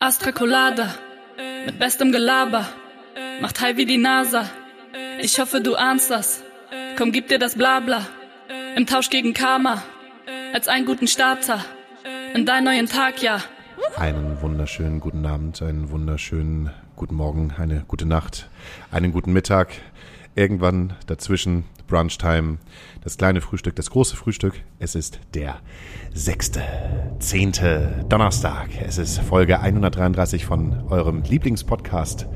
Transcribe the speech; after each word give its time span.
Astra 0.00 0.30
Colada, 0.30 0.94
mit 1.66 1.80
bestem 1.80 2.12
Gelaber, 2.12 2.68
macht 3.40 3.60
high 3.60 3.76
wie 3.76 3.84
die 3.84 3.98
NASA. 3.98 4.48
Ich 5.20 5.40
hoffe, 5.40 5.60
du 5.60 5.74
ahnst 5.74 6.12
das. 6.12 6.44
Komm, 6.96 7.10
gib 7.10 7.26
dir 7.26 7.40
das 7.40 7.56
Blabla. 7.56 8.06
Im 8.76 8.86
Tausch 8.86 9.10
gegen 9.10 9.34
Karma, 9.34 9.82
als 10.52 10.68
einen 10.68 10.86
guten 10.86 11.08
Starter. 11.08 11.64
In 12.32 12.46
deinen 12.46 12.66
neuen 12.66 12.86
Tag, 12.86 13.22
ja. 13.22 13.42
Einen 13.96 14.40
wunderschönen 14.40 15.00
guten 15.00 15.26
Abend, 15.26 15.60
einen 15.62 15.90
wunderschönen 15.90 16.70
guten 16.94 17.16
Morgen, 17.16 17.52
eine 17.58 17.84
gute 17.88 18.06
Nacht, 18.06 18.48
einen 18.92 19.10
guten 19.10 19.32
Mittag. 19.32 19.72
Irgendwann 20.38 20.92
dazwischen, 21.08 21.64
Brunchtime, 21.88 22.58
das 23.02 23.16
kleine 23.16 23.40
Frühstück, 23.40 23.74
das 23.74 23.90
große 23.90 24.14
Frühstück. 24.14 24.54
Es 24.78 24.94
ist 24.94 25.18
der 25.34 25.58
sechste, 26.14 26.62
zehnte 27.18 28.04
Donnerstag. 28.08 28.68
Es 28.80 28.98
ist 28.98 29.18
Folge 29.18 29.58
133 29.58 30.46
von 30.46 30.86
eurem 30.90 31.24
Lieblingspodcast 31.24 32.28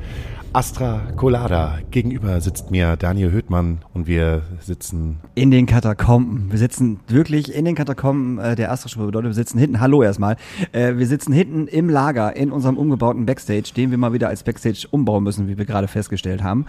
Astra 0.55 1.01
Colada. 1.16 1.79
Gegenüber 1.91 2.38
sitzt 2.42 2.70
mir 2.70 2.97
Daniel 2.97 3.33
Höhtmann 3.33 3.79
und 3.95 4.06
wir 4.06 4.42
sitzen 4.61 5.19
in 5.34 5.51
den 5.51 5.65
Katakomben. 5.65 6.51
Wir 6.51 6.59
sitzen 6.59 7.01
wirklich 7.09 7.55
in 7.55 7.65
den 7.65 7.75
Katakomben 7.75 8.38
äh, 8.38 8.55
der 8.55 8.70
Astra-Schule. 8.70 9.06
Bedeutet, 9.06 9.30
wir 9.30 9.34
sitzen 9.34 9.59
hinten, 9.59 9.80
hallo 9.80 10.02
erstmal, 10.02 10.37
äh, 10.73 10.97
wir 10.97 11.06
sitzen 11.06 11.33
hinten 11.33 11.69
im 11.69 11.88
Lager 11.88 12.37
in 12.37 12.52
unserem 12.52 12.77
umgebauten 12.77 13.25
Backstage, 13.25 13.73
den 13.75 13.91
wir 13.91 13.97
mal 13.97 14.12
wieder 14.12 14.28
als 14.28 14.42
Backstage 14.42 14.87
umbauen 14.91 15.25
müssen, 15.25 15.48
wie 15.48 15.56
wir 15.56 15.65
gerade 15.65 15.88
festgestellt 15.88 16.42
haben. 16.42 16.66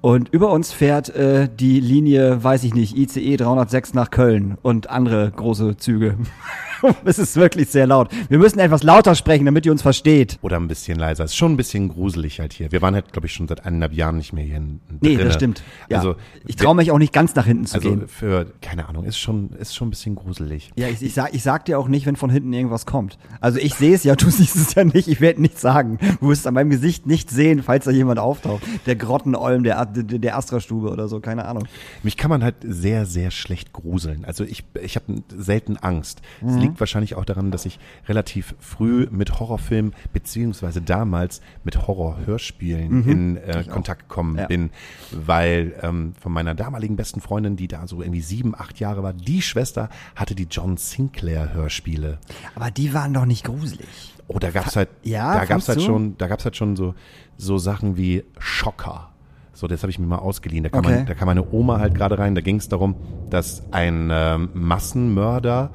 Und 0.00 0.28
über 0.28 0.52
uns 0.52 0.72
fährt 0.72 1.08
äh, 1.16 1.48
die 1.48 1.80
Linie, 1.80 2.44
weiß 2.44 2.62
ich 2.62 2.74
nicht, 2.74 2.96
ICE 2.96 3.36
306 3.36 3.94
nach 3.94 4.12
Köln 4.12 4.58
und 4.62 4.90
andere 4.90 5.32
große 5.34 5.76
Züge. 5.76 6.16
es 7.04 7.18
ist 7.18 7.36
wirklich 7.36 7.68
sehr 7.68 7.86
laut. 7.86 8.10
Wir 8.28 8.38
müssen 8.38 8.58
etwas 8.58 8.82
lauter 8.82 9.14
sprechen, 9.14 9.44
damit 9.44 9.66
ihr 9.66 9.72
uns 9.72 9.82
versteht. 9.82 10.38
oder 10.42 10.56
ein 10.56 10.68
bisschen 10.68 10.98
leiser. 10.98 11.24
Es 11.24 11.32
ist 11.32 11.36
schon 11.36 11.52
ein 11.52 11.56
bisschen 11.56 11.88
gruselig 11.88 12.40
halt 12.40 12.52
hier. 12.52 12.72
Wir 12.72 12.82
waren 12.82 12.94
halt, 12.94 13.12
glaube 13.12 13.26
ich, 13.26 13.32
schon 13.32 13.48
seit 13.48 13.64
eineinhalb 13.64 13.92
Jahren 13.92 14.16
nicht 14.16 14.32
mehr 14.32 14.44
hier 14.44 14.56
drin. 14.56 14.80
Nee, 15.00 15.16
das 15.16 15.34
stimmt. 15.34 15.62
Ja. 15.88 15.98
Also, 15.98 16.16
ich 16.46 16.56
traue 16.56 16.74
mich 16.74 16.90
auch 16.90 16.98
nicht 16.98 17.12
ganz 17.12 17.34
nach 17.34 17.46
hinten 17.46 17.66
zu 17.66 17.76
also 17.76 17.88
gehen. 17.88 18.08
für, 18.08 18.46
keine 18.60 18.88
Ahnung, 18.88 19.04
ist 19.04 19.18
schon, 19.18 19.50
ist 19.50 19.74
schon 19.74 19.88
ein 19.88 19.90
bisschen 19.90 20.14
gruselig. 20.14 20.70
Ja, 20.76 20.88
ich, 20.88 21.02
ich, 21.02 21.14
sag, 21.14 21.34
ich 21.34 21.42
sag 21.42 21.64
dir 21.64 21.78
auch 21.78 21.88
nicht, 21.88 22.06
wenn 22.06 22.16
von 22.16 22.30
hinten 22.30 22.52
irgendwas 22.52 22.86
kommt. 22.86 23.18
Also 23.40 23.58
ich 23.58 23.74
sehe 23.74 23.94
es 23.94 24.04
ja, 24.04 24.16
du 24.16 24.30
siehst 24.30 24.56
es 24.56 24.74
ja 24.74 24.84
nicht, 24.84 25.08
ich 25.08 25.20
werde 25.20 25.40
nichts 25.40 25.60
sagen. 25.60 25.98
Du 26.20 26.28
wirst 26.28 26.46
an 26.46 26.54
meinem 26.54 26.70
Gesicht 26.70 27.06
nicht 27.06 27.30
sehen, 27.30 27.62
falls 27.62 27.84
da 27.84 27.90
jemand 27.90 28.18
auftaucht. 28.18 28.62
Der 28.86 28.96
Grottenolm 28.96 29.64
der, 29.64 29.84
der, 29.86 30.18
der 30.18 30.36
Astra-Stube 30.36 30.90
oder 30.90 31.08
so, 31.08 31.20
keine 31.20 31.46
Ahnung. 31.46 31.64
Mich 32.02 32.16
kann 32.16 32.30
man 32.30 32.42
halt 32.42 32.56
sehr, 32.62 33.06
sehr 33.06 33.30
schlecht 33.30 33.72
gruseln. 33.72 34.24
Also 34.24 34.44
ich, 34.44 34.64
ich 34.82 34.96
habe 34.96 35.22
selten 35.36 35.76
Angst. 35.76 36.20
Mhm. 36.40 36.73
Liegt 36.74 36.80
wahrscheinlich 36.80 37.14
auch 37.14 37.24
daran, 37.24 37.52
dass 37.52 37.66
ich 37.66 37.78
relativ 38.08 38.56
früh 38.58 39.06
mit 39.12 39.38
Horrorfilmen 39.38 39.92
beziehungsweise 40.12 40.82
damals 40.82 41.40
mit 41.62 41.86
Horrorhörspielen 41.86 43.04
in 43.08 43.36
äh, 43.36 43.62
Kontakt 43.62 44.08
gekommen 44.08 44.32
Mhm. 44.32 44.38
Ja. 44.38 44.46
bin, 44.48 44.70
weil 45.12 45.74
ähm, 45.82 46.14
von 46.20 46.32
meiner 46.32 46.56
damaligen 46.56 46.96
besten 46.96 47.20
Freundin, 47.20 47.54
die 47.56 47.68
da 47.68 47.86
so 47.86 48.02
irgendwie 48.02 48.22
sieben, 48.22 48.54
acht 48.56 48.80
Jahre 48.80 49.04
war, 49.04 49.12
die 49.12 49.40
Schwester 49.40 49.88
hatte 50.16 50.34
die 50.34 50.48
John 50.50 50.76
Sinclair 50.76 51.54
Hörspiele. 51.54 52.18
Aber 52.56 52.72
die 52.72 52.92
waren 52.92 53.14
doch 53.14 53.24
nicht 53.26 53.44
gruselig. 53.44 53.86
Oh, 54.26 54.38
da 54.40 54.50
gab's 54.50 54.74
halt, 54.74 54.88
Ja, 55.04 55.34
da 55.34 55.44
gab's 55.44 55.68
halt 55.68 55.78
du? 55.78 55.82
schon, 55.84 56.18
da 56.18 56.26
gab's 56.26 56.44
halt 56.44 56.56
schon 56.56 56.74
so, 56.74 56.94
so 57.36 57.58
Sachen 57.58 57.96
wie 57.96 58.24
Schocker. 58.38 59.10
So, 59.52 59.68
das 59.68 59.82
habe 59.84 59.90
ich 59.90 60.00
mir 60.00 60.06
mal 60.06 60.18
ausgeliehen. 60.18 60.64
Da 60.64 60.70
kam, 60.70 60.80
Okay. 60.84 60.96
mein, 60.96 61.06
da 61.06 61.14
kam 61.14 61.26
meine 61.26 61.48
Oma 61.52 61.78
halt 61.78 61.94
gerade 61.94 62.18
rein. 62.18 62.34
Da 62.34 62.40
ging 62.40 62.56
es 62.56 62.68
darum, 62.68 62.96
dass 63.30 63.62
ein 63.70 64.08
ähm, 64.12 64.48
Massenmörder 64.54 65.70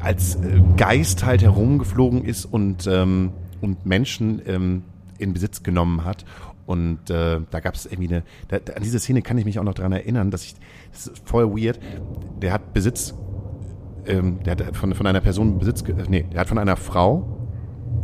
als 0.00 0.36
äh, 0.36 0.60
Geist 0.76 1.24
halt 1.24 1.42
herumgeflogen 1.42 2.24
ist 2.24 2.44
und, 2.44 2.86
ähm, 2.86 3.32
und 3.60 3.86
Menschen 3.86 4.42
ähm, 4.46 4.82
in 5.18 5.32
Besitz 5.32 5.62
genommen 5.62 6.04
hat. 6.04 6.24
Und 6.66 7.10
äh, 7.10 7.40
da 7.50 7.60
gab 7.60 7.74
es 7.74 7.86
irgendwie 7.86 8.08
eine, 8.08 8.22
da, 8.48 8.58
da, 8.58 8.74
an 8.74 8.82
diese 8.82 8.98
Szene 8.98 9.22
kann 9.22 9.36
ich 9.38 9.44
mich 9.44 9.58
auch 9.58 9.64
noch 9.64 9.74
dran 9.74 9.92
erinnern, 9.92 10.30
dass 10.30 10.44
ich, 10.44 10.54
das 10.92 11.08
ist 11.08 11.28
voll 11.28 11.50
weird, 11.50 11.80
der 12.40 12.52
hat 12.52 12.72
Besitz, 12.72 13.14
ähm, 14.06 14.42
der 14.44 14.52
hat 14.52 14.76
von, 14.76 14.94
von 14.94 15.06
einer 15.06 15.20
Person 15.20 15.58
Besitz, 15.58 15.82
äh, 15.82 15.94
nee, 16.08 16.24
der 16.32 16.40
hat 16.40 16.48
von 16.48 16.58
einer 16.58 16.76
Frau, 16.76 17.48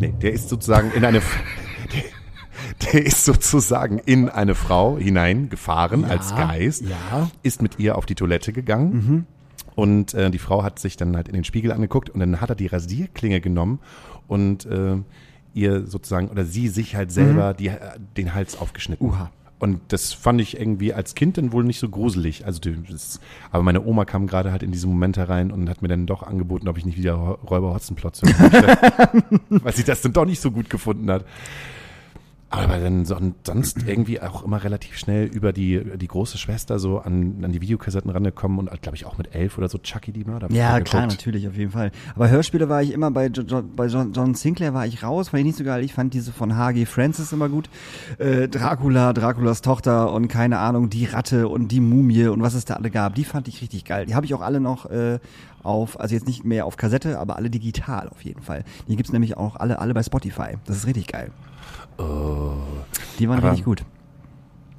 nee, 0.01 0.13
der 0.21 0.33
ist 0.33 0.49
sozusagen 0.49 0.91
in 0.93 1.05
eine, 1.05 1.21
der, 1.95 2.93
der 2.93 3.07
ist 3.07 3.25
sozusagen 3.25 3.99
in 4.01 4.29
eine 4.29 4.57
Frau 4.57 4.99
hineingefahren 4.99 6.05
als 6.05 6.35
Geist, 6.35 6.83
ja. 6.83 7.31
ist 7.43 7.63
mit 7.63 7.79
ihr 7.79 7.97
auf 7.97 8.07
die 8.07 8.17
Toilette 8.17 8.53
gegangen. 8.53 9.27
Und 9.79 10.13
äh, 10.13 10.29
die 10.33 10.41
Frau 10.41 10.65
hat 10.65 10.81
sich 10.81 10.97
dann 10.97 11.15
halt 11.15 11.29
in 11.29 11.35
den 11.35 11.45
Spiegel 11.45 11.71
angeguckt 11.71 12.11
und 12.11 12.19
dann 12.19 12.41
hat 12.41 12.51
er 12.51 12.57
die 12.57 12.67
Rasierklinge 12.67 13.41
genommen 13.41 13.79
und 14.27 14.67
äh, 14.67 14.97
ihr 15.55 15.87
sozusagen 15.87 16.31
oder 16.31 16.45
sie 16.45 16.67
sich 16.67 16.97
halt 16.97 17.13
selber 17.13 17.55
die, 17.55 17.69
äh, 17.69 17.79
den 18.17 18.35
Hals 18.35 18.59
aufgeschnitten. 18.59 19.07
Uha. 19.07 19.31
Und 19.61 19.81
das 19.87 20.13
fand 20.13 20.41
ich 20.41 20.59
irgendwie 20.59 20.93
als 20.93 21.15
Kind 21.15 21.39
dann 21.39 21.53
wohl 21.53 21.63
nicht 21.63 21.79
so 21.79 21.89
gruselig. 21.89 22.45
Also 22.45 22.59
das, 22.91 23.21
aber 23.53 23.63
meine 23.63 23.85
Oma 23.85 24.05
kam 24.05 24.27
gerade 24.27 24.51
halt 24.51 24.65
in 24.65 24.73
diese 24.73 24.89
Momente 24.89 25.29
rein 25.29 25.53
und 25.53 25.71
hat 25.71 25.81
mir 25.81 25.87
dann 25.87 26.07
doch 26.07 26.25
angeboten, 26.25 26.67
ob 26.67 26.77
ich 26.77 26.85
nicht 26.85 26.99
wieder 26.99 27.15
Räuber 27.15 27.73
Hotzenplotz 27.73 28.23
hören 28.23 28.35
möchte. 28.41 29.39
weil 29.65 29.77
sie 29.77 29.85
das 29.85 30.03
dann 30.03 30.13
doch 30.13 30.27
nicht 30.27 30.41
so 30.41 30.51
gut 30.51 30.71
gefunden 30.71 31.09
hat. 31.09 31.25
Aber 32.51 32.79
dann 32.79 33.05
son- 33.05 33.35
sonst 33.47 33.87
irgendwie 33.87 34.23
auch 34.23 34.43
immer 34.43 34.65
relativ 34.65 34.97
schnell 34.97 35.27
über 35.27 35.53
die, 35.53 35.83
die 35.99 36.09
große 36.09 36.39
Schwester 36.39 36.79
so 36.79 36.99
an, 36.99 37.41
an 37.43 37.53
die 37.53 37.61
Videokassetten 37.61 38.11
rangekommen 38.11 38.59
und 38.59 38.81
glaube 38.81 38.97
ich 38.97 39.05
auch 39.05 39.19
mit 39.19 39.35
elf 39.35 39.59
oder 39.59 39.69
so 39.69 39.77
Chucky 39.77 40.13
die 40.13 40.25
Mörder. 40.25 40.51
Ja, 40.51 40.81
klar, 40.81 41.07
natürlich, 41.07 41.47
auf 41.47 41.57
jeden 41.57 41.73
Fall. 41.73 41.91
Aber 42.15 42.31
Hörspiele 42.31 42.71
war 42.71 42.83
ich 42.83 42.93
immer 42.93 43.11
bei, 43.11 43.27
jo 43.27 43.43
jo 43.43 43.63
bei 43.63 43.87
John, 43.89 44.15
John 44.15 44.35
Sinclair 44.35 44.73
war 44.73 44.87
ich 44.87 45.03
raus, 45.03 45.29
fand 45.29 45.41
ich 45.41 45.47
nicht 45.47 45.59
so 45.59 45.65
geil. 45.65 45.85
Ich 45.85 45.93
fand 45.93 46.15
diese 46.15 46.33
von 46.33 46.57
H.G. 46.57 46.87
Francis 46.87 47.33
immer 47.33 47.51
gut. 47.51 47.69
Äh, 48.19 48.49
Dracula, 48.49 49.13
Draculas 49.13 49.61
Tochter 49.61 50.11
und 50.15 50.29
keine 50.29 50.59
Ahnung, 50.59 50.89
die 50.89 51.05
Ratte 51.05 51.49
und 51.49 51.69
die 51.69 51.81
Mumie 51.81 52.29
und 52.29 52.41
was 52.41 52.55
es 52.55 52.65
da 52.65 52.75
alle 52.77 52.91
gab, 52.91 53.15
die 53.15 53.25
fand 53.25 53.49
ich 53.49 53.61
richtig 53.61 53.85
geil. 53.85 54.07
Die 54.07 54.15
habe 54.15 54.25
ich 54.25 54.33
auch 54.33 54.41
alle 54.41 54.61
noch 54.61 54.87
äh, 54.87 55.19
auf, 55.63 56.01
also 56.01 56.15
jetzt 56.15 56.27
nicht 56.27 56.45
mehr 56.45 56.65
auf 56.65 56.79
Kassette, 56.79 57.19
aber 57.19 57.37
alle 57.37 57.51
digital 57.51 58.09
auf 58.09 58.23
jeden 58.25 58.41
Fall. 58.41 58.65
Die 58.89 58.97
gibt's 58.97 59.13
nämlich 59.13 59.37
auch 59.37 59.57
alle, 59.57 59.81
alle 59.81 59.93
bei 59.93 60.03
Spotify. 60.03 60.57
Das 60.65 60.77
ist 60.79 60.87
richtig 60.87 61.09
geil. 61.09 61.31
Die 61.99 63.29
waren 63.29 63.39
Aber- 63.39 63.49
richtig 63.51 63.65
gut. 63.65 63.85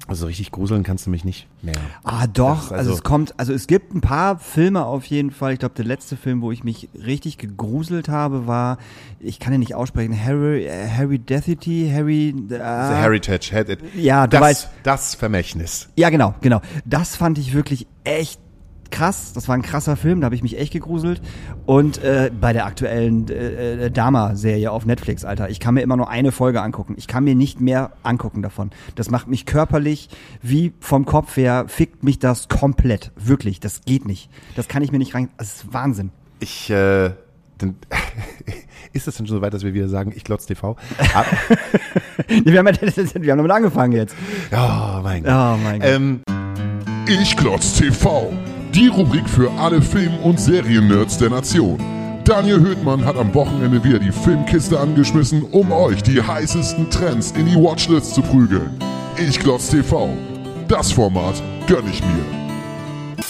Also 0.08 0.26
richtig 0.26 0.50
gruseln 0.50 0.82
kannst 0.82 1.06
du 1.06 1.10
mich 1.10 1.24
nicht 1.24 1.46
mehr. 1.62 1.76
Ah, 2.02 2.26
doch. 2.26 2.72
Also, 2.72 2.74
also- 2.74 2.92
es 2.94 3.02
kommt, 3.04 3.32
also 3.38 3.52
es 3.52 3.68
gibt 3.68 3.94
ein 3.94 4.00
paar 4.00 4.40
Filme 4.40 4.84
auf 4.84 5.04
jeden 5.04 5.30
Fall. 5.30 5.52
Ich 5.52 5.60
glaube, 5.60 5.76
der 5.76 5.84
letzte 5.84 6.16
Film, 6.16 6.42
wo 6.42 6.50
ich 6.50 6.64
mich 6.64 6.88
richtig 6.94 7.38
gegruselt 7.38 8.08
habe, 8.08 8.48
war, 8.48 8.78
ich 9.20 9.38
kann 9.38 9.52
ihn 9.52 9.60
nicht 9.60 9.76
aussprechen, 9.76 10.12
Harry, 10.20 10.64
äh, 10.64 10.88
Harry 10.88 11.20
Deputy, 11.20 11.88
Harry, 11.94 12.34
The 12.48 12.56
äh, 12.56 12.58
Heritage 12.58 13.52
had 13.54 13.68
it. 13.68 13.78
ja, 13.94 14.26
du 14.26 14.36
das, 14.40 14.64
weißt- 14.64 14.68
das 14.82 15.14
Vermächtnis. 15.14 15.88
ja, 15.94 16.10
genau, 16.10 16.34
genau. 16.40 16.60
Das 16.84 17.14
fand 17.14 17.38
ich 17.38 17.54
wirklich 17.54 17.86
echt 18.02 18.40
krass. 18.90 19.32
Das 19.32 19.48
war 19.48 19.54
ein 19.54 19.62
krasser 19.62 19.96
Film, 19.96 20.20
da 20.20 20.26
habe 20.26 20.34
ich 20.34 20.42
mich 20.42 20.58
echt 20.58 20.72
gegruselt. 20.72 21.20
Und 21.66 22.02
äh, 22.02 22.30
bei 22.40 22.52
der 22.52 22.66
aktuellen 22.66 23.28
äh, 23.28 23.86
äh, 23.86 23.90
Dama-Serie 23.90 24.70
auf 24.70 24.86
Netflix, 24.86 25.24
Alter, 25.24 25.48
ich 25.50 25.60
kann 25.60 25.74
mir 25.74 25.82
immer 25.82 25.96
nur 25.96 26.08
eine 26.10 26.32
Folge 26.32 26.62
angucken. 26.62 26.94
Ich 26.96 27.06
kann 27.06 27.24
mir 27.24 27.34
nicht 27.34 27.60
mehr 27.60 27.92
angucken 28.02 28.42
davon. 28.42 28.70
Das 28.94 29.10
macht 29.10 29.28
mich 29.28 29.46
körperlich 29.46 30.08
wie 30.42 30.72
vom 30.80 31.04
Kopf 31.06 31.36
her, 31.36 31.64
fickt 31.68 32.02
mich 32.04 32.18
das 32.18 32.48
komplett. 32.48 33.12
Wirklich, 33.16 33.60
das 33.60 33.82
geht 33.84 34.06
nicht. 34.06 34.30
Das 34.56 34.68
kann 34.68 34.82
ich 34.82 34.92
mir 34.92 34.98
nicht 34.98 35.14
rein. 35.14 35.28
Das 35.38 35.56
ist 35.56 35.72
Wahnsinn. 35.72 36.10
Ich, 36.40 36.70
äh, 36.70 37.10
dann, 37.58 37.76
ist 38.92 39.06
es 39.06 39.16
denn 39.16 39.26
schon 39.26 39.36
so 39.36 39.42
weit, 39.42 39.52
dass 39.54 39.62
wir 39.62 39.74
wieder 39.74 39.88
sagen, 39.88 40.12
ich 40.14 40.24
glotz 40.24 40.46
TV? 40.46 40.76
Ah, 41.14 41.24
wir, 42.28 42.58
haben, 42.58 42.66
ja- 42.66 42.80
wir 42.82 43.32
haben 43.32 43.38
damit 43.38 43.50
angefangen 43.52 43.92
jetzt. 43.92 44.14
Ja, 44.50 45.00
mein 45.02 45.22
Gott. 45.22 45.32
Oh 45.32 45.56
mein 45.62 45.80
Gott. 45.80 45.88
Ähm, 45.88 46.20
Ich 47.06 47.36
Klotz 47.36 47.74
TV. 47.74 48.32
Die 48.74 48.86
Rubrik 48.86 49.28
für 49.28 49.50
alle 49.58 49.82
Film- 49.82 50.18
und 50.22 50.38
Seriennerds 50.38 51.18
der 51.18 51.30
Nation. 51.30 51.76
Daniel 52.24 52.60
Höhtmann 52.60 53.04
hat 53.04 53.16
am 53.16 53.34
Wochenende 53.34 53.82
wieder 53.82 53.98
die 53.98 54.12
Filmkiste 54.12 54.78
angeschmissen, 54.78 55.42
um 55.42 55.72
euch 55.72 56.04
die 56.04 56.22
heißesten 56.22 56.88
Trends 56.88 57.32
in 57.32 57.46
die 57.46 57.56
Watchlist 57.56 58.14
zu 58.14 58.22
prügeln. 58.22 58.70
Ich 59.16 59.40
Klotz 59.40 59.70
TV. 59.70 60.16
Das 60.68 60.92
Format 60.92 61.42
gönn 61.66 61.84
ich 61.90 62.00
mir. 62.00 63.24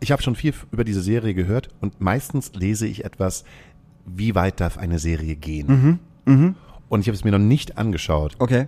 ich 0.00 0.12
habe 0.12 0.20
schon 0.20 0.34
viel 0.34 0.52
über 0.72 0.84
diese 0.84 1.00
Serie 1.00 1.32
gehört 1.32 1.70
und 1.80 2.02
meistens 2.02 2.52
lese 2.54 2.86
ich 2.86 3.06
etwas, 3.06 3.44
wie 4.04 4.34
weit 4.34 4.60
darf 4.60 4.76
eine 4.76 4.98
Serie 4.98 5.36
gehen? 5.36 6.00
Und 6.26 7.00
ich 7.00 7.06
habe 7.06 7.16
es 7.16 7.24
mir 7.24 7.30
noch 7.30 7.38
nicht 7.38 7.78
angeschaut. 7.78 8.36
Okay. 8.38 8.66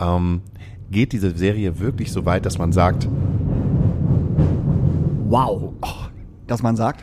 Ähm, 0.00 0.40
geht 0.90 1.12
diese 1.12 1.36
Serie 1.36 1.80
wirklich 1.80 2.12
so 2.12 2.24
weit, 2.24 2.46
dass 2.46 2.56
man 2.56 2.72
sagt, 2.72 3.08
Wow. 5.28 5.72
Dass 6.46 6.62
man 6.62 6.76
sagt, 6.76 7.02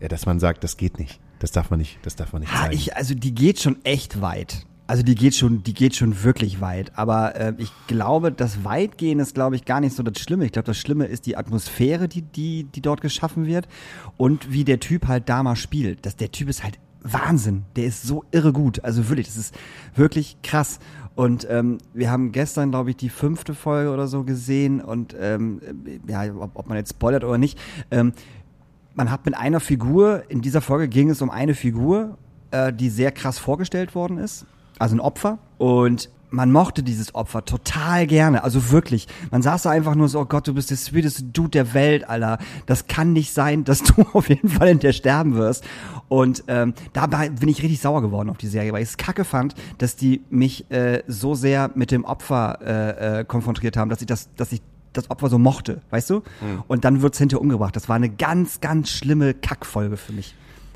ja, 0.00 0.08
dass 0.08 0.26
man 0.26 0.40
sagt, 0.40 0.64
das 0.64 0.76
geht 0.76 0.98
nicht. 0.98 1.20
Das 1.38 1.50
darf 1.50 1.70
man 1.70 1.78
nicht, 1.78 1.98
das 2.02 2.16
darf 2.16 2.32
man 2.32 2.40
nicht 2.40 2.52
Ha, 2.52 2.64
zeigen. 2.64 2.74
ich, 2.74 2.96
also 2.96 3.14
die 3.14 3.34
geht 3.34 3.60
schon 3.60 3.84
echt 3.84 4.20
weit. 4.22 4.66
Also 4.86 5.02
die 5.02 5.14
geht 5.14 5.34
schon, 5.34 5.62
die 5.62 5.72
geht 5.74 5.96
schon 5.96 6.22
wirklich 6.24 6.60
weit. 6.60 6.92
Aber 6.96 7.36
äh, 7.36 7.54
ich 7.58 7.70
glaube, 7.86 8.32
das 8.32 8.64
Weitgehen 8.64 9.18
ist, 9.18 9.34
glaube 9.34 9.56
ich, 9.56 9.64
gar 9.64 9.80
nicht 9.80 9.96
so 9.96 10.02
das 10.02 10.18
Schlimme. 10.22 10.44
Ich 10.44 10.52
glaube, 10.52 10.66
das 10.66 10.76
Schlimme 10.78 11.06
ist 11.06 11.26
die 11.26 11.36
Atmosphäre, 11.36 12.08
die, 12.08 12.22
die, 12.22 12.64
die 12.64 12.80
dort 12.80 13.00
geschaffen 13.00 13.46
wird 13.46 13.66
und 14.16 14.52
wie 14.52 14.64
der 14.64 14.80
Typ 14.80 15.06
halt 15.08 15.28
da 15.28 15.42
mal 15.42 15.56
spielt. 15.56 16.04
Das, 16.04 16.16
der 16.16 16.30
Typ 16.32 16.48
ist 16.48 16.64
halt 16.64 16.78
Wahnsinn. 17.02 17.64
Der 17.76 17.84
ist 17.84 18.02
so 18.02 18.24
irre 18.30 18.52
gut. 18.52 18.84
Also 18.84 19.08
wirklich, 19.08 19.26
das 19.26 19.36
ist 19.36 19.54
wirklich 19.94 20.36
krass. 20.42 20.78
Und 21.14 21.46
ähm, 21.48 21.78
wir 21.92 22.10
haben 22.10 22.32
gestern, 22.32 22.70
glaube 22.70 22.90
ich, 22.90 22.96
die 22.96 23.08
fünfte 23.08 23.54
Folge 23.54 23.90
oder 23.90 24.08
so 24.08 24.24
gesehen 24.24 24.80
und 24.80 25.14
ähm, 25.18 25.60
ja, 26.08 26.24
ob, 26.34 26.50
ob 26.54 26.68
man 26.68 26.76
jetzt 26.76 26.90
spoilert 26.90 27.22
oder 27.22 27.38
nicht. 27.38 27.58
Ähm, 27.90 28.12
man 28.94 29.10
hat 29.10 29.24
mit 29.24 29.36
einer 29.36 29.60
Figur, 29.60 30.24
in 30.28 30.40
dieser 30.40 30.60
Folge 30.60 30.88
ging 30.88 31.10
es 31.10 31.22
um 31.22 31.30
eine 31.30 31.54
Figur, 31.54 32.18
äh, 32.50 32.72
die 32.72 32.88
sehr 32.88 33.12
krass 33.12 33.38
vorgestellt 33.38 33.94
worden 33.94 34.18
ist. 34.18 34.46
Also 34.78 34.96
ein 34.96 35.00
Opfer. 35.00 35.38
Und 35.58 36.10
man 36.34 36.52
mochte 36.52 36.82
dieses 36.82 37.14
Opfer 37.14 37.44
total 37.44 38.06
gerne, 38.06 38.44
also 38.44 38.70
wirklich. 38.70 39.06
Man 39.30 39.42
saß 39.42 39.62
da 39.62 39.70
einfach 39.70 39.94
nur 39.94 40.08
so, 40.08 40.20
oh 40.20 40.24
Gott, 40.24 40.48
du 40.48 40.54
bist 40.54 40.70
der 40.70 40.76
sweeteste 40.76 41.22
Dude 41.24 41.50
der 41.50 41.74
Welt, 41.74 42.08
Alter. 42.08 42.38
Das 42.66 42.86
kann 42.86 43.12
nicht 43.12 43.32
sein, 43.32 43.64
dass 43.64 43.82
du 43.82 44.02
auf 44.12 44.28
jeden 44.28 44.48
Fall 44.48 44.68
in 44.68 44.80
der 44.80 44.92
sterben 44.92 45.36
wirst. 45.36 45.64
Und 46.08 46.44
ähm, 46.48 46.74
dabei 46.92 47.30
bin 47.30 47.48
ich 47.48 47.62
richtig 47.62 47.80
sauer 47.80 48.02
geworden 48.02 48.28
auf 48.30 48.38
die 48.38 48.48
Serie, 48.48 48.72
weil 48.72 48.82
ich 48.82 48.90
es 48.90 48.96
kacke 48.96 49.24
fand, 49.24 49.54
dass 49.78 49.96
die 49.96 50.22
mich 50.28 50.70
äh, 50.70 51.02
so 51.06 51.34
sehr 51.34 51.70
mit 51.74 51.90
dem 51.90 52.04
Opfer 52.04 52.58
äh, 52.62 53.20
äh, 53.20 53.24
konfrontiert 53.24 53.76
haben, 53.76 53.88
dass 53.88 54.00
ich 54.00 54.06
das, 54.06 54.28
dass 54.36 54.52
ich 54.52 54.60
das 54.92 55.10
Opfer 55.10 55.28
so 55.28 55.38
mochte, 55.38 55.82
weißt 55.90 56.10
du? 56.10 56.16
Mhm. 56.16 56.62
Und 56.68 56.84
dann 56.84 57.02
wird's 57.02 57.18
hinterher 57.18 57.40
umgebracht. 57.40 57.74
Das 57.74 57.88
war 57.88 57.96
eine 57.96 58.10
ganz, 58.10 58.60
ganz 58.60 58.90
schlimme 58.90 59.34
Kackfolge 59.34 59.96
für 59.96 60.12
mich. 60.12 60.34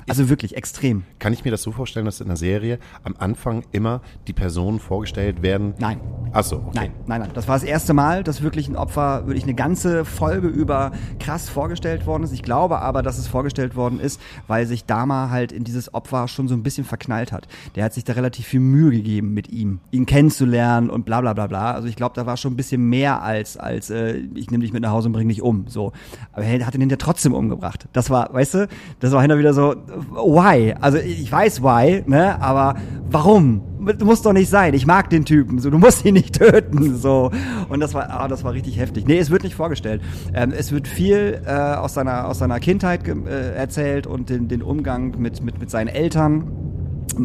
Also 0.09 0.29
wirklich 0.29 0.55
extrem. 0.55 1.03
Kann 1.19 1.33
ich 1.33 1.45
mir 1.45 1.51
das 1.51 1.61
so 1.61 1.71
vorstellen, 1.71 2.05
dass 2.05 2.21
in 2.21 2.27
der 2.27 2.37
Serie 2.37 2.79
am 3.03 3.15
Anfang 3.17 3.63
immer 3.71 4.01
die 4.27 4.33
Personen 4.33 4.79
vorgestellt 4.79 5.41
werden? 5.41 5.73
Nein. 5.79 5.99
Ach 6.31 6.43
so, 6.43 6.57
okay. 6.57 6.71
Nein, 6.73 6.91
nein, 7.07 7.21
nein. 7.21 7.31
Das 7.33 7.47
war 7.47 7.55
das 7.55 7.63
erste 7.63 7.93
Mal, 7.93 8.23
dass 8.23 8.41
wirklich 8.41 8.67
ein 8.67 8.75
Opfer 8.75 9.25
wirklich 9.25 9.43
eine 9.43 9.55
ganze 9.55 10.05
Folge 10.05 10.47
über 10.47 10.91
krass 11.19 11.49
vorgestellt 11.49 12.05
worden 12.05 12.23
ist. 12.23 12.31
Ich 12.31 12.43
glaube 12.43 12.79
aber, 12.79 13.01
dass 13.01 13.17
es 13.17 13.27
vorgestellt 13.27 13.75
worden 13.75 13.99
ist, 13.99 14.21
weil 14.47 14.65
sich 14.65 14.85
Dama 14.85 15.29
halt 15.29 15.51
in 15.51 15.63
dieses 15.63 15.93
Opfer 15.93 16.27
schon 16.27 16.47
so 16.47 16.53
ein 16.53 16.63
bisschen 16.63 16.85
verknallt 16.85 17.31
hat. 17.31 17.47
Der 17.75 17.83
hat 17.83 17.93
sich 17.93 18.03
da 18.03 18.13
relativ 18.13 18.45
viel 18.47 18.59
Mühe 18.59 18.91
gegeben 18.91 19.33
mit 19.33 19.49
ihm, 19.49 19.79
ihn 19.91 20.05
kennenzulernen 20.05 20.89
und 20.89 21.05
bla 21.05 21.21
bla 21.21 21.33
bla 21.33 21.47
bla. 21.47 21.71
Also 21.71 21.87
ich 21.87 21.95
glaube, 21.95 22.15
da 22.15 22.25
war 22.25 22.37
schon 22.37 22.53
ein 22.53 22.57
bisschen 22.57 22.87
mehr 22.89 23.23
als, 23.23 23.57
als 23.57 23.89
äh, 23.89 24.17
ich 24.35 24.51
nehme 24.51 24.63
dich 24.63 24.73
mit 24.73 24.83
nach 24.83 24.91
Hause 24.91 25.07
und 25.07 25.13
bring 25.13 25.27
dich 25.27 25.41
um. 25.41 25.65
So. 25.67 25.91
Aber 26.33 26.45
er 26.45 26.65
hat 26.65 26.75
ihn 26.75 26.81
hinterher 26.81 26.99
trotzdem 26.99 27.33
umgebracht. 27.33 27.87
Das 27.93 28.09
war, 28.09 28.33
weißt 28.33 28.53
du, 28.53 28.67
das 28.99 29.11
war 29.11 29.21
hinterher 29.21 29.39
wieder 29.39 29.53
so, 29.53 29.75
why? 30.11 30.73
Also 30.79 30.97
ich 30.97 31.31
weiß 31.31 31.61
why, 31.61 32.03
ne? 32.05 32.41
Aber 32.41 32.75
warum? 33.09 33.61
Du 33.97 34.05
musst 34.05 34.25
doch 34.25 34.33
nicht 34.33 34.49
sein. 34.49 34.73
Ich 34.73 34.85
mag 34.85 35.09
den 35.09 35.25
Typen. 35.25 35.59
So, 35.59 35.69
du 35.69 35.77
musst 35.77 36.05
ihn 36.05 36.13
nicht 36.13 36.35
töten. 36.39 36.95
So. 36.97 37.31
Und 37.69 37.79
das 37.79 37.93
war, 37.93 38.09
ah, 38.09 38.27
das 38.27 38.43
war 38.43 38.53
richtig 38.53 38.77
heftig. 38.77 39.07
Nee, 39.07 39.17
es 39.17 39.29
wird 39.29 39.43
nicht 39.43 39.55
vorgestellt. 39.55 40.01
Ähm, 40.33 40.51
es 40.55 40.71
wird 40.71 40.87
viel 40.87 41.41
äh, 41.45 41.51
aus 41.51 41.93
seiner, 41.93 42.27
aus 42.27 42.39
seiner 42.39 42.59
Kindheit 42.59 43.07
äh, 43.07 43.55
erzählt 43.55 44.05
und 44.05 44.29
den, 44.29 44.47
den 44.47 44.61
Umgang 44.61 45.15
mit, 45.17 45.41
mit, 45.41 45.59
mit 45.59 45.69
seinen 45.69 45.87
Eltern 45.87 46.51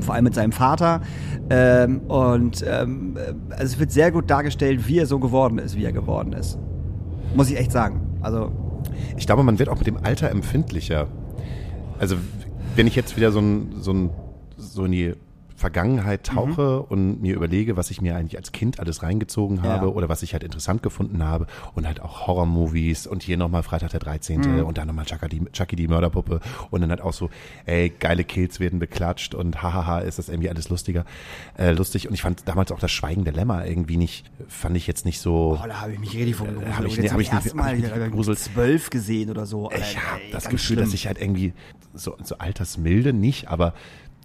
vor 0.00 0.14
allem 0.14 0.24
mit 0.24 0.34
seinem 0.34 0.52
Vater. 0.52 1.02
Ähm, 1.50 2.00
und 2.08 2.64
ähm, 2.66 3.16
also 3.50 3.64
es 3.64 3.78
wird 3.78 3.92
sehr 3.92 4.10
gut 4.10 4.30
dargestellt, 4.30 4.88
wie 4.88 4.98
er 4.98 5.06
so 5.06 5.18
geworden 5.18 5.58
ist, 5.58 5.76
wie 5.76 5.84
er 5.84 5.92
geworden 5.92 6.32
ist. 6.32 6.58
Muss 7.34 7.50
ich 7.50 7.58
echt 7.58 7.70
sagen. 7.70 8.18
Also 8.22 8.50
ich 9.16 9.26
glaube, 9.26 9.42
man 9.42 9.58
wird 9.58 9.68
auch 9.68 9.78
mit 9.78 9.86
dem 9.86 9.98
Alter 10.02 10.30
empfindlicher. 10.30 11.08
Also 11.98 12.16
wenn 12.76 12.86
ich 12.86 12.96
jetzt 12.96 13.16
wieder 13.16 13.32
so 13.32 13.40
ein, 13.40 13.74
so 13.80 13.92
ein, 13.92 14.10
so 14.56 14.84
in 14.84 14.92
die 14.92 15.14
Vergangenheit 15.56 16.24
tauche 16.24 16.84
mhm. 16.84 16.92
und 16.92 17.22
mir 17.22 17.34
überlege, 17.34 17.76
was 17.76 17.90
ich 17.90 18.00
mir 18.00 18.16
eigentlich 18.16 18.36
als 18.36 18.50
Kind 18.50 18.80
alles 18.80 19.02
reingezogen 19.02 19.62
habe 19.62 19.86
ja. 19.86 19.92
oder 19.92 20.08
was 20.08 20.22
ich 20.22 20.32
halt 20.32 20.42
interessant 20.42 20.82
gefunden 20.82 21.22
habe 21.22 21.46
und 21.74 21.86
halt 21.86 22.00
auch 22.00 22.26
Horror-Movies 22.26 23.06
und 23.06 23.22
hier 23.22 23.36
nochmal 23.36 23.62
Freitag 23.62 23.90
der 23.90 24.00
13. 24.00 24.40
Mhm. 24.40 24.64
und 24.64 24.78
dann 24.78 24.88
nochmal 24.88 25.04
Chucky 25.04 25.28
die, 25.28 25.44
Chucky 25.52 25.76
die 25.76 25.86
Mörderpuppe 25.86 26.40
und 26.70 26.80
dann 26.80 26.90
halt 26.90 27.00
auch 27.00 27.12
so, 27.12 27.30
ey, 27.66 27.90
geile 27.90 28.24
Kills 28.24 28.58
werden 28.58 28.80
beklatscht 28.80 29.34
und 29.34 29.62
hahaha, 29.62 30.00
ist 30.00 30.18
das 30.18 30.28
irgendwie 30.28 30.50
alles 30.50 30.70
lustiger, 30.70 31.04
äh, 31.56 31.70
lustig 31.70 32.08
und 32.08 32.14
ich 32.14 32.22
fand 32.22 32.48
damals 32.48 32.72
auch 32.72 32.80
das 32.80 32.90
Schweigen 32.90 33.24
der 33.24 33.32
Lämmer 33.32 33.64
irgendwie 33.64 33.96
nicht, 33.96 34.30
fand 34.48 34.76
ich 34.76 34.88
jetzt 34.88 35.06
nicht 35.06 35.20
so. 35.20 35.58
Oh, 35.62 35.66
da 35.66 35.80
habe 35.80 35.92
ich 35.92 36.00
mich 36.00 36.14
richtig 36.14 36.34
von 36.34 36.48
äh, 36.48 36.72
Habe 36.72 36.88
ich, 36.88 36.98
nee, 36.98 37.08
hab 37.08 37.20
ich 37.20 37.32
nicht, 37.32 37.54
Mal 37.54 37.80
hab 37.80 38.36
zwölf 38.36 38.90
gesehen 38.90 39.30
oder 39.30 39.46
so. 39.46 39.70
Ich 39.70 39.96
habe 39.96 40.20
das 40.32 40.44
Gefühl, 40.44 40.58
schlimm. 40.58 40.80
dass 40.80 40.92
ich 40.92 41.06
halt 41.06 41.20
irgendwie 41.20 41.52
so, 41.94 42.16
so 42.22 42.38
altersmilde 42.38 43.12
nicht, 43.12 43.48
aber 43.48 43.74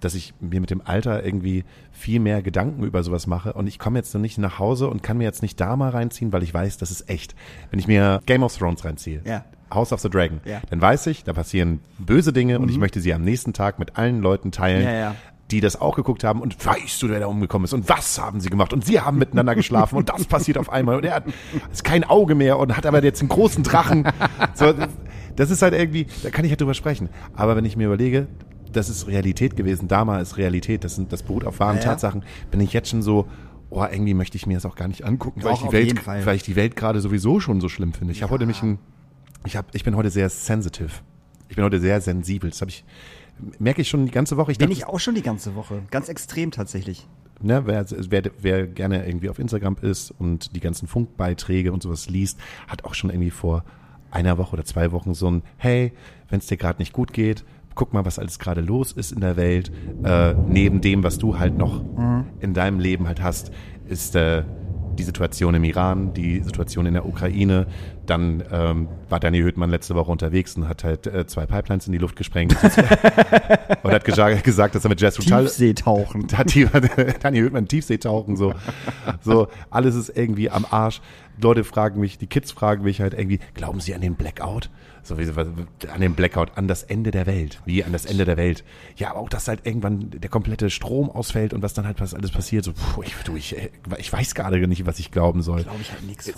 dass 0.00 0.14
ich 0.14 0.34
mir 0.40 0.60
mit 0.60 0.70
dem 0.70 0.80
Alter 0.84 1.24
irgendwie 1.24 1.64
viel 1.92 2.20
mehr 2.20 2.42
Gedanken 2.42 2.84
über 2.84 3.02
sowas 3.02 3.26
mache 3.26 3.52
und 3.52 3.66
ich 3.66 3.78
komme 3.78 3.98
jetzt 3.98 4.14
noch 4.14 4.20
nicht 4.20 4.38
nach 4.38 4.58
Hause 4.58 4.88
und 4.88 5.02
kann 5.02 5.18
mir 5.18 5.24
jetzt 5.24 5.42
nicht 5.42 5.60
da 5.60 5.76
mal 5.76 5.90
reinziehen, 5.90 6.32
weil 6.32 6.42
ich 6.42 6.52
weiß, 6.52 6.78
das 6.78 6.90
ist 6.90 7.08
echt. 7.08 7.34
Wenn 7.70 7.78
ich 7.78 7.86
mir 7.86 8.20
Game 8.26 8.42
of 8.42 8.56
Thrones 8.56 8.84
reinziehe, 8.84 9.20
ja. 9.24 9.44
House 9.72 9.92
of 9.92 10.00
the 10.00 10.10
Dragon, 10.10 10.40
ja. 10.44 10.60
dann 10.70 10.80
weiß 10.80 11.06
ich, 11.08 11.22
da 11.22 11.32
passieren 11.32 11.80
böse 11.98 12.32
Dinge 12.32 12.58
mhm. 12.58 12.64
und 12.64 12.70
ich 12.70 12.76
mhm. 12.76 12.80
möchte 12.80 13.00
sie 13.00 13.14
am 13.14 13.22
nächsten 13.22 13.52
Tag 13.52 13.78
mit 13.78 13.98
allen 13.98 14.20
Leuten 14.20 14.52
teilen. 14.52 14.84
Ja, 14.84 14.92
ja 14.92 15.16
die 15.50 15.60
das 15.60 15.80
auch 15.80 15.96
geguckt 15.96 16.24
haben 16.24 16.40
und 16.40 16.64
weißt 16.64 17.02
du, 17.02 17.08
wer 17.08 17.20
da 17.20 17.26
umgekommen 17.26 17.64
ist 17.64 17.72
und 17.72 17.88
was 17.88 18.20
haben 18.20 18.40
sie 18.40 18.50
gemacht 18.50 18.72
und 18.72 18.84
sie 18.84 19.00
haben 19.00 19.18
miteinander 19.18 19.54
geschlafen 19.54 19.96
und 19.96 20.08
das 20.08 20.26
passiert 20.26 20.58
auf 20.58 20.70
einmal 20.70 20.96
und 20.96 21.04
er 21.04 21.16
hat 21.16 21.24
ist 21.72 21.82
kein 21.84 22.04
Auge 22.04 22.34
mehr 22.34 22.58
und 22.58 22.76
hat 22.76 22.86
aber 22.86 23.02
jetzt 23.02 23.20
einen 23.20 23.30
großen 23.30 23.64
Drachen. 23.64 24.06
So, 24.54 24.72
das 25.40 25.50
ist 25.50 25.62
halt 25.62 25.72
irgendwie, 25.72 26.06
da 26.22 26.28
kann 26.28 26.44
ich 26.44 26.50
halt 26.50 26.60
drüber 26.60 26.74
sprechen. 26.74 27.08
Aber 27.32 27.56
wenn 27.56 27.64
ich 27.64 27.74
mir 27.74 27.86
überlege, 27.86 28.28
das 28.72 28.90
ist 28.90 29.06
Realität 29.06 29.56
gewesen, 29.56 29.88
damals 29.88 30.32
ist 30.32 30.36
Realität, 30.36 30.84
das, 30.84 30.96
sind, 30.96 31.14
das 31.14 31.22
beruht 31.22 31.46
auf 31.46 31.60
wahren 31.60 31.76
ja, 31.76 31.82
Tatsachen, 31.82 32.24
bin 32.50 32.60
ich 32.60 32.74
jetzt 32.74 32.90
schon 32.90 33.00
so, 33.00 33.26
oh, 33.70 33.82
irgendwie 33.90 34.12
möchte 34.12 34.36
ich 34.36 34.46
mir 34.46 34.58
das 34.58 34.66
auch 34.66 34.76
gar 34.76 34.86
nicht 34.86 35.02
angucken, 35.02 35.42
weil 35.42 35.54
ich, 35.54 35.60
die 35.60 35.72
Welt, 35.72 36.06
weil 36.06 36.36
ich 36.36 36.42
die 36.42 36.56
Welt 36.56 36.76
gerade 36.76 37.00
sowieso 37.00 37.40
schon 37.40 37.62
so 37.62 37.70
schlimm 37.70 37.94
finde. 37.94 38.12
Ich 38.12 38.18
ja. 38.18 38.24
habe 38.24 38.34
heute 38.34 38.44
mich 38.44 38.62
ein, 38.62 38.78
ich, 39.46 39.56
hab, 39.56 39.74
ich 39.74 39.82
bin 39.82 39.96
heute 39.96 40.10
sehr 40.10 40.28
sensitive. 40.28 40.90
Ich 41.48 41.56
bin 41.56 41.64
heute 41.64 41.80
sehr 41.80 42.02
sensibel. 42.02 42.50
Das 42.50 42.60
habe 42.60 42.70
ich, 42.70 42.84
merke 43.58 43.80
ich 43.80 43.88
schon 43.88 44.04
die 44.04 44.12
ganze 44.12 44.36
Woche. 44.36 44.52
Ich 44.52 44.58
bin 44.58 44.68
dachte, 44.68 44.78
ich 44.78 44.86
auch 44.86 45.00
schon 45.00 45.14
die 45.14 45.22
ganze 45.22 45.54
Woche. 45.54 45.82
Ganz 45.90 46.10
extrem 46.10 46.50
tatsächlich. 46.50 47.08
Ne, 47.40 47.62
wer, 47.64 47.86
wer, 47.88 48.22
wer 48.38 48.66
gerne 48.66 49.06
irgendwie 49.06 49.30
auf 49.30 49.38
Instagram 49.38 49.78
ist 49.80 50.10
und 50.10 50.54
die 50.54 50.60
ganzen 50.60 50.86
Funkbeiträge 50.86 51.72
und 51.72 51.82
sowas 51.82 52.10
liest, 52.10 52.38
hat 52.68 52.84
auch 52.84 52.92
schon 52.92 53.08
irgendwie 53.08 53.30
vor 53.30 53.64
einer 54.10 54.38
Woche 54.38 54.54
oder 54.54 54.64
zwei 54.64 54.92
Wochen 54.92 55.14
so 55.14 55.30
ein, 55.30 55.42
hey, 55.56 55.92
wenn 56.28 56.38
es 56.38 56.46
dir 56.46 56.56
gerade 56.56 56.78
nicht 56.80 56.92
gut 56.92 57.12
geht, 57.12 57.44
guck 57.74 57.92
mal, 57.92 58.04
was 58.04 58.18
alles 58.18 58.38
gerade 58.38 58.60
los 58.60 58.92
ist 58.92 59.12
in 59.12 59.20
der 59.20 59.36
Welt. 59.36 59.70
Äh, 60.04 60.34
neben 60.48 60.80
dem, 60.80 61.02
was 61.02 61.18
du 61.18 61.38
halt 61.38 61.56
noch 61.56 61.82
mhm. 61.82 62.24
in 62.40 62.54
deinem 62.54 62.80
Leben 62.80 63.06
halt 63.06 63.22
hast, 63.22 63.52
ist 63.88 64.16
äh, 64.16 64.44
die 64.98 65.02
Situation 65.02 65.54
im 65.54 65.64
Iran, 65.64 66.12
die 66.14 66.40
Situation 66.40 66.86
in 66.86 66.94
der 66.94 67.06
Ukraine. 67.06 67.66
Dann 68.06 68.42
ähm, 68.50 68.88
war 69.08 69.20
Daniel 69.20 69.44
Höhtmann 69.44 69.70
letzte 69.70 69.94
Woche 69.94 70.10
unterwegs 70.10 70.56
und 70.56 70.68
hat 70.68 70.84
halt 70.84 71.06
äh, 71.06 71.26
zwei 71.26 71.46
Pipelines 71.46 71.86
in 71.86 71.92
die 71.92 71.98
Luft 71.98 72.16
gesprengt. 72.16 72.56
und 73.82 73.92
hat 73.92 74.04
gesagt, 74.04 74.44
gesagt, 74.44 74.74
dass 74.74 74.84
er 74.84 74.90
mit 74.90 75.00
Jazz 75.00 75.18
Rutal... 75.18 75.44
Tiefseetauchen. 75.44 76.26
Daniel 77.22 77.44
Höhtmann 77.44 77.68
Tiefseetauchen, 77.68 78.36
so. 78.36 78.54
So, 79.22 79.48
alles 79.70 79.94
ist 79.94 80.16
irgendwie 80.16 80.50
am 80.50 80.66
Arsch. 80.68 81.00
Leute 81.40 81.64
fragen 81.64 82.00
mich, 82.00 82.18
die 82.18 82.26
Kids 82.26 82.52
fragen 82.52 82.84
mich 82.84 83.00
halt 83.00 83.14
irgendwie, 83.14 83.38
glauben 83.54 83.80
sie 83.80 83.94
an 83.94 84.00
den 84.00 84.14
Blackout? 84.14 84.70
So 85.02 85.18
wie 85.18 85.28
an 85.88 86.00
den 86.00 86.14
Blackout, 86.14 86.56
an 86.56 86.68
das 86.68 86.82
Ende 86.82 87.10
der 87.10 87.26
Welt, 87.26 87.60
wie 87.64 87.84
an 87.84 87.92
das 87.92 88.04
Ende 88.04 88.24
der 88.24 88.36
Welt. 88.36 88.64
Ja, 88.96 89.10
aber 89.10 89.20
auch, 89.20 89.28
dass 89.28 89.48
halt 89.48 89.66
irgendwann 89.66 90.10
der 90.10 90.30
komplette 90.30 90.70
Strom 90.70 91.10
ausfällt 91.10 91.52
und 91.52 91.62
was 91.62 91.74
dann 91.74 91.86
halt 91.86 92.00
was 92.00 92.14
alles 92.14 92.30
passiert. 92.30 92.64
So, 92.64 92.72
puh, 92.72 93.02
ich, 93.02 93.14
du, 93.24 93.36
ich, 93.36 93.56
ich 93.98 94.12
weiß 94.12 94.34
gerade 94.34 94.66
nicht, 94.66 94.86
was 94.86 94.98
ich 94.98 95.10
glauben 95.10 95.42
soll. 95.42 95.62
Glaube 95.62 95.80
ich 95.80 95.92
halt 95.92 96.06
nichts. 96.06 96.32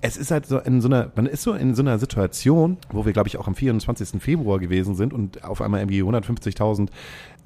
Es 0.00 0.16
ist 0.16 0.30
halt 0.30 0.46
so 0.46 0.60
in 0.60 0.80
so 0.80 0.86
einer, 0.86 1.10
man 1.16 1.26
ist 1.26 1.42
so 1.42 1.54
in 1.54 1.74
so 1.74 1.82
einer 1.82 1.98
Situation, 1.98 2.76
wo 2.90 3.04
wir, 3.04 3.12
glaube 3.12 3.28
ich, 3.28 3.36
auch 3.36 3.48
am 3.48 3.56
24. 3.56 4.22
Februar 4.22 4.60
gewesen 4.60 4.94
sind 4.94 5.12
und 5.12 5.42
auf 5.42 5.60
einmal 5.60 5.80
irgendwie 5.80 6.02
150.000 6.02 6.88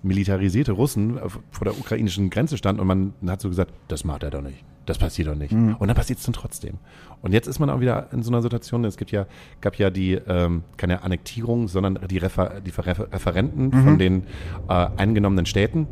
militarisierte 0.02 0.72
Russen 0.72 1.18
vor 1.50 1.64
der 1.64 1.78
ukrainischen 1.78 2.28
Grenze 2.28 2.58
standen 2.58 2.80
und 2.80 2.86
man 2.86 3.14
hat 3.26 3.40
so 3.40 3.48
gesagt, 3.48 3.72
das 3.88 4.04
macht 4.04 4.22
er 4.22 4.30
doch 4.30 4.42
nicht. 4.42 4.62
Das 4.86 4.98
passiert 4.98 5.28
doch 5.28 5.34
nicht. 5.34 5.52
Mhm. 5.52 5.76
Und 5.78 5.88
dann 5.88 5.96
passiert 5.96 6.18
es 6.18 6.24
dann 6.24 6.32
trotzdem. 6.32 6.74
Und 7.20 7.32
jetzt 7.32 7.46
ist 7.46 7.58
man 7.58 7.70
auch 7.70 7.80
wieder 7.80 8.08
in 8.12 8.22
so 8.22 8.30
einer 8.30 8.42
Situation, 8.42 8.84
es 8.84 8.96
gibt 8.96 9.12
ja, 9.12 9.26
gab 9.60 9.76
ja 9.76 9.90
die, 9.90 10.14
ähm, 10.14 10.64
keine 10.76 11.02
Annektierung, 11.02 11.68
sondern 11.68 11.98
die, 12.10 12.18
Refer 12.18 12.60
die 12.60 12.70
Referenten 12.70 13.66
mhm. 13.66 13.84
von 13.84 13.98
den 13.98 14.24
äh, 14.68 14.88
eingenommenen 14.96 15.46
Städten, 15.46 15.86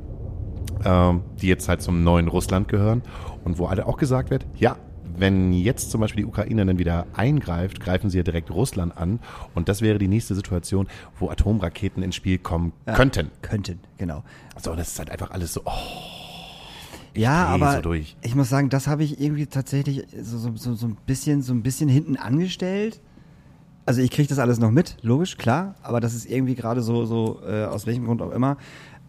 äh, 0.85 1.13
die 1.41 1.47
jetzt 1.47 1.69
halt 1.69 1.83
zum 1.83 2.03
neuen 2.03 2.29
Russland 2.29 2.69
gehören 2.69 3.03
und 3.45 3.59
wo 3.59 3.67
alle 3.67 3.87
auch 3.87 3.97
gesagt 3.97 4.31
wird, 4.31 4.45
ja, 4.57 4.77
wenn 5.17 5.53
jetzt 5.53 5.91
zum 5.91 6.01
Beispiel 6.01 6.25
die 6.25 6.29
Ukraine 6.29 6.65
dann 6.65 6.79
wieder 6.79 7.07
eingreift, 7.15 7.81
greifen 7.81 8.11
sie 8.11 8.19
ja 8.19 8.23
direkt 8.23 8.51
Russland 8.51 8.97
an. 8.97 9.21
Und 9.55 9.69
das 9.69 9.83
wäre 9.83 9.99
die 9.99 10.09
nächste 10.09 10.35
Situation, 10.35 10.89
wo 11.19 11.29
Atomraketen 11.29 12.03
ins 12.03 12.15
Spiel 12.15 12.39
kommen 12.39 12.73
ja, 12.87 12.95
könnten. 12.95 13.31
Könnten, 13.43 13.81
genau. 13.99 14.25
So, 14.61 14.75
das 14.75 14.89
ist 14.89 14.99
halt 14.99 15.11
einfach 15.11 15.31
alles 15.31 15.53
so, 15.53 15.63
oh. 15.65 16.20
Ja, 17.15 17.47
aber 17.47 17.83
so 17.83 17.93
ich 17.93 18.35
muss 18.35 18.49
sagen, 18.49 18.69
das 18.69 18.87
habe 18.87 19.03
ich 19.03 19.21
irgendwie 19.21 19.47
tatsächlich 19.47 20.07
so, 20.23 20.39
so, 20.39 20.53
so, 20.55 20.75
so 20.75 20.87
ein 20.87 20.97
bisschen, 21.07 21.43
so 21.43 21.53
ein 21.53 21.63
bisschen 21.63 21.89
hinten 21.89 22.17
angestellt. 22.17 23.01
Also 23.87 24.03
ich 24.03 24.11
kriege 24.11 24.29
das 24.29 24.39
alles 24.39 24.59
noch 24.59 24.71
mit, 24.71 24.99
logisch, 25.03 25.37
klar, 25.37 25.75
aber 25.83 26.01
das 26.01 26.15
ist 26.15 26.27
irgendwie 26.27 26.55
gerade 26.55 26.81
so, 26.83 27.07
so 27.07 27.41
äh, 27.45 27.65
aus 27.65 27.87
welchem 27.87 28.05
Grund 28.05 28.23
auch 28.23 28.31
immer, 28.31 28.57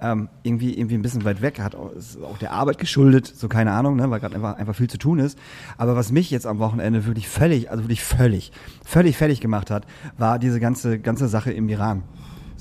ähm, 0.01 0.29
irgendwie, 0.41 0.73
irgendwie 0.73 0.95
ein 0.95 1.03
bisschen 1.03 1.23
weit 1.23 1.41
weg, 1.41 1.59
hat 1.59 1.75
auch, 1.75 1.91
ist 1.91 2.21
auch 2.23 2.39
der 2.39 2.51
Arbeit 2.51 2.79
geschuldet, 2.79 3.27
so 3.27 3.47
keine 3.47 3.71
Ahnung, 3.71 3.95
ne, 3.95 4.09
weil 4.09 4.19
gerade 4.19 4.35
einfach, 4.35 4.57
einfach 4.57 4.75
viel 4.75 4.89
zu 4.89 4.97
tun 4.97 5.19
ist. 5.19 5.37
Aber 5.77 5.95
was 5.95 6.11
mich 6.11 6.31
jetzt 6.31 6.47
am 6.47 6.57
Wochenende 6.59 7.05
wirklich 7.05 7.27
völlig, 7.27 7.69
also 7.69 7.83
wirklich 7.83 8.03
völlig, 8.03 8.51
völlig 8.83 9.17
fertig 9.17 9.41
gemacht 9.41 9.69
hat, 9.69 9.85
war 10.17 10.39
diese 10.39 10.59
ganze, 10.59 10.97
ganze 10.99 11.27
Sache 11.27 11.51
im 11.51 11.69
Iran. 11.69 12.01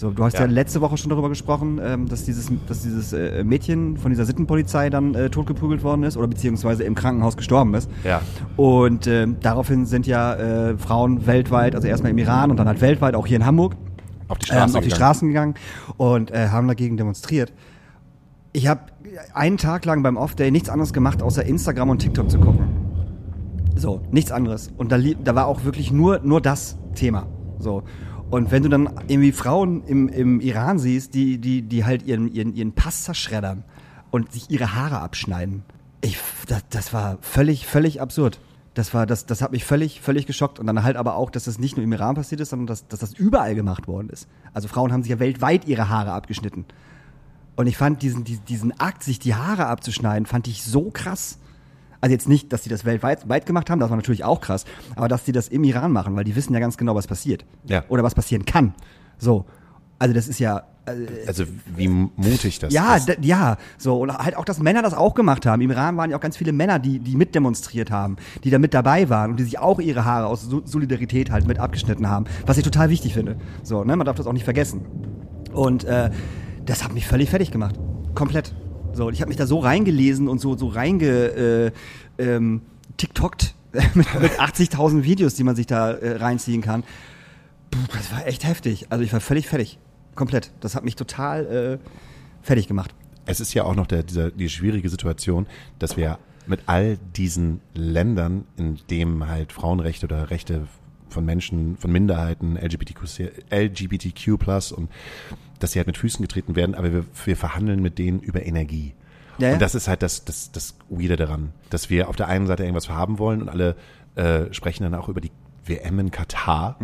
So, 0.01 0.11
du 0.13 0.25
hast 0.25 0.33
ja, 0.33 0.41
Ja. 0.41 0.47
letzte 0.47 0.81
Woche 0.81 0.97
schon 0.97 1.11
darüber 1.11 1.29
gesprochen, 1.29 1.79
ähm, 1.85 2.09
dass 2.09 2.25
dieses, 2.25 2.51
dass 2.67 2.81
dieses 2.81 3.13
äh, 3.13 3.45
Mädchen 3.45 3.99
von 3.99 4.11
dieser 4.11 4.25
Sittenpolizei 4.25 4.89
dann 4.89 5.15
äh, 5.15 5.29
totgeprügelt 5.29 5.85
worden 5.85 6.05
ist 6.05 6.17
oder 6.17 6.27
beziehungsweise 6.27 6.85
im 6.85 6.95
Krankenhaus 6.95 7.37
gestorben 7.37 7.75
ist. 7.75 7.91
Ja. 8.03 8.23
Und 8.57 9.07
ähm, 9.07 9.37
daraufhin 9.43 9.85
sind 9.85 10.07
ja 10.07 10.37
äh, 10.37 10.79
Frauen 10.79 11.27
weltweit, 11.27 11.75
also 11.75 11.87
erstmal 11.87 12.13
im 12.13 12.17
Iran 12.17 12.51
und 12.51 12.57
dann 12.57 12.67
halt 12.67 12.81
weltweit, 12.81 13.15
auch 13.15 13.27
hier 13.27 13.37
in 13.37 13.45
Hamburg, 13.45 13.77
Auf 14.29 14.39
die 14.39 14.47
Straße 14.47 14.73
ähm, 14.73 14.77
auf 14.79 14.85
die. 14.85 14.91
Straßen 14.91 15.29
gegangen 15.29 15.55
und 15.99 16.31
äh, 16.31 16.49
haben 16.49 16.67
dagegen 16.67 16.97
demonstriert. 16.97 17.53
Ich 18.55 18.69
habe 18.69 18.81
einen 19.35 19.59
Tag 19.59 19.85
lang 19.85 20.03
beim 20.03 20.17
Off-Day 20.17 20.51
nichts 20.51 20.71
anderes 20.71 20.95
gemacht, 20.95 21.23
außer 21.23 21.45
Instagram 21.45 21.91
und 21.91 21.99
TikTok 21.99 22.31
zu 22.31 22.39
gucken. 22.39 22.65
So, 23.77 24.01
nichts 24.11 24.33
anderes. 24.33 24.71
Und 24.79 24.93
da, 24.93 24.97
da 24.97 25.35
war 25.35 25.47
auch 25.47 25.65
wirklich 25.65 25.93
nur, 25.93 26.21
nur 26.21 26.41
das 26.41 26.79
Thema. 26.95 27.27
So. 27.59 27.83
Und 28.31 28.53
wenn 28.53 28.63
du 28.63 28.69
dann 28.69 28.89
irgendwie 29.09 29.33
Frauen 29.33 29.83
im, 29.85 30.09
im 30.09 30.41
Iran 30.41 30.79
siehst, 30.79 31.15
die, 31.15 31.39
die, 31.39 31.63
die 31.63 31.85
halt 31.85 32.05
ihren, 32.05 32.33
ihren, 32.33 32.55
ihren 32.55 32.73
Pass 32.73 33.03
zerschreddern 33.05 33.65
und 34.11 34.33
sich 34.33 34.51
ihre 34.51 34.75
Haare 34.75 35.01
abschneiden, 35.01 35.65
ich, 36.01 36.17
das, 36.47 36.63
das 36.71 36.93
war 36.93 37.19
völlig, 37.21 37.67
völlig 37.67 38.01
absurd. 38.01 38.41
Das 38.75 38.95
war, 38.95 39.05
das, 39.05 39.27
das 39.27 39.43
hat 39.43 39.51
mich 39.51 39.65
völlig, 39.65 40.01
völlig 40.01 40.27
geschockt. 40.27 40.61
Und 40.61 40.67
dann 40.69 40.85
halt 40.85 40.97
aber 40.97 41.17
auch, 41.17 41.31
dass 41.31 41.45
das 41.45 41.59
nicht 41.59 41.77
nur 41.77 41.83
im 41.83 41.93
Iran 41.93 42.15
passiert 42.15 42.41
ist, 42.41 42.51
sondern 42.51 42.69
dass, 42.69 42.87
dass 42.87 43.01
das 43.01 43.15
überall 43.15 43.57
gemacht 43.57 43.89
worden 43.89 44.09
ist. 44.11 44.29
Also 44.55 44.69
Frauen 44.69 44.93
haben 44.93 45.03
sich 45.03 45.11
ja 45.11 45.19
weltweit 45.19 45.67
ihre 45.67 45.89
Haare 45.89 46.13
abgeschnitten. 46.13 46.65
Und 47.57 47.67
ich 47.67 47.77
fand 47.77 48.01
diesen, 48.01 48.25
diesen, 48.25 48.81
Akt, 48.81 49.03
sich 49.03 49.19
die 49.19 49.35
Haare 49.35 49.67
abzuschneiden, 49.67 50.25
fand 50.25 50.47
ich 50.47 50.63
so 50.63 50.91
krass. 50.91 51.39
Also 52.01 52.13
jetzt 52.13 52.29
nicht, 52.29 52.53
dass 52.53 52.63
die 52.63 52.69
das 52.71 52.85
weltweit 52.85 53.29
weit 53.29 53.45
gemacht 53.47 53.69
haben, 53.71 53.79
das 53.79 53.91
war 53.91 53.97
natürlich 53.97 54.25
auch 54.25 54.41
krass, 54.41 54.65
aber 54.97 55.09
dass 55.09 55.25
die 55.25 55.33
das 55.33 55.49
im 55.49 55.65
Iran 55.65 55.93
machen, 55.93 56.17
weil 56.17 56.25
die 56.25 56.35
wissen 56.35 56.55
ja 56.55 56.61
ganz 56.61 56.77
genau, 56.79 56.95
was 56.95 57.07
passiert. 57.07 57.45
Ja. 57.67 57.85
Oder 57.89 58.03
was 58.03 58.15
passieren 58.15 58.45
kann. 58.47 58.75
So. 59.19 59.45
Also 59.99 60.15
das 60.15 60.29
ist 60.29 60.39
ja. 60.41 60.63
Äh, 60.87 60.93
Also 61.27 61.45
wie 61.77 61.89
mutig 61.89 62.59
das 62.59 62.73
ja, 62.73 62.97
ist. 62.97 63.11
ja, 63.21 63.59
so 63.77 64.01
und 64.01 64.17
halt 64.17 64.35
auch, 64.35 64.47
dass 64.47 64.59
Männer 64.61 64.81
das 64.81 64.95
auch 64.95 65.13
gemacht 65.13 65.45
haben. 65.45 65.61
Im 65.61 65.71
Iran 65.71 65.99
waren 65.99 66.09
ja 66.11 66.17
auch 66.17 66.23
ganz 66.23 66.39
viele 66.39 66.53
Männer, 66.53 66.79
die 66.79 67.01
die 67.01 67.17
mitdemonstriert 67.17 67.91
haben, 67.91 68.17
die 68.45 68.49
da 68.51 68.59
mit 68.59 68.73
dabei 68.73 69.11
waren 69.11 69.33
und 69.33 69.37
die 69.37 69.45
sich 69.45 69.59
auch 69.59 69.79
ihre 69.79 70.07
Haare 70.07 70.27
aus 70.27 70.41
Sol- 70.45 70.63
Solidarität 70.65 71.31
halt 71.31 71.47
mit 71.47 71.59
abgeschnitten 71.59 72.09
haben, 72.09 72.25
was 72.47 72.57
ich 72.57 72.65
total 72.65 72.89
wichtig 72.89 73.13
finde. 73.13 73.37
So, 73.63 73.85
ne, 73.85 73.95
man 73.95 74.07
darf 74.07 74.17
das 74.17 74.27
auch 74.27 74.33
nicht 74.33 74.45
vergessen. 74.45 74.87
Und 75.53 75.85
äh, 75.85 76.11
das 76.65 76.83
hat 76.83 76.95
mich 76.95 77.07
völlig 77.07 77.29
fertig 77.29 77.51
gemacht, 77.51 77.75
komplett. 78.15 78.55
So, 78.93 79.11
ich 79.11 79.21
habe 79.21 79.29
mich 79.29 79.37
da 79.37 79.47
so 79.47 79.59
reingelesen 79.59 80.29
und 80.29 80.41
so 80.41 80.57
so 80.57 80.69
reinge 80.69 81.07
äh, 81.07 81.73
ähm, 82.19 82.63
TikTokt 82.97 83.55
mit, 83.73 84.21
mit 84.21 84.33
80.000 84.41 85.05
Videos, 85.05 85.35
die 85.35 85.45
man 85.45 85.57
sich 85.57 85.67
da 85.67 85.93
äh, 85.93 86.17
reinziehen 86.17 86.61
kann. 86.61 86.83
Puh, 87.71 87.79
das 87.93 88.11
war 88.13 88.27
echt 88.27 88.45
heftig. 88.45 88.87
Also 88.91 89.05
ich 89.05 89.13
war 89.13 89.21
völlig 89.21 89.49
fertig. 89.49 89.79
Komplett. 90.15 90.51
Das 90.61 90.75
hat 90.75 90.85
mich 90.85 90.97
total 90.97 91.79
äh, 91.81 91.89
fertig 92.43 92.67
gemacht. 92.67 92.95
Es 93.27 93.41
ist 93.41 93.55
ja 93.55 93.65
auch 93.65 93.77
noch 93.77 93.87
der, 93.87 94.03
dieser, 94.03 94.31
die 94.31 94.49
schwierige 94.49 94.89
Situation, 94.89 95.47
dass 95.79 95.97
wir 95.97 96.19
mit 96.47 96.63
all 96.67 96.99
diesen 97.17 97.61
Ländern, 97.75 98.45
in 98.57 98.79
dem 98.91 99.29
halt 99.29 99.53
Frauenrechte 99.53 100.07
oder 100.07 100.31
Rechte 100.31 100.67
von 101.09 101.25
Menschen, 101.25 101.77
von 101.77 101.93
Minderheiten, 101.93 102.57
LGBTQ, 102.57 103.31
LGBTQ 103.51 104.73
und 104.73 104.91
dass 105.61 105.73
sie 105.73 105.79
halt 105.79 105.87
mit 105.87 105.97
Füßen 105.99 106.21
getreten 106.23 106.57
werden, 106.57 106.75
aber 106.75 106.93
wir, 106.93 107.05
wir 107.25 107.37
verhandeln 107.37 107.81
mit 107.81 107.99
denen 107.99 108.19
über 108.21 108.45
Energie. 108.45 108.95
Ja, 109.39 109.49
ja. 109.49 109.53
Und 109.55 109.63
das 109.63 109.75
ist 109.75 109.89
halt 109.89 110.03
das, 110.03 110.25
das, 110.25 110.51
das 110.53 110.75
Weirde 110.89 111.17
daran, 111.17 111.53
dass 111.71 111.89
wir 111.89 112.09
auf 112.09 112.17
der 112.17 112.27
einen 112.29 112.47
Seite 112.47 112.65
irgendwas 112.65 112.89
haben 112.91 113.19
wollen 113.19 113.41
und 113.43 113.49
alle 113.49 113.77
äh, 114.17 114.53
sprechen 114.53 114.83
dann 114.83 114.95
auch 114.95 115.09
über 115.09 115.21
die 115.21 115.31
WM 115.65 115.99
in 116.01 116.11
Katar. 116.11 116.77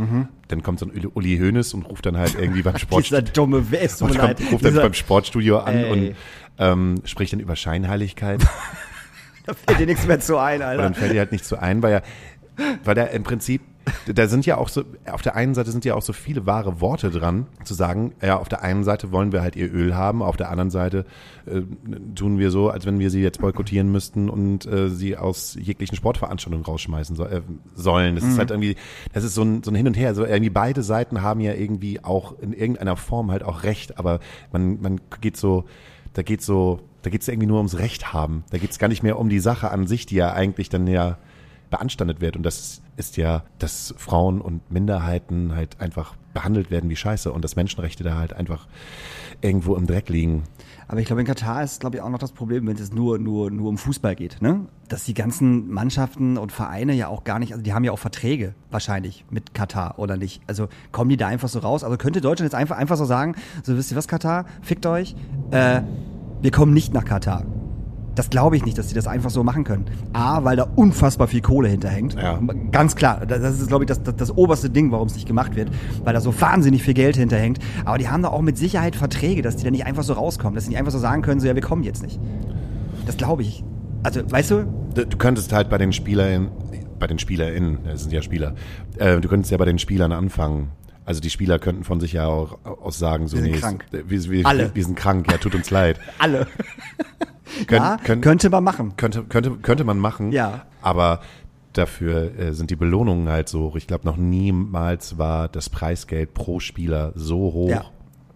Dann 0.49 0.63
kommt 0.63 0.79
so 0.79 0.87
ein 0.87 0.93
Uli- 0.93 1.39
Hoeneß 1.41 1.75
und 1.75 1.83
ruft 1.85 2.07
dann 2.07 2.17
halt 2.17 2.37
irgendwie 2.39 2.63
beim 2.63 2.79
Sport, 2.79 3.05
Dieser 3.07 3.23
dumme 3.23 3.71
West, 3.73 4.01
und 4.03 4.17
kommt, 4.17 4.41
ruft 4.53 4.65
dann 4.65 4.75
beim 4.75 4.95
Sportstudio 4.95 5.59
an 5.59 5.75
Ey. 5.75 5.91
und 5.91 6.17
ähm, 6.59 6.95
spricht 7.05 7.33
dann 7.33 7.41
über 7.41 7.57
Scheinheiligkeit. 7.57 8.47
Da 9.47 9.55
fällt 9.55 9.79
dir 9.79 9.87
nichts 9.87 10.05
mehr 10.09 10.19
zu 10.19 10.39
ein, 10.39 10.61
Und 10.61 10.67
Alter. 10.67 10.83
dann 10.83 10.95
fällt 10.95 11.13
dir 11.13 11.21
halt 11.21 11.31
nicht 11.31 11.45
so 11.45 11.55
ein, 11.57 11.81
weil 11.81 11.93
er, 11.93 12.03
weil 12.83 12.99
er 12.99 13.11
im 13.13 13.23
Prinzip, 13.23 13.63
da 14.13 14.27
sind 14.27 14.47
ja 14.47 14.57
auch 14.57 14.69
so, 14.69 14.85
auf 15.11 15.23
der 15.23 15.37
einen 15.37 15.55
Seite 15.55 15.71
sind 15.71 15.85
ja 15.85 15.95
auch 15.95 16.03
so 16.03 16.13
viele 16.13 16.47
wahre 16.47 16.81
Worte 16.81 17.11
dran, 17.11 17.47
zu 17.65 17.75
sagen, 17.75 18.13
ja, 18.23 18.39
auf 18.39 18.49
der 18.49 18.63
einen 18.63 18.85
Seite 18.85 19.13
wollen 19.13 19.33
wir 19.33 19.43
halt 19.43 19.57
ihr 19.57 19.73
Öl 19.73 19.95
haben, 19.95 20.23
auf 20.23 20.37
der 20.37 20.51
anderen 20.51 20.71
Seite 20.71 21.05
äh, 21.47 21.63
tun 22.15 22.39
wir 22.39 22.51
so, 22.51 22.71
als 22.71 22.87
wenn 22.87 22.99
wir 22.99 23.11
sie 23.11 23.23
jetzt 23.23 23.41
boykottieren 23.41 23.91
müssten 23.91 24.29
und 24.29 24.67
äh, 24.67 24.89
sie 24.89 25.17
aus 25.17 25.57
jeglichen 25.61 25.97
Sportveranstaltungen 25.97 26.65
rausschmeißen 26.65 27.17
so, 27.17 27.25
äh, 27.25 27.43
sollen. 27.75 28.17
Das 28.17 28.25
ist 28.25 28.39
halt 28.39 28.51
irgendwie, 28.51 28.77
das 29.13 29.25
ist 29.25 29.35
so 29.35 29.43
ein, 29.43 29.63
so 29.63 29.71
ein 29.71 29.75
Hin 29.75 29.87
und 29.87 29.97
Her. 29.97 30.09
Also 30.09 30.25
irgendwie 30.25 30.51
beide 30.51 30.83
Seiten 30.83 31.23
haben 31.23 31.41
ja 31.41 31.55
irgendwie 31.55 32.03
auch 32.03 32.39
in 32.41 32.53
irgendeiner 32.53 32.97
Form 32.97 33.31
halt 33.31 33.45
auch 33.45 33.63
Recht, 33.63 33.99
aber 33.99 34.21
man, 34.53 34.81
man 34.81 35.01
geht 35.21 35.37
so, 35.37 35.65
da 36.13 36.23
geht 36.23 36.43
so, 36.43 36.81
da 37.03 37.11
geht 37.11 37.23
es 37.23 37.29
irgendwie 37.29 37.47
nur 37.47 37.59
ums 37.59 37.79
Recht 37.79 38.13
haben. 38.13 38.45
Da 38.51 38.59
geht 38.59 38.71
es 38.71 38.79
gar 38.79 38.89
nicht 38.89 39.03
mehr 39.03 39.19
um 39.19 39.29
die 39.29 39.39
Sache 39.39 39.71
an 39.71 39.87
sich, 39.87 40.07
die 40.07 40.17
ja 40.17 40.33
eigentlich 40.33 40.69
dann 40.69 40.87
ja 40.87 41.19
beanstandet 41.71 42.21
wird. 42.21 42.37
Und 42.37 42.43
das 42.43 42.83
ist 42.97 43.17
ja, 43.17 43.45
dass 43.59 43.95
Frauen 43.99 44.41
und 44.41 44.71
Minderheiten 44.71 45.55
halt 45.55 45.81
einfach 45.81 46.15
behandelt 46.33 46.71
werden 46.71 46.91
wie 46.91 46.97
Scheiße 46.97 47.33
und 47.33 47.43
dass 47.43 47.57
Menschenrechte 47.57 48.05
da 48.05 48.17
halt 48.17 48.35
einfach 48.35 48.67
irgendwo 49.41 49.75
im 49.75 49.87
Dreck 49.87 50.09
liegen. 50.09 50.45
Aber 50.89 51.01
ich 51.01 51.07
glaube, 51.07 51.21
in 51.21 51.27
Katar 51.27 51.65
ist, 51.65 51.81
glaube 51.81 51.97
ich, 51.97 52.03
auch 52.03 52.11
noch 52.11 52.19
das 52.19 52.33
Problem, 52.33 52.67
wenn 52.67 52.77
es 52.77 52.93
nur, 52.93 53.19
nur, 53.19 53.51
nur 53.51 53.69
um 53.69 53.79
Fußball 53.79 54.15
geht, 54.15 54.41
ne? 54.41 54.67
Dass 54.89 55.05
die 55.05 55.15
ganzen 55.15 55.69
Mannschaften 55.69 56.39
und 56.39 56.53
Vereine 56.53 56.93
ja 56.95 57.09
auch 57.09 57.25
gar 57.25 57.39
nicht, 57.39 57.53
also 57.53 57.63
die 57.63 57.73
haben 57.73 57.85
ja 57.85 57.93
auch 57.93 57.99
Verträge 57.99 58.55
wahrscheinlich 58.71 59.25
mit 59.31 59.53
Katar, 59.53 59.99
oder 59.99 60.17
nicht? 60.17 60.43
Also 60.47 60.69
kommen 60.93 61.11
die 61.11 61.17
da 61.17 61.27
einfach 61.27 61.49
so 61.49 61.59
raus? 61.59 61.83
Also 61.83 61.97
könnte 61.97 62.21
Deutschland 62.21 62.53
jetzt 62.53 62.59
einfach, 62.59 62.77
einfach 62.77 62.97
so 62.97 63.05
sagen, 63.05 63.35
so 63.63 63.77
wisst 63.77 63.91
ihr 63.91 63.97
was, 63.97 64.07
Katar, 64.07 64.47
fickt 64.63 64.87
euch, 64.87 65.17
äh, 65.51 65.83
wir 66.41 66.51
kommen 66.51 66.73
nicht 66.73 66.95
nach 66.95 67.05
Katar. 67.05 67.45
Das 68.17 68.31
glaube 68.31 68.57
ich 68.57 68.65
nicht, 68.65 68.77
dass 68.79 68.89
die 68.89 68.95
das 68.95 69.07
einfach 69.07 69.31
so 69.31 69.45
machen 69.45 69.63
können. 69.63 69.85
A, 70.15 70.43
weil 70.43 70.57
da 70.57 70.67
unfassbar 70.75 71.29
viel 71.29 71.43
Kohle 71.43 71.69
hinterhängt. 71.69 72.15
Ja. 72.15 72.41
Ganz 72.73 72.97
klar. 72.97 73.25
Das 73.27 73.61
ist, 73.61 73.69
glaube 73.69 73.85
ich, 73.85 73.89
das, 73.89 74.03
das, 74.03 74.17
das 74.17 74.37
oberste 74.37 74.71
Ding, 74.71 74.91
warum 74.91 75.07
es 75.07 75.15
nicht 75.15 75.29
gemacht 75.29 75.55
wird. 75.55 75.71
Weil 76.03 76.15
da 76.15 76.21
so 76.21 76.39
wahnsinnig 76.41 76.83
viel 76.83 76.95
Geld 76.95 77.17
hinterhängt. 77.17 77.59
Aber 77.85 77.99
die 77.99 78.09
haben 78.09 78.23
da 78.23 78.31
auch 78.31 78.41
mit 78.41 78.57
Sicherheit 78.57 78.97
Verträge, 78.97 79.43
dass 79.43 79.57
die 79.57 79.65
da 79.65 79.71
nicht 79.71 79.85
einfach 79.85 80.03
so 80.03 80.15
rauskommen. 80.15 80.55
Dass 80.55 80.65
sie 80.65 80.71
nicht 80.71 80.79
einfach 80.79 80.93
so 80.93 80.99
sagen 80.99 81.21
können, 81.21 81.41
so, 81.41 81.47
ja, 81.47 81.55
wir 81.55 81.63
kommen 81.63 81.83
jetzt 81.83 82.03
nicht. 82.03 82.19
Das 83.05 83.19
glaube 83.19 83.43
ich. 83.43 83.63
Also, 84.03 84.21
weißt 84.29 84.51
du? 84.51 84.65
Du 84.95 85.07
du 85.07 85.17
könntest 85.19 85.53
halt 85.53 85.69
bei 85.69 85.77
den 85.77 85.93
Spielern, 85.93 86.49
bei 86.99 87.07
den 87.07 87.19
SpielerInnen, 87.19 87.81
das 87.85 88.03
sind 88.03 88.13
ja 88.13 88.23
Spieler, 88.23 88.55
äh, 88.97 89.21
du 89.21 89.29
könntest 89.29 89.53
ja 89.53 89.59
bei 89.59 89.67
den 89.67 89.79
Spielern 89.79 90.13
anfangen. 90.13 90.71
Also 91.07 91.21
die 91.21 91.31
Spieler 91.31 91.59
könnten 91.59 91.85
von 91.85 92.01
sich 92.01 92.13
ja 92.13 92.27
auch 92.27 92.59
aus 92.65 92.99
sagen, 92.99 93.29
so 93.29 93.37
Wir 93.37 93.45
sind 93.45 93.53
nee, 93.53 93.59
krank. 93.59 93.85
Wir, 93.93 94.25
wir, 94.31 94.47
Alle. 94.47 94.71
wir 94.75 94.85
sind 94.85 94.97
krank, 94.97 95.31
ja, 95.31 95.39
tut 95.39 95.55
uns 95.55 95.71
leid. 95.71 95.99
Alle. 96.19 96.47
Könnt- 97.69 97.71
ja, 97.85 97.97
könnt- 98.05 98.23
könnte 98.23 98.51
man 98.51 98.65
machen. 98.65 98.97
Könnte, 98.97 99.23
könnte, 99.23 99.53
könnte 99.63 99.85
man 99.85 99.99
machen. 99.99 100.33
Ja. 100.33 100.67
Aber 100.83 101.21
dafür 101.73 102.37
äh, 102.39 102.53
sind 102.53 102.71
die 102.71 102.77
Belohnungen 102.77 103.29
halt 103.29 103.49
so 103.49 103.61
hoch. 103.61 103.77
Ich 103.77 103.87
glaube, 103.87 104.05
noch 104.05 104.17
niemals 104.17 105.17
war 105.17 105.49
das 105.49 105.71
Preisgeld 105.71 106.35
pro 106.35 106.59
Spieler 106.59 107.13
so 107.15 107.37
hoch 107.53 107.71
Ja. 107.71 107.85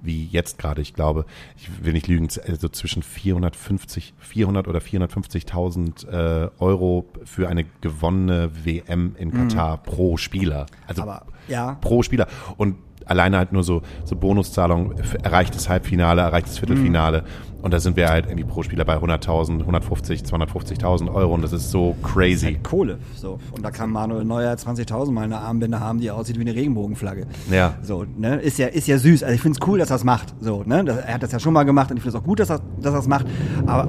Wie 0.02 0.26
jetzt 0.26 0.59
gerade. 0.59 0.80
Ich 0.80 0.95
glaube, 0.95 1.25
ich 1.57 1.85
will 1.85 1.92
nicht 1.92 2.09
lügen, 2.09 2.28
also 2.47 2.69
zwischen 2.69 3.02
450, 3.02 4.14
400 4.19 4.69
oder 4.69 4.78
450.000 4.78 6.09
äh, 6.09 6.50
Euro 6.59 7.07
für 7.25 7.49
eine 7.49 7.64
gewonnene 7.80 8.50
WM 8.64 9.16
in 9.19 9.33
Katar 9.33 9.78
pro 9.78 10.16
Spieler. 10.16 10.66
Also 10.87 11.02
Mhm. 11.02 11.09
Aber, 11.09 11.26
ja. 11.49 11.75
pro 11.80 12.02
Spieler. 12.02 12.26
Und 12.57 12.76
alleine 13.10 13.38
halt 13.38 13.52
nur 13.52 13.64
so, 13.64 13.82
so 14.04 14.16
Bonuszahlungen, 14.16 14.94
erreichtes 15.22 15.68
Halbfinale, 15.68 16.22
erreichtes 16.22 16.58
Viertelfinale. 16.58 17.24
Und 17.62 17.74
da 17.74 17.80
sind 17.80 17.96
wir 17.96 18.08
halt 18.08 18.26
irgendwie 18.26 18.44
pro 18.44 18.62
Spieler 18.62 18.84
bei 18.84 18.96
100.000, 18.96 19.60
150, 19.60 20.22
250.000 20.22 21.12
Euro. 21.12 21.34
Und 21.34 21.42
das 21.42 21.52
ist 21.52 21.70
so 21.70 21.94
crazy. 22.02 22.58
Kohle. 22.62 22.98
So. 23.16 23.38
Und 23.52 23.62
da 23.62 23.70
kann 23.70 23.90
Manuel 23.90 24.24
Neuer 24.24 24.54
20.000 24.54 25.10
Mal 25.10 25.24
eine 25.24 25.38
Armbinde 25.38 25.80
haben, 25.80 26.00
die 26.00 26.10
aussieht 26.10 26.38
wie 26.38 26.42
eine 26.42 26.54
Regenbogenflagge. 26.54 27.26
Ja. 27.50 27.74
So, 27.82 28.06
ne? 28.16 28.36
Ist 28.36 28.58
ja, 28.58 28.68
ist 28.68 28.86
ja 28.86 28.96
süß. 28.96 29.22
Also 29.22 29.34
ich 29.34 29.42
finde 29.42 29.58
es 29.60 29.68
cool, 29.68 29.78
dass 29.78 29.90
er 29.90 29.96
es 29.96 30.04
macht. 30.04 30.34
So, 30.40 30.62
ne? 30.64 30.84
Das, 30.84 30.98
er 30.98 31.14
hat 31.14 31.22
das 31.22 31.32
ja 31.32 31.38
schon 31.38 31.52
mal 31.52 31.64
gemacht 31.64 31.90
und 31.90 31.98
ich 31.98 32.02
finde 32.02 32.16
es 32.16 32.22
auch 32.22 32.26
gut, 32.26 32.40
dass 32.40 32.50
er 32.50 32.60
dass 32.80 32.94
es 32.94 33.08
macht. 33.08 33.26
Aber 33.66 33.88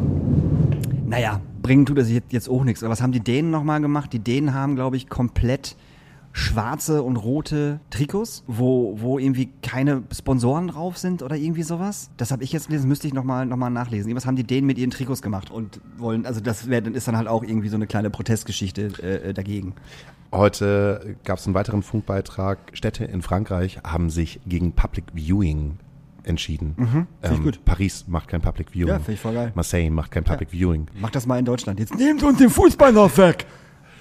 naja, 1.06 1.40
bringen 1.62 1.86
tut 1.86 1.98
er 1.98 2.06
sich 2.06 2.16
jetzt, 2.16 2.34
jetzt 2.34 2.50
auch 2.50 2.64
nichts. 2.64 2.84
Aber 2.84 2.92
was 2.92 3.02
haben 3.02 3.12
die 3.12 3.20
Dänen 3.22 3.52
nochmal 3.52 3.80
gemacht? 3.80 4.12
Die 4.12 4.20
Dänen 4.20 4.54
haben, 4.54 4.76
glaube 4.76 4.98
ich, 4.98 5.08
komplett 5.08 5.78
schwarze 6.34 7.04
und 7.04 7.18
rote 7.18 7.80
Trikots, 7.90 8.44
wo, 8.48 8.96
wo 9.00 9.20
irgendwie 9.20 9.50
keine 9.62 10.04
Sponsoren 10.14 10.68
drauf 10.70 10.98
sind 10.98 11.24
oder 11.24 11.36
irgendwie 11.36 11.64
sowas. 11.64 12.10
Das 12.18 12.32
habe 12.32 12.44
ich 12.44 12.52
jetzt 12.52 12.68
gelesen, 12.68 12.88
müsste 12.88 13.08
ich 13.08 13.14
nochmal 13.14 13.46
noch 13.46 13.58
mal 13.58 13.70
nachlesen. 13.70 14.10
Irgendwas 14.10 14.26
haben 14.26 14.36
die 14.36 14.44
Dänen 14.44 14.68
mit 14.68 14.78
ihren 14.78 14.92
Trikots 14.92 15.22
gemacht 15.22 15.52
und 15.52 15.82
wollen, 15.98 16.26
also 16.26 16.40
das 16.40 16.70
wär, 16.70 16.86
ist 16.86 17.08
dann 17.08 17.18
halt 17.18 17.28
auch 17.28 17.44
irgendwie 17.44 17.70
so 17.70 17.76
eine 17.76 17.88
kleine 17.88 18.10
Protestgeschichte 18.10 18.94
äh, 19.02 19.30
äh, 19.30 19.34
dagegen. 19.34 19.74
Heute 20.32 21.18
gab 21.26 21.40
es 21.40 21.46
einen 21.46 21.56
weiteren 21.56 21.84
Funkbeitrag. 21.84 22.60
Städte 22.74 23.04
in 23.04 23.22
Frankreich 23.22 23.80
haben 23.84 24.10
sich 24.10 24.40
gegen 24.46 24.72
Public 24.72 25.06
Viewing 25.14 25.78
entschieden. 26.24 26.76
find 27.22 27.34
ich 27.34 27.44
gut. 27.44 27.66
Paris 27.66 28.06
macht 28.08 28.30
kein 28.30 28.42
Public 28.42 28.72
Viewing. 28.72 28.88
Ja, 28.88 29.00
find 29.00 29.16
ich 29.16 29.20
voll 29.20 29.34
geil. 29.34 29.52
Marseille 29.56 29.90
macht 29.90 30.12
kein 30.12 30.24
Public 30.24 30.52
Viewing. 30.52 30.88
Mach 31.02 31.10
das 31.10 31.26
mal 31.26 31.38
in 31.38 31.46
Deutschland. 31.46 31.80
Jetzt 31.80 31.96
nehmt 31.96 32.24
uns 32.24 32.38
den 32.38 32.50
Fußball 32.50 32.94
noch 32.94 33.18
weg! 33.18 33.46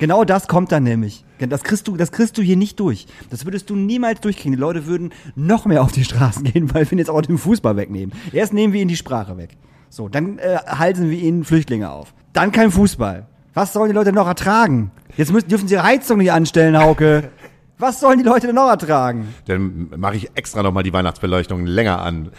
Genau 0.01 0.25
das 0.25 0.49
kommt 0.49 0.73
dann 0.73 0.83
nämlich. 0.83 1.27
Das 1.39 1.63
kriegst 1.63 1.87
du, 1.87 1.95
das 1.95 2.11
kriegst 2.11 2.39
du 2.39 2.43
hier 2.43 2.57
nicht 2.57 2.81
durch. 2.81 3.07
Das 3.29 3.45
würdest 3.45 3.69
du 3.69 3.77
niemals 3.77 4.23
durchkriegen. 4.23 4.53
Die 4.53 4.59
Leute 4.59 4.87
würden 4.87 5.13
noch 5.37 5.67
mehr 5.67 5.83
auf 5.83 5.93
die 5.93 6.05
Straßen 6.05 6.43
gehen, 6.53 6.73
weil 6.73 6.91
wir 6.91 6.97
jetzt 6.97 7.11
auch 7.11 7.21
den 7.21 7.37
Fußball 7.37 7.77
wegnehmen. 7.77 8.15
Erst 8.33 8.55
nehmen 8.55 8.73
wir 8.73 8.81
ihnen 8.81 8.89
die 8.89 8.97
Sprache 8.97 9.37
weg. 9.37 9.59
So, 9.91 10.09
dann 10.09 10.39
äh, 10.39 10.57
halten 10.67 11.11
wir 11.11 11.19
ihnen 11.19 11.45
Flüchtlinge 11.45 11.91
auf. 11.91 12.15
Dann 12.33 12.51
kein 12.51 12.71
Fußball. 12.71 13.27
Was 13.53 13.75
sollen 13.75 13.91
die 13.91 13.95
Leute 13.95 14.13
noch 14.13 14.27
ertragen? 14.27 14.91
Jetzt 15.19 15.33
müssen, 15.33 15.49
dürfen 15.49 15.69
sie 15.69 15.79
Heizung 15.79 16.17
nicht 16.17 16.33
anstellen, 16.33 16.79
Hauke. 16.79 17.31
Was 17.77 18.01
sollen 18.01 18.19
die 18.19 18.25
Leute 18.25 18.47
denn 18.47 18.57
noch 18.57 18.71
ertragen? 18.71 19.35
Dann 19.47 19.91
mache 19.97 20.17
ich 20.17 20.31
extra 20.35 20.63
nochmal 20.63 20.83
die 20.83 20.95
Weihnachtsbeleuchtung 20.95 21.67
länger 21.67 22.01
an. 22.01 22.31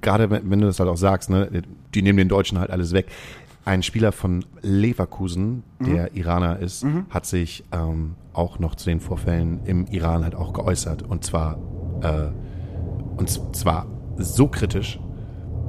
Gerade 0.00 0.30
wenn 0.30 0.60
du 0.60 0.66
das 0.66 0.80
halt 0.80 0.88
auch 0.88 0.96
sagst, 0.96 1.28
ne, 1.28 1.62
die 1.92 2.00
nehmen 2.00 2.16
den 2.16 2.28
Deutschen 2.28 2.58
halt 2.58 2.70
alles 2.70 2.92
weg. 2.92 3.08
Ein 3.64 3.82
Spieler 3.82 4.10
von 4.12 4.44
Leverkusen, 4.62 5.62
der 5.80 6.14
Iraner 6.14 6.58
ist, 6.58 6.84
hat 7.10 7.26
sich 7.26 7.64
ähm, 7.72 8.16
auch 8.32 8.58
noch 8.58 8.74
zu 8.74 8.86
den 8.90 9.00
Vorfällen 9.00 9.60
im 9.66 9.86
Iran 9.86 10.24
halt 10.24 10.34
auch 10.34 10.52
geäußert. 10.52 11.02
Und 11.02 11.24
zwar, 11.24 11.58
äh, 12.02 12.30
und 13.16 13.28
zwar 13.54 13.86
so 14.16 14.48
kritisch, 14.48 14.98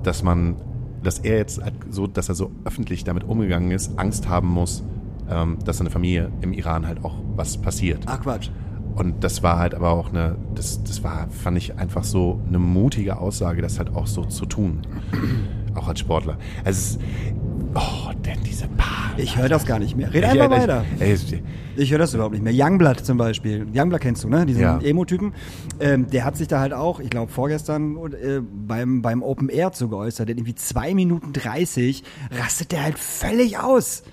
dass 0.01 0.23
man, 0.23 0.55
dass 1.03 1.19
er 1.19 1.37
jetzt 1.37 1.61
halt 1.63 1.75
so, 1.89 2.07
dass 2.07 2.29
er 2.29 2.35
so 2.35 2.51
öffentlich 2.65 3.03
damit 3.03 3.23
umgegangen 3.25 3.71
ist, 3.71 3.97
Angst 3.99 4.27
haben 4.27 4.47
muss, 4.47 4.83
ähm, 5.29 5.59
dass 5.63 5.77
seine 5.77 5.89
Familie 5.89 6.31
im 6.41 6.53
Iran 6.53 6.87
halt 6.87 7.03
auch 7.03 7.15
was 7.35 7.57
passiert. 7.57 8.03
Ach 8.07 8.21
Quatsch. 8.21 8.49
Und 8.95 9.23
das 9.23 9.41
war 9.43 9.57
halt 9.59 9.73
aber 9.75 9.89
auch 9.91 10.09
eine, 10.09 10.35
das, 10.55 10.83
das 10.83 11.03
war, 11.03 11.27
fand 11.29 11.57
ich 11.57 11.77
einfach 11.77 12.03
so 12.03 12.39
eine 12.47 12.59
mutige 12.59 13.17
Aussage, 13.17 13.61
das 13.61 13.79
halt 13.79 13.95
auch 13.95 14.07
so 14.07 14.25
zu 14.25 14.45
tun. 14.45 14.81
auch 15.75 15.87
als 15.87 15.99
Sportler. 15.99 16.37
Also, 16.63 16.79
es 16.79 16.95
ist, 16.95 16.99
oh, 17.73 18.11
denn 18.25 18.37
diese 18.45 18.67
Paar. 18.77 19.11
Ich 19.17 19.37
höre 19.37 19.49
das 19.49 19.65
gar 19.65 19.79
nicht 19.79 19.95
mehr. 19.95 20.13
Red 20.13 20.23
einfach 20.25 20.49
weiter. 20.49 20.85
Ey, 20.99 21.17
Ich 21.75 21.91
höre 21.91 21.99
das 21.99 22.13
überhaupt 22.13 22.33
nicht 22.33 22.43
mehr. 22.43 22.53
Youngblood 22.55 22.99
zum 23.05 23.17
Beispiel. 23.17 23.65
Youngblood 23.73 24.01
kennst 24.01 24.23
du, 24.23 24.29
ne? 24.29 24.45
Diesen 24.45 24.61
Ja. 24.61 24.79
Emo-Typen. 24.79 25.33
Ähm, 25.79 26.07
der 26.09 26.25
hat 26.25 26.37
sich 26.37 26.47
da 26.47 26.59
halt 26.59 26.73
auch, 26.73 26.99
ich 26.99 27.09
glaube 27.09 27.31
vorgestern 27.31 27.97
äh, 28.13 28.41
beim, 28.41 29.01
beim 29.01 29.23
Open 29.23 29.49
Air 29.49 29.71
zu 29.71 29.89
geäußert. 29.89 30.29
Der 30.29 30.35
irgendwie 30.35 30.55
zwei 30.55 30.93
Minuten 30.93 31.33
30 31.33 32.03
rastet 32.31 32.71
der 32.71 32.83
halt 32.83 32.99
völlig 32.99 33.57
aus. 33.57 34.03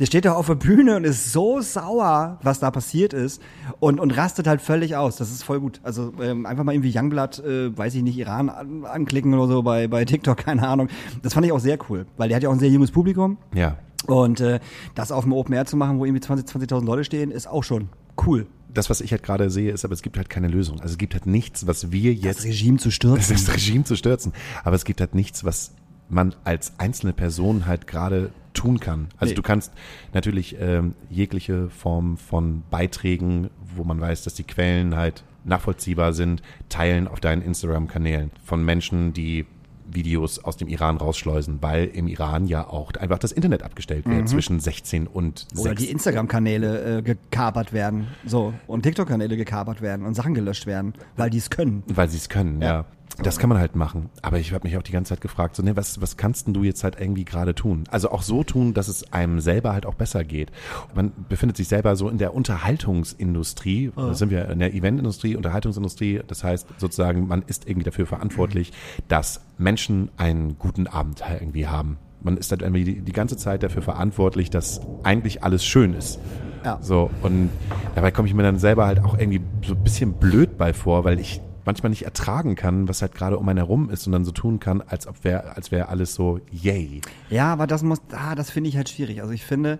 Der 0.00 0.06
steht 0.06 0.24
da 0.24 0.32
auf 0.32 0.46
der 0.46 0.54
Bühne 0.54 0.96
und 0.96 1.04
ist 1.04 1.30
so 1.30 1.60
sauer, 1.60 2.38
was 2.42 2.58
da 2.58 2.70
passiert 2.70 3.12
ist 3.12 3.42
und, 3.80 4.00
und 4.00 4.16
rastet 4.16 4.46
halt 4.46 4.62
völlig 4.62 4.96
aus. 4.96 5.16
Das 5.16 5.30
ist 5.30 5.42
voll 5.42 5.60
gut. 5.60 5.78
Also 5.82 6.12
ähm, 6.22 6.46
einfach 6.46 6.64
mal 6.64 6.72
irgendwie 6.72 6.90
Youngblood, 6.96 7.38
äh, 7.40 7.76
weiß 7.76 7.94
ich 7.94 8.02
nicht, 8.02 8.16
Iran 8.16 8.48
an, 8.48 8.86
anklicken 8.86 9.34
oder 9.34 9.46
so 9.46 9.62
bei, 9.62 9.88
bei 9.88 10.06
TikTok, 10.06 10.38
keine 10.44 10.66
Ahnung. 10.66 10.88
Das 11.22 11.34
fand 11.34 11.44
ich 11.44 11.52
auch 11.52 11.60
sehr 11.60 11.78
cool, 11.90 12.06
weil 12.16 12.28
der 12.28 12.36
hat 12.36 12.42
ja 12.42 12.48
auch 12.48 12.54
ein 12.54 12.58
sehr 12.58 12.70
junges 12.70 12.90
Publikum. 12.90 13.36
ja. 13.54 13.76
Und 14.06 14.40
äh, 14.40 14.60
das 14.94 15.12
auf 15.12 15.24
dem 15.24 15.34
Open 15.34 15.54
Air 15.54 15.66
zu 15.66 15.76
machen, 15.76 15.98
wo 15.98 16.06
irgendwie 16.06 16.22
20, 16.22 16.46
20.000 16.48 16.86
Leute 16.86 17.04
stehen, 17.04 17.30
ist 17.30 17.46
auch 17.46 17.62
schon 17.62 17.90
cool. 18.26 18.46
Das, 18.72 18.88
was 18.88 19.02
ich 19.02 19.12
halt 19.12 19.22
gerade 19.22 19.50
sehe, 19.50 19.70
ist, 19.70 19.84
aber 19.84 19.92
es 19.92 20.00
gibt 20.00 20.16
halt 20.16 20.30
keine 20.30 20.48
Lösung. 20.48 20.80
Also 20.80 20.92
es 20.92 20.98
gibt 20.98 21.12
halt 21.12 21.26
nichts, 21.26 21.66
was 21.66 21.92
wir 21.92 22.14
Das 22.14 22.24
jetzt, 22.24 22.44
Regime 22.44 22.78
zu 22.78 22.90
stürzen. 22.90 23.36
das 23.36 23.52
Regime 23.52 23.84
zu 23.84 23.96
stürzen. 23.96 24.32
Aber 24.64 24.74
es 24.74 24.86
gibt 24.86 25.00
halt 25.00 25.14
nichts, 25.14 25.44
was 25.44 25.72
man 26.08 26.34
als 26.44 26.72
einzelne 26.78 27.12
Person 27.12 27.66
halt 27.66 27.86
gerade 27.86 28.30
tun 28.54 28.80
kann. 28.80 29.08
Also 29.18 29.32
Nee. 29.32 29.36
du 29.36 29.42
kannst 29.42 29.72
natürlich 30.12 30.56
ähm, 30.60 30.94
jegliche 31.08 31.68
Form 31.70 32.16
von 32.16 32.62
Beiträgen, 32.70 33.50
wo 33.76 33.84
man 33.84 34.00
weiß, 34.00 34.24
dass 34.24 34.34
die 34.34 34.44
Quellen 34.44 34.96
halt 34.96 35.22
nachvollziehbar 35.44 36.12
sind, 36.12 36.42
teilen 36.68 37.08
auf 37.08 37.20
deinen 37.20 37.42
Instagram-Kanälen 37.42 38.30
von 38.44 38.64
Menschen, 38.64 39.12
die 39.12 39.46
Videos 39.92 40.38
aus 40.38 40.56
dem 40.56 40.68
Iran 40.68 40.98
rausschleusen, 40.98 41.58
weil 41.62 41.86
im 41.86 42.06
Iran 42.06 42.46
ja 42.46 42.66
auch 42.66 42.92
einfach 42.94 43.18
das 43.18 43.32
Internet 43.32 43.62
abgestellt 43.62 44.06
wird 44.06 44.28
zwischen 44.28 44.60
16 44.60 45.06
und 45.08 45.46
6. 45.52 45.60
Oder 45.60 45.74
die 45.74 45.90
Instagram-Kanäle 45.90 46.98
äh, 46.98 47.02
gekapert 47.02 47.72
werden. 47.72 48.06
So. 48.24 48.54
Und 48.66 48.82
TikTok-Kanäle 48.82 49.36
gekapert 49.36 49.80
werden 49.82 50.06
und 50.06 50.14
Sachen 50.14 50.34
gelöscht 50.34 50.66
werden, 50.66 50.94
weil 51.16 51.30
die 51.30 51.38
es 51.38 51.50
können. 51.50 51.82
Weil 51.88 52.08
sie 52.08 52.18
es 52.18 52.28
können, 52.28 52.62
ja. 52.62 52.84
Das 53.18 53.38
kann 53.38 53.48
man 53.48 53.58
halt 53.58 53.76
machen. 53.76 54.08
Aber 54.22 54.38
ich 54.38 54.52
habe 54.52 54.66
mich 54.66 54.76
auch 54.76 54.82
die 54.82 54.92
ganze 54.92 55.10
Zeit 55.10 55.20
gefragt, 55.20 55.56
so, 55.56 55.62
ne, 55.62 55.76
was, 55.76 56.00
was 56.00 56.16
kannst 56.16 56.46
denn 56.46 56.54
du 56.54 56.62
jetzt 56.62 56.84
halt 56.84 56.98
irgendwie 56.98 57.24
gerade 57.24 57.54
tun? 57.54 57.84
Also 57.90 58.10
auch 58.10 58.22
so 58.22 58.44
tun, 58.44 58.72
dass 58.72 58.88
es 58.88 59.12
einem 59.12 59.40
selber 59.40 59.72
halt 59.72 59.86
auch 59.86 59.94
besser 59.94 60.24
geht. 60.24 60.50
Man 60.94 61.12
befindet 61.28 61.56
sich 61.56 61.68
selber 61.68 61.96
so 61.96 62.08
in 62.08 62.18
der 62.18 62.34
Unterhaltungsindustrie, 62.34 63.92
da 63.94 64.14
sind 64.14 64.30
wir 64.30 64.48
in 64.48 64.58
der 64.58 64.74
Eventindustrie, 64.74 65.36
Unterhaltungsindustrie. 65.36 66.20
Das 66.26 66.44
heißt 66.44 66.66
sozusagen, 66.78 67.26
man 67.26 67.42
ist 67.46 67.68
irgendwie 67.68 67.84
dafür 67.84 68.06
verantwortlich, 68.06 68.72
dass 69.08 69.40
Menschen 69.58 70.10
einen 70.16 70.58
guten 70.58 70.86
Abend 70.86 71.26
halt 71.28 71.42
irgendwie 71.42 71.66
haben. 71.66 71.98
Man 72.22 72.36
ist 72.36 72.50
halt 72.50 72.62
irgendwie 72.62 72.84
die, 72.84 73.00
die 73.00 73.12
ganze 73.12 73.36
Zeit 73.36 73.62
dafür 73.62 73.82
verantwortlich, 73.82 74.50
dass 74.50 74.80
eigentlich 75.02 75.42
alles 75.42 75.64
schön 75.64 75.94
ist. 75.94 76.18
Ja. 76.64 76.78
So, 76.82 77.10
und 77.22 77.50
dabei 77.94 78.10
komme 78.10 78.28
ich 78.28 78.34
mir 78.34 78.42
dann 78.42 78.58
selber 78.58 78.86
halt 78.86 79.02
auch 79.02 79.16
irgendwie 79.18 79.40
so 79.66 79.74
ein 79.74 79.82
bisschen 79.82 80.14
blöd 80.14 80.58
bei 80.58 80.74
vor, 80.74 81.04
weil 81.04 81.18
ich 81.18 81.40
manchmal 81.70 81.90
nicht 81.90 82.04
ertragen 82.04 82.56
kann, 82.56 82.88
was 82.88 83.00
halt 83.00 83.14
gerade 83.14 83.38
um 83.38 83.48
einen 83.48 83.58
herum 83.58 83.90
ist 83.90 84.04
und 84.06 84.12
dann 84.12 84.24
so 84.24 84.32
tun 84.32 84.58
kann, 84.58 84.82
als 84.82 85.06
ob 85.06 85.22
wär, 85.22 85.56
als 85.56 85.70
wäre 85.70 85.88
alles 85.88 86.14
so 86.14 86.40
yay. 86.50 87.00
Ja, 87.28 87.52
aber 87.52 87.68
das 87.68 87.84
muss, 87.84 88.00
ah, 88.10 88.34
das 88.34 88.50
finde 88.50 88.68
ich 88.68 88.76
halt 88.76 88.88
schwierig. 88.88 89.22
Also 89.22 89.32
ich 89.32 89.44
finde, 89.44 89.78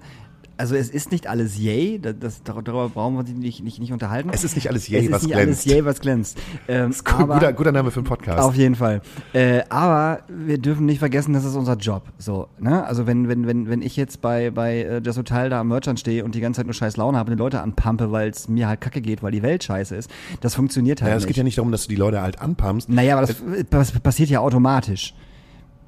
also 0.60 0.76
es 0.76 0.90
ist 0.90 1.10
nicht 1.10 1.26
alles 1.26 1.58
yay, 1.58 1.98
das, 1.98 2.42
darüber 2.44 2.90
brauchen 2.90 3.14
wir 3.14 3.20
uns 3.20 3.30
nicht, 3.30 3.64
nicht, 3.64 3.80
nicht 3.80 3.92
unterhalten. 3.92 4.28
Es 4.30 4.44
ist 4.44 4.56
nicht 4.56 4.68
alles 4.68 4.82
es 4.82 4.88
yay, 4.88 5.06
ist 5.06 5.12
was 5.12 5.22
nicht 5.22 5.32
glänzt. 5.32 5.48
alles 5.48 5.64
yay, 5.64 5.84
was 5.86 6.00
glänzt. 6.00 6.38
Ähm, 6.68 6.90
Ist 7.00 7.04
gut, 7.04 7.14
aber, 7.14 7.34
guter, 7.34 7.52
guter 7.54 7.72
Name 7.72 7.90
für 7.90 8.00
einen 8.00 8.06
Podcast. 8.06 8.40
Auf 8.40 8.54
jeden 8.54 8.74
Fall. 8.74 9.00
Äh, 9.32 9.62
aber 9.70 10.20
wir 10.28 10.58
dürfen 10.58 10.84
nicht 10.84 10.98
vergessen, 10.98 11.32
das 11.32 11.44
ist 11.44 11.56
unser 11.56 11.76
Job. 11.76 12.02
So, 12.18 12.48
ne? 12.58 12.84
Also 12.84 13.06
wenn, 13.06 13.28
wenn, 13.28 13.46
wenn, 13.46 13.70
wenn 13.70 13.80
ich 13.80 13.96
jetzt 13.96 14.20
bei, 14.20 14.50
bei 14.50 14.82
äh, 14.82 15.02
das 15.02 15.16
Hotel 15.16 15.48
da 15.48 15.60
am 15.60 15.68
Merchant 15.68 15.98
stehe 15.98 16.24
und 16.24 16.34
die 16.34 16.40
ganze 16.40 16.58
Zeit 16.58 16.66
nur 16.66 16.74
scheiß 16.74 16.98
Laune 16.98 17.16
habe 17.16 17.30
und 17.30 17.38
die 17.38 17.42
Leute 17.42 17.62
anpampe, 17.62 18.12
weil 18.12 18.28
es 18.28 18.48
mir 18.48 18.68
halt 18.68 18.82
kacke 18.82 19.00
geht, 19.00 19.22
weil 19.22 19.32
die 19.32 19.42
Welt 19.42 19.64
scheiße 19.64 19.96
ist, 19.96 20.10
das 20.42 20.54
funktioniert 20.54 21.00
halt 21.00 21.10
ja, 21.10 21.16
es 21.16 21.22
nicht. 21.22 21.28
geht 21.28 21.36
ja 21.38 21.42
nicht 21.42 21.56
darum, 21.56 21.72
dass 21.72 21.84
du 21.84 21.88
die 21.88 21.96
Leute 21.96 22.20
halt 22.20 22.38
anpumpst. 22.38 22.90
Naja, 22.90 23.16
aber 23.16 23.26
das, 23.26 23.42
das 23.70 23.92
passiert 23.92 24.28
ja 24.28 24.40
automatisch. 24.40 25.14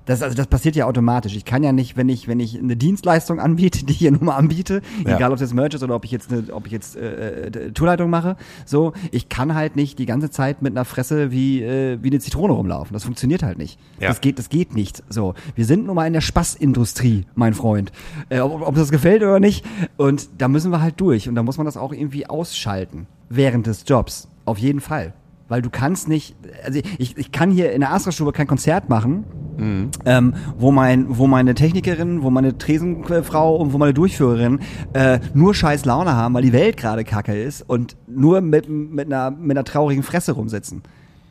Das, 0.05 0.21
also 0.23 0.37
das 0.37 0.49
passiert 0.49 0.75
ja 0.75 0.87
automatisch. 0.87 1.37
Ich 1.37 1.45
kann 1.45 1.63
ja 1.63 1.71
nicht, 1.73 1.97
wenn 1.97 2.09
ich, 2.09 2.27
wenn 2.27 2.41
ich 2.41 2.59
eine 2.59 2.77
Dienstleistung 2.77 3.39
anbiete, 3.39 3.85
die 3.85 3.93
ich 3.93 3.99
hier 3.99 4.11
nur 4.11 4.25
mal 4.25 4.37
anbiete, 4.37 4.83
Ja. 5.07 5.17
egal 5.17 5.33
ob 5.33 5.39
das 5.39 5.55
Merch 5.55 5.75
ist 5.75 5.83
oder 5.85 5.95
ob 5.95 6.05
ich 6.05 6.11
jetzt 6.11 6.33
eine, 6.33 6.53
ob 6.53 6.67
ich 6.67 6.73
jetzt 6.73 6.97
äh, 6.97 7.47
äh, 7.47 7.71
Tourleitung 7.73 8.11
mache, 8.11 8.37
so, 8.67 8.93
ich 9.13 9.29
kann 9.29 9.55
halt 9.55 9.77
nicht 9.77 9.99
die 10.01 10.07
ganze 10.07 10.31
Zeit 10.31 10.61
mit 10.61 10.73
einer 10.73 10.85
Fresse 10.85 11.31
wie, 11.31 11.63
äh, 11.63 11.99
wie 12.03 12.09
eine 12.11 12.19
Zitrone 12.19 12.53
rumlaufen. 12.53 12.93
Das 12.95 13.05
funktioniert 13.05 13.43
halt 13.45 13.59
nicht. 13.59 13.79
Ja. 14.01 14.09
Das 14.09 14.21
geht, 14.21 14.39
das 14.39 14.49
geht 14.49 14.75
nicht. 14.75 15.03
So, 15.09 15.35
wir 15.55 15.65
sind 15.65 15.87
nun 15.87 15.95
mal 15.95 16.07
in 16.07 16.13
der 16.15 16.21
Spaßindustrie, 16.21 17.25
mein 17.35 17.55
Freund. 17.55 17.93
Äh, 18.29 18.41
ob, 18.41 18.61
ob 18.67 18.75
das 18.75 18.91
gefällt 18.91 19.23
oder 19.23 19.41
nicht. 19.41 19.65
Und 19.97 20.29
da 20.39 20.49
müssen 20.49 20.71
wir 20.73 20.81
halt 20.81 21.01
durch. 21.01 21.29
Und 21.29 21.35
da 21.37 21.43
muss 21.43 21.57
man 21.59 21.65
das 21.67 21.77
auch 21.77 21.93
irgendwie 21.93 22.27
ausschalten 22.27 23.07
während 23.29 23.67
des 23.67 23.85
Jobs. 23.87 24.29
Auf 24.45 24.59
jeden 24.59 24.81
Fall. 24.81 25.15
Weil 25.49 25.63
du 25.63 25.71
kannst 25.71 26.09
nicht, 26.09 26.35
also 26.65 26.81
ich, 26.99 27.17
ich 27.19 27.33
kann 27.33 27.51
hier 27.51 27.73
in 27.73 27.81
der 27.81 27.93
Astra-Stube 27.93 28.33
kein 28.33 28.47
Konzert 28.47 28.89
machen, 28.89 29.25
ähm, 30.07 30.35
wo 30.57 30.73
mein, 30.73 31.19
wo 31.19 31.27
meine 31.27 31.55
Technikerin, 31.55 32.23
wo 32.23 32.31
meine 32.31 32.57
Tresenfrau 32.57 33.57
und 33.57 33.73
wo 33.73 33.79
meine 33.79 33.93
Durchführerin 33.93 34.61
äh, 34.95 35.21
nur 35.35 35.55
scheiß 35.55 35.85
Laune 35.85 36.15
haben, 36.15 36.35
weil 36.35 36.43
die 36.43 36.53
Welt 36.55 36.77
gerade 36.79 37.05
kacke 37.05 37.41
ist 37.41 37.63
und 37.69 37.97
nur 38.07 38.41
mit, 38.41 38.69
mit, 38.69 39.07
einer, 39.07 39.31
mit 39.31 39.57
einer 39.57 39.65
traurigen 39.65 40.03
Fresse 40.03 40.33
rumsitzen. 40.33 40.83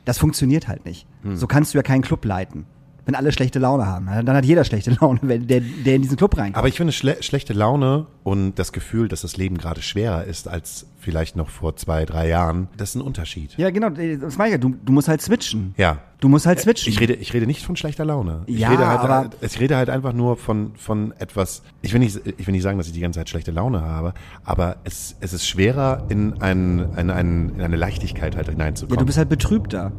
Das 0.05 0.17
funktioniert 0.17 0.67
halt 0.67 0.85
nicht. 0.85 1.07
So 1.35 1.47
kannst 1.47 1.73
du 1.73 1.77
ja 1.77 1.83
keinen 1.83 2.01
Club 2.01 2.23
leiten. 2.25 2.65
Wenn 3.05 3.15
alle 3.15 3.31
schlechte 3.31 3.57
Laune 3.57 3.87
haben, 3.87 4.05
dann 4.25 4.35
hat 4.35 4.45
jeder 4.45 4.63
schlechte 4.63 4.91
Laune, 5.01 5.19
wenn 5.23 5.47
der, 5.47 5.61
der 5.61 5.95
in 5.95 6.03
diesen 6.03 6.17
Club 6.17 6.37
reinkommt. 6.37 6.57
Aber 6.57 6.67
ich 6.67 6.75
finde 6.77 6.93
schle 6.93 7.21
schlechte 7.23 7.53
Laune 7.53 8.05
und 8.23 8.55
das 8.59 8.71
Gefühl, 8.71 9.07
dass 9.07 9.21
das 9.21 9.37
Leben 9.37 9.57
gerade 9.57 9.81
schwerer 9.81 10.23
ist 10.25 10.47
als 10.47 10.85
vielleicht 10.99 11.35
noch 11.35 11.49
vor 11.49 11.75
zwei, 11.75 12.05
drei 12.05 12.27
Jahren, 12.27 12.67
das 12.77 12.89
ist 12.89 12.95
ein 12.95 13.01
Unterschied. 13.01 13.55
ja, 13.57 13.71
genau, 13.71 13.89
das 13.89 14.37
meine 14.37 14.49
ich 14.49 14.51
ja. 14.53 14.57
Du, 14.59 14.75
du 14.85 14.91
musst 14.93 15.07
halt 15.07 15.19
switchen. 15.21 15.73
Ja. 15.77 15.97
Du 16.19 16.29
musst 16.29 16.45
halt 16.45 16.59
switchen. 16.59 16.93
Ich 16.93 16.99
rede, 16.99 17.13
ich 17.15 17.33
rede 17.33 17.47
nicht 17.47 17.65
von 17.65 17.75
schlechter 17.75 18.05
Laune. 18.05 18.43
Ich 18.45 18.59
Ja, 18.59 18.69
rede 18.69 18.85
halt, 18.87 18.99
aber- 18.99 19.29
ich 19.41 19.59
rede 19.59 19.75
halt 19.77 19.89
einfach 19.89 20.13
nur 20.13 20.37
von, 20.37 20.73
von 20.75 21.11
etwas, 21.17 21.63
ich 21.81 21.93
will 21.93 21.99
nicht, 22.01 22.21
ich 22.37 22.45
will 22.45 22.51
nicht 22.51 22.61
sagen, 22.61 22.77
dass 22.77 22.85
ich 22.85 22.93
die 22.93 22.99
ganze 22.99 23.17
Zeit 23.19 23.29
schlechte 23.29 23.49
Laune 23.49 23.81
habe, 23.81 24.13
aber 24.43 24.75
es, 24.83 25.15
es 25.21 25.33
ist 25.33 25.47
schwerer, 25.47 26.05
in, 26.09 26.39
ein, 26.39 26.87
in, 26.97 27.09
ein, 27.09 27.49
in 27.55 27.61
eine 27.61 27.75
Leichtigkeit 27.77 28.35
halt 28.35 28.45
ja, 28.45 28.51
hineinzukommen. 28.53 28.99
du 28.99 29.05
bist 29.07 29.17
halt 29.17 29.29
betrübt 29.29 29.73
da. 29.73 29.91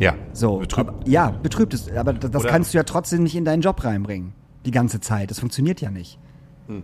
Ja, 0.00 0.14
So, 0.32 0.58
betrübt. 0.58 0.90
Aber, 0.90 1.08
ja, 1.08 1.30
betrübt 1.30 1.74
ist, 1.74 1.90
aber 1.92 2.12
das, 2.12 2.30
das 2.30 2.44
kannst 2.44 2.74
du 2.74 2.78
ja 2.78 2.84
trotzdem 2.84 3.22
nicht 3.22 3.36
in 3.36 3.44
deinen 3.44 3.62
Job 3.62 3.82
reinbringen. 3.84 4.32
Die 4.64 4.70
ganze 4.70 5.00
Zeit. 5.00 5.30
Das 5.30 5.38
funktioniert 5.38 5.80
ja 5.80 5.90
nicht. 5.90 6.18
Hm. 6.66 6.82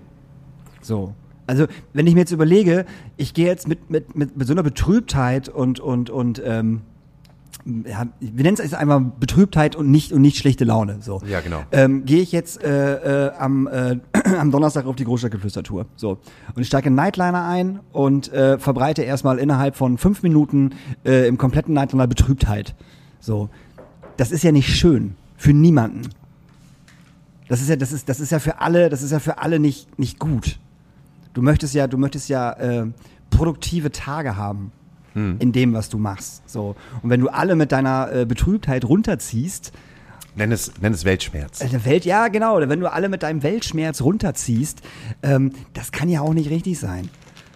So. 0.80 1.14
Also, 1.46 1.66
wenn 1.92 2.06
ich 2.06 2.14
mir 2.14 2.20
jetzt 2.20 2.30
überlege, 2.30 2.86
ich 3.16 3.34
gehe 3.34 3.46
jetzt 3.46 3.66
mit, 3.66 3.90
mit, 3.90 4.14
mit, 4.14 4.36
mit 4.36 4.46
so 4.46 4.52
einer 4.52 4.62
Betrübtheit 4.62 5.48
und, 5.48 5.80
und, 5.80 6.08
und, 6.08 6.40
ähm, 6.44 6.82
ja, 7.64 8.06
wir 8.20 8.42
nennen 8.42 8.54
es 8.54 8.62
jetzt 8.62 8.74
einmal 8.74 9.00
Betrübtheit 9.00 9.76
und 9.76 9.90
nicht, 9.90 10.12
und 10.12 10.22
nicht 10.22 10.36
schlechte 10.36 10.64
Laune, 10.64 10.98
so. 11.00 11.20
Ja, 11.26 11.40
genau. 11.40 11.62
Ähm, 11.70 12.04
gehe 12.04 12.20
ich 12.20 12.32
jetzt 12.32 12.62
äh, 12.62 13.26
äh, 13.26 13.32
am, 13.36 13.66
äh, 13.66 13.98
am 14.38 14.50
Donnerstag 14.50 14.86
auf 14.86 14.96
die 14.96 15.04
Großstadtgeflüstertour. 15.04 15.86
So. 15.96 16.18
Und 16.54 16.62
ich 16.62 16.66
steige 16.66 16.88
in 16.88 16.94
Nightliner 16.94 17.46
ein 17.46 17.80
und 17.92 18.32
äh, 18.32 18.58
verbreite 18.58 19.02
erstmal 19.02 19.38
innerhalb 19.38 19.76
von 19.76 19.98
fünf 19.98 20.22
Minuten 20.22 20.70
äh, 21.04 21.26
im 21.28 21.38
kompletten 21.38 21.74
Nightliner 21.74 22.06
Betrübtheit. 22.06 22.74
So. 23.22 23.48
Das 24.18 24.30
ist 24.30 24.44
ja 24.44 24.52
nicht 24.52 24.68
schön. 24.76 25.14
Für 25.38 25.54
niemanden. 25.54 26.10
Das 27.48 27.62
ist 27.62 27.68
ja, 27.70 27.76
das 27.76 27.92
ist, 27.92 28.08
das 28.08 28.20
ist 28.20 28.30
ja 28.30 28.38
für 28.38 28.60
alle, 28.60 28.90
das 28.90 29.02
ist 29.02 29.10
ja 29.12 29.18
für 29.20 29.38
alle 29.38 29.58
nicht, 29.58 29.98
nicht 29.98 30.18
gut. 30.18 30.58
Du 31.32 31.40
möchtest 31.40 31.72
ja, 31.74 31.86
du 31.86 31.96
möchtest 31.96 32.28
ja 32.28 32.52
äh, 32.52 32.86
produktive 33.30 33.90
Tage 33.90 34.36
haben 34.36 34.72
in 35.14 35.52
dem, 35.52 35.74
was 35.74 35.90
du 35.90 35.98
machst. 35.98 36.48
So. 36.48 36.74
Und 37.02 37.10
wenn 37.10 37.20
du 37.20 37.28
alle 37.28 37.54
mit 37.54 37.70
deiner 37.70 38.10
äh, 38.12 38.24
Betrübtheit 38.24 38.86
runterziehst, 38.86 39.70
Nenn 40.36 40.50
es, 40.52 40.72
nenn 40.80 40.94
es 40.94 41.04
Weltschmerz. 41.04 41.60
äh, 41.60 41.84
Welt, 41.84 42.06
ja 42.06 42.28
genau, 42.28 42.58
wenn 42.66 42.80
du 42.80 42.90
alle 42.90 43.10
mit 43.10 43.22
deinem 43.22 43.42
Weltschmerz 43.42 44.00
runterziehst, 44.00 44.80
ähm, 45.22 45.52
das 45.74 45.92
kann 45.92 46.08
ja 46.08 46.22
auch 46.22 46.32
nicht 46.32 46.48
richtig 46.48 46.78
sein. 46.78 47.10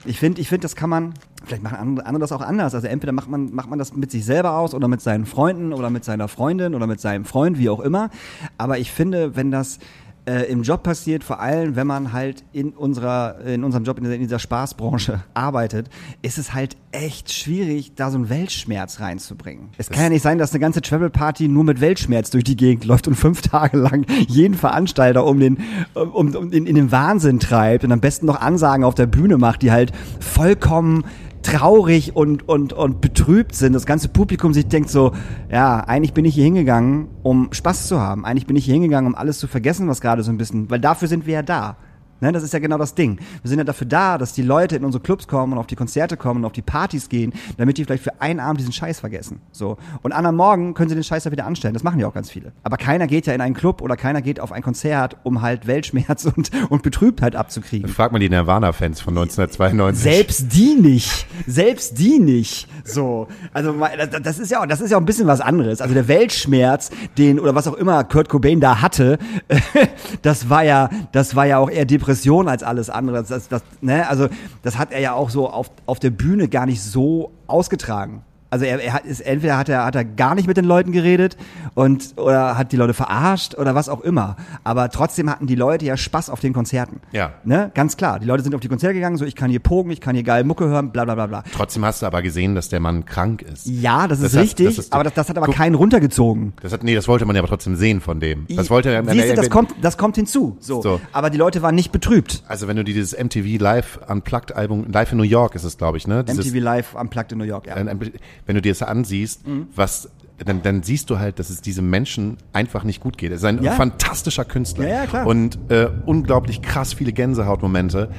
Ich 0.04 0.18
finde, 0.18 0.42
ich 0.42 0.50
finde, 0.50 0.62
das 0.64 0.76
kann 0.76 0.90
man, 0.90 1.14
vielleicht 1.46 1.62
machen 1.62 1.76
andere, 1.76 2.06
andere 2.06 2.20
das 2.20 2.32
auch 2.32 2.40
anders. 2.40 2.74
Also 2.74 2.86
entweder 2.86 3.12
macht 3.12 3.30
man, 3.30 3.54
macht 3.54 3.70
man 3.70 3.78
das 3.78 3.94
mit 3.94 4.10
sich 4.10 4.24
selber 4.24 4.58
aus 4.58 4.74
oder 4.74 4.88
mit 4.88 5.00
seinen 5.00 5.26
Freunden 5.26 5.72
oder 5.72 5.90
mit 5.90 6.04
seiner 6.04 6.28
Freundin 6.28 6.74
oder 6.74 6.86
mit 6.86 7.00
seinem 7.00 7.24
Freund, 7.24 7.58
wie 7.58 7.70
auch 7.70 7.80
immer. 7.80 8.10
Aber 8.58 8.78
ich 8.78 8.90
finde, 8.90 9.36
wenn 9.36 9.50
das 9.50 9.78
äh, 10.26 10.50
im 10.50 10.62
Job 10.62 10.82
passiert, 10.82 11.22
vor 11.24 11.40
allem 11.40 11.76
wenn 11.76 11.86
man 11.86 12.12
halt 12.12 12.44
in 12.52 12.70
unserer, 12.70 13.40
in 13.46 13.64
unserem 13.64 13.84
Job, 13.84 13.98
in 13.98 14.04
dieser, 14.04 14.16
in 14.16 14.22
dieser 14.22 14.38
Spaßbranche 14.38 15.22
arbeitet, 15.34 15.88
ist 16.22 16.38
es 16.38 16.52
halt 16.52 16.76
echt 16.90 17.32
schwierig, 17.32 17.92
da 17.94 18.10
so 18.10 18.18
einen 18.18 18.28
Weltschmerz 18.28 19.00
reinzubringen. 19.00 19.68
Es 19.78 19.88
kann 19.88 20.02
ja 20.02 20.08
nicht 20.08 20.22
sein, 20.22 20.38
dass 20.38 20.52
eine 20.52 20.60
ganze 20.60 20.82
Travel 20.82 21.10
Party 21.10 21.48
nur 21.48 21.64
mit 21.64 21.80
Weltschmerz 21.80 22.30
durch 22.30 22.44
die 22.44 22.56
Gegend 22.56 22.84
läuft 22.86 23.06
und 23.06 23.14
fünf 23.14 23.42
Tage 23.42 23.78
lang 23.78 24.04
jeden 24.26 24.54
Veranstalter 24.54 25.24
um 25.24 25.38
den, 25.38 25.58
um, 25.94 26.34
um 26.34 26.52
in, 26.52 26.66
in 26.66 26.74
den 26.74 26.90
Wahnsinn 26.90 27.38
treibt 27.38 27.84
und 27.84 27.92
am 27.92 28.00
besten 28.00 28.26
noch 28.26 28.40
Ansagen 28.40 28.84
auf 28.84 28.94
der 28.94 29.06
Bühne 29.06 29.38
macht, 29.38 29.62
die 29.62 29.70
halt 29.70 29.92
vollkommen 30.20 31.04
traurig 31.46 32.16
und, 32.16 32.48
und, 32.48 32.72
und 32.72 33.00
betrübt 33.00 33.54
sind. 33.54 33.72
Das 33.72 33.86
ganze 33.86 34.08
Publikum 34.08 34.52
sich 34.52 34.66
denkt 34.66 34.90
so, 34.90 35.12
ja, 35.50 35.78
eigentlich 35.80 36.12
bin 36.12 36.24
ich 36.24 36.34
hier 36.34 36.44
hingegangen, 36.44 37.08
um 37.22 37.52
Spaß 37.52 37.86
zu 37.86 38.00
haben. 38.00 38.24
Eigentlich 38.24 38.46
bin 38.46 38.56
ich 38.56 38.64
hier 38.64 38.74
hingegangen, 38.74 39.12
um 39.12 39.14
alles 39.14 39.38
zu 39.38 39.46
vergessen, 39.46 39.88
was 39.88 40.00
gerade 40.00 40.24
so 40.24 40.32
ein 40.32 40.38
bisschen, 40.38 40.68
weil 40.70 40.80
dafür 40.80 41.06
sind 41.06 41.26
wir 41.26 41.34
ja 41.34 41.42
da. 41.42 41.76
Ne, 42.20 42.32
das 42.32 42.42
ist 42.42 42.52
ja 42.52 42.58
genau 42.58 42.78
das 42.78 42.94
Ding. 42.94 43.18
Wir 43.42 43.48
sind 43.48 43.58
ja 43.58 43.64
dafür 43.64 43.86
da, 43.86 44.16
dass 44.18 44.32
die 44.32 44.42
Leute 44.42 44.76
in 44.76 44.84
unsere 44.84 45.02
Clubs 45.02 45.28
kommen 45.28 45.52
und 45.52 45.58
auf 45.58 45.66
die 45.66 45.76
Konzerte 45.76 46.16
kommen 46.16 46.40
und 46.40 46.44
auf 46.46 46.52
die 46.52 46.62
Partys 46.62 47.08
gehen, 47.08 47.32
damit 47.58 47.76
die 47.78 47.84
vielleicht 47.84 48.02
für 48.04 48.20
einen 48.22 48.40
Abend 48.40 48.58
diesen 48.60 48.72
Scheiß 48.72 49.00
vergessen. 49.00 49.40
So. 49.52 49.76
Und 50.02 50.12
an 50.12 50.24
am 50.24 50.36
Morgen 50.36 50.74
können 50.74 50.88
sie 50.88 50.94
den 50.94 51.04
Scheiß 51.04 51.24
ja 51.24 51.30
wieder 51.32 51.46
anstellen. 51.46 51.74
Das 51.74 51.82
machen 51.82 52.00
ja 52.00 52.06
auch 52.08 52.14
ganz 52.14 52.30
viele. 52.30 52.52
Aber 52.62 52.76
keiner 52.78 53.06
geht 53.06 53.26
ja 53.26 53.34
in 53.34 53.40
einen 53.40 53.54
Club 53.54 53.82
oder 53.82 53.96
keiner 53.96 54.22
geht 54.22 54.40
auf 54.40 54.50
ein 54.52 54.62
Konzert, 54.62 55.16
um 55.24 55.42
halt 55.42 55.66
Weltschmerz 55.66 56.24
und, 56.36 56.50
und 56.70 56.82
Betrübtheit 56.82 57.36
abzukriegen. 57.36 57.88
Frag 57.90 58.12
mal 58.12 58.18
die 58.18 58.30
Nirvana-Fans 58.30 59.00
von 59.00 59.12
1992. 59.16 60.02
Selbst 60.02 60.52
die 60.54 60.74
nicht. 60.74 61.26
Selbst 61.46 61.98
die 61.98 62.18
nicht. 62.18 62.68
So. 62.84 63.28
Also, 63.52 63.74
das- 64.22 64.38
ist 64.38 64.50
ja, 64.50 64.62
auch- 64.62 64.66
das 64.66 64.80
ist 64.80 64.90
ja 64.90 64.96
auch 64.96 65.02
ein 65.02 65.06
bisschen 65.06 65.26
was 65.26 65.40
anderes. 65.40 65.80
Also, 65.80 65.94
der 65.94 66.08
Weltschmerz, 66.08 66.90
den, 67.18 67.38
oder 67.40 67.54
was 67.54 67.66
auch 67.68 67.74
immer 67.74 68.04
Kurt 68.04 68.28
Cobain 68.28 68.60
da 68.60 68.80
hatte, 68.80 69.18
das 70.22 70.48
war 70.48 70.64
ja, 70.64 70.88
das 71.12 71.34
war 71.36 71.46
ja 71.46 71.58
auch 71.58 71.70
eher 71.70 71.84
Depression 72.06 72.48
als 72.48 72.62
alles 72.62 72.88
andere. 72.88 73.18
Das, 73.18 73.28
das, 73.28 73.48
das, 73.48 73.62
ne? 73.80 74.08
Also, 74.08 74.28
das 74.62 74.78
hat 74.78 74.92
er 74.92 75.00
ja 75.00 75.12
auch 75.12 75.30
so 75.30 75.50
auf, 75.50 75.70
auf 75.86 75.98
der 75.98 76.10
Bühne 76.10 76.48
gar 76.48 76.66
nicht 76.66 76.80
so 76.80 77.32
ausgetragen. 77.46 78.22
Also 78.48 78.64
er, 78.64 78.80
er 78.82 78.92
hat 78.92 79.04
ist 79.04 79.20
entweder 79.20 79.58
hat 79.58 79.68
er 79.68 79.84
hat 79.84 79.94
er 79.96 80.04
gar 80.04 80.34
nicht 80.34 80.46
mit 80.46 80.56
den 80.56 80.64
Leuten 80.64 80.92
geredet 80.92 81.36
und 81.74 82.14
oder 82.16 82.56
hat 82.56 82.72
die 82.72 82.76
Leute 82.76 82.94
verarscht 82.94 83.54
oder 83.56 83.74
was 83.74 83.88
auch 83.88 84.00
immer. 84.02 84.36
Aber 84.64 84.88
trotzdem 84.90 85.28
hatten 85.28 85.46
die 85.46 85.56
Leute 85.56 85.84
ja 85.84 85.96
Spaß 85.96 86.30
auf 86.30 86.40
den 86.40 86.52
Konzerten. 86.52 87.00
Ja. 87.12 87.32
Ne? 87.44 87.70
Ganz 87.74 87.96
klar. 87.96 88.18
Die 88.20 88.26
Leute 88.26 88.42
sind 88.44 88.54
auf 88.54 88.60
die 88.60 88.68
Konzerte 88.68 88.94
gegangen, 88.94 89.16
so 89.16 89.24
ich 89.24 89.34
kann 89.34 89.50
hier 89.50 89.58
pogen, 89.60 89.90
ich 89.90 90.00
kann 90.00 90.14
hier 90.14 90.22
geil 90.24 90.44
Mucke 90.44 90.66
hören, 90.66 90.90
bla 90.90 91.04
bla 91.04 91.14
bla 91.14 91.26
bla. 91.26 91.44
Trotzdem 91.52 91.84
hast 91.84 92.02
du 92.02 92.06
aber 92.06 92.22
gesehen, 92.22 92.54
dass 92.54 92.68
der 92.68 92.80
Mann 92.80 93.04
krank 93.04 93.42
ist. 93.42 93.66
Ja, 93.66 94.06
das 94.06 94.18
ist 94.20 94.26
Das 94.26 94.34
hat- 94.36 94.42
richtig, 94.44 94.66
das 94.66 94.78
ist- 94.78 94.92
aber 94.92 95.04
das, 95.04 95.14
das 95.14 95.28
hat 95.28 95.36
aber 95.36 95.46
Guck- 95.46 95.56
keinen 95.56 95.74
runtergezogen. 95.74 96.52
Das 96.62 96.72
hat, 96.72 96.84
nee, 96.84 96.94
das 96.94 97.08
wollte 97.08 97.24
man 97.26 97.34
ja 97.36 97.40
aber 97.42 97.48
trotzdem 97.48 97.74
sehen 97.76 98.00
von 98.00 98.20
dem. 98.20 98.46
Das 98.48 98.70
wollte 98.70 98.90
er. 98.90 99.04
Siehst 99.04 99.30
du, 99.30 99.34
das 99.34 99.50
kommt, 99.50 99.74
das 99.82 99.98
kommt 99.98 100.16
hinzu. 100.16 100.56
So. 100.60 100.82
So. 100.82 101.00
Aber 101.12 101.30
die 101.30 101.38
Leute 101.38 101.62
waren 101.62 101.74
nicht 101.74 101.90
betrübt. 101.92 102.42
Also 102.46 102.68
wenn 102.68 102.76
du 102.76 102.84
dieses 102.84 103.12
MTV 103.12 103.60
Live 103.60 103.98
Unplugged 104.08 104.54
Album, 104.54 104.86
Live 104.92 105.10
in 105.12 105.18
New 105.18 105.24
York 105.24 105.54
ist 105.56 105.64
es, 105.64 105.76
glaube 105.78 105.96
ich, 105.98 106.06
ne? 106.06 106.22
Dieses, 106.24 106.46
MTV 106.46 106.62
Live 106.62 106.94
Unplugged 106.94 107.32
in 107.32 107.38
New 107.38 107.44
York, 107.44 107.66
ja. 107.66 107.74
ein- 107.74 107.88
ein- 107.88 108.12
wenn 108.46 108.54
du 108.54 108.62
dir 108.62 108.72
das 108.72 108.82
ansiehst, 108.82 109.46
Mhm. 109.46 109.66
was, 109.74 110.08
dann, 110.44 110.62
dann 110.62 110.82
siehst 110.82 111.10
du 111.10 111.18
halt, 111.18 111.38
dass 111.38 111.50
es 111.50 111.60
diesem 111.62 111.90
Menschen 111.90 112.36
einfach 112.52 112.84
nicht 112.84 113.00
gut 113.00 113.18
geht. 113.18 113.30
Er 113.30 113.36
ist 113.36 113.44
ein 113.44 113.62
Ja. 113.62 113.72
fantastischer 113.72 114.44
Künstler. 114.44 114.86
Ja, 114.86 114.94
ja, 115.02 115.06
klar. 115.06 115.26
Und 115.26 115.58
äh, 115.70 115.88
unglaublich 116.06 116.62
krass 116.62 116.92
viele 116.92 117.12
Gänsehautmomente. 117.12 118.10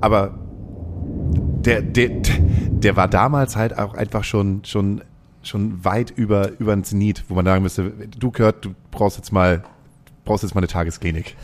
Aber 0.00 0.38
der, 1.64 1.82
der, 1.82 2.10
der 2.70 2.96
war 2.96 3.08
damals 3.08 3.56
halt 3.56 3.78
auch 3.78 3.94
einfach 3.94 4.24
schon, 4.24 4.62
schon, 4.64 5.02
schon 5.42 5.84
weit 5.84 6.10
über, 6.10 6.52
über 6.58 6.74
den 6.74 6.84
Zenit, 6.84 7.24
wo 7.28 7.34
man 7.34 7.44
sagen 7.44 7.62
müsste, 7.62 7.90
du 8.18 8.30
Kurt, 8.30 8.64
du 8.64 8.74
brauchst 8.90 9.16
jetzt 9.18 9.32
mal, 9.32 9.62
brauchst 10.24 10.42
jetzt 10.42 10.54
mal 10.54 10.60
eine 10.60 10.68
Tagesklinik. 10.68 11.36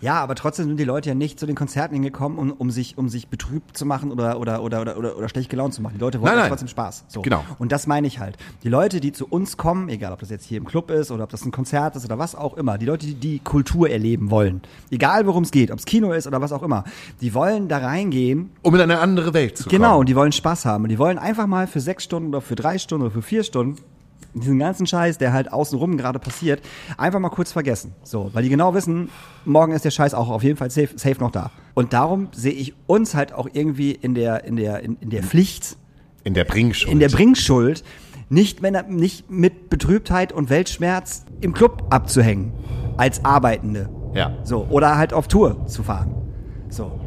Ja, 0.00 0.20
aber 0.20 0.34
trotzdem 0.34 0.66
sind 0.66 0.78
die 0.78 0.84
Leute 0.84 1.08
ja 1.08 1.14
nicht 1.14 1.40
zu 1.40 1.46
den 1.46 1.56
Konzerten 1.56 1.94
hingekommen, 1.94 2.38
um, 2.38 2.52
um 2.52 2.70
sich, 2.70 2.96
um 2.98 3.08
sich 3.08 3.28
betrübt 3.28 3.76
zu 3.76 3.84
machen 3.86 4.12
oder, 4.12 4.38
oder, 4.38 4.62
oder, 4.62 4.80
oder, 4.82 4.96
oder, 4.96 5.16
oder 5.16 5.28
schlecht 5.28 5.50
gelaunt 5.50 5.74
zu 5.74 5.82
machen. 5.82 5.94
Die 5.94 6.00
Leute 6.00 6.20
wollen 6.20 6.30
Nein, 6.32 6.38
nein. 6.40 6.48
trotzdem 6.48 6.68
Spaß. 6.68 7.04
So. 7.08 7.22
Genau. 7.22 7.44
Und 7.58 7.72
das 7.72 7.86
meine 7.86 8.06
ich 8.06 8.18
halt. 8.20 8.36
Die 8.62 8.68
Leute, 8.68 9.00
die 9.00 9.12
zu 9.12 9.26
uns 9.26 9.56
kommen, 9.56 9.88
egal 9.88 10.12
ob 10.12 10.20
das 10.20 10.30
jetzt 10.30 10.44
hier 10.44 10.58
im 10.58 10.64
Club 10.66 10.90
ist 10.90 11.10
oder 11.10 11.24
ob 11.24 11.30
das 11.30 11.44
ein 11.44 11.50
Konzert 11.50 11.96
ist 11.96 12.04
oder 12.04 12.18
was 12.18 12.34
auch 12.34 12.56
immer, 12.56 12.78
die 12.78 12.86
Leute, 12.86 13.06
die 13.06 13.14
die 13.14 13.38
Kultur 13.40 13.90
erleben 13.90 14.30
wollen, 14.30 14.62
egal 14.90 15.26
worum 15.26 15.42
es 15.42 15.50
geht, 15.50 15.70
ob 15.70 15.78
es 15.78 15.84
Kino 15.84 16.12
ist 16.12 16.26
oder 16.26 16.40
was 16.40 16.52
auch 16.52 16.62
immer, 16.62 16.84
die 17.20 17.34
wollen 17.34 17.68
da 17.68 17.78
reingehen 17.78 18.50
Um 18.62 18.74
in 18.74 18.80
eine 18.80 18.98
andere 19.00 19.34
Welt 19.34 19.58
zu 19.58 19.68
Genau, 19.68 19.88
kommen. 19.88 20.00
und 20.00 20.08
die 20.08 20.16
wollen 20.16 20.32
Spaß 20.32 20.64
haben. 20.64 20.84
Und 20.84 20.90
die 20.90 20.98
wollen 20.98 21.18
einfach 21.18 21.46
mal 21.46 21.66
für 21.66 21.80
sechs 21.80 22.04
Stunden 22.04 22.28
oder 22.28 22.40
für 22.40 22.54
drei 22.54 22.78
Stunden 22.78 23.04
oder 23.06 23.12
für 23.14 23.22
vier 23.22 23.42
Stunden 23.42 23.76
diesen 24.40 24.58
ganzen 24.58 24.86
Scheiß, 24.86 25.18
der 25.18 25.32
halt 25.32 25.52
außenrum 25.52 25.96
gerade 25.96 26.18
passiert, 26.18 26.60
einfach 26.96 27.20
mal 27.20 27.28
kurz 27.30 27.52
vergessen. 27.52 27.94
So, 28.02 28.30
weil 28.32 28.42
die 28.42 28.48
genau 28.48 28.74
wissen, 28.74 29.08
morgen 29.44 29.72
ist 29.72 29.84
der 29.84 29.90
Scheiß 29.90 30.14
auch 30.14 30.28
auf 30.28 30.42
jeden 30.42 30.56
Fall 30.56 30.70
safe, 30.70 30.90
safe 30.96 31.18
noch 31.20 31.30
da. 31.30 31.50
Und 31.74 31.92
darum 31.92 32.28
sehe 32.32 32.52
ich 32.52 32.74
uns 32.86 33.14
halt 33.14 33.32
auch 33.32 33.48
irgendwie 33.52 33.92
in 33.92 34.14
der, 34.14 34.44
in 34.44 34.56
der, 34.56 34.80
in, 34.82 34.96
in 35.00 35.10
der 35.10 35.22
Pflicht, 35.22 35.76
In 36.24 36.34
der 36.34 36.44
Bringschuld. 36.44 36.92
in 36.92 36.98
der 36.98 37.08
Bringschuld, 37.08 37.84
nicht, 38.30 38.60
wenn, 38.62 38.76
nicht 38.88 39.30
mit 39.30 39.70
Betrübtheit 39.70 40.32
und 40.32 40.50
Weltschmerz 40.50 41.24
im 41.40 41.54
Club 41.54 41.84
abzuhängen. 41.90 42.52
Als 42.98 43.24
Arbeitende. 43.24 43.88
Ja. 44.14 44.36
So, 44.44 44.66
oder 44.70 44.98
halt 44.98 45.12
auf 45.12 45.28
Tour 45.28 45.66
zu 45.66 45.82
fahren. 45.82 46.14
So. 46.68 47.00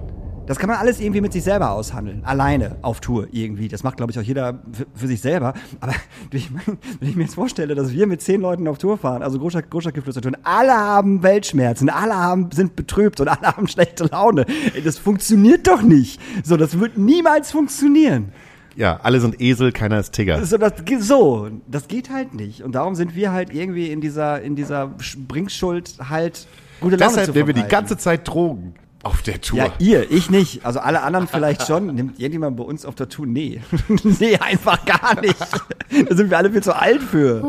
Das 0.51 0.59
kann 0.59 0.69
man 0.69 0.79
alles 0.79 0.99
irgendwie 0.99 1.21
mit 1.21 1.31
sich 1.31 1.45
selber 1.45 1.71
aushandeln. 1.71 2.25
Alleine 2.25 2.75
auf 2.81 2.99
Tour 2.99 3.29
irgendwie. 3.31 3.69
Das 3.69 3.83
macht, 3.83 3.95
glaube 3.95 4.11
ich, 4.11 4.19
auch 4.19 4.21
jeder 4.21 4.59
für, 4.73 4.85
für 4.93 5.07
sich 5.07 5.21
selber. 5.21 5.53
Aber 5.79 5.93
ich 6.33 6.51
mein, 6.51 6.77
wenn 6.99 7.07
ich 7.07 7.15
mir 7.15 7.23
jetzt 7.23 7.35
vorstelle, 7.35 7.73
dass 7.73 7.93
wir 7.93 8.05
mit 8.05 8.21
zehn 8.21 8.41
Leuten 8.41 8.67
auf 8.67 8.77
Tour 8.77 8.97
fahren, 8.97 9.23
also 9.23 9.39
Großstadt, 9.39 9.71
Großstadtgeflüster 9.71 10.19
tun, 10.19 10.35
alle 10.43 10.73
haben 10.73 11.23
Weltschmerzen, 11.23 11.89
alle 11.89 12.15
haben, 12.15 12.49
sind 12.51 12.75
betrübt 12.75 13.21
und 13.21 13.29
alle 13.29 13.43
haben 13.55 13.65
schlechte 13.69 14.03
Laune. 14.03 14.45
Ey, 14.75 14.81
das 14.83 14.97
funktioniert 14.97 15.67
doch 15.67 15.83
nicht. 15.83 16.19
So, 16.43 16.57
das 16.57 16.77
wird 16.77 16.97
niemals 16.97 17.53
funktionieren. 17.53 18.33
Ja, 18.75 18.99
alle 19.03 19.21
sind 19.21 19.39
Esel, 19.39 19.71
keiner 19.71 20.01
ist 20.01 20.11
Tigger. 20.11 20.45
So, 20.45 20.57
das, 20.57 20.73
so, 20.99 21.47
das 21.65 21.87
geht 21.87 22.09
halt 22.09 22.33
nicht. 22.33 22.61
Und 22.61 22.75
darum 22.75 22.95
sind 22.95 23.15
wir 23.15 23.31
halt 23.31 23.53
irgendwie 23.53 23.89
in 23.89 24.01
dieser, 24.01 24.41
in 24.41 24.57
dieser 24.57 24.87
Sch- 24.99 25.15
Bringschuld 25.25 25.95
halt 26.09 26.45
gute 26.81 26.97
Laune 26.97 27.09
Deshalb 27.09 27.25
zu 27.27 27.31
nehmen 27.31 27.47
wir 27.47 27.53
die 27.53 27.69
ganze 27.69 27.95
Zeit 27.95 28.27
Drogen 28.27 28.73
auf 29.03 29.21
der 29.21 29.41
Tour. 29.41 29.59
Ja, 29.59 29.73
ihr, 29.79 30.11
ich 30.11 30.29
nicht. 30.29 30.65
Also 30.65 30.79
alle 30.79 31.01
anderen 31.01 31.27
vielleicht 31.27 31.65
schon. 31.67 31.93
Nimmt 31.93 32.19
irgendjemand 32.19 32.57
bei 32.57 32.63
uns 32.63 32.85
auf 32.85 32.95
der 32.95 33.09
Tour? 33.09 33.25
Nee. 33.25 33.61
nee, 34.03 34.37
einfach 34.37 34.85
gar 34.85 35.19
nicht. 35.21 35.39
Da 35.39 36.15
sind 36.15 36.29
wir 36.29 36.37
alle 36.37 36.51
viel 36.51 36.63
zu 36.63 36.75
alt 36.75 37.01
für. 37.01 37.43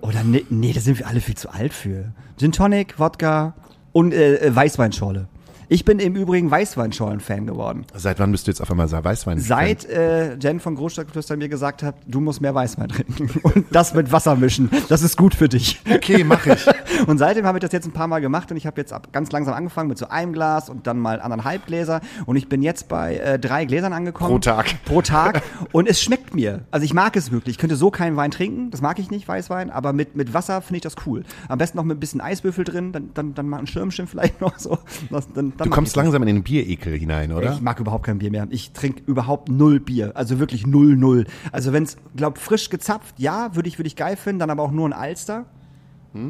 Oder 0.00 0.24
nee, 0.24 0.44
nee, 0.50 0.72
da 0.72 0.80
sind 0.80 0.98
wir 0.98 1.06
alle 1.06 1.20
viel 1.20 1.36
zu 1.36 1.52
alt 1.52 1.72
für. 1.72 2.12
Gin 2.38 2.52
Tonic, 2.52 2.98
Wodka 2.98 3.54
und 3.92 4.12
äh, 4.12 4.36
äh, 4.36 4.54
Weißweinschorle. 4.54 5.28
Ich 5.72 5.86
bin 5.86 6.00
im 6.00 6.16
Übrigen 6.16 6.50
Weißweinschorlen-Fan 6.50 7.46
geworden. 7.46 7.86
Seit 7.94 8.18
wann 8.18 8.30
bist 8.30 8.46
du 8.46 8.50
jetzt 8.50 8.60
auf 8.60 8.70
einmal 8.70 8.92
Weißwein? 8.92 9.38
Seit 9.38 9.86
äh, 9.86 10.34
Jen 10.34 10.60
von 10.60 10.74
Großstadtgeflüster 10.74 11.38
mir 11.38 11.48
gesagt 11.48 11.82
hat, 11.82 11.94
du 12.06 12.20
musst 12.20 12.42
mehr 12.42 12.54
Weißwein 12.54 12.90
trinken 12.90 13.30
und 13.42 13.64
das 13.70 13.94
mit 13.94 14.12
Wasser 14.12 14.36
mischen. 14.36 14.68
Das 14.90 15.00
ist 15.00 15.16
gut 15.16 15.34
für 15.34 15.48
dich. 15.48 15.80
Okay, 15.90 16.24
mach 16.24 16.44
ich. 16.44 16.66
Und 17.06 17.18
seitdem 17.18 17.46
habe 17.46 17.58
ich 17.58 17.62
das 17.62 17.72
jetzt 17.72 17.86
ein 17.86 17.92
paar 17.92 18.06
Mal 18.06 18.20
gemacht 18.20 18.50
und 18.52 18.56
ich 18.56 18.66
habe 18.66 18.80
jetzt 18.80 18.92
ab, 18.92 19.08
ganz 19.12 19.32
langsam 19.32 19.54
angefangen 19.54 19.88
mit 19.88 19.98
so 19.98 20.06
einem 20.08 20.32
Glas 20.32 20.70
und 20.70 20.86
dann 20.86 21.00
mal 21.00 21.20
anderthalb 21.20 21.66
Gläser 21.66 22.00
und 22.26 22.36
ich 22.36 22.48
bin 22.48 22.62
jetzt 22.62 22.86
bei 22.86 23.16
äh, 23.16 23.38
drei 23.40 23.64
Gläsern 23.64 23.92
angekommen. 23.92 24.30
Pro 24.30 24.38
Tag. 24.38 24.84
Pro 24.84 25.02
Tag 25.02 25.42
und 25.72 25.88
es 25.88 26.00
schmeckt 26.00 26.34
mir. 26.34 26.60
Also 26.70 26.84
ich 26.84 26.94
mag 26.94 27.16
es 27.16 27.32
wirklich. 27.32 27.54
Ich 27.54 27.58
könnte 27.58 27.74
so 27.74 27.90
keinen 27.90 28.16
Wein 28.16 28.30
trinken, 28.30 28.70
das 28.70 28.82
mag 28.82 29.00
ich 29.00 29.10
nicht, 29.10 29.26
Weißwein, 29.26 29.70
aber 29.70 29.92
mit, 29.92 30.14
mit 30.14 30.32
Wasser 30.32 30.62
finde 30.62 30.76
ich 30.76 30.82
das 30.82 30.94
cool. 31.06 31.24
Am 31.48 31.58
besten 31.58 31.76
noch 31.76 31.84
mit 31.84 31.96
ein 31.96 32.00
bisschen 32.00 32.20
Eiswürfel 32.20 32.62
drin, 32.62 32.92
dann, 32.92 33.10
dann, 33.14 33.34
dann 33.34 33.48
mal 33.48 33.58
ein 33.58 33.66
Schirmchen 33.66 34.06
vielleicht 34.06 34.40
noch 34.40 34.56
so. 34.58 34.78
Das, 35.10 35.26
dann 35.32 35.52
Du 35.62 35.70
kommst 35.70 35.96
langsam 35.96 36.22
in 36.22 36.26
den 36.26 36.42
Bierekel 36.42 36.98
hinein, 36.98 37.32
oder? 37.32 37.52
Ich 37.52 37.60
mag 37.60 37.80
überhaupt 37.80 38.06
kein 38.06 38.18
Bier 38.18 38.30
mehr. 38.30 38.46
Ich 38.50 38.72
trinke 38.72 39.02
überhaupt 39.06 39.48
null 39.48 39.80
Bier. 39.80 40.12
Also 40.14 40.38
wirklich 40.38 40.66
null, 40.66 40.96
null. 40.96 41.26
Also 41.50 41.72
wenn 41.72 41.84
es, 41.84 41.96
glaub, 42.16 42.38
frisch 42.38 42.70
gezapft, 42.70 43.14
ja, 43.18 43.54
würde 43.54 43.68
ich, 43.68 43.78
würde 43.78 43.88
ich 43.88 43.96
geil 43.96 44.16
finden, 44.16 44.40
dann 44.40 44.50
aber 44.50 44.62
auch 44.62 44.72
nur 44.72 44.88
ein 44.88 44.92
Alster. 44.92 45.46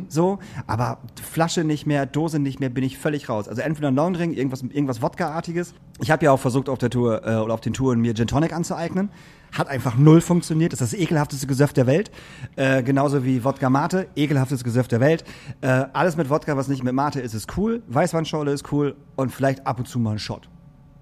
So, 0.08 0.38
aber 0.68 0.98
Flasche 1.20 1.64
nicht 1.64 1.86
mehr, 1.86 2.06
Dose 2.06 2.38
nicht 2.38 2.60
mehr, 2.60 2.68
bin 2.68 2.84
ich 2.84 2.98
völlig 2.98 3.28
raus. 3.28 3.48
Also 3.48 3.62
entweder 3.62 3.88
ein 3.88 3.96
Long 3.96 4.12
Drink, 4.12 4.36
irgendwas, 4.36 4.62
irgendwas 4.62 5.02
Wodka-artiges. 5.02 5.74
Ich 6.00 6.12
habe 6.12 6.24
ja 6.24 6.30
auch 6.30 6.38
versucht 6.38 6.68
auf 6.68 6.78
der 6.78 6.88
Tour 6.88 7.26
äh, 7.26 7.34
oder 7.36 7.52
auf 7.52 7.60
den 7.60 7.72
Touren 7.72 8.00
mir 8.00 8.14
Gin 8.14 8.28
Tonic 8.28 8.52
anzueignen. 8.52 9.10
Hat 9.52 9.68
einfach 9.68 9.96
null 9.96 10.20
funktioniert. 10.20 10.72
Das 10.72 10.80
ist 10.80 10.92
das 10.94 10.98
ekelhafteste 11.00 11.46
Gesöff 11.46 11.72
der 11.72 11.86
Welt. 11.86 12.10
Äh, 12.56 12.82
genauso 12.82 13.24
wie 13.24 13.44
Wodka 13.44 13.68
Mate, 13.70 14.08
ekelhaftes 14.16 14.64
Gesöff 14.64 14.88
der 14.88 15.00
Welt. 15.00 15.24
Äh, 15.60 15.84
alles 15.92 16.16
mit 16.16 16.30
Wodka, 16.30 16.56
was 16.56 16.68
nicht 16.68 16.82
mit 16.82 16.94
Mate 16.94 17.20
ist, 17.20 17.34
ist 17.34 17.56
cool. 17.56 17.82
Weißweinschorle 17.88 18.50
ist 18.52 18.72
cool 18.72 18.96
und 19.16 19.30
vielleicht 19.30 19.66
ab 19.66 19.78
und 19.78 19.86
zu 19.88 19.98
mal 19.98 20.12
ein 20.12 20.18
Shot. 20.18 20.48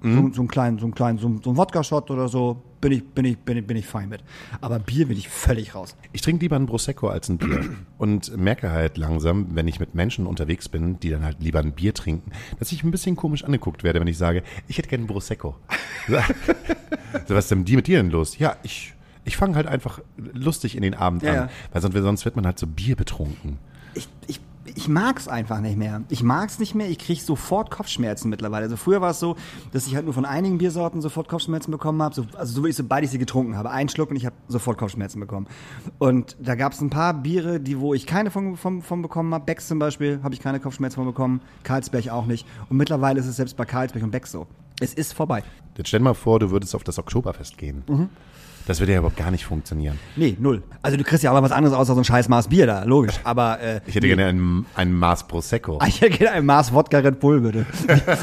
So, 0.02 0.08
so 0.32 0.40
einen 0.40 0.48
kleinen, 0.48 0.78
so 0.78 0.86
einen 0.86 0.94
kleinen, 0.94 1.18
so, 1.18 1.28
ein- 1.28 1.40
so 1.44 1.50
ein 1.50 1.56
Wodka-Shot 1.58 2.10
oder 2.10 2.26
so, 2.28 2.62
bin 2.81 2.93
ich, 2.93 3.05
bin 3.09 3.25
ich, 3.25 3.38
bin 3.38 3.57
ich, 3.59 3.66
bin 3.66 3.77
ich 3.77 3.87
fein 3.87 4.09
mit. 4.09 4.23
Aber 4.61 4.79
Bier 4.79 5.07
bin 5.07 5.16
ich 5.19 5.29
völlig 5.29 5.75
raus. 5.75 5.97
Ich 6.12 6.23
trinke 6.23 6.43
lieber 6.45 6.57
ein 6.57 6.66
Prosecco 6.66 7.09
als 7.09 7.29
ein 7.29 7.38
Bier 7.38 7.64
und 7.99 8.37
merke 8.37 8.71
halt 8.71 8.97
langsam, 8.97 9.49
wenn 9.55 9.69
ich 9.69 9.81
mit 9.81 9.95
Menschen 9.95 10.27
unterwegs 10.27 10.69
bin, 10.69 10.99
die 11.01 11.11
dann 11.11 11.25
halt 11.25 11.37
lieber 11.40 11.59
ein 11.61 11.73
Bier 11.73 11.93
trinken, 11.95 12.33
dass 12.59 12.73
ich 12.73 12.83
ein 12.83 12.90
bisschen 12.90 13.16
komisch 13.16 13.45
angeguckt 13.45 13.85
werde, 13.85 14.01
wenn 14.01 14.09
ich 14.09 14.19
sage, 14.19 14.43
ich 14.69 14.79
hätte 14.79 14.88
gerne 14.88 15.05
ein 15.05 15.09
Prosecco. 15.09 15.57
so, 16.09 16.14
was 17.35 17.45
ist 17.45 17.51
denn 17.51 17.64
die 17.64 17.77
mit 17.77 17.87
dir 17.87 17.99
denn 17.99 18.11
los? 18.11 18.38
Ja, 18.38 18.57
ich, 18.62 18.95
ich 19.25 19.37
fange 19.37 19.57
halt 19.57 19.66
einfach 19.66 20.01
lustig 20.16 20.77
in 20.77 20.83
den 20.83 20.95
Abend 20.95 21.23
Ja, 21.23 21.31
an, 21.31 21.37
ja. 21.37 21.51
weil 21.73 21.83
sonst, 21.83 21.95
sonst 21.97 22.25
wird 22.25 22.37
man 22.37 22.47
halt 22.47 22.59
so 22.59 22.66
Bier 22.66 22.97
betrunken. 22.97 23.59
ich, 23.95 24.09
ich, 24.27 24.40
ich 24.74 24.88
mag's 24.88 25.28
einfach 25.28 25.61
nicht 25.61 25.76
mehr. 25.76 26.02
Ich 26.09 26.22
mag's 26.22 26.59
nicht 26.59 26.74
mehr. 26.74 26.88
Ich 26.88 26.98
krieg 26.98 27.20
sofort 27.20 27.70
Kopfschmerzen 27.70 28.30
mittlerweile. 28.30 28.64
Also 28.64 28.76
früher 28.76 29.00
war 29.00 29.11
es 29.11 29.20
so, 29.20 29.37
dass 29.72 29.87
ich 29.87 29.94
halt 29.94 30.04
nur 30.04 30.14
von 30.14 30.24
einigen 30.24 30.59
Biersorten 30.59 31.00
sofort 31.00 31.28
Kopfschmerzen 31.28 31.70
bekommen 31.70 32.02
habe. 32.02 32.14
So, 32.14 32.26
also 32.37 32.52
so 32.52 32.64
wie 32.64 32.70
ich 32.70 32.76
sobald 32.76 33.04
ich 33.04 33.11
sie 33.11 33.18
getrunken 33.18 33.56
habe, 33.56 33.70
einen 33.70 33.88
Schluck 33.88 34.11
und 34.11 34.16
ich 34.16 34.26
habe 34.26 34.37
sofort 34.48 34.78
Kopfschmerzen 34.78 35.20
bekommen. 35.20 35.46
Und 35.98 36.37
da 36.40 36.54
gab's 36.54 36.80
ein 36.80 36.90
paar 36.90 37.14
Biere, 37.14 37.61
die 37.61 37.78
wo 37.78 37.94
ich 37.94 38.06
keine 38.06 38.30
von, 38.30 38.56
von, 38.56 38.83
von 38.83 39.02
bekommen 39.02 39.33
habe. 39.35 39.44
Becks 39.44 39.68
zum 39.68 39.78
Beispiel 39.78 40.20
habe 40.22 40.35
ich 40.35 40.40
keine 40.40 40.61
Kopfschmerzen 40.61 40.96
von 40.96 41.06
bekommen. 41.06 41.40
Karlsberg 41.62 42.09
auch 42.09 42.26
nicht. 42.26 42.46
Und 42.68 42.76
mittlerweile 42.76 43.20
ist 43.20 43.26
es 43.26 43.37
selbst 43.37 43.56
bei 43.56 43.64
Karlsberg 43.64 44.02
und 44.04 44.11
Becks 44.11 44.33
so. 44.33 44.46
Es 44.80 44.94
ist 44.94 45.12
vorbei. 45.12 45.42
Jetzt 45.76 45.88
stell 45.88 46.00
dir 46.00 46.04
mal 46.04 46.14
vor, 46.14 46.38
du 46.40 46.50
würdest 46.50 46.74
auf 46.74 46.85
das 46.85 46.98
Oktoberfest 46.98 47.59
gehen. 47.59 47.85
Mhm. 47.87 48.09
Das 48.70 48.78
würde 48.78 48.92
ja 48.92 48.98
überhaupt 49.00 49.16
gar 49.16 49.33
nicht 49.33 49.44
funktionieren. 49.44 49.98
Nee, 50.14 50.37
null. 50.38 50.62
Also 50.80 50.96
du 50.96 51.02
kriegst 51.02 51.24
ja 51.24 51.33
auch 51.33 51.42
was 51.42 51.50
anderes 51.50 51.76
außer 51.76 51.92
so 51.94 52.00
ein 52.00 52.04
scheiß 52.04 52.28
Maß 52.28 52.46
Bier 52.46 52.68
da, 52.68 52.85
logisch. 52.85 53.18
Aber 53.24 53.59
äh, 53.61 53.80
Ich 53.87 53.96
hätte 53.96 54.06
gerne 54.06 54.26
ein, 54.26 54.64
ein 54.76 54.92
Maß 54.92 55.26
Prosecco. 55.26 55.78
Ah, 55.80 55.87
Ich 55.88 56.00
hätte 56.00 56.16
gerne 56.18 56.37
ein 56.37 56.46
Maß 56.46 56.72
Wodka 56.72 56.98
Red 56.98 57.18
Bull, 57.18 57.40
bitte. 57.40 57.66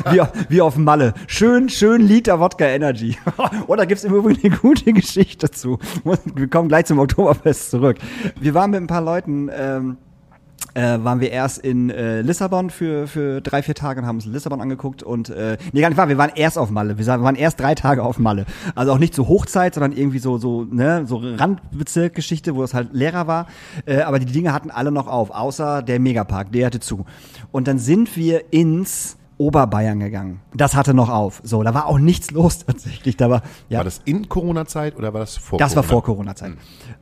Wie, 0.06 0.14
wie, 0.14 0.22
auf- 0.22 0.32
wie 0.48 0.62
auf 0.62 0.78
Malle. 0.78 1.14
Schön, 1.28 1.68
schön 1.68 2.00
Liter 2.02 2.40
Wodka 2.40 2.64
Energy. 2.66 3.18
Oder 3.68 3.86
gibt's 3.86 4.06
im 4.06 4.16
Übrigen 4.16 4.40
eine 4.48 4.56
gute 4.58 4.94
Geschichte 4.94 5.48
dazu. 5.48 5.80
Wir 6.34 6.48
kommen 6.48 6.70
gleich 6.70 6.86
zum 6.86 7.00
Oktoberfest 7.00 7.70
zurück. 7.72 7.98
Wir 8.40 8.54
waren 8.54 8.72
mit 8.72 8.80
ein 8.80 8.88
paar 8.88 9.02
Leuten, 9.02 9.50
ähm, 9.54 9.98
äh, 10.78 11.04
waren 11.04 11.20
wir 11.22 11.32
erst 11.32 11.58
in 11.58 11.90
äh, 11.90 12.22
Lissabon 12.22 12.70
für, 12.70 13.08
für 13.08 13.42
drei, 13.42 13.64
vier 13.64 13.74
Tage 13.74 14.00
und 14.00 14.06
haben 14.06 14.18
uns 14.18 14.28
Lissabon 14.28 14.62
angeguckt 14.62 15.02
und 15.02 15.30
äh, 15.30 15.58
nee, 15.74 15.82
gar 15.82 15.90
nicht 15.90 15.98
wahr, 15.98 16.08
wir 16.08 16.20
waren 16.20 16.32
erst 16.36 16.60
auf 16.60 16.70
Malle. 16.70 17.00
Wir 17.00 17.08
waren 17.08 17.36
erst 17.36 17.60
drei 17.60 17.74
Tage 17.74 18.04
auf 18.04 18.20
Malle. 18.20 18.46
Also 18.76 18.92
auch 18.92 19.00
nicht 19.00 19.16
zur 19.16 19.28
Hochzeit, 19.28 19.74
sondern 19.74 19.92
irgendwie 19.92 20.20
so, 20.20 20.38
so, 20.38 20.66
ne, 20.66 21.06
so 21.08 21.20
Randbezirkgeschichte, 21.24 22.54
wo 22.54 22.64
es 22.64 22.76
halt 22.76 22.94
leerer 22.94 23.26
war. 23.26 23.48
Äh, 23.88 24.02
aber 24.02 24.20
die 24.20 24.28
Dinge 24.28 24.54
hatten 24.54 24.70
alle 24.70 24.92
noch 24.92 25.08
auf, 25.08 25.32
außer 25.32 25.82
der 25.82 26.00
Megapark, 26.00 26.52
der 26.52 26.68
hatte 26.68 26.80
zu. 26.80 27.06
Und 27.52 27.68
dann 27.68 27.80
sind 27.80 28.16
wir 28.16 28.54
ins 28.54 29.17
Oberbayern 29.38 30.00
gegangen. 30.00 30.40
Das 30.54 30.76
hatte 30.76 30.94
noch 30.94 31.10
auf. 31.10 31.42
So, 31.44 31.62
da 31.64 31.74
war 31.74 31.86
auch 31.86 32.00
nichts 32.00 32.32
los 32.32 32.66
tatsächlich. 32.66 33.18
Da 33.18 33.30
war, 33.30 33.44
ja. 33.70 33.80
War 33.80 33.86
das 33.86 34.02
in 34.06 34.28
Corona-Zeit 34.30 34.96
oder 34.98 35.14
war 35.14 35.20
das 35.22 35.38
vor 35.38 35.60
Das 35.60 35.76
war 35.76 35.84
Corona? 35.84 35.92
vor 35.94 36.04
Corona-Zeit. 36.04 36.54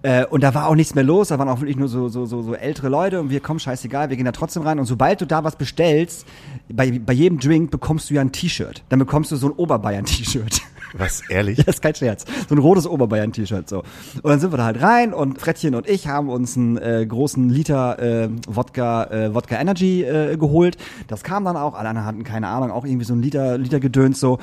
Äh, 0.02 0.26
und 0.26 0.42
da 0.42 0.54
war 0.54 0.68
auch 0.68 0.76
nichts 0.76 0.96
mehr 0.96 1.04
los, 1.04 1.30
da 1.30 1.40
waren 1.40 1.50
auch 1.50 1.60
wirklich 1.62 1.78
nur 1.78 1.88
so, 1.88 2.10
so, 2.10 2.26
so, 2.26 2.42
so 2.42 2.54
ältere 2.54 2.90
Leute 2.90 3.20
und 3.22 3.30
wir 3.30 3.40
kommen, 3.40 3.60
scheißegal, 3.60 4.10
wir 4.10 4.18
gehen 4.18 4.26
da 4.26 4.32
trotzdem 4.32 4.64
rein. 4.64 4.80
Und 4.80 4.86
sobald 4.86 5.22
du 5.22 5.26
da 5.26 5.44
was 5.44 5.56
bestellst, 5.56 6.26
bei, 6.70 7.00
bei 7.00 7.14
jedem 7.14 7.40
Drink 7.40 7.72
bekommst 7.72 8.10
du 8.10 8.16
ja 8.16 8.22
ein 8.22 8.32
T-Shirt. 8.32 8.84
Dann 8.90 9.00
bekommst 9.00 9.32
du 9.32 9.36
so 9.38 9.48
ein 9.48 9.54
Oberbayern-T-Shirt. 9.54 10.62
Was, 10.98 11.22
ehrlich? 11.30 11.58
Das 11.66 11.76
ist 11.76 11.82
kein 11.82 11.96
Scherz. 11.96 12.26
So 12.48 12.56
ein 12.56 12.60
rotes 12.60 12.88
Oberbayern-T-Shirt 12.88 13.68
so. 13.68 13.80
Und 13.80 14.30
dann 14.30 14.40
sind 14.40 14.54
wir 14.54 14.58
da 14.58 14.66
halt 14.66 14.82
rein 14.82 15.14
und 15.14 15.40
Frettchen 15.40 15.76
und 15.76 15.90
ich 15.90 16.08
haben 16.08 16.30
uns 16.30 16.56
einen 16.56 16.78
äh, 16.78 17.06
großen 17.08 17.50
Liter 17.50 18.00
äh, 18.00 18.30
Wodka, 18.48 19.06
äh, 19.06 19.34
Wodka 19.34 19.60
Energy 19.60 20.04
äh, 20.04 20.38
geholt. 20.38 20.78
Das 21.08 21.24
kam 21.24 21.44
dann 21.44 21.58
auch. 21.58 21.74
Alle 21.74 21.90
anderen 21.90 22.08
hatten 22.08 22.24
keine 22.24 22.48
Ahnung, 22.48 22.72
auch 22.72 22.86
irgendwie 22.86 23.06
so 23.06 23.14
ein 23.14 23.22
Liter, 23.22 23.58
Liter 23.58 23.80
Gedöns 23.80 24.20
so. 24.20 24.34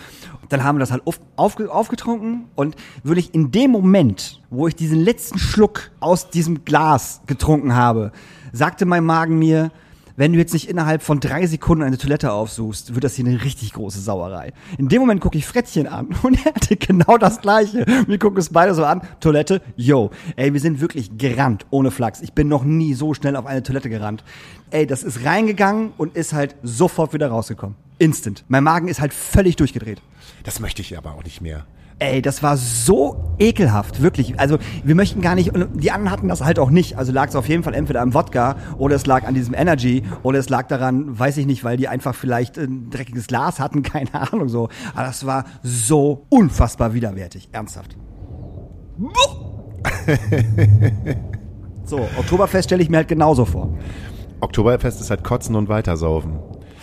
Und 0.43 0.53
dann 0.53 0.65
haben 0.65 0.77
wir 0.77 0.81
das 0.81 0.91
halt 0.91 1.07
auf, 1.07 1.21
aufge, 1.37 1.73
aufgetrunken 1.73 2.47
und 2.55 2.77
wirklich 3.03 3.35
in 3.35 3.51
dem 3.51 3.71
Moment, 3.71 4.43
wo 4.51 4.67
ich 4.67 4.75
diesen 4.75 5.01
letzten 5.01 5.39
Schluck 5.39 5.91
aus 6.01 6.29
diesem 6.31 6.65
Glas 6.65 7.23
getrunken 7.27 7.75
habe, 7.75 8.13
sagte 8.53 8.85
mein 8.85 9.05
Magen 9.05 9.39
mir, 9.39 9.71
wenn 10.23 10.35
du 10.35 10.39
jetzt 10.39 10.53
nicht 10.53 10.69
innerhalb 10.69 11.03
von 11.03 11.19
drei 11.19 11.49
Sekunden 11.49 11.83
eine 11.83 11.99
Toilette 11.99 12.31
aufsuchst, 12.31 12.95
wird 12.95 13.03
das 13.03 13.17
hier 13.17 13.27
eine 13.27 13.43
richtig 13.43 13.73
große 13.73 14.01
Sauerei. 14.01 14.53
In 14.79 14.89
dem 14.89 15.01
Moment 15.01 15.21
gucke 15.21 15.37
ich 15.37 15.45
Frettchen 15.45 15.89
an 15.89 16.11
und 16.23 16.39
er 16.47 16.55
hatte 16.55 16.77
genau 16.77 17.19
das 17.19 17.41
Gleiche. 17.41 17.85
Wir 18.07 18.21
gucken 18.21 18.39
es 18.39 18.51
beide 18.51 18.73
so 18.77 18.85
an. 18.85 19.01
Toilette, 19.19 19.61
yo. 19.75 20.13
Ey, 20.37 20.53
wir 20.53 20.61
sind 20.61 20.81
wirklich 20.81 21.19
gerannt, 21.19 21.67
ohne 21.71 21.91
Flachs. 21.91 22.21
Ich 22.21 22.35
bin 22.35 22.47
noch 22.47 22.63
nie 22.63 22.95
so 22.95 23.15
schnell 23.15 23.35
auf 23.35 23.47
eine 23.47 23.65
Toilette 23.65 23.91
gerannt. 23.91 24.23
Ey, 24.71 24.87
das 24.87 25.03
ist 25.03 25.25
reingegangen 25.25 25.93
und 25.99 26.15
ist 26.15 26.33
halt 26.33 26.55
sofort 26.63 27.13
wieder 27.13 27.27
rausgekommen. 27.27 27.75
Instant. 27.99 28.45
Mein 28.47 28.63
Magen 28.63 28.87
ist 28.87 29.01
halt 29.01 29.13
völlig 29.13 29.57
durchgedreht. 29.57 30.01
Das 30.45 30.61
möchte 30.61 30.83
ich 30.83 30.97
aber 30.97 31.15
auch 31.17 31.25
nicht 31.25 31.41
mehr. 31.41 31.67
Ey, 31.99 32.23
das 32.23 32.43
war 32.43 32.57
so 32.57 33.35
ekelhaft, 33.39 34.03
wirklich. 34.03 34.39
Also 34.39 34.59
wir 34.85 34.95
möchten 34.95 35.21
gar 35.21 35.35
nicht, 35.35 35.55
und 35.55 35.83
die 35.83 35.91
anderen 35.91 36.11
hatten 36.11 36.29
das 36.29 36.43
halt 36.43 36.59
auch 36.59 36.71
nicht. 36.71 36.99
Also 36.99 37.13
lag 37.13 37.29
es 37.29 37.37
auf 37.37 37.49
jeden 37.49 37.63
Fall 37.63 37.75
entweder 37.75 38.01
am 38.01 38.15
Wodka 38.15 38.57
oder 38.79 38.97
es 38.97 39.07
lag 39.07 39.25
an 39.27 39.35
diesem 39.35 39.55
Energy 39.55 40.03
oder 40.23 40.39
es 40.39 40.49
lag 40.49 40.67
daran, 40.69 41.19
weiß 41.19 41.37
ich 41.39 41.47
nicht, 41.47 41.65
weil 41.65 41.77
die 41.77 41.89
einfach 41.89 42.15
vielleicht 42.15 42.59
ein 42.59 42.91
dreckiges 42.91 43.27
Glas 43.27 43.61
hatten, 43.61 43.83
keine 43.83 44.15
Ahnung 44.15 44.49
so. 44.49 44.69
Aber 44.95 45.07
das 45.07 45.27
war 45.27 45.45
so 45.63 46.27
unfassbar 46.29 46.95
widerwärtig, 46.95 47.49
ernsthaft. 47.53 47.97
so, 51.85 51.99
Oktoberfest 52.19 52.69
stelle 52.69 52.83
ich 52.83 52.91
mir 52.91 52.99
halt 52.99 53.09
genauso 53.09 53.45
vor. 53.45 53.77
Oktoberfest 54.41 55.01
ist 55.01 55.11
halt 55.11 55.25
Kotzen 55.25 55.55
und 55.55 55.69
Weitersaufen. 55.69 56.39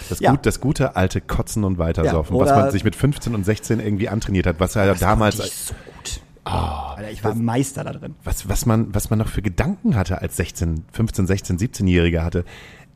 Das, 0.10 0.20
Ja. 0.20 0.32
gut, 0.32 0.46
das 0.46 0.60
gute 0.60 0.96
alte 0.96 1.22
Kotzen 1.22 1.64
und 1.64 1.78
Weitersaufen, 1.78 2.36
Ja, 2.36 2.42
was 2.44 2.50
man 2.52 2.72
sich 2.72 2.84
mit 2.84 2.96
15 2.96 3.36
und 3.36 3.44
16 3.46 3.80
irgendwie 3.80 4.10
antrainiert 4.10 4.46
hat, 4.48 4.60
was 4.60 4.74
ja 4.74 4.86
Das 4.86 5.00
damals, 5.00 5.40
ich 5.40 5.54
so 5.54 5.74
gut. 5.86 6.22
Alter, 6.46 7.12
ich 7.12 7.24
war 7.24 7.36
Meister 7.36 7.84
da 7.84 7.94
drin. 7.94 8.16
was, 8.24 8.50
was 8.50 8.66
man, 8.66 8.94
was 8.94 9.10
man 9.10 9.20
noch 9.20 9.28
für 9.28 9.42
Gedanken 9.42 9.96
hatte 9.96 10.22
als 10.22 10.36
16, 10.38 10.84
15, 10.92 11.28
16, 11.28 11.58
17-Jähriger 11.60 12.24
hatte. 12.24 12.44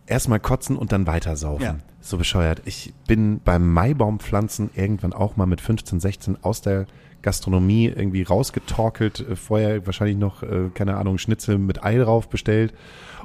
Erstmal 0.07 0.39
kotzen 0.39 0.75
und 0.75 0.91
dann 0.91 1.05
weitersaufen. 1.07 1.63
Ja. 1.63 1.75
So 2.01 2.17
bescheuert. 2.17 2.61
Ich 2.65 2.93
bin 3.07 3.39
beim 3.45 3.71
Maibaumpflanzen 3.71 4.71
irgendwann 4.75 5.13
auch 5.13 5.37
mal 5.37 5.45
mit 5.45 5.61
15, 5.61 5.99
16 5.99 6.37
aus 6.43 6.61
der 6.61 6.87
Gastronomie 7.21 7.85
irgendwie 7.87 8.23
rausgetorkelt. 8.23 9.21
Äh, 9.21 9.35
Vorher 9.35 9.85
wahrscheinlich 9.85 10.17
noch, 10.17 10.43
äh, 10.43 10.69
keine 10.73 10.97
Ahnung, 10.97 11.17
Schnitzel 11.17 11.57
mit 11.57 11.83
Ei 11.83 11.97
drauf 11.97 12.27
bestellt 12.29 12.73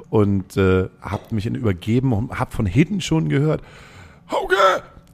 und 0.09 0.57
äh, 0.57 0.89
hab 1.01 1.31
mich 1.31 1.45
in 1.45 1.55
übergeben 1.55 2.13
und 2.13 2.39
hab 2.39 2.53
von 2.53 2.65
hinten 2.65 3.01
schon 3.01 3.29
gehört, 3.29 3.61
Hauke, 4.31 4.55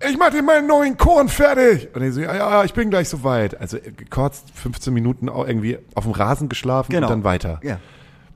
ich 0.09 0.17
mach 0.17 0.29
dir 0.29 0.43
meinen 0.43 0.67
neuen 0.67 0.97
Korn 0.97 1.29
fertig. 1.29 1.89
Und 1.95 2.01
ich 2.03 2.13
so, 2.13 2.21
ja, 2.21 2.35
ja, 2.35 2.63
ich 2.63 2.73
bin 2.73 2.89
gleich 2.89 3.07
soweit. 3.09 3.59
Also 3.59 3.77
gekotzt, 3.79 4.51
15 4.53 4.93
Minuten 4.93 5.29
auch 5.29 5.47
irgendwie 5.47 5.77
auf 5.95 6.03
dem 6.03 6.11
Rasen 6.13 6.49
geschlafen 6.49 6.91
Genau. 6.91 7.07
und 7.07 7.11
dann 7.11 7.23
weiter. 7.23 7.59
Ja. 7.63 7.79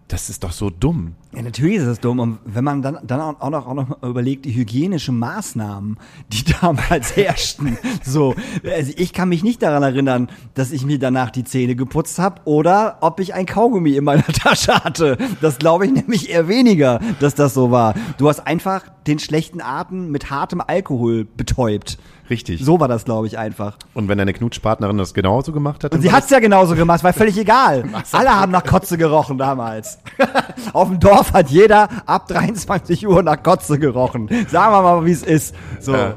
Das 0.09 0.27
ist 0.27 0.43
doch 0.43 0.51
so 0.51 0.71
dumm. 0.71 1.13
Ja, 1.35 1.43
natürlich 1.43 1.75
ist 1.75 1.85
es 1.85 1.99
dumm. 1.99 2.19
Und 2.19 2.39
wenn 2.43 2.63
man 2.63 2.81
dann, 2.81 2.97
dann 3.03 3.19
auch 3.21 3.49
noch, 3.51 3.67
auch 3.67 3.73
noch 3.75 4.01
überlegt, 4.01 4.45
die 4.45 4.55
hygienischen 4.55 5.19
Maßnahmen, 5.19 5.99
die 6.29 6.43
damals 6.61 7.15
herrschten. 7.15 7.77
So, 8.03 8.33
also 8.63 8.91
ich 8.97 9.13
kann 9.13 9.29
mich 9.29 9.43
nicht 9.43 9.61
daran 9.61 9.83
erinnern, 9.83 10.29
dass 10.55 10.71
ich 10.71 10.83
mir 10.83 10.97
danach 10.97 11.29
die 11.29 11.43
Zähne 11.43 11.75
geputzt 11.75 12.17
habe 12.17 12.41
oder 12.45 12.97
ob 13.01 13.19
ich 13.19 13.35
ein 13.35 13.45
Kaugummi 13.45 13.95
in 13.95 14.03
meiner 14.03 14.23
Tasche 14.33 14.83
hatte. 14.83 15.19
Das 15.41 15.59
glaube 15.59 15.85
ich 15.85 15.91
nämlich 15.91 16.31
eher 16.31 16.47
weniger, 16.47 16.99
dass 17.19 17.35
das 17.35 17.53
so 17.53 17.69
war. 17.69 17.93
Du 18.17 18.29
hast 18.29 18.39
einfach 18.47 18.85
den 19.05 19.19
schlechten 19.19 19.61
Atem 19.61 20.09
mit 20.09 20.31
hartem 20.31 20.59
Alkohol 20.59 21.25
betäubt. 21.25 21.99
Richtig. 22.29 22.63
So 22.63 22.79
war 22.79 22.87
das, 22.87 23.05
glaube 23.05 23.27
ich, 23.27 23.37
einfach. 23.37 23.77
Und 23.93 24.07
wenn 24.07 24.17
deine 24.17 24.33
Knutschpartnerin 24.33 24.97
das 24.97 25.13
genauso 25.13 25.51
gemacht 25.51 25.83
hat, 25.83 25.93
Und 25.93 26.01
sie 26.01 26.07
war 26.07 26.17
hat's 26.17 26.29
ja 26.29 26.39
genauso 26.39 26.75
gemacht, 26.75 27.03
war 27.03 27.13
völlig 27.13 27.37
egal. 27.37 27.83
Alle 28.11 28.29
haben 28.29 28.51
nach 28.51 28.63
Kotze 28.63 28.97
gerochen 28.97 29.37
damals. 29.37 29.99
Auf 30.73 30.89
dem 30.89 30.99
Dorf 30.99 31.33
hat 31.33 31.49
jeder 31.49 31.89
ab 32.05 32.27
23 32.27 33.07
Uhr 33.07 33.23
nach 33.23 33.41
Kotze 33.41 33.79
gerochen. 33.79 34.29
Sagen 34.49 34.73
wir 34.73 34.81
mal, 34.81 35.05
wie 35.05 35.11
es 35.11 35.23
ist. 35.23 35.55
So. 35.79 35.93
Ja. 35.93 36.15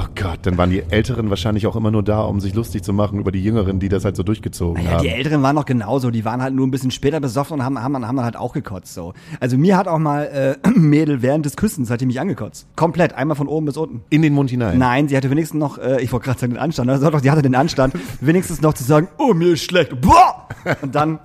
Oh 0.00 0.06
Gott, 0.14 0.38
dann 0.42 0.56
waren 0.58 0.70
die 0.70 0.82
Älteren 0.90 1.28
wahrscheinlich 1.28 1.66
auch 1.66 1.74
immer 1.74 1.90
nur 1.90 2.04
da, 2.04 2.20
um 2.20 2.38
sich 2.38 2.54
lustig 2.54 2.84
zu 2.84 2.92
machen 2.92 3.18
über 3.18 3.32
die 3.32 3.42
Jüngeren, 3.42 3.80
die 3.80 3.88
das 3.88 4.04
halt 4.04 4.14
so 4.14 4.22
durchgezogen 4.22 4.80
Ja, 4.84 4.92
haben. 4.92 5.02
die 5.02 5.08
Älteren 5.08 5.42
waren 5.42 5.56
noch 5.56 5.64
genauso. 5.64 6.12
Die 6.12 6.24
waren 6.24 6.40
halt 6.40 6.54
nur 6.54 6.66
ein 6.68 6.70
bisschen 6.70 6.92
später 6.92 7.18
besoffen 7.18 7.54
und 7.58 7.64
haben, 7.64 7.82
haben, 7.82 8.06
haben 8.06 8.14
dann 8.16 8.24
halt 8.24 8.36
auch 8.36 8.52
gekotzt. 8.52 8.94
So. 8.94 9.12
Also 9.40 9.58
mir 9.58 9.76
hat 9.76 9.88
auch 9.88 9.98
mal 9.98 10.24
äh, 10.24 10.56
ein 10.68 10.82
Mädel 10.88 11.20
während 11.22 11.46
des 11.46 11.56
Küssens 11.56 11.90
hat 11.90 12.00
die 12.00 12.06
mich 12.06 12.20
angekotzt. 12.20 12.68
Komplett, 12.76 13.14
einmal 13.14 13.36
von 13.36 13.48
oben 13.48 13.66
bis 13.66 13.76
unten. 13.76 14.02
In 14.10 14.22
den 14.22 14.34
Mund 14.34 14.50
hinein. 14.50 14.78
Nein, 14.78 15.08
sie 15.08 15.16
hatte 15.16 15.30
wenigstens 15.30 15.58
noch, 15.58 15.78
äh, 15.78 16.00
ich 16.00 16.12
wollte 16.12 16.26
gerade 16.26 16.38
sagen 16.38 16.52
den 16.52 16.60
Anstand, 16.62 16.88
also 16.90 17.10
doch, 17.10 17.20
sie 17.20 17.30
hatte 17.32 17.42
den 17.42 17.56
Anstand, 17.56 17.94
wenigstens 18.20 18.60
noch 18.62 18.74
zu 18.74 18.84
sagen, 18.84 19.08
oh, 19.18 19.34
mir 19.34 19.54
ist 19.54 19.64
schlecht, 19.64 20.00
boah! 20.00 20.46
Und 20.80 20.94
dann, 20.94 21.18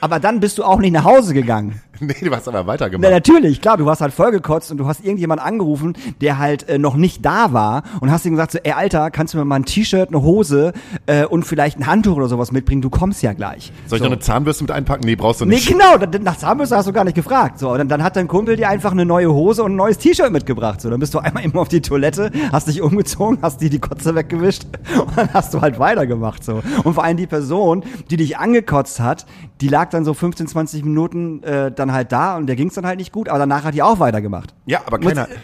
aber 0.00 0.18
dann 0.18 0.40
bist 0.40 0.56
du 0.56 0.64
auch 0.64 0.78
nicht 0.78 0.92
nach 0.92 1.04
Hause 1.04 1.34
gegangen. 1.34 1.82
Nee, 2.00 2.14
du 2.22 2.30
hast 2.34 2.48
aber 2.48 2.60
Na, 2.60 2.66
weitergemacht. 2.66 3.10
natürlich, 3.10 3.60
klar, 3.60 3.76
du 3.76 3.86
warst 3.86 4.00
halt 4.00 4.12
vollgekotzt 4.12 4.70
und 4.70 4.78
du 4.78 4.86
hast 4.86 5.04
irgendjemand 5.04 5.40
angerufen, 5.40 5.94
der 6.20 6.38
halt 6.38 6.68
äh, 6.68 6.78
noch 6.78 6.96
nicht 6.96 7.24
da 7.24 7.52
war 7.52 7.82
und 8.00 8.10
hast 8.10 8.26
ihm 8.26 8.32
gesagt 8.32 8.52
so, 8.52 8.58
ey 8.62 8.72
Alter, 8.72 9.10
kannst 9.10 9.34
du 9.34 9.38
mir 9.38 9.44
mal 9.44 9.56
ein 9.56 9.64
T-Shirt, 9.64 10.08
eine 10.08 10.22
Hose 10.22 10.72
äh, 11.06 11.24
und 11.24 11.44
vielleicht 11.44 11.78
ein 11.78 11.86
Handtuch 11.86 12.16
oder 12.16 12.28
sowas 12.28 12.52
mitbringen, 12.52 12.82
du 12.82 12.90
kommst 12.90 13.22
ja 13.22 13.32
gleich. 13.32 13.72
Soll 13.86 13.96
ich 13.98 14.02
so. 14.02 14.04
noch 14.08 14.12
eine 14.12 14.20
Zahnbürste 14.20 14.64
mit 14.64 14.70
einpacken? 14.72 15.04
Nee, 15.04 15.16
brauchst 15.16 15.40
du 15.40 15.44
Nee, 15.44 15.54
nicht. 15.56 15.68
genau, 15.68 15.96
dann- 15.98 16.22
nach 16.22 16.36
Zahnbürste 16.36 16.76
hast 16.76 16.86
du 16.88 16.92
gar 16.92 17.04
nicht 17.04 17.14
gefragt. 17.14 17.58
So, 17.58 17.76
dann, 17.76 17.88
dann 17.88 18.02
hat 18.02 18.16
dein 18.16 18.28
Kumpel 18.28 18.56
dir 18.56 18.68
einfach 18.68 18.92
eine 18.92 19.04
neue 19.04 19.32
Hose 19.32 19.62
und 19.62 19.72
ein 19.72 19.76
neues 19.76 19.98
T-Shirt 19.98 20.30
mitgebracht. 20.32 20.80
So, 20.80 20.90
dann 20.90 21.00
bist 21.00 21.14
du 21.14 21.18
einmal 21.20 21.44
eben 21.44 21.56
auf 21.58 21.68
die 21.68 21.80
Toilette, 21.80 22.30
hast 22.52 22.68
dich 22.68 22.82
umgezogen, 22.82 23.38
hast 23.42 23.60
dir 23.60 23.70
die 23.70 23.78
Kotze 23.80 24.14
weggewischt 24.14 24.64
und 25.00 25.16
dann 25.16 25.32
hast 25.32 25.54
du 25.54 25.60
halt 25.60 25.78
weitergemacht. 25.78 26.44
So. 26.44 26.62
Und 26.82 26.94
vor 26.94 27.04
allem 27.04 27.16
die 27.16 27.26
Person, 27.26 27.84
die 28.10 28.16
dich 28.16 28.38
angekotzt 28.38 29.00
hat, 29.00 29.26
die 29.60 29.68
lag 29.68 29.90
dann 29.90 30.04
so 30.04 30.14
15, 30.14 30.46
20 30.48 30.84
Minuten 30.84 31.42
äh, 31.42 31.70
dann 31.86 31.94
halt 31.94 32.12
da 32.12 32.36
und 32.36 32.46
der 32.46 32.56
ging's 32.56 32.74
dann 32.74 32.86
halt 32.86 32.98
nicht 32.98 33.12
gut, 33.12 33.28
aber 33.28 33.38
danach 33.38 33.64
hat 33.64 33.74
die 33.74 33.82
auch 33.82 33.98
weitergemacht. 33.98 34.54
Ja, 34.66 34.82
aber 34.86 34.98
keiner. 34.98 35.28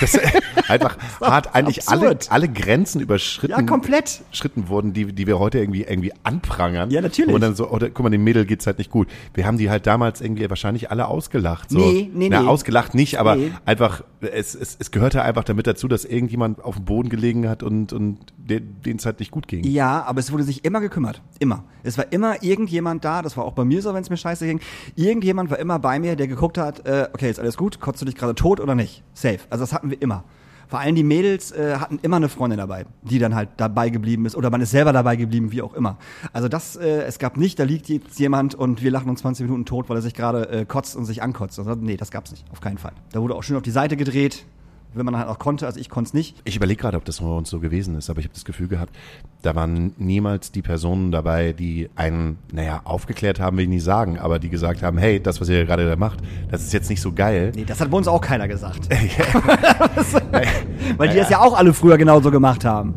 Das 0.00 0.18
einfach 0.68 0.98
hart 1.20 1.54
eigentlich 1.54 1.88
alle, 1.88 2.18
alle 2.28 2.48
Grenzen 2.48 3.00
überschritten. 3.00 3.52
Ja, 3.56 3.62
komplett. 3.62 4.22
Schritten 4.32 4.68
wurden, 4.68 4.92
die, 4.92 5.12
die 5.12 5.26
wir 5.28 5.38
heute 5.38 5.58
irgendwie, 5.58 5.82
irgendwie 5.82 6.12
anprangern. 6.24 6.90
Ja, 6.90 7.00
natürlich. 7.00 7.32
Und 7.32 7.40
dann 7.40 7.54
so, 7.54 7.68
oder, 7.70 7.88
guck 7.88 8.02
mal, 8.02 8.10
dem 8.10 8.24
Mädel 8.24 8.44
geht's 8.44 8.66
halt 8.66 8.78
nicht 8.78 8.90
gut. 8.90 9.06
Wir 9.34 9.46
haben 9.46 9.58
die 9.58 9.70
halt 9.70 9.86
damals 9.86 10.20
irgendwie 10.20 10.48
wahrscheinlich 10.50 10.90
alle 10.90 11.06
ausgelacht. 11.06 11.70
So. 11.70 11.78
Nee, 11.78 12.10
nee, 12.12 12.28
Na, 12.28 12.42
nee. 12.42 12.48
ausgelacht 12.48 12.94
nicht, 12.94 13.20
aber 13.20 13.36
Nee. 13.36 13.52
einfach, 13.64 14.02
es, 14.20 14.56
es, 14.56 14.76
es 14.78 14.90
gehörte 14.90 15.22
einfach 15.22 15.44
damit 15.44 15.68
dazu, 15.68 15.86
dass 15.86 16.04
irgendjemand 16.04 16.64
auf 16.64 16.76
dem 16.76 16.84
Boden 16.84 17.08
gelegen 17.08 17.48
hat 17.48 17.62
und, 17.62 17.92
und 17.92 18.18
denen 18.36 18.96
es 18.98 19.06
halt 19.06 19.20
nicht 19.20 19.30
gut 19.30 19.46
ging. 19.46 19.62
Ja, 19.64 20.02
aber 20.02 20.18
es 20.18 20.32
wurde 20.32 20.42
sich 20.42 20.64
immer 20.64 20.80
gekümmert. 20.80 21.22
Immer. 21.38 21.62
Es 21.84 21.96
war 21.96 22.12
immer 22.12 22.42
irgendjemand 22.42 23.04
da, 23.04 23.22
das 23.22 23.36
war 23.36 23.44
auch 23.44 23.52
bei 23.52 23.64
mir 23.64 23.82
so, 23.82 23.94
wenn 23.94 24.02
es 24.02 24.10
mir 24.10 24.16
scheiße 24.16 24.46
ging. 24.46 24.60
Irgendjemand 24.96 25.50
war 25.50 25.58
immer 25.58 25.71
bei 25.78 25.98
mir, 25.98 26.16
der 26.16 26.28
geguckt 26.28 26.58
hat, 26.58 26.86
äh, 26.86 27.08
okay, 27.12 27.30
ist 27.30 27.40
alles 27.40 27.56
gut, 27.56 27.80
kotzt 27.80 28.00
du 28.00 28.06
dich 28.06 28.14
gerade 28.14 28.34
tot 28.34 28.60
oder 28.60 28.74
nicht? 28.74 29.02
Safe. 29.14 29.40
Also 29.50 29.62
das 29.62 29.72
hatten 29.72 29.90
wir 29.90 30.00
immer. 30.00 30.24
Vor 30.72 30.80
allem 30.80 30.94
die 30.94 31.04
Mädels 31.04 31.52
äh, 31.52 31.76
hatten 31.76 31.98
immer 32.00 32.16
eine 32.16 32.30
Freundin 32.30 32.56
dabei, 32.56 32.86
die 33.02 33.18
dann 33.18 33.34
halt 33.34 33.50
dabei 33.58 33.90
geblieben 33.90 34.24
ist 34.24 34.34
oder 34.34 34.48
man 34.48 34.62
ist 34.62 34.70
selber 34.70 34.94
dabei 34.94 35.16
geblieben, 35.16 35.52
wie 35.52 35.60
auch 35.60 35.74
immer. 35.74 35.98
Also 36.32 36.48
das, 36.48 36.76
äh, 36.76 37.02
es 37.02 37.18
gab 37.18 37.36
nicht, 37.36 37.58
da 37.58 37.64
liegt 37.64 37.90
jetzt 37.90 38.18
jemand 38.18 38.54
und 38.54 38.82
wir 38.82 38.90
lachen 38.90 39.10
uns 39.10 39.20
20 39.20 39.44
Minuten 39.44 39.66
tot, 39.66 39.90
weil 39.90 39.98
er 39.98 40.00
sich 40.00 40.14
gerade 40.14 40.48
äh, 40.48 40.64
kotzt 40.64 40.96
und 40.96 41.04
sich 41.04 41.22
ankotzt. 41.22 41.58
Also, 41.58 41.74
nee, 41.74 41.98
das 41.98 42.10
gab's 42.10 42.30
nicht, 42.30 42.46
auf 42.50 42.62
keinen 42.62 42.78
Fall. 42.78 42.92
Da 43.12 43.20
wurde 43.20 43.34
auch 43.34 43.42
schön 43.42 43.56
auf 43.56 43.62
die 43.62 43.70
Seite 43.70 43.98
gedreht, 43.98 44.46
wenn 44.94 45.06
man 45.06 45.16
halt 45.16 45.28
auch 45.28 45.38
konnte, 45.38 45.66
also 45.66 45.78
ich 45.80 45.88
konnte 45.88 46.08
es 46.08 46.14
nicht. 46.14 46.36
Ich 46.44 46.56
überlege 46.56 46.80
gerade, 46.80 46.96
ob 46.96 47.04
das 47.04 47.20
bei 47.20 47.26
uns 47.26 47.50
so 47.50 47.60
gewesen 47.60 47.96
ist, 47.96 48.10
aber 48.10 48.20
ich 48.20 48.26
habe 48.26 48.34
das 48.34 48.44
Gefühl 48.44 48.68
gehabt, 48.68 48.94
da 49.42 49.54
waren 49.54 49.92
niemals 49.98 50.52
die 50.52 50.62
Personen 50.62 51.12
dabei, 51.12 51.52
die 51.52 51.88
einen, 51.96 52.38
naja, 52.52 52.80
aufgeklärt 52.84 53.40
haben, 53.40 53.56
will 53.56 53.64
ich 53.64 53.70
nicht 53.70 53.84
sagen, 53.84 54.18
aber 54.18 54.38
die 54.38 54.48
gesagt 54.48 54.82
haben, 54.82 54.98
hey, 54.98 55.20
das, 55.20 55.40
was 55.40 55.48
ihr 55.48 55.64
gerade 55.64 55.88
da 55.88 55.96
macht, 55.96 56.20
das 56.50 56.62
ist 56.62 56.72
jetzt 56.72 56.90
nicht 56.90 57.00
so 57.00 57.12
geil. 57.12 57.52
Nee, 57.54 57.64
das 57.64 57.80
hat 57.80 57.90
bei 57.90 57.96
uns 57.96 58.08
auch 58.08 58.20
keiner 58.20 58.48
gesagt. 58.48 58.88
Weil 60.96 61.08
die 61.08 61.16
das 61.16 61.30
ja 61.30 61.40
auch 61.40 61.56
alle 61.56 61.72
früher 61.72 61.98
genauso 61.98 62.30
gemacht 62.30 62.64
haben. 62.64 62.94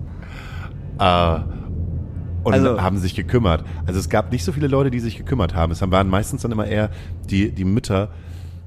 Äh, 0.99 1.39
und 2.43 2.53
Also- 2.53 2.81
haben 2.81 2.97
sich 2.97 3.15
gekümmert. 3.15 3.63
Also 3.87 3.99
es 3.99 4.09
gab 4.09 4.31
nicht 4.31 4.43
so 4.43 4.51
viele 4.51 4.67
Leute, 4.67 4.91
die 4.91 4.99
sich 4.99 5.17
gekümmert 5.17 5.55
haben. 5.55 5.71
Es 5.71 5.81
waren 5.81 6.09
meistens 6.09 6.43
dann 6.43 6.51
immer 6.51 6.67
eher 6.67 6.89
die, 7.29 7.51
die 7.51 7.65
Mütter 7.65 8.09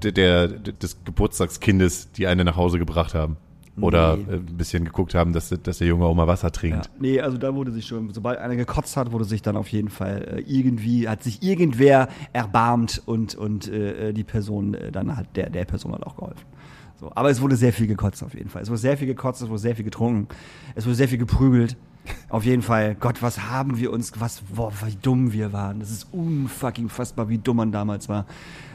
der, 0.03 0.49
des 0.49 1.05
Geburtstagskindes, 1.05 2.13
die 2.13 2.27
eine 2.27 2.45
nach 2.45 2.57
Hause 2.57 2.79
gebracht 2.79 3.15
haben. 3.15 3.37
Oder 3.81 4.17
Nee. 4.17 4.23
äh, 4.25 4.37
ein 4.39 4.57
bisschen 4.57 4.85
geguckt 4.85 5.15
haben, 5.15 5.33
dass, 5.33 5.51
dass 5.63 5.79
der 5.79 5.87
Junge 5.87 6.05
auch 6.05 6.15
mal 6.15 6.27
Wasser 6.27 6.51
trinkt. 6.51 6.91
Nee, 6.99 7.21
also 7.21 7.39
da 7.39 7.55
wurde 7.55 7.71
sich 7.71 7.87
schon, 7.87 8.13
sobald 8.13 8.41
einer 8.41 8.57
gekotzt 8.57 8.97
hat, 8.97 9.13
wurde 9.13 9.25
sich 9.25 9.41
dann 9.41 9.57
auf 9.57 9.69
jeden 9.69 9.89
Fall 9.89 10.39
äh, 10.39 10.41
irgendwie, 10.53 11.09
hat 11.09 11.23
sich 11.23 11.45
irgendwer 11.45 12.09
erbarmt 12.33 13.01
und, 13.07 13.37
und 13.37 13.69
äh, 13.69 14.13
die 14.13 14.25
Person, 14.25 14.75
äh, 14.75 14.91
dann 14.91 15.17
hat 15.17 15.37
der, 15.37 15.51
der 15.51 15.65
Person 15.65 15.93
hat 15.93 16.03
auch 16.05 16.17
geholfen. 16.17 16.45
So, 16.99 17.13
aber 17.15 17.31
es 17.31 17.41
wurde 17.41 17.55
sehr 17.55 17.73
viel 17.73 17.87
gekotzt 17.87 18.25
auf 18.25 18.35
jeden 18.35 18.49
Fall. 18.49 18.63
Es 18.63 18.69
wurde 18.69 18.79
sehr 18.79 18.97
viel 18.99 19.07
gekotzt, 19.07 19.43
es 19.43 19.49
wurde 19.49 19.61
sehr 19.61 19.77
viel 19.77 19.85
getrunken, 19.85 20.27
es 20.75 20.85
wurde 20.85 20.97
sehr 20.97 21.07
viel 21.09 21.19
geprügelt. 21.19 21.77
Auf 22.31 22.45
jeden 22.45 22.63
Fall, 22.63 22.97
Gott, 22.97 23.23
was 23.23 23.49
haben 23.51 23.79
wir 23.79 23.93
uns, 23.93 24.13
was, 24.19 24.41
boah, 24.53 24.73
wie 24.85 24.97
dumm 25.01 25.33
wir 25.33 25.53
waren. 25.53 25.79
Das 25.79 25.91
ist 25.91 26.09
unfucking 26.11 26.89
fassbar, 26.89 27.29
wie 27.29 27.39
dumm 27.39 27.59
man 27.59 27.71
damals 27.71 28.09
war. 28.09 28.27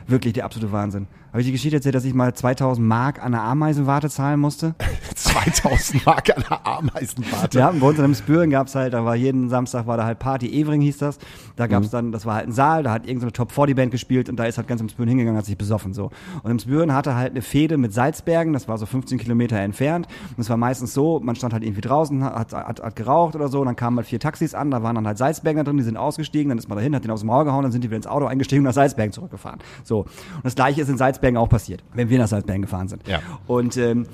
Wirklich 0.08 0.34
der 0.34 0.46
absolute 0.46 0.72
Wahnsinn. 0.72 1.08
Habe 1.34 1.42
ich 1.42 1.48
die 1.48 1.54
Geschichte 1.54 1.78
erzählt, 1.78 1.96
dass 1.96 2.06
ich 2.06 2.13
mal 2.13 2.32
2000 2.32 2.88
Mark 2.88 3.18
an 3.18 3.34
einer 3.34 3.42
Ameisenwarte 3.42 4.08
zahlen 4.08 4.39
musste? 4.39 4.76
2000 5.16 6.06
Mark 6.06 6.30
an 6.38 6.44
der 6.48 6.68
Ameisenwarte. 6.68 7.58
Ja, 7.58 7.72
bei 7.72 7.88
uns 7.88 7.98
in 7.98 8.04
einem 8.04 8.13
Spüren 8.13 8.52
gab's 8.52 8.76
halt, 8.76 8.94
da 8.94 9.04
war 9.04 9.16
jeden 9.16 9.50
Samstag 9.50 9.88
war 9.88 9.98
da 9.98 10.06
halt 10.06 10.20
Party, 10.20 10.48
Evering 10.48 10.82
hieß 10.82 11.00
das. 11.00 11.18
Da 11.56 11.66
gab's 11.66 11.89
dann, 11.89 12.12
das 12.12 12.28
war 12.28 12.36
halt 12.36 12.50
ein 12.50 12.52
Saal, 12.52 12.84
da 12.84 12.92
hat 12.92 13.08
irgendeine 13.08 13.32
Top 13.32 13.52
40 13.52 13.76
Band 13.76 13.92
gespielt 13.92 14.30
und 14.30 14.38
da 14.38 14.46
ist 14.46 14.58
halt 14.58 14.68
ganz 14.68 14.80
im 14.82 14.89
Spüren 14.89 15.10
hingegangen, 15.10 15.36
hat 15.36 15.48
sich 15.48 15.58
besoffen 15.58 15.94
so. 15.94 16.12
Und 16.44 16.52
im 16.52 16.60
Spüren 16.60 16.94
hatte 16.94 17.16
halt 17.16 17.32
eine 17.32 17.42
Fehde 17.42 17.78
mit 17.78 17.94
Salzbergen, 17.94 18.54
das 18.54 18.68
war 18.68 18.78
so 18.78 18.86
15 18.86 19.18
Kilometer 19.18 19.58
entfernt. 19.58 20.08
Und 20.38 20.39
es 20.39 20.52
war 20.52 20.58
meistens 20.58 20.94
so, 20.94 21.20
man 21.20 21.36
stand 21.36 21.54
halt 21.54 21.63
irgendwie 21.63 21.82
draußen, 21.82 22.24
hat, 22.24 22.54
hat, 22.54 22.84
hat 22.84 22.96
geraucht 22.96 23.36
oder 23.36 23.48
so, 23.48 23.62
und 23.62 23.66
dann 23.66 23.76
kamen 23.76 23.98
halt 23.98 24.06
vier 24.06 24.20
Taxis 24.20 24.54
an, 24.54 24.70
da 24.70 24.84
waren 24.84 24.94
dann 24.94 25.08
halt 25.08 25.18
Salzberger 25.18 25.63
drin, 25.63 25.78
die 25.78 25.84
sind 25.84 25.98
ausgestiegen, 25.98 26.50
dann 26.50 26.60
ist 26.60 26.70
man 26.70 26.78
dahin, 26.78 26.96
hat 26.96 27.04
den 27.04 27.12
aus 27.12 27.22
dem 27.22 27.28
Maul 27.28 27.44
gehauen, 27.44 27.63
dann 27.63 27.72
sind 27.72 27.84
die 27.84 27.89
wieder 27.89 27.98
ins 27.98 28.08
Auto 28.08 28.28
eingestiegen 28.28 28.60
und 28.60 28.66
nach 28.66 28.74
Salzbergen 28.74 29.13
zurückgefahren. 29.13 29.58
So. 29.84 29.92
Und 30.01 30.43
das 30.43 30.56
gleiche 30.56 30.82
ist 30.82 30.89
in 30.89 30.97
Salzbergen 30.97 31.38
auch 31.38 31.49
passiert, 31.49 31.84
wenn 31.93 32.10
wir 32.10 32.17
nach 32.19 32.27
Salzbergen 32.27 32.63
gefahren 32.63 32.88
sind. 32.88 33.08
Ja. 33.08 33.21
Und 33.47 33.77
ähm, 33.77 34.08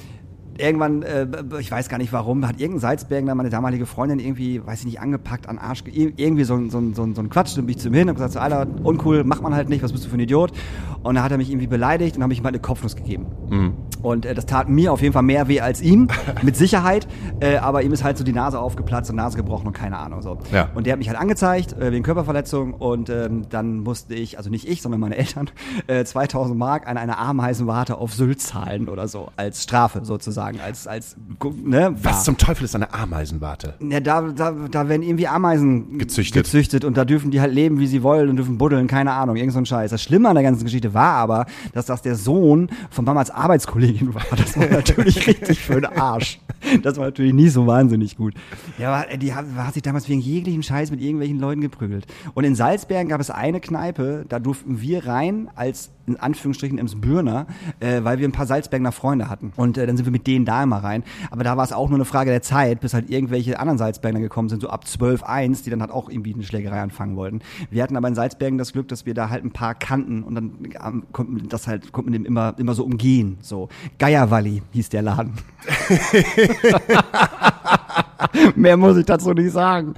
irgendwann, 0.60 1.02
äh, 1.04 1.26
ich 1.60 1.72
weiß 1.72 1.90
gar 1.90 1.98
nicht 1.98 2.14
warum, 2.14 2.48
hat 2.48 2.60
irgendein 2.60 2.80
Salzbergner 2.82 3.36
meine 3.36 3.50
damalige 3.50 3.86
Freundin 3.86 4.20
irgendwie, 4.20 4.66
weiß 4.66 4.80
ich 4.80 4.86
nicht, 4.86 5.00
angepackt, 5.02 5.48
an 5.50 5.58
Arsch, 5.58 5.84
ge- 5.84 5.94
ir- 5.94 6.14
irgendwie 6.18 6.44
so, 6.44 6.56
ein- 6.56 6.70
so, 6.70 6.78
ein- 6.80 6.94
so, 6.94 7.04
ein- 7.04 7.16
so 7.16 7.22
ein 7.22 7.30
Quatsch, 7.30 7.56
dann 7.58 7.66
bin 7.66 7.76
ich 7.76 7.82
zu 7.82 7.88
ihm 7.90 7.94
hin 7.94 8.10
und 8.10 8.16
gesagt, 8.16 8.34
so, 8.34 8.40
Alter, 8.40 8.68
uncool, 8.84 9.24
macht 9.24 9.42
man 9.42 9.54
halt 9.56 9.70
nicht, 9.70 9.84
was 9.84 9.92
bist 9.92 10.06
du 10.06 10.10
für 10.10 10.18
ein 10.18 10.22
Idiot? 10.22 10.52
Und 11.04 11.16
dann 11.16 11.24
hat 11.24 11.32
er 11.32 11.38
mich 11.38 11.50
irgendwie 11.50 11.68
beleidigt 11.68 12.18
und 12.18 12.24
habe 12.24 12.34
ich 12.34 12.40
ihm 12.40 12.46
halt 12.46 12.56
eine 12.56 12.62
Kopfnuss 12.62 12.96
gegeben. 12.96 13.28
Und 14.02 14.26
äh, 14.26 14.34
das 14.34 14.46
tat 14.46 14.70
mir 14.70 14.94
auf 14.94 15.02
jeden 15.02 15.14
Fall 15.14 15.24
mehr 15.24 15.48
weh 15.48 15.62
als 15.62 15.82
ihm, 15.82 16.08
mit 16.42 16.56
Sicherheit, 16.56 17.08
äh, 17.40 17.58
aber 17.58 17.84
ihm 17.84 17.92
ist 17.94 18.04
halt 18.04 18.18
so 18.18 18.24
die 18.24 18.34
Nase 18.34 18.60
aufgeplatzt 18.60 19.10
und 19.10 19.16
Nase 19.16 19.38
gebrochen 19.38 19.68
und 19.68 19.74
keine 19.74 19.98
Ahnung 19.98 20.22
so. 20.22 20.38
Ja. 20.52 20.70
Und 20.76 20.86
der 20.86 20.94
hat 20.94 21.00
mich 21.00 21.08
halt 21.10 21.18
angezeigt 21.20 21.74
äh, 21.74 21.92
wegen 21.92 22.04
Körperverletzung 22.04 22.74
und 22.74 23.10
ähm, 23.10 23.44
dann 23.50 23.80
musste 23.80 24.14
ich, 24.16 24.38
also 24.38 24.50
nicht 24.50 24.68
ich, 24.68 24.82
sondern 24.82 25.00
meine 25.02 25.18
Eltern, 25.18 25.50
äh, 25.88 26.04
2000 26.04 26.58
Mark 26.58 26.88
an 26.88 26.98
einer 26.98 27.18
Ameisenwarte 27.18 27.98
auf 27.98 28.14
Sylt 28.14 28.42
zahlen 28.42 28.88
oder 28.90 29.08
so, 29.08 29.30
als 29.38 29.64
Strafe 29.64 30.02
sozusagen, 30.04 30.49
als, 30.60 30.88
als, 30.88 31.16
gu- 31.38 31.54
ne, 31.64 31.94
Was 32.02 32.16
war- 32.18 32.24
zum 32.24 32.38
Teufel 32.38 32.64
ist 32.66 32.76
eine 32.76 32.94
Ameisenwarte? 32.94 33.76
ja, 33.80 34.00
da, 34.00 34.22
da, 34.22 34.52
da 34.52 34.90
werden 34.90 35.04
irgendwie 35.04 35.28
Ameisen 35.28 35.98
Gezüchtet. 36.00 36.44
gezüchtet 36.46 36.86
und 36.86 36.98
da 36.98 37.06
dürfen 37.06 37.32
die 37.32 37.42
halt 37.42 37.54
leben, 37.54 37.80
wie 37.80 37.88
sie 37.88 38.02
wollen 38.04 38.30
und 38.30 38.38
dürfen 38.38 38.58
buddeln, 38.58 38.88
keine 38.88 39.12
Ahnung, 39.14 39.36
irgend 39.36 39.54
so 39.54 39.60
ein 39.60 39.66
Scheiß. 39.66 39.92
Das 39.92 40.02
Schlimme 40.02 40.30
an 40.30 40.36
der 40.36 40.44
ganzen 40.44 40.64
Geschichte 40.64 40.94
war 40.94 41.14
aber, 41.16 41.46
dass 41.74 41.86
das 41.86 42.02
der 42.02 42.16
Sohn 42.16 42.70
von 42.90 43.06
Mamas 43.06 43.30
Arbeitskollegin 43.30 44.14
war. 44.14 44.24
Das 44.36 44.58
war 44.58 44.68
natürlich 44.70 45.28
richtig 45.28 45.60
für 45.60 45.82
den 45.82 45.86
Arsch. 45.86 46.40
Das 46.84 46.98
war 46.98 47.06
natürlich 47.06 47.34
nie 47.34 47.50
so 47.50 47.68
wahnsinnig 47.68 48.18
gut. 48.18 48.34
Ja, 48.78 48.94
aber 48.94 49.18
die 49.18 49.34
hat, 49.34 49.46
hat 49.58 49.74
sich 49.74 49.84
damals 49.84 50.08
wegen 50.10 50.22
jeglichen 50.22 50.64
Scheiß 50.64 50.92
mit 50.92 51.02
irgendwelchen 51.02 51.40
Leuten 51.40 51.62
geprügelt. 51.62 52.06
Und 52.34 52.44
in 52.44 52.56
Salzbergen 52.56 53.10
gab 53.10 53.22
es 53.22 53.30
eine 53.30 53.60
Kneipe, 53.60 54.26
da 54.28 54.40
durften 54.40 54.82
wir 54.82 55.06
rein 55.06 55.50
als 55.56 55.90
in 56.10 56.20
Anführungsstrichen 56.20 56.78
Emsbürner, 56.78 57.48
äh, 57.80 58.04
weil 58.04 58.20
wir 58.20 58.28
ein 58.28 58.32
paar 58.32 58.46
Salzbergener 58.46 58.92
Freunde 58.92 59.30
hatten. 59.30 59.54
Und 59.56 59.78
äh, 59.78 59.86
dann 59.86 59.98
sind 59.98 60.06
wir 60.06 60.12
mit 60.12 60.28
denen 60.28 60.46
da 60.46 60.64
immer 60.64 60.78
rein. 60.78 61.04
Aber 61.32 61.44
da 61.44 61.58
war 61.58 61.64
es 61.64 61.72
auch 61.72 61.90
nur 61.90 61.98
eine 61.98 62.06
Frage 62.06 62.32
der 62.32 62.42
Zeit, 62.42 62.82
bis 62.82 62.94
halt 62.94 63.10
irgendwelche 63.10 63.60
anderen 63.60 63.78
Salzbergener 63.78 64.22
gekommen 64.22 64.50
sind, 64.50 64.62
so 64.62 64.70
ab 64.70 64.88
12, 64.88 65.24
1, 65.24 65.64
die 65.64 65.70
dann 65.70 65.82
halt 65.82 65.92
auch 65.92 66.10
irgendwie 66.10 66.34
eine 66.34 66.44
Schlägerei 66.44 66.82
anfangen 66.82 67.16
wollten. 67.16 67.42
Wir 67.70 67.84
hatten 67.84 67.96
aber 67.96 68.08
in 68.08 68.16
Salzbergen 68.16 68.58
das 68.58 68.74
Glück, 68.74 68.88
dass 68.88 69.06
wir 69.06 69.14
da 69.14 69.30
halt 69.30 69.44
ein 69.44 69.52
paar 69.52 69.76
kannten 69.76 70.24
und 70.24 70.36
dann 70.36 70.52
ähm, 70.86 71.04
konnten 71.12 71.48
das 71.50 71.68
halt, 71.68 71.92
konnten 71.92 72.12
dem 72.12 72.26
immer, 72.26 72.56
immer 72.58 72.74
so 72.74 72.84
umgehen. 72.84 73.38
So. 73.42 73.70
Geierwalli 73.98 74.62
hieß 74.72 74.90
der 74.90 75.04
Laden. 75.04 75.34
Mehr 78.56 78.78
muss 78.78 78.98
ich 78.98 79.06
dazu 79.06 79.34
nicht 79.34 79.52
sagen. 79.52 79.94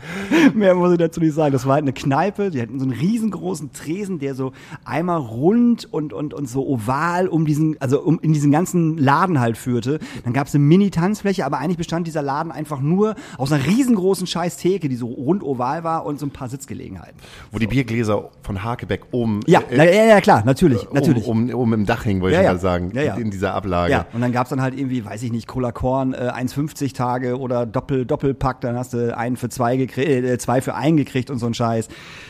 Mehr 0.53 0.75
muss 0.75 0.91
ich 0.91 0.97
dazu 0.97 1.19
nicht 1.19 1.33
sagen. 1.33 1.51
Das 1.51 1.65
war 1.65 1.73
halt 1.75 1.83
eine 1.83 1.93
Kneipe, 1.93 2.51
die 2.51 2.61
hatten 2.61 2.79
so 2.79 2.85
einen 2.85 2.93
riesengroßen 2.93 3.71
Tresen, 3.73 4.19
der 4.19 4.35
so 4.35 4.51
einmal 4.85 5.19
rund 5.19 5.91
und, 5.91 6.13
und, 6.13 6.33
und 6.33 6.49
so 6.49 6.67
oval 6.67 7.27
um 7.27 7.45
diesen, 7.45 7.77
also 7.79 8.01
um 8.01 8.19
in 8.21 8.33
diesen 8.33 8.51
ganzen 8.51 8.97
Laden 8.97 9.39
halt 9.39 9.57
führte. 9.57 9.99
Dann 10.23 10.33
gab 10.33 10.47
es 10.47 10.55
eine 10.55 10.63
Mini-Tanzfläche, 10.63 11.45
aber 11.45 11.59
eigentlich 11.59 11.77
bestand 11.77 12.07
dieser 12.07 12.21
Laden 12.21 12.51
einfach 12.51 12.79
nur 12.79 13.15
aus 13.37 13.51
einer 13.51 13.65
riesengroßen 13.65 14.27
scheiß 14.27 14.57
Theke, 14.57 14.89
die 14.89 14.95
so 14.95 15.07
rund 15.07 15.43
oval 15.43 15.83
war 15.83 16.05
und 16.05 16.19
so 16.19 16.25
ein 16.25 16.31
paar 16.31 16.49
Sitzgelegenheiten. 16.49 17.17
Wo 17.51 17.59
die 17.59 17.67
Biergläser 17.67 18.29
von 18.43 18.63
Hakebeck 18.63 19.01
oben 19.11 19.41
Ja, 19.47 19.59
äh, 19.69 19.77
na, 19.77 19.85
ja, 19.85 20.05
ja, 20.05 20.21
klar, 20.21 20.43
natürlich, 20.45 20.87
natürlich. 20.91 21.27
Um, 21.27 21.49
um, 21.49 21.55
um 21.55 21.73
im 21.73 21.85
Dach 21.85 22.05
hängen, 22.05 22.21
wollte 22.21 22.35
Ja, 22.35 22.41
ich 22.41 22.45
ja. 22.45 22.53
mal 22.53 22.59
sagen. 22.59 22.91
Ja, 22.93 23.01
ja. 23.01 23.15
In 23.15 23.31
dieser 23.31 23.53
Ablage. 23.53 23.91
Ja, 23.91 24.05
und 24.13 24.21
dann 24.21 24.31
gab's 24.31 24.49
dann 24.49 24.61
halt 24.61 24.77
irgendwie, 24.77 25.03
weiß 25.05 25.23
ich 25.23 25.31
nicht, 25.31 25.47
Cola 25.47 25.71
Korn, 25.71 26.13
äh, 26.13 26.31
1,50 26.33 26.93
Tage 26.93 27.39
oder 27.39 27.65
Doppel, 27.65 28.05
Doppelpack, 28.11 28.61
dann 28.61 28.77
hast 28.77 28.93
du 28.93 29.15
einen 29.17 29.37
für 29.37 29.49
zwei 29.49 29.77
gekriegt, 29.77 30.07
äh, 30.07 30.37
zwei 30.37 30.61
für 30.61 30.75
einen 30.75 30.97
gekriegt 30.97 31.29
und 31.29 31.39
so 31.39 31.45
ein 31.47 31.53
Scheiß. 31.53 31.87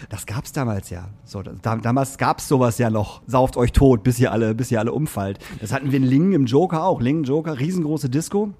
Das 0.09 0.25
gab's 0.27 0.51
damals 0.51 0.91
ja. 0.91 1.09
So, 1.25 1.41
da, 1.41 1.75
damals 1.75 2.17
gab's 2.17 2.47
sowas 2.47 2.77
ja 2.77 2.89
noch. 2.89 3.21
Sauft 3.25 3.57
euch 3.57 3.71
tot, 3.71 4.03
bis 4.03 4.19
ihr 4.19 4.31
alle, 4.31 4.53
bis 4.53 4.71
ihr 4.71 4.79
alle 4.79 4.93
umfallt. 4.93 5.39
Das 5.59 5.73
hatten 5.73 5.91
wir 5.91 5.97
in 5.97 6.05
Lingen 6.05 6.33
im 6.33 6.45
Joker 6.45 6.83
auch. 6.83 7.01
Lingen 7.01 7.23
Joker, 7.23 7.59
riesengroße 7.59 8.09
Disco. 8.09 8.53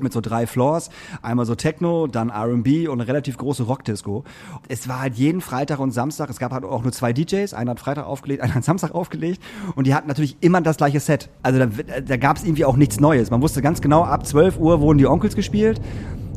Mit 0.00 0.12
so 0.12 0.20
drei 0.20 0.46
Floors. 0.46 0.90
Einmal 1.22 1.44
so 1.44 1.54
Techno, 1.54 2.06
dann 2.06 2.30
R&B 2.30 2.86
und 2.86 3.00
eine 3.00 3.08
relativ 3.08 3.36
große 3.36 3.64
Rockdisco. 3.64 4.24
Es 4.68 4.88
war 4.88 5.00
halt 5.00 5.16
jeden 5.16 5.40
Freitag 5.40 5.80
und 5.80 5.90
Samstag. 5.90 6.30
Es 6.30 6.38
gab 6.38 6.52
halt 6.52 6.64
auch 6.64 6.82
nur 6.82 6.92
zwei 6.92 7.12
DJs. 7.12 7.52
Einer 7.52 7.72
hat 7.72 7.80
Freitag 7.80 8.06
aufgelegt, 8.06 8.42
einer 8.44 8.54
hat 8.54 8.64
Samstag 8.64 8.94
aufgelegt. 8.94 9.42
Und 9.74 9.86
die 9.86 9.94
hatten 9.94 10.08
natürlich 10.08 10.36
immer 10.40 10.60
das 10.60 10.76
gleiche 10.76 11.00
Set. 11.00 11.28
Also 11.42 11.58
da, 11.58 11.66
da 12.00 12.16
gab 12.16 12.36
es 12.36 12.44
irgendwie 12.44 12.64
auch 12.64 12.76
nichts 12.76 13.00
Neues. 13.00 13.30
Man 13.30 13.42
wusste 13.42 13.60
ganz 13.60 13.80
genau, 13.80 14.04
ab 14.04 14.26
12 14.26 14.58
Uhr 14.58 14.80
wurden 14.80 14.98
die 14.98 15.06
Onkels 15.06 15.34
gespielt. 15.34 15.80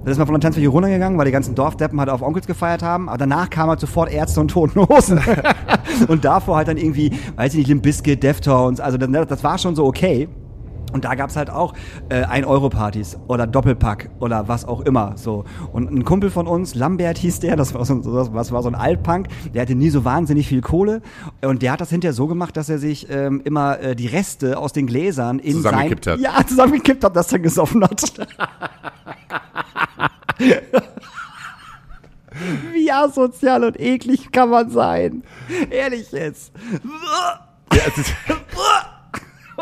Da 0.04 0.12
ist 0.12 0.18
man 0.18 0.28
von 0.28 0.34
der 0.36 0.42
Tanzfläche 0.42 0.70
runtergegangen, 0.70 1.18
weil 1.18 1.26
die 1.26 1.32
ganzen 1.32 1.56
Dorfdeppen 1.56 2.00
halt 2.00 2.10
auf 2.10 2.22
Onkels 2.22 2.48
gefeiert 2.48 2.82
haben. 2.82 3.10
Aber 3.10 3.18
danach 3.18 3.50
kam 3.50 3.70
halt 3.70 3.80
sofort 3.80 4.12
Ärzte 4.12 4.40
und 4.40 4.50
Toten 4.50 4.88
Hosen. 4.88 5.20
und 6.08 6.24
davor 6.24 6.56
halt 6.56 6.68
dann 6.70 6.78
irgendwie, 6.78 7.12
weiß 7.36 7.54
ich 7.54 7.60
nicht, 7.60 7.68
Limp 7.68 7.84
Bizkit, 7.84 8.24
Deftones. 8.24 8.80
Also 8.80 8.98
das, 8.98 9.28
das 9.28 9.44
war 9.44 9.58
schon 9.58 9.76
so 9.76 9.86
okay. 9.86 10.30
Und 10.92 11.06
da 11.06 11.16
gab's 11.16 11.36
halt 11.36 11.50
auch 11.50 11.74
äh, 12.10 12.24
1-Euro-Partys 12.24 13.18
oder 13.28 13.48
Doppelpack 13.48 14.10
oder 14.20 14.48
was 14.48 14.66
auch 14.66 14.82
immer. 14.82 15.14
so. 15.18 15.46
Und 15.72 15.92
ein 15.92 16.04
Kumpel 16.04 16.30
von 16.30 16.48
uns, 16.48 16.76
Lambert 16.76 17.18
hieß 17.18 17.40
der, 17.40 17.56
das 17.56 17.74
war 17.74 17.86
so, 17.86 17.96
das 17.96 18.52
war 18.52 18.64
so 18.64 18.70
ein 18.70 18.76
Altpunk, 18.76 19.28
der 19.54 19.62
hatte 19.64 19.76
nie 19.76 19.90
so 19.90 20.06
wahnsinnig 20.06 20.48
viel 20.48 20.62
Kohle. 20.62 21.02
Und 21.42 21.62
der 21.62 21.74
hat 21.74 21.82
das 21.82 21.90
hinterher 21.90 22.14
so 22.14 22.28
gemacht, 22.28 22.58
dass 22.58 22.70
er 22.70 22.80
sich 22.80 23.08
ähm, 23.10 23.42
immer 23.44 23.80
äh, 23.80 23.96
die 23.96 24.08
Reste 24.08 24.58
aus 24.58 24.74
den 24.74 24.88
Gläsern 24.88 25.40
in 25.40 25.54
Zusammengekippt 25.54 26.06
sein, 26.06 26.14
hat. 26.16 26.22
Ja, 26.22 26.46
zusammengekippt 26.46 27.04
hat, 27.04 27.16
das 27.16 27.28
dann 27.28 27.44
gesoffen 27.44 27.84
hat. 27.84 28.04
Wie 32.74 32.92
asozial 32.92 33.64
und 33.66 33.80
eklig 33.80 34.32
kann 34.32 34.50
man 34.50 34.70
sein? 34.70 35.24
Ehrlich 35.70 36.12
jetzt. 36.12 36.52
Ja, 37.74 37.80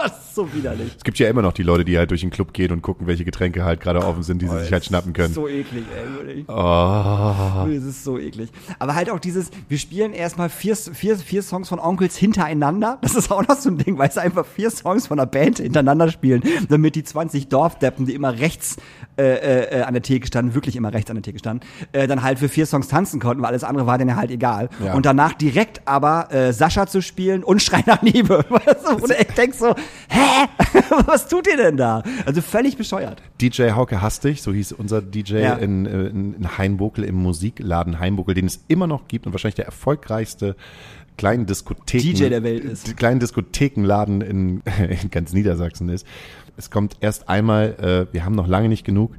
es, 0.06 0.12
ist, 0.12 0.18
ist 0.20 0.36
so 0.36 0.54
widerlich. 0.54 0.92
es 0.98 1.04
gibt 1.04 1.20
ja 1.20 1.30
immer 1.30 1.42
noch 1.42 1.54
die 1.54 1.64
Leute, 1.64 1.86
die 1.86 1.98
halt 1.98 2.12
durch 2.12 2.22
den 2.22 2.30
Club 2.30 2.54
gehen 2.54 2.72
und 2.72 2.82
gucken, 2.82 3.08
welche 3.08 3.26
Getränke 3.26 3.66
halt 3.66 3.82
gerade 3.82 4.06
offen 4.06 4.24
sind, 4.24 4.42
die 4.42 4.48
sie 4.48 4.60
sich 4.60 4.72
halt 4.72 4.86
schnappen 4.86 5.14
können. 5.14 5.34
So 5.34 5.48
eklig, 5.48 5.84
ey. 5.96 6.46
Oh. 6.48 7.68
Das 7.68 7.84
ist 7.84 8.04
so 8.04 8.18
eklig. 8.18 8.50
Aber 8.80 8.96
halt 8.96 9.10
auch 9.10 9.20
dieses, 9.20 9.50
wir 9.68 9.78
spielen 9.78 10.14
erstmal 10.14 10.50
vier, 10.50 10.76
vier, 10.76 11.18
vier 11.18 11.42
Songs 11.42 11.70
von 11.70 11.80
Onkels 11.80 12.16
hintereinander. 12.18 13.00
Das 13.02 13.16
ist 13.16 13.32
auch 13.32 13.48
noch 13.48 13.56
so 13.56 13.70
ein 13.70 13.78
Ding, 13.78 13.98
weil 13.98 14.12
sie 14.12 14.22
einfach 14.22 14.46
vier 14.46 14.70
Songs 14.70 15.08
von 15.08 15.20
einer 15.20 15.28
Band 15.28 15.60
hintereinander 15.60 16.12
spielen, 16.12 16.44
damit 16.70 16.96
die 16.96 17.04
20 17.04 17.48
Dorfdeppen, 17.48 18.06
die 18.06 18.14
immer 18.14 18.38
rechts 18.38 18.78
äh, 19.18 19.80
äh, 19.80 19.82
an 19.82 19.94
der 19.94 20.04
Theke 20.04 20.28
standen, 20.28 20.54
wirklich 20.54 20.76
immer 20.76 20.94
rechts 20.94 21.10
an 21.10 21.16
der 21.16 21.24
Theke 21.24 21.40
standen, 21.40 21.66
äh, 21.92 22.08
dann 22.08 22.22
halt 22.22 22.40
für 22.40 22.50
vier 22.50 22.66
Songs 22.66 22.88
tanzen 22.88 23.20
konnten, 23.20 23.42
weil 23.42 23.50
alles 23.50 23.64
andere 23.64 23.88
war 23.88 23.98
denen 23.98 24.16
halt 24.16 24.30
egal. 24.30 24.70
Ja. 24.84 24.94
Und 24.94 25.06
danach 25.06 25.34
direkt 25.34 25.82
aber 25.88 26.32
äh, 26.32 26.54
Sascha 26.54 26.86
zu 26.88 27.02
spielen 27.02 27.44
und 27.44 27.62
Schrei 27.62 27.84
nach 27.86 28.02
Liebe. 28.02 28.46
Weißt 28.50 28.86
du, 28.86 29.34
denk 29.36 29.56
so, 29.56 29.74
hä? 30.10 30.48
Was 31.06 31.28
tut 31.28 31.48
ihr 31.48 31.58
denn 31.58 31.78
da? 31.78 32.04
Also 32.26 32.42
völlig 32.42 32.78
bescheuert. 32.78 33.22
DJ 33.42 33.72
Hauke 33.72 34.02
Hastig, 34.02 34.42
so 34.42 34.54
hieß 34.54 34.72
unser 34.74 35.02
DJ 35.02 35.38
Ja. 35.38 35.54
in, 35.56 35.86
äh, 35.86 36.08
in, 36.08 36.34
in 36.36 36.58
Hainbuckel, 36.58 37.04
im 37.04 37.16
Musikladen 37.16 38.00
Hainbuckel, 38.00 38.36
den 38.36 38.46
es 38.46 38.60
immer 38.68 38.88
noch 38.88 39.08
gibt 39.08 39.26
und 39.26 39.34
wahrscheinlich 39.34 39.56
der 39.56 39.66
erfolgreichste 39.66 40.56
kleinen 41.18 41.46
Diskotheken, 41.46 42.14
DJ 42.14 42.30
der 42.30 42.44
Welt 42.44 42.64
ist. 42.64 42.96
kleinen 42.98 43.20
Diskothekenladen 43.20 44.22
in, 44.22 44.62
in 45.02 45.10
ganz 45.12 45.34
Niedersachsen 45.34 45.90
ist. 45.90 46.06
Es 46.58 46.70
kommt 46.72 46.98
erst 47.02 47.30
einmal, 47.30 48.08
äh, 48.10 48.14
wir 48.14 48.26
haben 48.26 48.36
noch 48.36 48.48
lange 48.48 48.70
nicht 48.70 48.84
genug 48.86 49.12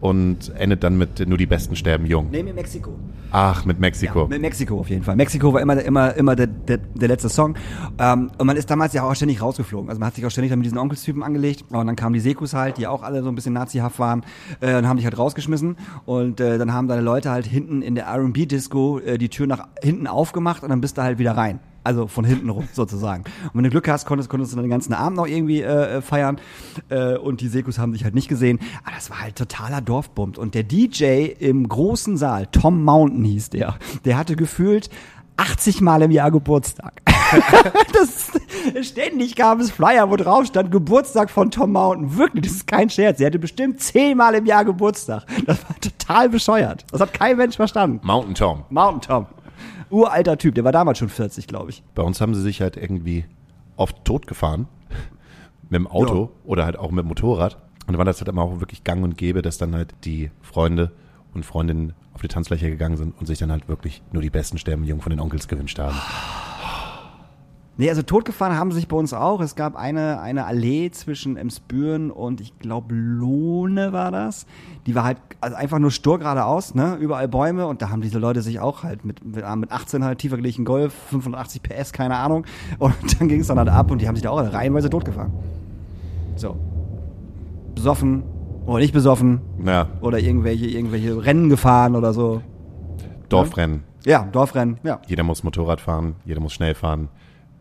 und 0.00 0.52
endet 0.56 0.82
dann 0.82 0.96
mit 0.96 1.26
nur 1.28 1.38
die 1.38 1.46
Besten 1.46 1.76
sterben 1.76 2.06
jung. 2.06 2.28
Nee, 2.30 2.42
mir 2.42 2.54
Mexiko. 2.54 2.98
Ach, 3.32 3.64
mit 3.64 3.78
Mexiko. 3.78 4.22
Ja, 4.22 4.26
mit 4.26 4.40
Mexiko 4.40 4.80
auf 4.80 4.88
jeden 4.88 5.04
Fall. 5.04 5.14
Mexiko 5.14 5.52
war 5.52 5.60
immer, 5.60 5.80
immer, 5.82 6.14
immer 6.16 6.34
der, 6.34 6.46
der, 6.46 6.78
der 6.78 7.08
letzte 7.08 7.28
Song. 7.28 7.54
Ähm, 7.98 8.30
und 8.38 8.46
man 8.46 8.56
ist 8.56 8.70
damals 8.70 8.92
ja 8.92 9.04
auch 9.04 9.14
ständig 9.14 9.40
rausgeflogen. 9.40 9.88
Also 9.88 10.00
man 10.00 10.08
hat 10.08 10.14
sich 10.14 10.26
auch 10.26 10.30
ständig 10.30 10.50
dann 10.50 10.58
mit 10.58 10.66
diesen 10.66 10.78
Onkelstypen 10.78 11.22
angelegt. 11.22 11.64
Und 11.70 11.86
dann 11.86 11.96
kamen 11.96 12.14
die 12.14 12.20
Sekus 12.20 12.54
halt, 12.54 12.78
die 12.78 12.86
auch 12.86 13.02
alle 13.02 13.22
so 13.22 13.28
ein 13.28 13.34
bisschen 13.34 13.52
nazihaft 13.52 13.98
waren, 13.98 14.24
äh, 14.60 14.76
und 14.76 14.88
haben 14.88 14.96
dich 14.96 15.04
halt 15.04 15.18
rausgeschmissen. 15.18 15.76
Und 16.06 16.40
äh, 16.40 16.58
dann 16.58 16.72
haben 16.72 16.88
deine 16.88 17.02
Leute 17.02 17.30
halt 17.30 17.46
hinten 17.46 17.82
in 17.82 17.94
der 17.94 18.06
R&B-Disco 18.06 18.98
äh, 18.98 19.18
die 19.18 19.28
Tür 19.28 19.46
nach 19.46 19.68
hinten 19.82 20.06
aufgemacht 20.06 20.62
und 20.62 20.70
dann 20.70 20.80
bist 20.80 20.98
du 20.98 21.02
halt 21.02 21.18
wieder 21.18 21.36
rein. 21.36 21.60
Also 21.82 22.06
von 22.06 22.24
hinten 22.24 22.50
rum 22.50 22.68
sozusagen. 22.72 23.24
Und 23.24 23.50
wenn 23.54 23.64
du 23.64 23.70
Glück 23.70 23.88
hast, 23.88 24.06
konntest, 24.06 24.28
konntest 24.28 24.52
du 24.52 24.56
dann 24.56 24.64
den 24.64 24.70
ganzen 24.70 24.92
Abend 24.92 25.16
noch 25.16 25.26
irgendwie 25.26 25.62
äh, 25.62 25.98
äh, 25.98 26.02
feiern. 26.02 26.38
Äh, 26.88 27.16
und 27.16 27.40
die 27.40 27.48
Sekus 27.48 27.78
haben 27.78 27.92
dich 27.92 28.04
halt 28.04 28.14
nicht 28.14 28.28
gesehen. 28.28 28.58
Aber 28.84 28.94
das 28.94 29.10
war 29.10 29.22
halt 29.22 29.36
totaler 29.36 29.80
Dorfbummt. 29.80 30.38
Und 30.38 30.54
der 30.54 30.62
DJ 30.62 31.26
im 31.38 31.68
großen 31.68 32.16
Saal, 32.16 32.46
Tom 32.46 32.84
Mountain 32.84 33.24
hieß 33.24 33.50
der, 33.50 33.76
der 34.04 34.18
hatte 34.18 34.36
gefühlt 34.36 34.90
80 35.40 35.80
Mal 35.80 36.02
im 36.02 36.10
Jahr 36.10 36.30
Geburtstag. 36.30 37.00
das, 37.94 38.32
ständig 38.86 39.36
gab 39.36 39.58
es 39.58 39.70
Flyer, 39.70 40.10
wo 40.10 40.16
drauf 40.16 40.46
stand 40.46 40.70
Geburtstag 40.70 41.30
von 41.30 41.50
Tom 41.50 41.72
Mountain. 41.72 42.18
Wirklich, 42.18 42.44
das 42.44 42.52
ist 42.56 42.66
kein 42.66 42.90
Scherz. 42.90 43.20
Er 43.20 43.26
hatte 43.28 43.38
bestimmt 43.38 43.80
10 43.80 44.18
Mal 44.18 44.34
im 44.34 44.44
Jahr 44.44 44.66
Geburtstag. 44.66 45.24
Das 45.46 45.58
war 45.64 45.80
total 45.80 46.28
bescheuert. 46.28 46.84
Das 46.90 47.00
hat 47.00 47.14
kein 47.14 47.38
Mensch 47.38 47.56
verstanden. 47.56 48.00
Mountain 48.02 48.34
Tom. 48.34 48.64
Mountain 48.68 49.00
Tom. 49.00 49.26
Uralter 49.90 50.38
Typ, 50.38 50.54
der 50.54 50.64
war 50.64 50.72
damals 50.72 50.98
schon 50.98 51.08
40, 51.08 51.46
glaube 51.46 51.70
ich. 51.70 51.82
Bei 51.94 52.02
uns 52.02 52.20
haben 52.20 52.34
sie 52.34 52.42
sich 52.42 52.60
halt 52.60 52.76
irgendwie 52.76 53.24
oft 53.76 54.04
totgefahren. 54.04 54.68
Mit 55.68 55.78
dem 55.78 55.86
Auto 55.86 56.22
Ja. 56.24 56.28
oder 56.50 56.64
halt 56.64 56.78
auch 56.78 56.90
mit 56.90 57.04
dem 57.04 57.08
Motorrad. 57.08 57.54
Und 57.86 57.92
dann 57.94 57.98
war 57.98 58.04
das 58.04 58.20
halt 58.20 58.28
immer 58.28 58.42
auch 58.42 58.60
wirklich 58.60 58.82
gang 58.84 59.02
und 59.04 59.16
gäbe, 59.16 59.40
dass 59.42 59.58
dann 59.58 59.74
halt 59.74 59.94
die 60.04 60.30
Freunde 60.42 60.90
und 61.34 61.44
Freundinnen 61.44 61.92
auf 62.12 62.20
die 62.22 62.28
Tanzfläche 62.28 62.70
gegangen 62.70 62.96
sind 62.96 63.16
und 63.18 63.26
sich 63.26 63.38
dann 63.38 63.52
halt 63.52 63.68
wirklich 63.68 64.02
nur 64.12 64.22
die 64.22 64.30
besten 64.30 64.58
Sterben 64.58 64.82
jung 64.84 65.00
von 65.00 65.10
den 65.10 65.20
Onkels 65.20 65.46
gewünscht 65.48 65.78
haben. 65.78 65.96
Nee, 67.80 67.88
also 67.88 68.02
totgefahren 68.02 68.58
haben 68.58 68.72
sie 68.72 68.76
sich 68.76 68.88
bei 68.88 68.96
uns 68.98 69.14
auch. 69.14 69.40
Es 69.40 69.54
gab 69.54 69.74
eine, 69.74 70.20
eine 70.20 70.44
Allee 70.44 70.90
zwischen 70.90 71.38
Emsbüren 71.38 72.10
und 72.10 72.42
ich 72.42 72.58
glaube 72.58 72.94
Lohne 72.94 73.94
war 73.94 74.10
das. 74.10 74.44
Die 74.84 74.94
war 74.94 75.04
halt 75.04 75.16
also 75.40 75.56
einfach 75.56 75.78
nur 75.78 75.90
stur 75.90 76.18
geradeaus, 76.18 76.74
ne? 76.74 76.96
Überall 77.00 77.26
Bäume 77.26 77.66
und 77.66 77.80
da 77.80 77.88
haben 77.88 78.02
diese 78.02 78.18
Leute 78.18 78.42
sich 78.42 78.60
auch 78.60 78.82
halt 78.82 79.06
mit, 79.06 79.24
mit, 79.24 79.46
mit 79.56 79.72
18 79.72 80.04
halt 80.04 80.18
tiefer 80.18 80.36
gelegten 80.36 80.66
Golf, 80.66 80.92
580 81.08 81.62
PS, 81.62 81.94
keine 81.94 82.16
Ahnung. 82.16 82.44
Und 82.78 83.18
dann 83.18 83.28
ging 83.28 83.40
es 83.40 83.46
dann 83.46 83.56
halt 83.56 83.70
ab 83.70 83.90
und 83.90 84.02
die 84.02 84.08
haben 84.08 84.14
sich 84.14 84.24
da 84.24 84.28
auch 84.30 84.52
reihenweise 84.52 84.90
totgefahren. 84.90 85.32
So. 86.36 86.56
Besoffen 87.74 88.24
oder 88.66 88.80
nicht 88.80 88.92
besoffen 88.92 89.40
Ja, 89.64 89.88
oder 90.02 90.18
irgendwelche, 90.18 90.66
irgendwelche 90.66 91.24
Rennen 91.24 91.48
gefahren 91.48 91.96
oder 91.96 92.12
so. 92.12 92.42
Dorfrennen. 93.30 93.84
Ja, 94.04 94.28
Dorfrennen, 94.30 94.76
ja. 94.82 95.00
Jeder 95.06 95.22
muss 95.22 95.44
Motorrad 95.44 95.80
fahren, 95.80 96.16
jeder 96.26 96.40
muss 96.40 96.52
schnell 96.52 96.74
fahren. 96.74 97.08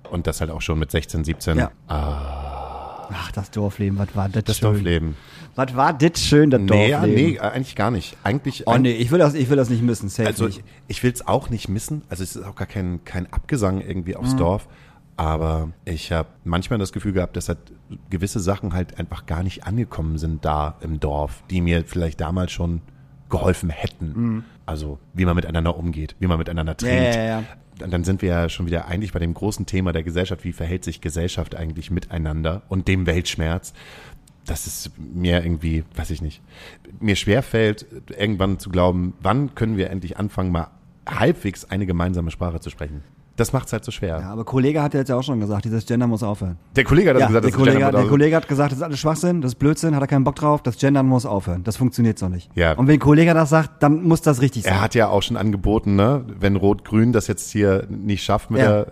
Und 0.10 0.28
das 0.28 0.42
halt 0.42 0.50
auch 0.52 0.62
schon 0.62 0.80
mit 0.80 0.92
16, 0.92 1.24
17. 1.24 1.58
Ja. 1.58 1.72
Ah, 1.88 3.08
Ach, 3.12 3.32
das 3.32 3.50
Dorfleben, 3.52 3.98
was 3.98 4.16
war 4.16 4.30
das 4.30 4.44
das 4.44 4.58
schön. 4.60 4.72
Dorfleben. 4.74 5.16
Was 5.56 5.76
war 5.76 5.94
das 5.94 6.22
schön, 6.24 6.52
das 6.52 6.62
Nee, 6.62 6.90
ja, 6.92 7.00
Dorfleben? 7.00 7.32
nee, 7.34 7.40
eigentlich 7.40 7.76
gar 7.76 7.90
nicht. 7.92 8.16
Eigentlich, 8.24 8.64
Oh 8.68 8.78
nee, 8.78 8.92
ich 8.92 9.10
will 9.12 9.18
das, 9.20 9.34
ich 9.34 9.50
will 9.50 9.58
das 9.58 9.70
nicht 9.72 9.82
missen, 9.82 10.10
safe 10.10 10.28
Also 10.28 10.46
nicht. 10.46 10.60
ich, 10.60 10.64
ich 10.98 11.04
will 11.04 11.12
es 11.12 11.28
auch 11.28 11.50
nicht 11.50 11.70
missen. 11.70 12.04
Also 12.10 12.24
es 12.24 12.36
ist 12.36 12.44
auch 12.44 12.56
gar 12.56 12.68
kein, 12.68 13.04
kein 13.06 13.32
Abgesang 13.34 13.82
irgendwie 13.82 14.12
Mhm. 14.12 14.18
aufs 14.18 14.36
Dorf. 14.36 14.68
Aber 15.18 15.70
ich 15.86 16.12
habe 16.12 16.30
manchmal 16.44 16.80
das 16.80 16.94
Gefühl 16.94 17.12
gehabt, 17.14 17.36
dass 17.36 17.50
halt 17.50 17.58
gewisse 18.10 18.40
Sachen 18.40 18.74
halt 18.74 19.00
einfach 19.00 19.26
gar 19.26 19.44
nicht 19.44 19.66
angekommen 19.66 20.18
sind 20.18 20.46
da 20.46 20.76
im 20.82 21.00
Dorf, 21.00 21.44
die 21.50 21.62
mir 21.62 21.84
vielleicht 21.86 22.22
damals 22.22 22.52
schon 22.52 22.82
geholfen 23.30 23.70
hätten. 23.70 24.46
Also 24.66 24.98
wie 25.14 25.26
man 25.26 25.36
miteinander 25.36 25.76
umgeht, 25.78 26.16
wie 26.20 26.28
man 26.28 26.38
miteinander 26.38 26.76
Mhm. 26.80 26.88
Ja, 26.88 26.96
trinkt. 27.02 27.16
ja, 27.16 27.24
ja. 27.24 27.44
Dann 27.80 28.04
sind 28.04 28.22
wir 28.22 28.30
ja 28.30 28.50
schon 28.50 28.66
wieder 28.66 28.88
eigentlich 28.88 29.14
bei 29.14 29.20
dem 29.20 29.34
großen 29.34 29.66
Thema 29.66 29.92
der 29.92 30.04
Gesellschaft. 30.04 30.44
Wie 30.44 30.54
verhält 30.54 30.84
sich 30.84 31.02
Gesellschaft 31.02 31.56
eigentlich 31.56 31.92
miteinander 31.92 32.62
und 32.70 32.88
dem 32.88 33.06
Weltschmerz? 33.08 33.74
Das 34.46 34.68
ist 34.68 34.92
mir 34.98 35.44
irgendwie, 35.44 35.84
weiß 35.96 36.10
ich 36.12 36.22
nicht, 36.22 36.42
mir 37.00 37.16
schwerfällt, 37.16 37.86
irgendwann 38.18 38.60
zu 38.60 38.70
glauben, 38.70 39.14
wann 39.22 39.56
können 39.56 39.78
wir 39.78 39.90
endlich 39.90 40.18
anfangen, 40.18 40.52
mal 40.52 40.72
halbwegs 41.08 41.66
eine 41.66 41.86
gemeinsame 41.86 42.32
Sprache 42.32 42.60
zu 42.60 42.70
sprechen. 42.70 43.04
Das 43.40 43.54
macht's 43.54 43.72
halt 43.72 43.86
so 43.86 43.92
schwer. 43.92 44.20
Ja, 44.20 44.32
aber 44.32 44.44
Kollege 44.44 44.82
hat 44.84 44.94
ja 44.94 45.00
jetzt 45.00 45.10
ja 45.10 45.16
auch 45.16 45.24
schon 45.24 45.40
gesagt, 45.40 45.66
dieses 45.66 45.86
Gender 45.86 46.08
muss 46.08 46.24
aufhön. 46.24 46.58
Der 46.76 46.84
Kollege 46.84 47.10
hat 47.10 47.16
das 47.16 47.22
Ja, 47.22 47.28
gesagt, 47.28 47.44
der, 47.46 47.52
das 47.52 47.58
Kollege, 47.58 47.78
Gender 47.80 47.98
der 48.00 48.08
Kollege 48.10 48.36
hat 48.36 48.48
gesagt, 48.48 48.72
das 48.72 48.80
ist 48.80 48.84
alles 48.84 49.00
Schwachsinn, 49.00 49.42
das 49.42 49.52
ist 49.54 49.60
Blödsinn, 49.60 49.96
hat 49.96 50.02
er 50.04 50.08
keinen 50.08 50.24
Bock 50.24 50.36
drauf, 50.36 50.62
das 50.62 50.78
Gendern 50.78 51.08
muss 51.08 51.26
aufhören. 51.26 51.64
Das 51.64 51.78
funktioniert 51.78 52.20
so 52.20 52.28
nicht. 52.30 52.50
Ja. 52.56 52.74
Und 52.74 52.88
wenn 52.88 53.00
Kollege 53.00 53.34
das 53.34 53.50
sagt, 53.50 53.82
dann 53.84 54.04
muss 54.04 54.22
das 54.22 54.42
richtig 54.42 54.64
sein. 54.64 54.74
Er 54.74 54.82
hat 54.82 54.96
ja 54.96 55.08
auch 55.08 55.22
schon 55.24 55.38
angeboten, 55.38 55.96
ne, 55.96 56.26
wenn 56.40 56.56
Rot-Grün 56.58 57.14
das 57.14 57.28
jetzt 57.28 57.52
hier 57.52 57.86
nicht 57.90 58.24
schafft 58.24 58.52
mit, 58.52 58.62
Ja. 58.62 58.68
Mhm. 58.70 58.72
der, 58.72 58.88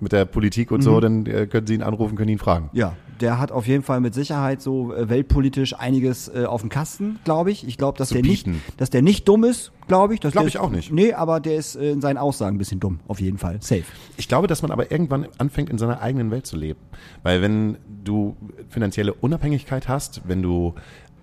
mit 0.00 0.12
der 0.12 0.24
Politik 0.24 0.70
und 0.70 0.80
so, 0.80 0.98
dann 0.98 1.26
äh, 1.26 1.46
können 1.46 1.66
Sie 1.66 1.74
ihn 1.74 1.82
anrufen, 1.82 2.16
können 2.16 2.30
ihn 2.30 2.38
fragen. 2.38 2.70
Ja, 2.72 2.94
der 3.20 3.38
hat 3.38 3.52
auf 3.52 3.66
jeden 3.66 3.82
Fall 3.82 4.00
mit 4.00 4.14
Sicherheit 4.14 4.62
so 4.62 4.94
äh, 4.94 5.10
weltpolitisch 5.10 5.74
einiges 5.78 6.28
äh, 6.28 6.46
auf 6.46 6.62
dem 6.62 6.70
Kasten, 6.70 7.18
glaube 7.24 7.50
ich. 7.50 7.66
Ich 7.68 7.76
glaube, 7.76 7.98
dass 7.98 8.08
Zu 8.08 8.14
der 8.14 8.22
nicht, 8.22 8.46
bieten. 8.46 8.62
dass 8.78 8.88
der 8.88 9.02
nicht 9.02 9.28
dumm 9.28 9.44
ist, 9.44 9.72
glaube 9.88 10.14
ich. 10.14 10.20
Das 10.20 10.32
Glaub 10.32 10.44
der 10.44 10.48
ich 10.48 10.58
auch 10.58 10.70
nicht. 10.70 10.90
Nee, 10.90 11.12
aber 11.12 11.38
der 11.38 11.56
ist 11.56 11.76
äh, 11.76 11.90
in 11.90 12.00
seinen 12.00 12.16
Aussagen 12.16 12.56
ein 12.56 12.58
bisschen 12.58 12.80
dumm, 12.80 13.00
auf 13.08 13.20
jeden 13.20 13.36
Fall. 13.36 13.58
Safe. 13.60 13.82
Ich 14.16 14.28
glaube, 14.28 14.46
dass 14.46 14.62
man 14.62 14.70
aber 14.70 14.90
irgendwann 14.90 15.26
anfängt, 15.38 15.70
in 15.70 15.78
seiner 15.78 16.00
eigenen 16.00 16.30
Welt 16.30 16.46
zu 16.46 16.56
leben. 16.56 16.80
Weil 17.22 17.42
wenn 17.42 17.78
du 18.04 18.36
finanzielle 18.68 19.14
Unabhängigkeit 19.14 19.88
hast, 19.88 20.22
wenn 20.26 20.42
du 20.42 20.74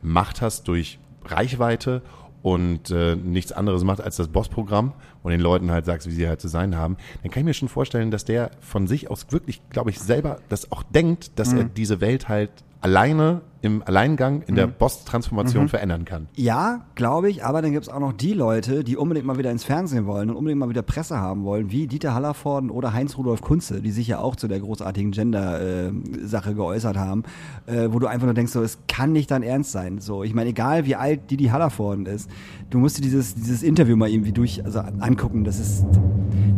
Macht 0.01 0.41
hast 0.41 0.67
durch 0.67 0.99
Reichweite 1.25 2.01
und 2.43 2.91
äh, 2.91 3.15
nichts 3.15 3.51
anderes 3.51 3.83
macht 3.83 3.99
als 3.99 4.15
das 4.15 4.27
Bossprogramm 4.27 4.93
und 5.23 5.31
den 5.31 5.41
Leuten 5.41 5.71
halt 5.71 5.85
sagst, 5.85 6.07
wie 6.07 6.11
sie 6.13 6.27
halt 6.27 6.39
zu 6.39 6.47
sein 6.47 6.75
haben, 6.75 6.97
dann 7.21 7.31
kann 7.31 7.41
ich 7.41 7.45
mir 7.45 7.53
schon 7.53 7.67
vorstellen, 7.67 8.11
dass 8.11 8.25
der 8.25 8.51
von 8.61 8.87
sich 8.87 9.09
aus 9.09 9.27
wirklich, 9.31 9.61
glaube 9.69 9.89
ich, 9.89 9.99
selber 9.99 10.39
das 10.49 10.71
auch 10.71 10.83
denkt, 10.83 11.37
dass 11.39 11.53
er 11.53 11.63
diese 11.65 11.99
Welt 11.99 12.29
halt 12.29 12.51
alleine 12.81 13.41
im 13.61 13.81
Alleingang 13.83 14.41
in 14.43 14.55
der 14.55 14.67
Boss-Transformation 14.67 15.67
verändern 15.67 16.05
kann. 16.05 16.27
Ja, 16.35 16.85
glaube 16.95 17.29
ich, 17.29 17.43
aber 17.43 17.61
dann 17.61 17.71
gibt's 17.71 17.89
auch 17.89 17.99
noch 17.99 18.13
die 18.13 18.33
Leute, 18.33 18.83
die 18.83 18.97
unbedingt 18.97 19.25
mal 19.25 19.37
wieder 19.37 19.51
ins 19.51 19.63
Fernsehen 19.63 20.05
wollen 20.05 20.29
und 20.29 20.35
unbedingt 20.35 20.59
mal 20.59 20.69
wieder 20.69 20.81
Presse 20.81 21.17
haben 21.17 21.43
wollen, 21.43 21.71
wie 21.71 21.87
Dieter 21.87 22.13
Hallervorden 22.13 22.69
oder 22.69 22.93
Heinz-Rudolf 22.93 23.41
Kunze, 23.41 23.81
die 23.81 23.91
sich 23.91 24.07
ja 24.07 24.19
auch 24.19 24.35
zu 24.35 24.47
der 24.47 24.59
großartigen 24.59 25.11
Gender-Sache 25.11 26.55
geäußert 26.55 26.97
haben, 26.97 27.23
äh, 27.65 27.89
wo 27.91 27.99
du 27.99 28.07
einfach 28.07 28.25
nur 28.25 28.33
denkst, 28.33 28.51
so, 28.51 28.61
es 28.61 28.79
kann 28.87 29.11
nicht 29.11 29.31
dein 29.31 29.43
Ernst 29.43 29.71
sein. 29.71 29.99
So, 29.99 30.23
ich 30.23 30.33
meine, 30.33 30.49
egal 30.49 30.85
wie 30.85 30.95
alt 30.95 31.31
Didi 31.31 31.45
Hallervorden 31.45 32.05
ist, 32.05 32.29
du 32.69 32.79
musst 32.79 32.97
dir 32.97 33.01
dieses, 33.01 33.35
dieses 33.35 33.63
Interview 33.63 33.95
mal 33.95 34.09
irgendwie 34.09 34.31
durch, 34.31 34.63
also 34.63 34.79
angucken, 34.79 35.43
das 35.43 35.59
ist, 35.59 35.85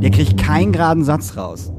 der 0.02 0.12
kriegt 0.12 0.38
keinen 0.38 0.72
geraden 0.72 1.04
Satz 1.04 1.38
raus. 1.38 1.72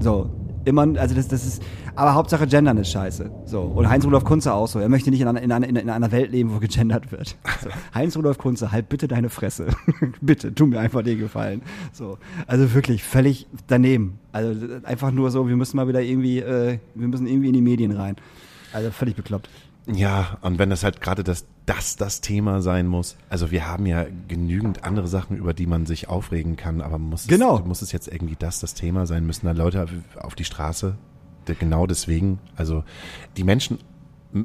So, 0.00 0.30
immer, 0.66 0.98
also 0.98 1.14
das, 1.14 1.28
das 1.28 1.46
ist, 1.46 1.62
aber 1.94 2.14
Hauptsache 2.14 2.46
Gendern 2.46 2.76
ist 2.76 2.90
scheiße. 2.90 3.30
So. 3.46 3.62
Und 3.62 3.88
Heinz-Rudolf 3.88 4.24
Kunze 4.24 4.52
auch 4.52 4.66
so. 4.66 4.80
Er 4.80 4.88
möchte 4.88 5.10
nicht 5.10 5.20
in 5.20 5.28
einer, 5.28 5.40
in 5.40 5.52
einer, 5.52 5.68
in 5.68 5.88
einer 5.88 6.12
Welt 6.12 6.32
leben, 6.32 6.54
wo 6.54 6.58
gegendert 6.58 7.12
wird. 7.12 7.36
So. 7.62 7.70
Heinz-Rudolf 7.94 8.36
Kunze, 8.38 8.72
halt 8.72 8.88
bitte 8.88 9.08
deine 9.08 9.30
Fresse. 9.30 9.68
bitte, 10.20 10.54
tu 10.54 10.66
mir 10.66 10.80
einfach 10.80 11.02
den 11.02 11.18
Gefallen. 11.18 11.62
So. 11.92 12.18
Also 12.46 12.74
wirklich 12.74 13.04
völlig 13.04 13.46
daneben. 13.68 14.18
Also 14.32 14.54
einfach 14.82 15.12
nur 15.12 15.30
so, 15.30 15.48
wir 15.48 15.56
müssen 15.56 15.76
mal 15.76 15.88
wieder 15.88 16.02
irgendwie, 16.02 16.40
äh, 16.40 16.78
wir 16.94 17.08
müssen 17.08 17.26
irgendwie 17.26 17.48
in 17.48 17.54
die 17.54 17.62
Medien 17.62 17.92
rein. 17.92 18.16
Also 18.72 18.90
völlig 18.90 19.14
bekloppt. 19.14 19.48
Ja, 19.86 20.38
und 20.40 20.58
wenn 20.58 20.68
das 20.70 20.82
halt 20.82 21.00
gerade 21.00 21.22
das, 21.22 21.46
das 21.64 21.94
das 21.96 22.20
Thema 22.20 22.60
sein 22.60 22.86
muss. 22.88 23.16
Also 23.28 23.50
wir 23.52 23.68
haben 23.68 23.86
ja 23.86 24.04
genügend 24.26 24.82
andere 24.84 25.06
Sachen, 25.06 25.36
über 25.36 25.54
die 25.54 25.66
man 25.66 25.86
sich 25.86 26.08
aufregen 26.08 26.56
kann, 26.56 26.80
aber 26.80 26.98
muss, 26.98 27.28
Genau. 27.28 27.58
es, 27.60 27.64
muss 27.64 27.82
es 27.82 27.92
jetzt 27.92 28.08
irgendwie 28.08 28.36
das 28.36 28.58
das 28.60 28.74
Thema 28.74 29.06
sein? 29.06 29.24
Müssen 29.26 29.46
da 29.46 29.52
Leute 29.52 29.86
auf- 30.20 30.34
die 30.34 30.44
Straße? 30.44 30.96
Genau 31.60 31.86
deswegen. 31.86 32.40
Also 32.56 32.82
die 33.36 33.44
Menschen 33.44 33.78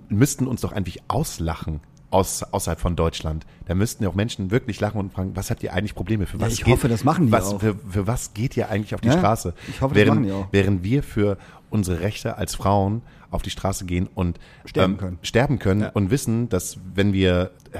müssten 0.10 0.46
uns 0.48 0.62
doch 0.62 0.72
eigentlich 0.74 1.00
auslachen. 1.08 1.80
Aus, 2.14 2.44
außerhalb 2.44 2.78
von 2.78 2.98
Deutschland. 2.98 3.46
Da 3.68 3.74
müssten 3.74 4.04
ja 4.04 4.10
auch 4.10 4.16
Menschen 4.16 4.52
wirklich 4.52 4.82
lachen 4.82 5.00
und 5.00 5.14
fragen, 5.14 5.34
was 5.38 5.50
habt 5.50 5.64
ihr 5.64 5.72
eigentlich 5.74 5.96
Probleme? 5.96 6.26
Für 6.26 6.36
Ja, 6.39 6.46
was 6.46 6.52
ich 6.56 6.66
hoffe, 6.66 6.89
das 6.89 7.06
machen 7.06 7.28
die 7.28 7.32
was, 7.32 7.54
auch. 7.54 7.62
Für, 7.62 7.74
für 7.89 8.06
was 8.06 8.34
geht 8.34 8.58
ihr 8.58 8.68
eigentlich 8.68 8.94
auf 8.94 9.00
die 9.00 9.08
Ja, 9.08 9.14
Straße? 9.18 9.54
ich 9.70 9.80
hoffe, 9.80 9.96
das 9.96 10.04
während, 10.04 10.16
machen 10.20 10.24
die 10.28 10.32
auch. 10.34 10.48
während 10.52 10.84
wir 10.84 11.04
für 11.04 11.38
unsere 11.70 12.02
Rechte 12.02 12.36
als 12.38 12.54
Frauen 12.54 13.02
auf 13.32 13.42
die 13.42 13.50
Straße 13.50 13.86
gehen 13.86 14.08
und 14.14 14.40
Sterben 14.66 14.94
ähm, 14.94 15.00
können. 15.00 15.20
sterben 15.24 15.58
können 15.60 15.82
Ja. 15.82 15.90
und 15.90 16.12
wissen, 16.12 16.50
dass 16.50 16.78
wenn 16.94 17.14
wir 17.14 17.52
äh, 17.72 17.78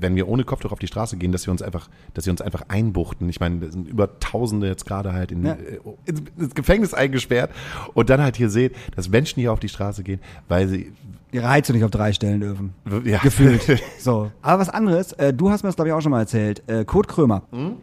wenn 0.00 0.16
wir 0.16 0.28
ohne 0.28 0.44
Kopftuch 0.44 0.72
auf 0.72 0.78
die 0.80 0.88
Straße 0.88 1.16
gehen, 1.16 1.30
dass 1.32 1.46
wir 1.46 1.52
uns 1.52 1.62
einfach, 1.62 1.88
dass 2.14 2.24
sie 2.24 2.30
uns 2.30 2.40
einfach 2.40 2.62
einbuchten. 2.68 3.28
Ich 3.28 3.38
meine, 3.40 3.70
sind 3.70 3.88
über 3.88 4.18
Tausende 4.20 4.66
jetzt 4.66 4.84
gerade 4.86 5.12
halt 5.12 5.30
in, 5.32 5.46
Ja. 5.46 5.52
äh, 5.52 5.78
ins, 6.06 6.22
ins 6.36 6.54
Gefängnis 6.54 6.92
eingesperrt 6.92 7.50
und 7.94 8.10
dann 8.10 8.20
halt 8.20 8.36
hier 8.36 8.50
seht, 8.50 8.74
dass 8.96 9.08
Menschen 9.08 9.40
hier 9.40 9.52
auf 9.52 9.60
die 9.60 9.68
Straße 9.68 10.02
gehen, 10.02 10.20
weil 10.48 10.68
sie 10.68 10.92
Ihre 11.32 11.48
Heizung 11.48 11.76
nicht 11.76 11.84
auf 11.84 11.92
drei 11.92 12.12
stellen 12.12 12.40
dürfen. 12.40 12.74
ja, 13.04 13.18
Gefühlt. 13.20 13.80
So. 14.00 14.32
Aber 14.42 14.60
was 14.60 14.68
anderes, 14.68 15.12
äh, 15.12 15.32
du 15.32 15.48
hast 15.50 15.62
mir 15.62 15.68
das 15.68 15.76
glaube 15.76 15.90
ich 15.90 15.94
auch 15.94 16.00
schon 16.00 16.10
mal 16.10 16.18
erzählt. 16.18 16.62
Äh, 16.68 16.84
Kurt 16.84 17.06
Krömer. 17.06 17.42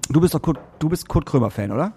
Du 0.10 0.20
bist 0.20 0.34
doch 0.34 0.42
Kurt, 0.42 0.60
du 0.80 0.90
bist 0.90 1.08
Kurt 1.08 1.26
Krömer 1.26 1.50
Fan, 1.50 1.72
oder? 1.72 1.94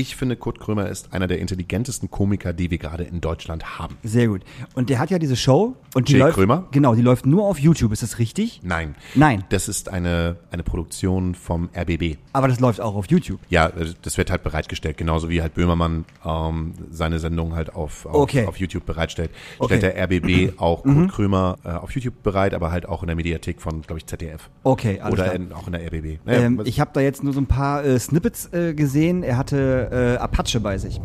Ich 0.00 0.16
finde, 0.16 0.34
Kurt 0.34 0.58
Krömer 0.60 0.88
ist 0.88 1.12
einer 1.12 1.26
der 1.26 1.40
intelligentesten 1.40 2.10
Komiker, 2.10 2.54
die 2.54 2.70
wir 2.70 2.78
gerade 2.78 3.04
in 3.04 3.20
Deutschland 3.20 3.78
haben. 3.78 3.98
Sehr 4.02 4.28
gut. 4.28 4.40
Und 4.74 4.88
der 4.88 4.98
hat 4.98 5.10
ja 5.10 5.18
diese 5.18 5.36
Show 5.36 5.76
und 5.94 6.08
die 6.08 6.14
Jay 6.14 6.20
läuft 6.20 6.36
Krömer? 6.36 6.66
genau, 6.70 6.94
die 6.94 7.02
läuft 7.02 7.26
nur 7.26 7.44
auf 7.44 7.58
YouTube, 7.58 7.92
ist 7.92 8.02
das 8.02 8.18
richtig? 8.18 8.60
Nein. 8.62 8.94
Nein. 9.14 9.44
Das 9.50 9.68
ist 9.68 9.90
eine, 9.90 10.36
eine 10.50 10.62
Produktion 10.62 11.34
vom 11.34 11.68
RBB. 11.76 12.16
Aber 12.32 12.48
das 12.48 12.60
läuft 12.60 12.80
auch 12.80 12.94
auf 12.94 13.10
YouTube. 13.10 13.40
Ja, 13.50 13.66
äh, 13.66 13.92
das 14.00 14.16
wird 14.16 14.30
halt 14.30 14.42
bereitgestellt, 14.42 14.96
genauso 14.96 15.28
wie 15.28 15.42
halt 15.42 15.52
Böhmermann 15.52 16.06
ähm, 16.24 16.72
seine 16.90 17.18
Sendung 17.18 17.54
halt 17.54 17.74
auf, 17.74 18.06
auf, 18.06 18.14
Okay. 18.14 18.46
auf 18.46 18.56
YouTube 18.56 18.86
bereitstellt. 18.86 19.30
Okay. 19.58 19.74
Mhm. 19.74 19.78
Stellt 19.80 19.96
der 19.96 20.04
RBB 20.04 20.54
auch 20.58 20.82
Kurt 20.82 21.12
Krömer 21.12 21.58
äh, 21.62 21.68
auf 21.72 21.90
YouTube 21.92 22.22
bereit, 22.22 22.54
aber 22.54 22.72
halt 22.72 22.88
auch 22.88 23.02
in 23.02 23.08
der 23.08 23.16
Mediathek 23.16 23.60
von, 23.60 23.82
glaube 23.82 23.98
ich, 23.98 24.06
ZDF. 24.06 24.48
Okay, 24.62 24.98
alles 25.00 25.12
Oder 25.12 25.34
in, 25.34 25.52
auch 25.52 25.66
in 25.66 25.74
der 25.74 25.82
RBB. 25.86 26.20
Naja, 26.24 26.40
Ähm, 26.40 26.62
ich 26.64 26.80
habe 26.80 26.90
da 26.94 27.02
jetzt 27.02 27.22
nur 27.22 27.34
so 27.34 27.40
ein 27.40 27.46
paar 27.46 27.84
äh, 27.84 27.98
Snippets 27.98 28.50
äh, 28.54 28.72
gesehen. 28.72 29.22
Er 29.22 29.36
hatte 29.36 29.88
äh, 29.90 30.16
Apache 30.16 30.60
bei 30.60 30.78
sich. 30.78 31.00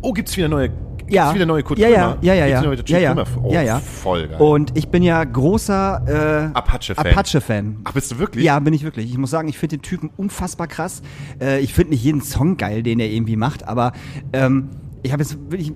oh, 0.00 0.12
gibt's 0.12 0.36
wieder 0.36 0.48
neue, 0.48 0.68
gibt's 0.68 1.12
Ja. 1.14 1.34
wieder 1.34 1.46
neue 1.46 1.62
Kurt 1.62 1.78
ja, 1.78 1.88
ja, 1.88 2.16
ja, 2.20 2.34
ja, 2.34 2.46
ja. 2.46 2.62
ja, 2.62 2.98
ja. 2.98 3.14
Krömer? 3.14 3.26
Oh, 3.42 3.52
ja, 3.52 3.62
ja. 3.62 3.78
voll 3.80 4.28
geil. 4.28 4.40
Und 4.40 4.76
ich 4.76 4.88
bin 4.88 5.02
ja 5.02 5.22
großer 5.24 6.50
äh, 6.52 6.56
Apache-Fan. 6.56 7.06
Apache-Fan. 7.06 7.76
Ach, 7.84 7.92
bist 7.92 8.10
du 8.12 8.18
wirklich? 8.18 8.44
Ja, 8.44 8.58
bin 8.60 8.74
ich 8.74 8.84
wirklich. 8.84 9.10
Ich 9.10 9.18
muss 9.18 9.30
sagen, 9.30 9.48
ich 9.48 9.58
finde 9.58 9.76
den 9.78 9.82
Typen 9.82 10.10
unfassbar 10.16 10.66
krass. 10.66 11.02
Äh, 11.40 11.60
ich 11.60 11.74
finde 11.74 11.90
nicht 11.90 12.04
jeden 12.04 12.20
Song 12.22 12.56
geil, 12.56 12.82
den 12.82 13.00
er 13.00 13.08
irgendwie 13.08 13.36
macht, 13.36 13.66
aber 13.66 13.92
ähm, 14.32 14.68
ich 15.02 15.12
habe 15.12 15.22
jetzt 15.22 15.36
wirklich. 15.50 15.72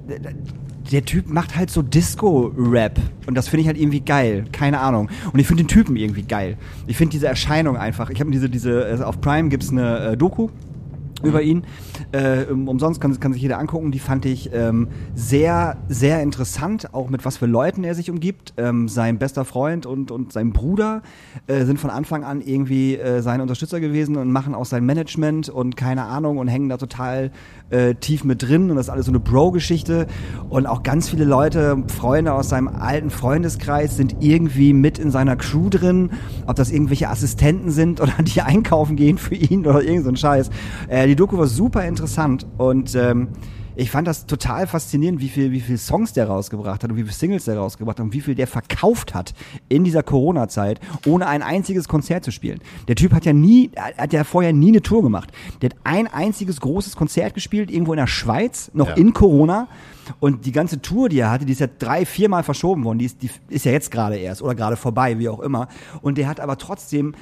Der 0.91 1.05
Typ 1.05 1.29
macht 1.29 1.57
halt 1.57 1.71
so 1.71 1.81
Disco-Rap 1.81 2.99
und 3.27 3.35
das 3.37 3.49
finde 3.49 3.63
ich 3.63 3.67
halt 3.69 3.79
irgendwie 3.79 4.01
geil. 4.01 4.45
Keine 4.53 4.81
Ahnung. 4.81 5.09
Und 5.33 5.39
ich 5.39 5.47
finde 5.47 5.63
den 5.63 5.69
Typen 5.69 5.97
irgendwie 5.97 6.23
geil. 6.23 6.59
Ich 6.87 6.97
finde 6.97 7.13
diese 7.13 7.29
Erscheinung 7.29 7.77
einfach. 7.77 8.11
Ich 8.11 8.21
habe 8.21 8.31
diese, 8.31 8.51
diese, 8.51 8.85
also 8.85 9.05
auf 9.05 9.21
Prime 9.21 9.49
gibt's 9.49 9.71
eine 9.71 9.99
äh, 10.13 10.17
Doku 10.17 10.49
über 11.25 11.43
ihn. 11.43 11.65
Äh, 12.13 12.45
um- 12.51 12.69
umsonst 12.69 13.01
kann, 13.01 13.19
kann 13.21 13.33
sich 13.33 13.43
jeder 13.43 13.59
angucken. 13.59 13.93
Die 13.93 13.99
fand 13.99 14.25
ich 14.25 14.51
ähm, 14.53 14.89
sehr, 15.15 15.77
sehr 15.89 16.23
interessant, 16.23 16.95
auch 16.95 17.09
mit 17.09 17.25
was 17.25 17.37
für 17.37 17.47
Leuten 17.47 17.85
er 17.85 17.95
sich 17.95 18.11
umgibt. 18.11 18.55
Ähm, 18.57 18.89
sein 18.89 19.19
bester 19.19 19.45
Freund 19.45 19.87
und, 19.87 20.11
und 20.11 20.33
sein 20.33 20.53
Bruder 20.53 21.03
äh, 21.47 21.65
sind 21.65 21.79
von 21.81 21.91
Anfang 21.91 22.25
an 22.25 22.41
irgendwie 22.41 22.97
äh, 22.97 23.23
seine 23.23 23.43
Unterstützer 23.43 23.81
gewesen 23.81 24.17
und 24.17 24.31
machen 24.31 24.55
auch 24.55 24.67
sein 24.67 24.85
Management 24.85 25.49
und 25.49 25.77
keine 25.77 26.05
Ahnung 26.05 26.39
und 26.39 26.49
hängen 26.49 26.69
da 26.69 26.77
total 26.77 27.31
äh, 27.71 27.95
tief 27.95 28.25
mit 28.25 28.43
drin 28.43 28.71
und 28.71 28.77
das 28.77 28.87
ist 28.87 28.91
alles 28.91 29.07
so 29.07 29.13
eine 29.13 29.21
Bro-Geschichte 29.21 30.07
und 30.49 30.67
auch 30.67 30.83
ganz 30.83 31.09
viele 31.09 31.25
Leute, 31.25 31.83
Freunde 31.89 32.33
aus 32.33 32.49
seinem 32.49 32.69
alten 32.69 33.11
Freundeskreis 33.11 33.97
sind 33.97 34.17
irgendwie 34.21 34.73
mit 34.73 34.99
in 34.99 35.11
seiner 35.11 35.37
Crew 35.37 35.69
drin, 35.69 36.11
ob 36.47 36.57
das 36.57 36.71
irgendwelche 36.71 37.09
Assistenten 37.09 37.71
sind 37.71 38.01
oder 38.03 38.13
die 38.23 38.43
einkaufen 38.43 38.97
gehen 38.97 39.19
für 39.19 39.35
ihn 39.35 39.67
oder 39.67 39.83
irgend 39.83 40.05
so 40.05 40.11
ein 40.11 40.17
Scheiß. 40.17 40.51
Äh, 40.89 41.07
die 41.13 41.17
Doku 41.17 41.37
war 41.37 41.47
super 41.47 41.85
interessant 41.85 42.47
und 42.57 42.95
ähm, 42.95 43.29
ich 43.77 43.91
fand 43.91 44.09
das 44.09 44.25
total 44.25 44.67
faszinierend, 44.67 45.21
wie 45.21 45.29
viel, 45.29 45.53
wie 45.53 45.61
viel 45.61 45.77
Songs 45.77 46.15
der 46.15 46.27
rausgebracht 46.27 46.83
hat 46.83 46.91
und 46.91 46.97
wie 46.97 47.03
viele 47.03 47.13
Singles 47.13 47.45
der 47.45 47.59
rausgebracht 47.59 47.99
hat 47.99 48.05
und 48.07 48.15
wie 48.15 48.23
viel 48.23 48.35
der 48.35 48.47
verkauft 48.47 49.13
hat 49.15 49.35
in 49.69 49.85
dieser 49.85 50.03
Corona-Zeit, 50.03 50.81
ohne 51.07 51.27
ein 51.27 51.43
einziges 51.43 51.87
Konzert 51.87 52.25
zu 52.25 52.31
spielen. 52.31 52.61
Der 52.89 52.97
Typ 52.97 53.13
hat 53.13 53.27
ja 53.27 53.35
nie, 53.35 53.71
hat 53.99 54.15
ja 54.15 54.25
vorher 54.25 54.55
nie 54.55 54.69
eine 54.69 54.81
Tour 54.81 55.03
gemacht. 55.03 55.33
Der 55.61 55.69
hat 55.69 55.77
ein 55.85 56.07
einziges 56.07 56.63
großes 56.63 56.97
Konzert 56.97 57.35
gespielt, 57.35 57.71
irgendwo 57.71 57.93
in 57.93 57.99
der 57.99 58.07
Schweiz, 58.07 58.71
noch 58.73 58.89
Ja. 58.89 58.95
in 58.95 59.13
Corona. 59.13 59.69
Und 60.19 60.47
die 60.47 60.53
ganze 60.53 60.81
Tour, 60.81 61.11
die 61.11 61.19
er 61.19 61.31
hatte, 61.31 61.45
die 61.45 61.53
ist 61.53 61.61
ja 61.61 61.69
drei, 61.79 62.07
viermal 62.07 62.43
verschoben 62.43 62.85
worden. 62.85 62.99
Die 63.01 63.05
ist, 63.07 63.21
die 63.23 63.29
ist 63.51 63.67
ja 63.67 63.73
jetzt 63.73 63.91
gerade 63.91 64.17
erst 64.17 64.41
oder 64.41 64.55
gerade 64.55 64.77
vorbei, 64.77 65.19
wie 65.19 65.29
auch 65.29 65.41
immer. 65.41 65.69
Und 66.01 66.17
der 66.17 66.27
hat 66.27 66.41
aber 66.41 66.57
trotzdem 66.57 67.15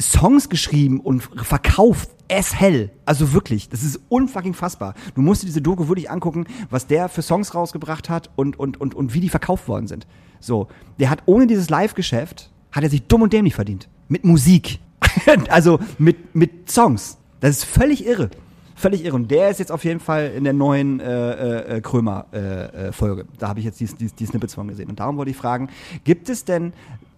Songs 0.00 0.48
geschrieben 0.48 1.00
und 1.00 1.22
verkauft 1.22 2.10
es 2.28 2.54
hell. 2.58 2.90
Also 3.04 3.32
wirklich, 3.32 3.68
das 3.68 3.82
ist 3.82 4.00
unfucking 4.08 4.54
fassbar. 4.54 4.94
Du 5.14 5.22
musst 5.22 5.42
dir 5.42 5.46
diese 5.46 5.62
Doku 5.62 5.88
wirklich 5.88 6.10
angucken, 6.10 6.46
was 6.70 6.86
der 6.86 7.08
für 7.08 7.22
Songs 7.22 7.54
rausgebracht 7.54 8.10
hat 8.10 8.30
und, 8.36 8.58
und, 8.58 8.80
und, 8.80 8.94
und 8.94 9.14
wie 9.14 9.20
die 9.20 9.28
verkauft 9.28 9.68
worden 9.68 9.86
sind. 9.86 10.06
So, 10.40 10.68
der 10.98 11.10
hat 11.10 11.22
ohne 11.26 11.46
dieses 11.46 11.70
Live-Geschäft, 11.70 12.50
hat 12.72 12.84
er 12.84 12.90
sich 12.90 13.02
dumm 13.04 13.22
und 13.22 13.32
dämlich 13.32 13.54
verdient. 13.54 13.88
Mit 14.08 14.24
Musik. 14.24 14.80
also 15.48 15.78
mit, 15.98 16.34
mit 16.34 16.70
Songs. 16.70 17.18
Das 17.40 17.50
ist 17.50 17.64
völlig 17.64 18.06
irre. 18.06 18.30
Völlig 18.74 19.04
irre. 19.04 19.16
Und 19.16 19.30
der 19.30 19.50
ist 19.50 19.58
jetzt 19.58 19.72
auf 19.72 19.84
jeden 19.84 20.00
Fall 20.00 20.32
in 20.36 20.44
der 20.44 20.52
neuen 20.52 21.00
äh, 21.00 21.76
äh, 21.76 21.80
Krömer-Folge. 21.80 22.72
Äh, 22.76 22.88
äh, 22.88 22.92
Folge. 22.92 23.26
da 23.38 23.48
habe 23.48 23.60
ich 23.60 23.66
jetzt 23.66 23.80
die, 23.80 23.86
die, 23.86 24.06
die 24.06 24.26
Snippets 24.26 24.54
von 24.54 24.68
gesehen. 24.68 24.88
Und 24.88 25.00
darum 25.00 25.16
wollte 25.16 25.30
ich 25.30 25.36
fragen, 25.36 25.68
gibt 26.04 26.28
es 26.28 26.44
denn 26.44 26.72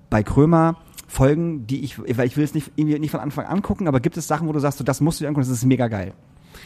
bei 0.08 0.22
Krömer 0.22 0.76
Folgen, 1.11 1.66
die 1.66 1.82
ich, 1.84 1.98
weil 1.98 2.26
ich 2.26 2.36
will 2.36 2.44
es 2.44 2.54
nicht, 2.54 2.70
irgendwie 2.76 2.98
nicht 2.98 3.11
von 3.11 3.20
Anfang 3.20 3.46
an 3.46 3.62
gucken, 3.62 3.88
aber 3.88 3.98
gibt 4.00 4.16
es 4.16 4.26
Sachen, 4.28 4.46
wo 4.48 4.52
du 4.52 4.61
sagst, 4.61 4.78
so, 4.78 4.84
das 4.84 5.00
musst 5.00 5.18
du 5.20 5.24
dir 5.24 5.28
angucken, 5.28 5.46
das 5.48 5.56
ist 5.58 5.64
mega 5.64 5.88
geil? 5.88 6.12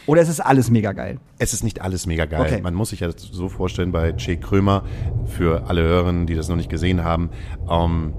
Oder 0.05 0.21
ist 0.21 0.29
es 0.29 0.39
alles 0.39 0.69
mega 0.69 0.91
geil? 0.93 1.19
Es 1.39 1.53
ist 1.53 1.63
nicht 1.63 1.81
alles 1.81 2.05
mega 2.05 2.25
geil. 2.25 2.41
Okay. 2.41 2.61
Man 2.61 2.75
muss 2.75 2.89
sich 2.89 2.99
ja 2.99 3.09
so 3.17 3.49
vorstellen 3.49 3.91
bei 3.91 4.13
Jay 4.17 4.37
Krömer, 4.37 4.83
für 5.25 5.67
alle 5.67 5.81
Hörerinnen, 5.81 6.27
die 6.27 6.35
das 6.35 6.47
noch 6.47 6.55
nicht 6.57 6.69
gesehen 6.69 7.03
haben, 7.03 7.29
ähm, 7.69 8.13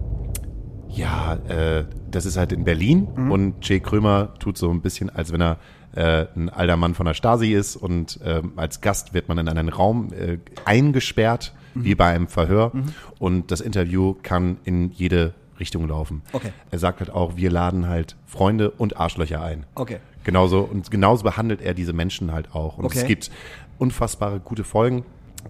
ja, 0.88 1.34
äh, 1.48 1.84
das 2.10 2.26
ist 2.26 2.36
halt 2.36 2.52
in 2.52 2.64
Berlin 2.64 3.06
Mhm. 3.14 3.30
und 3.30 3.68
Jay 3.68 3.80
Krömer 3.80 4.34
tut 4.38 4.56
so 4.56 4.70
ein 4.70 4.80
bisschen, 4.80 5.10
als 5.10 5.32
wenn 5.32 5.40
er 5.42 5.58
äh, 5.94 6.26
ein 6.36 6.48
alter 6.50 6.76
Mann 6.76 6.94
von 6.94 7.06
der 7.06 7.14
Stasi 7.14 7.52
ist 7.52 7.76
und 7.76 8.18
ähm, 8.24 8.52
als 8.56 8.80
Gast 8.80 9.14
wird 9.14 9.28
man 9.28 9.38
in 9.38 9.48
einen 9.48 9.68
Raum 9.68 10.08
äh, 10.12 10.38
eingesperrt, 10.64 11.54
Mhm. 11.74 11.84
wie 11.84 11.94
bei 11.94 12.06
einem 12.14 12.26
Verhör 12.28 12.72
und 13.18 13.50
das 13.50 13.60
Interview 13.60 14.14
kann 14.22 14.56
in 14.64 14.90
jede 14.92 15.34
Richtung 15.60 15.86
laufen. 15.88 16.22
Okay. 16.32 16.50
Er 16.70 16.78
sagt 16.78 17.00
halt 17.00 17.10
auch, 17.10 17.36
wir 17.36 17.50
laden 17.50 17.88
halt 17.88 18.16
Freunde 18.26 18.70
und 18.70 18.96
Arschlöcher 18.98 19.42
ein. 19.42 19.64
Okay. 19.74 19.98
Genauso 20.24 20.60
und 20.60 20.90
genauso 20.90 21.22
behandelt 21.24 21.60
er 21.62 21.74
diese 21.74 21.92
Menschen 21.92 22.32
halt 22.32 22.54
auch. 22.54 22.78
Und 22.78 22.84
Okay. 22.86 22.98
es 23.00 23.06
gibt 23.06 23.30
unfassbare 23.78 24.40
gute 24.40 24.64
Folgen. 24.64 25.04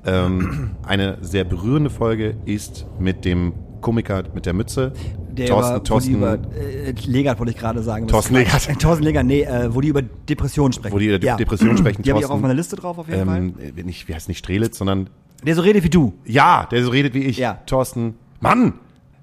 Ähm, 0.04 0.72
eine 0.86 1.18
sehr 1.22 1.44
berührende 1.44 1.88
Folge 1.90 2.36
ist 2.44 2.86
mit 2.98 3.24
dem 3.24 3.54
Komiker 3.80 4.24
mit 4.34 4.44
der 4.46 4.52
Mütze. 4.52 4.92
Der 5.30 5.46
Thorsten, 5.48 5.74
über, 5.76 5.84
Thorsten, 5.84 6.14
über 6.14 6.38
äh, 6.58 6.90
Legert 7.06 7.38
wollte 7.38 7.52
ich 7.52 7.58
gerade 7.58 7.82
sagen. 7.82 8.06
Thorsten. 8.06 8.34
Legert. 8.34 8.68
Äh, 8.68 8.74
Thorsten 8.74 9.04
Legert, 9.04 9.24
nee, 9.26 9.42
äh, 9.42 9.74
wo 9.74 9.80
die 9.80 9.88
über 9.88 10.02
Depressionen 10.02 10.72
sprechen. 10.72 10.94
Wo 10.94 10.98
die 10.98 11.06
über 11.06 11.18
De- 11.18 11.36
Depressionen 11.36 11.76
sprechen, 11.78 12.02
Die 12.02 12.10
habe 12.10 12.20
ich 12.20 12.26
auch 12.26 12.30
auf 12.30 12.40
meiner 12.40 12.54
Liste 12.54 12.76
drauf 12.76 12.98
auf 12.98 13.08
jeden 13.08 13.28
ähm, 13.28 13.54
nicht, 13.86 14.08
wie 14.08 14.14
heißt 14.14 14.28
nicht 14.28 14.38
Strelitz, 14.38 14.78
sondern 14.78 15.06
Fall. 15.06 15.12
Der 15.46 15.54
so 15.54 15.62
redet 15.62 15.84
wie 15.84 15.90
du. 15.90 16.14
ja, 16.24 16.66
der 16.70 16.82
so 16.82 16.90
redet 16.90 17.14
wie 17.14 17.22
ich. 17.24 17.36
Ja. 17.36 17.58
Thorsten 17.66 18.14
Mann! 18.40 18.74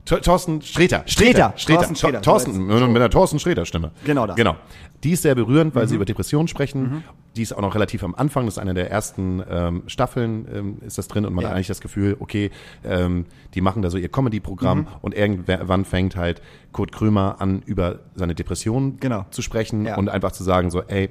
Thorsten 0.06 0.62
Sträter. 0.62 1.04
Sträter. 1.06 1.54
Sträter. 1.56 1.80
Thorsten 1.80 1.95
Sträter. 1.95 2.22
Thorsten, 2.22 2.68
mit 2.91 3.01
der 3.01 3.10
Thorsten 3.10 3.39
Sträter 3.39 3.66
Stimme. 3.66 3.91
Genau 4.06 4.28
das. 4.28 4.36
Genau. 4.36 4.56
Die 5.04 5.12
ist 5.12 5.22
sehr 5.22 5.36
berührend, 5.36 5.76
weil 5.76 5.88
sie 5.88 5.95
über 5.95 6.06
Depressionen 6.06 6.47
sprechen. 6.47 7.04
Die 7.36 7.41
ist 7.41 7.54
auch 7.54 7.62
noch 7.62 7.74
relativ 7.76 8.04
am 8.04 8.14
Anfang. 8.16 8.45
Das 8.45 8.56
ist 8.56 8.58
eine 8.60 8.74
der 8.74 8.91
ersten 8.91 9.41
ähm, 9.49 9.84
Staffeln, 9.88 10.47
ähm, 10.54 10.78
ist 10.86 10.97
das 10.97 11.08
drin. 11.08 11.26
Und 11.26 11.34
man 11.34 11.43
Ja. 11.43 11.49
hat 11.49 11.56
eigentlich 11.56 11.68
das 11.68 11.82
Gefühl, 11.82 12.18
okay, 12.20 12.51
ähm, 12.84 13.26
die 13.54 13.62
machen 13.62 13.82
da 13.82 13.89
so 13.89 13.97
ihr 13.97 14.10
Comedy-Programm 14.10 14.88
und 15.01 15.16
irgendwann 15.16 15.84
fängt 15.86 16.16
halt 16.16 16.41
Kurt 16.74 16.91
Krömer 16.91 17.38
an, 17.39 17.62
über 17.66 17.99
seine 18.16 18.36
Depressionen 18.36 18.97
Genau. 18.99 19.26
zu 19.32 19.41
sprechen 19.41 19.86
Ja. 19.86 19.97
und 19.97 20.10
einfach 20.10 20.32
zu 20.32 20.43
sagen 20.43 20.70
so, 20.70 20.82
ey, 20.84 21.10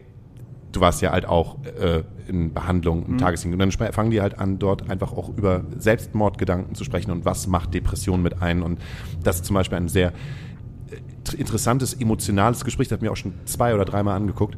du 0.72 0.80
warst 0.80 1.02
ja 1.02 1.12
halt 1.12 1.26
auch 1.26 1.56
äh, 1.64 2.02
in 2.28 2.52
Behandlung, 2.52 3.00
Mhm. 3.04 3.06
im 3.12 3.18
Tagesdienst. 3.18 3.52
Und 3.54 3.58
dann 3.80 3.92
fangen 3.92 4.10
die 4.10 4.20
halt 4.20 4.38
an, 4.38 4.58
dort 4.58 4.90
einfach 4.90 5.12
auch 5.12 5.28
über 5.36 5.64
Selbstmordgedanken 5.78 6.74
zu 6.74 6.84
sprechen 6.84 7.10
und 7.10 7.24
was 7.24 7.46
macht 7.46 7.74
Depression 7.74 8.22
mit 8.22 8.42
ein. 8.42 8.62
Und 8.62 8.80
das 9.22 9.36
ist 9.36 9.44
zum 9.44 9.54
Beispiel 9.54 9.78
ein 9.78 9.88
sehr 9.88 10.08
äh, 10.10 11.36
interessantes, 11.36 11.94
emotionales 11.94 12.64
Gespräch. 12.64 12.88
Das 12.88 12.96
hat 12.96 13.02
mir 13.02 13.12
auch 13.12 13.16
schon 13.16 13.34
zwei 13.44 13.74
oder 13.74 13.84
dreimal 13.84 14.16
angeguckt. 14.16 14.56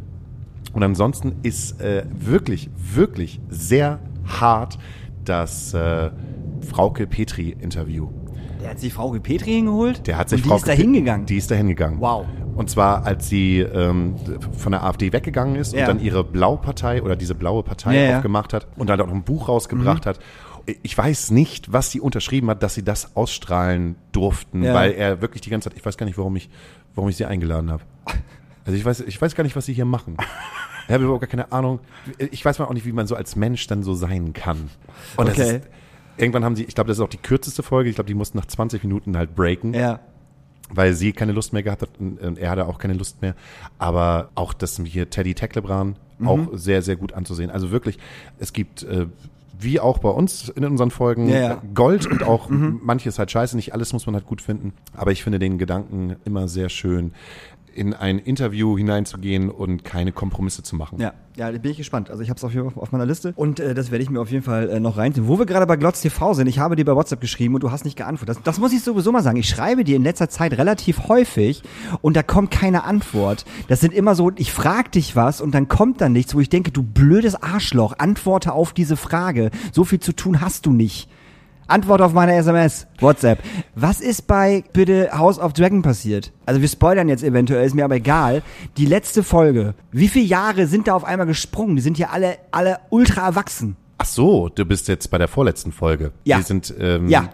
Und 0.73 0.83
ansonsten 0.83 1.37
ist 1.43 1.81
äh, 1.81 2.05
wirklich, 2.13 2.71
wirklich 2.77 3.41
sehr 3.49 4.01
hart 4.25 4.79
das 5.25 5.73
äh, 5.75 6.11
Frauke 6.63 7.07
Petri-Interview. 7.07 8.09
Der 8.65 8.71
hat 8.71 8.81
sich 8.81 8.95
Frau 8.95 9.11
Petri 9.11 9.51
hingeholt? 9.53 10.07
Der 10.07 10.17
hat 10.17 10.31
sich 10.31 10.39
und 10.39 10.45
die 10.45 10.49
Frau 10.49 10.57
ist 10.57 10.67
da 10.67 10.73
hingegangen. 10.73 11.27
Die 11.27 11.37
ist 11.37 11.51
da 11.51 11.55
hingegangen. 11.55 12.01
Wow. 12.01 12.25
Und 12.57 12.71
zwar, 12.71 13.05
als 13.05 13.29
sie 13.29 13.59
ähm, 13.61 14.15
von 14.57 14.73
der 14.73 14.83
AfD 14.85 15.13
weggegangen 15.13 15.55
ist 15.57 15.75
Ja. 15.75 15.81
und 15.81 15.89
dann 15.89 16.01
ihre 16.01 16.25
Blaupartei 16.25 17.03
oder 17.03 17.15
diese 17.15 17.35
blaue 17.35 17.63
Partei 17.63 17.95
Ja, 17.95 18.11
ja. 18.11 18.17
aufgemacht 18.17 18.55
hat 18.55 18.67
und 18.77 18.89
dann 18.89 18.99
auch 19.03 19.07
noch 19.07 19.13
ein 19.15 19.23
Buch 19.23 19.49
rausgebracht 19.49 20.07
hat. 20.07 20.19
Ich 20.83 20.97
weiß 20.97 21.31
nicht, 21.31 21.75
was 21.75 21.91
sie 21.91 22.01
unterschrieben 22.01 22.49
hat, 22.49 22.63
dass 22.63 22.73
sie 22.75 22.83
das 22.83 23.15
ausstrahlen 23.17 23.97
durften, 24.13 24.63
weil 24.65 24.93
er 24.93 25.21
wirklich 25.21 25.43
die 25.43 25.51
ganze 25.51 25.69
Zeit, 25.69 25.77
ich 25.79 25.85
weiß 25.85 25.99
gar 25.99 26.07
nicht, 26.07 26.17
warum 26.17 26.35
ich, 26.37 26.49
warum 26.95 27.11
ich 27.11 27.19
sie 27.19 27.27
eingeladen 27.27 27.71
habe. 27.71 27.83
Also 28.65 28.79
ich 28.79 28.85
weiß, 28.85 29.01
ich 29.01 29.21
weiß 29.21 29.35
gar 29.35 29.45
nicht, 29.45 29.57
was 29.57 29.67
sie 29.67 29.75
hier 29.75 29.85
machen. 29.85 30.17
Ich 30.89 30.93
habe 30.95 31.05
überhaupt 31.05 31.21
gar 31.21 31.29
keine 31.29 31.53
Ahnung. 31.53 31.81
Ich 32.31 32.43
weiß 32.43 32.59
mal 32.59 32.65
auch 32.65 32.73
nicht, 32.73 32.87
wie 32.87 32.93
man 32.93 33.07
so 33.07 33.15
als 33.15 33.37
Mensch 33.37 33.67
dann 33.67 33.83
so 33.83 33.93
sein 33.95 34.33
kann. 34.33 34.71
Und 35.19 35.29
das 35.29 35.39
Okay. 35.39 35.57
ist, 35.57 35.67
irgendwann 36.17 36.45
haben 36.45 36.57
sie, 36.57 36.65
ich 36.65 36.75
glaube, 36.75 36.89
das 36.89 36.99
ist 36.99 37.03
auch 37.05 37.09
die 37.09 37.19
kürzeste 37.19 37.63
Folge. 37.63 37.89
Ich 37.91 37.95
glaube, 37.97 38.09
die 38.09 38.15
mussten 38.15 38.39
nach 38.39 38.47
20 38.47 38.83
Minuten 38.85 39.17
halt 39.17 39.35
breaken 39.35 39.75
Ja. 39.75 40.01
weil 40.71 40.95
sie 40.95 41.13
keine 41.13 41.33
Lust 41.33 41.53
mehr 41.53 41.63
gehabt 41.63 41.83
hat 41.83 41.91
und 41.99 42.21
und 42.21 42.39
er 42.39 42.51
hatte 42.51 42.67
auch 42.67 42.79
keine 42.79 42.95
Lust 42.95 43.21
mehr. 43.23 43.35
Aber 43.79 44.31
auch 44.35 44.53
das 44.55 44.81
hier 44.85 45.11
Teddy 45.11 45.35
Tecklebran 45.35 45.97
auch 46.25 46.49
sehr, 46.53 46.81
sehr 46.83 46.97
gut 46.97 47.13
anzusehen. 47.13 47.51
Also 47.51 47.71
wirklich, 47.71 47.99
es 48.39 48.53
gibt, 48.53 48.83
äh, 48.85 49.07
wie 49.59 49.79
auch 49.79 49.99
bei 49.99 50.09
uns 50.09 50.49
in 50.49 50.65
unseren 50.65 50.91
Folgen, 50.91 51.29
Ja, 51.29 51.37
ja. 51.41 51.63
Gold 51.75 52.07
und 52.07 52.23
auch 52.23 52.49
manches 52.49 53.19
halt 53.19 53.31
scheiße. 53.31 53.57
Nicht 53.57 53.73
alles 53.75 53.93
muss 53.93 54.07
man 54.07 54.15
halt 54.15 54.27
gut 54.27 54.41
finden. 54.41 54.73
Aber 54.97 55.13
ich 55.13 55.23
finde 55.23 55.39
den 55.39 55.59
Gedanken 55.59 56.17
immer 56.25 56.49
sehr 56.49 56.69
schön, 56.71 57.13
in 57.75 57.95
ein 57.95 58.19
Interview 58.19 58.77
hineinzugehen 58.77 59.51
und 59.51 59.85
keine 59.85 60.13
Kompromisse 60.13 60.63
zu 60.63 60.77
machen. 60.77 61.01
Ja, 61.01 61.13
ja, 61.37 61.51
da 61.51 61.59
bin 61.59 61.73
ich 61.73 61.77
gespannt. 61.77 62.11
Also 62.11 62.23
ich 62.23 62.31
habe 62.31 62.39
es 62.39 62.45
auf, 62.45 62.77
auf 62.77 62.93
meiner 62.93 63.07
Liste 63.07 63.33
und 63.37 63.59
äh, 63.59 63.75
das 63.75 63.91
werde 63.91 64.05
ich 64.05 64.11
mir 64.11 64.21
auf 64.21 64.31
jeden 64.31 64.45
Fall 64.45 64.71
äh, 64.71 64.81
noch 64.81 64.97
reinziehen. 64.97 65.27
Wo 65.27 65.39
wir 65.39 65.47
gerade 65.47 65.67
bei 65.67 65.77
Glotz 65.77 66.01
TV 66.01 66.35
sind, 66.35 66.47
ich 66.47 66.59
habe 66.59 66.77
dir 66.77 66.85
bei 66.85 66.95
WhatsApp 66.95 67.21
geschrieben 67.21 67.55
und 67.55 67.63
du 67.63 67.71
hast 67.71 67.85
nicht 67.85 67.97
geantwortet. 67.97 68.37
Das, 68.37 68.43
das 68.45 68.59
muss 68.59 68.73
ich 68.73 68.83
sowieso 68.83 69.11
mal 69.11 69.23
sagen. 69.23 69.37
Ich 69.37 69.49
schreibe 69.49 69.85
dir 69.85 69.97
in 69.97 70.05
letzter 70.05 70.29
Zeit 70.29 70.57
relativ 70.57 71.09
häufig 71.09 71.63
und 72.03 72.17
da 72.17 72.23
kommt 72.23 72.51
keine 72.51 72.85
Antwort. 72.85 73.45
Das 73.69 73.81
sind 73.81 73.93
immer 73.93 74.15
so, 74.15 74.31
ich 74.37 74.53
frage 74.53 74.91
dich 74.91 75.17
was 75.17 75.41
und 75.41 75.55
dann 75.55 75.69
kommt 75.69 76.01
dann 76.01 76.13
nichts, 76.13 76.35
wo 76.35 76.41
ich 76.41 76.49
denke, 76.49 76.71
du 76.71 76.83
blödes 76.83 77.35
Arschloch, 77.43 77.99
antworte 77.99 78.53
auf 78.53 78.73
diese 78.73 78.97
Frage. 78.97 79.51
So 79.73 79.85
viel 79.85 80.01
zu 80.01 80.13
tun 80.13 80.41
hast 80.41 80.67
du 80.67 80.73
nicht. 80.73 81.09
Antwort 81.67 82.01
auf 82.03 82.13
meine 82.13 82.35
SMS, 82.35 82.87
WhatsApp. 83.01 83.39
Was 83.75 84.01
ist 84.01 84.27
bei 84.27 84.65
bitte 84.73 85.11
House 85.13 85.39
of 85.39 85.53
Dragon 85.53 85.83
passiert? 85.83 86.33
Also 86.47 86.61
wir 86.61 86.69
spoilern 86.69 87.09
jetzt 87.09 87.25
eventuell, 87.25 87.65
ist 87.67 87.75
mir 87.75 87.85
aber 87.85 87.97
egal. 87.97 88.43
Die 88.77 88.87
letzte 88.87 89.23
Folge. 89.23 89.75
Wie 89.91 90.09
viele 90.09 90.27
Jahre 90.27 90.67
sind 90.67 90.89
da 90.89 90.95
auf 90.95 91.05
einmal 91.05 91.27
gesprungen? 91.27 91.77
Die 91.77 91.83
sind 91.83 91.99
ja 91.99 92.09
alle, 92.11 92.37
alle 92.51 92.79
ultra 92.91 93.27
erwachsen. 93.27 93.77
Ach 93.99 94.07
so, 94.07 94.49
du 94.49 94.65
bist 94.65 94.89
jetzt 94.89 95.11
bei 95.11 95.19
der 95.19 95.29
vorletzten 95.29 95.73
Folge. 95.73 96.13
Ja. 96.25 96.37
Die 96.39 96.43
sind, 96.43 96.75
ähm, 96.79 97.09
Ja. 97.09 97.31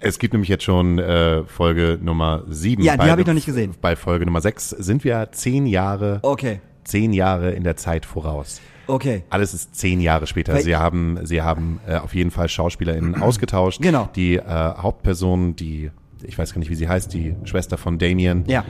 Es 0.00 0.18
gibt 0.18 0.34
nämlich 0.34 0.50
jetzt 0.50 0.64
schon 0.64 0.98
äh, 0.98 1.44
Folge 1.44 1.98
Nummer 2.02 2.42
sieben. 2.48 2.82
Ja, 2.82 2.96
die 2.96 3.10
habe 3.10 3.22
ich 3.22 3.26
noch 3.26 3.32
nicht 3.34 3.46
gesehen. 3.46 3.74
Bei 3.80 3.96
Folge 3.96 4.26
Nummer 4.26 4.42
sechs 4.42 4.68
sind 4.68 5.02
wir 5.02 5.28
zehn 5.32 5.64
Jahre, 5.66 6.18
Okay, 6.20 6.60
zehn 6.84 7.14
Jahre 7.14 7.52
in 7.52 7.64
der 7.64 7.76
Zeit 7.76 8.04
voraus. 8.04 8.60
Okay. 8.86 9.24
Alles 9.30 9.54
ist 9.54 9.74
zehn 9.76 10.00
Jahre 10.00 10.26
später. 10.26 10.54
Weil- 10.54 10.62
Sie 10.62 10.76
haben, 10.76 11.18
sie 11.24 11.42
haben 11.42 11.80
äh, 11.86 11.96
auf 11.96 12.14
jeden 12.14 12.30
Fall 12.30 12.48
SchauspielerInnen 12.48 13.14
ausgetauscht. 13.22 13.80
Genau. 13.82 14.08
Die 14.16 14.36
äh, 14.36 14.42
Hauptperson, 14.44 15.56
die, 15.56 15.90
ich 16.22 16.38
weiß 16.38 16.52
gar 16.54 16.58
nicht, 16.58 16.70
wie 16.70 16.74
sie 16.74 16.88
heißt, 16.88 17.12
die 17.12 17.34
Schwester 17.44 17.76
von 17.78 17.98
Damien. 17.98 18.44
Ja. 18.46 18.64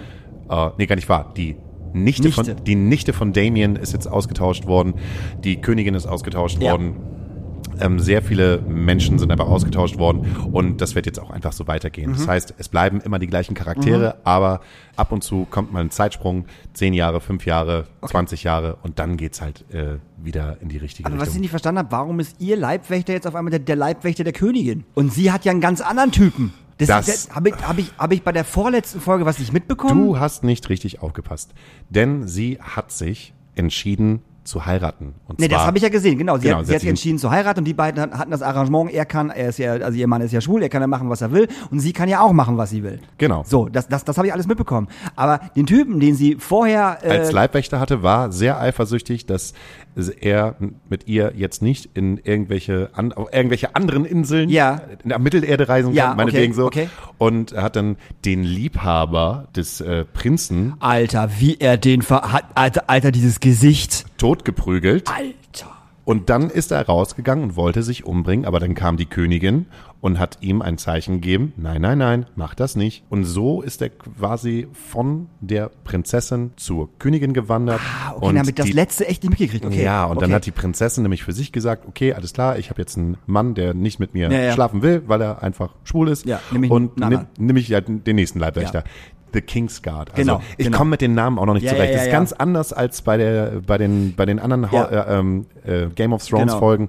Äh, 0.48 0.70
nee, 0.78 0.86
gar 0.86 0.96
nicht 0.96 1.08
wahr. 1.08 1.32
Die 1.36 1.56
Nichte, 1.92 2.24
Nichte. 2.24 2.44
Von, 2.44 2.64
die 2.64 2.74
Nichte 2.74 3.12
von 3.12 3.32
Damien 3.32 3.76
ist 3.76 3.92
jetzt 3.92 4.06
ausgetauscht 4.08 4.66
worden. 4.66 4.94
Die 5.44 5.60
Königin 5.60 5.94
ist 5.94 6.06
ausgetauscht 6.06 6.60
Ja. 6.60 6.72
worden. 6.72 6.96
Ähm, 7.80 7.98
sehr 7.98 8.22
viele 8.22 8.58
Menschen 8.62 9.18
sind 9.18 9.30
einfach 9.30 9.46
ausgetauscht 9.48 9.98
worden 9.98 10.26
und 10.52 10.80
das 10.80 10.94
wird 10.94 11.06
jetzt 11.06 11.18
auch 11.20 11.30
einfach 11.30 11.52
so 11.52 11.66
weitergehen. 11.66 12.10
Mhm. 12.10 12.14
Das 12.16 12.28
heißt, 12.28 12.54
es 12.58 12.68
bleiben 12.68 13.00
immer 13.00 13.18
die 13.18 13.26
gleichen 13.26 13.54
Charaktere, 13.54 14.16
aber 14.24 14.60
ab 14.96 15.12
und 15.12 15.22
zu 15.24 15.46
kommt 15.50 15.72
mal 15.72 15.80
ein 15.80 15.90
Zeitsprung, 15.90 16.44
zehn 16.72 16.94
Jahre, 16.94 17.20
fünf 17.20 17.46
Jahre, 17.46 17.86
20 18.06 18.44
Jahre 18.44 18.76
und 18.82 18.98
dann 18.98 19.16
geht's 19.16 19.40
halt 19.40 19.64
äh, 19.72 19.96
wieder 20.22 20.58
in 20.60 20.68
die 20.68 20.78
richtige 20.78 21.06
Aber 21.06 21.16
was 21.16 21.22
ich 21.22 21.28
Richtung. 21.28 21.40
nicht 21.42 21.50
verstanden 21.50 21.78
habe, 21.80 21.92
warum 21.92 22.20
ist 22.20 22.40
ihr 22.40 22.56
Leibwächter 22.56 23.12
jetzt 23.12 23.26
auf 23.26 23.34
einmal 23.34 23.50
der, 23.50 23.60
der 23.60 23.76
Leibwächter 23.76 24.24
der 24.24 24.32
Königin? 24.32 24.84
Und 24.94 25.12
sie 25.12 25.30
hat 25.32 25.44
ja 25.44 25.52
einen 25.52 25.60
ganz 25.60 25.80
anderen 25.80 26.12
Typen. 26.12 26.52
Das, 26.78 26.88
Das- 26.88 27.06
das 27.06 27.30
habe 27.34 27.50
ich, 27.50 27.54
hab 27.56 27.78
ich, 27.78 27.92
hab 27.98 28.12
ich 28.12 28.22
bei 28.22 28.32
der 28.32 28.44
vorletzten 28.44 29.00
Folge 29.00 29.24
was 29.26 29.38
nicht 29.38 29.52
mitbekommen? 29.52 30.04
Du 30.06 30.18
hast 30.18 30.42
nicht 30.42 30.68
richtig 30.70 31.02
aufgepasst, 31.02 31.52
denn 31.90 32.26
sie 32.26 32.58
hat 32.60 32.90
sich 32.90 33.32
entschieden 33.54 34.22
zu 34.44 34.66
heiraten. 34.66 35.14
Und 35.26 35.38
Nee, 35.40 35.48
zwar, 35.48 35.58
das 35.58 35.66
habe 35.66 35.78
ich 35.78 35.82
ja 35.82 35.88
gesehen, 35.88 36.18
genau. 36.18 36.36
Sie 36.36 36.44
Genau, 36.48 36.58
hat, 36.58 36.66
sie 36.66 36.74
hat 36.74 36.80
sich 36.80 36.88
entschieden 36.90 37.18
zu 37.18 37.30
heiraten 37.30 37.60
und 37.60 37.64
die 37.64 37.74
beiden 37.74 38.00
hat- 38.00 38.12
hatten 38.12 38.30
das 38.30 38.42
Arrangement, 38.42 38.90
er 38.92 39.06
kann, 39.06 39.30
er 39.30 39.48
ist 39.48 39.58
ja, 39.58 39.72
also 39.72 39.98
ihr 39.98 40.06
Mann 40.06 40.20
ist 40.20 40.32
ja 40.32 40.40
schwul, 40.40 40.62
er 40.62 40.68
kann 40.68 40.82
ja 40.82 40.86
machen, 40.86 41.08
was 41.10 41.22
er 41.22 41.32
will 41.32 41.48
und 41.70 41.80
sie 41.80 41.92
kann 41.92 42.08
ja 42.08 42.20
auch 42.20 42.32
machen, 42.32 42.56
was 42.58 42.70
sie 42.70 42.82
will. 42.82 43.00
Genau. 43.18 43.42
So, 43.46 43.68
das, 43.68 43.88
das, 43.88 44.04
das 44.04 44.16
habe 44.18 44.26
ich 44.26 44.32
alles 44.32 44.46
mitbekommen. 44.46 44.88
Aber 45.16 45.40
den 45.56 45.66
Typen, 45.66 45.98
den 46.00 46.14
sie 46.14 46.36
vorher, 46.38 46.98
äh, 47.02 47.08
als 47.10 47.32
Leibwächter 47.32 47.80
hatte, 47.80 48.02
war 48.02 48.30
sehr 48.32 48.60
eifersüchtig, 48.60 49.26
dass 49.26 49.54
er 50.20 50.56
mit 50.90 51.06
ihr 51.06 51.32
jetzt 51.36 51.62
nicht 51.62 51.88
in 51.94 52.18
irgendwelche, 52.18 52.90
an, 52.94 53.12
auf 53.12 53.32
irgendwelche 53.32 53.74
anderen 53.76 54.04
Inseln 54.04 54.48
Ja. 54.48 54.80
in 55.02 55.08
der 55.10 55.18
Mittelerde 55.20 55.68
reisen 55.68 55.88
kann, 55.90 55.94
Ja, 55.96 56.14
meinetwegen 56.14 56.52
okay, 56.52 56.56
so. 56.60 56.66
okay. 56.66 56.88
Und 57.16 57.52
er 57.52 57.62
hat 57.62 57.76
dann 57.76 57.96
den 58.24 58.42
Liebhaber 58.42 59.46
des 59.54 59.80
äh, 59.80 60.04
Prinzen 60.04 60.74
Alter, 60.80 61.30
wie 61.38 61.56
er 61.60 61.76
den 61.76 62.02
ver 62.02 62.32
hat, 62.32 62.44
Alter, 62.54 62.84
Alter, 62.88 63.12
dieses 63.12 63.40
Gesicht. 63.40 64.04
Totgeprügelt. 64.24 65.10
Alter. 65.10 65.70
Und 66.06 66.30
dann 66.30 66.48
ist 66.48 66.70
er 66.70 66.86
rausgegangen 66.86 67.44
und 67.44 67.56
wollte 67.56 67.82
sich 67.82 68.04
umbringen, 68.06 68.46
aber 68.46 68.58
dann 68.58 68.74
kam 68.74 68.96
die 68.96 69.06
Königin 69.06 69.66
und 70.02 70.18
hat 70.18 70.36
ihm 70.42 70.60
ein 70.60 70.76
Zeichen 70.76 71.14
gegeben, 71.14 71.54
nein, 71.56 71.80
nein, 71.80 71.96
nein, 71.96 72.26
mach 72.36 72.54
das 72.54 72.76
nicht. 72.76 73.04
Und 73.08 73.24
so 73.24 73.62
ist 73.62 73.80
er 73.80 73.88
quasi 73.88 74.68
von 74.72 75.28
der 75.40 75.70
Prinzessin 75.84 76.52
zur 76.56 76.90
Königin 76.98 77.32
gewandert. 77.32 77.80
Ah, 77.80 78.12
okay, 78.16 78.26
und 78.26 78.48
ich 78.48 78.54
das 78.54 78.70
letzte 78.70 79.06
echt 79.08 79.22
nicht 79.22 79.30
mitgekriegt. 79.30 79.64
Okay. 79.64 79.82
Ja, 79.82 80.04
und 80.04 80.18
okay. 80.18 80.26
dann 80.26 80.34
hat 80.34 80.44
die 80.44 80.50
Prinzessin 80.50 81.04
nämlich 81.04 81.24
für 81.24 81.32
sich 81.32 81.52
gesagt, 81.52 81.86
okay, 81.88 82.12
alles 82.12 82.34
klar, 82.34 82.58
ich 82.58 82.68
habe 82.68 82.82
jetzt 82.82 82.98
einen 82.98 83.16
Mann, 83.24 83.54
der 83.54 83.72
nicht 83.72 83.98
mit 83.98 84.12
mir 84.12 84.30
Ja, 84.30 84.40
ja. 84.40 84.52
schlafen 84.52 84.82
will, 84.82 85.04
weil 85.06 85.22
er 85.22 85.42
einfach 85.42 85.74
schwul 85.84 86.08
ist. 86.08 86.26
Ja, 86.26 86.38
nämlich 86.50 86.70
und 86.70 87.02
einen 87.02 87.26
nimm, 87.38 87.46
nimm 87.46 87.56
ich 87.56 87.68
ja 87.68 87.80
den 87.80 88.16
nächsten 88.16 88.38
Leibwächter. 88.38 88.80
Ja. 88.80 88.90
The 89.34 89.40
King's 89.42 89.82
Guard. 89.82 90.10
Also 90.12 90.22
Genau, 90.22 90.42
ich 90.56 90.64
genau. 90.66 90.78
komme 90.78 90.90
mit 90.90 91.00
den 91.02 91.14
Namen 91.14 91.38
auch 91.38 91.44
noch 91.46 91.54
nicht 91.54 91.64
Ja, 91.64 91.72
zurecht. 91.74 91.90
ja, 91.90 91.96
das 91.96 92.02
ist 92.06 92.12
ja, 92.12 92.18
ganz 92.18 92.30
ja. 92.30 92.36
anders 92.38 92.72
als 92.72 93.02
bei 93.02 93.16
der 93.18 93.60
bei 93.66 93.76
den 93.76 94.14
bei 94.16 94.24
den 94.24 94.38
anderen 94.38 94.66
Ja. 94.72 94.84
Äh, 94.84 95.18
ähm, 95.18 95.46
äh, 95.66 95.86
Game 95.94 96.12
of 96.12 96.24
Thrones 96.26 96.46
Genau. 96.52 96.58
Folgen, 96.58 96.88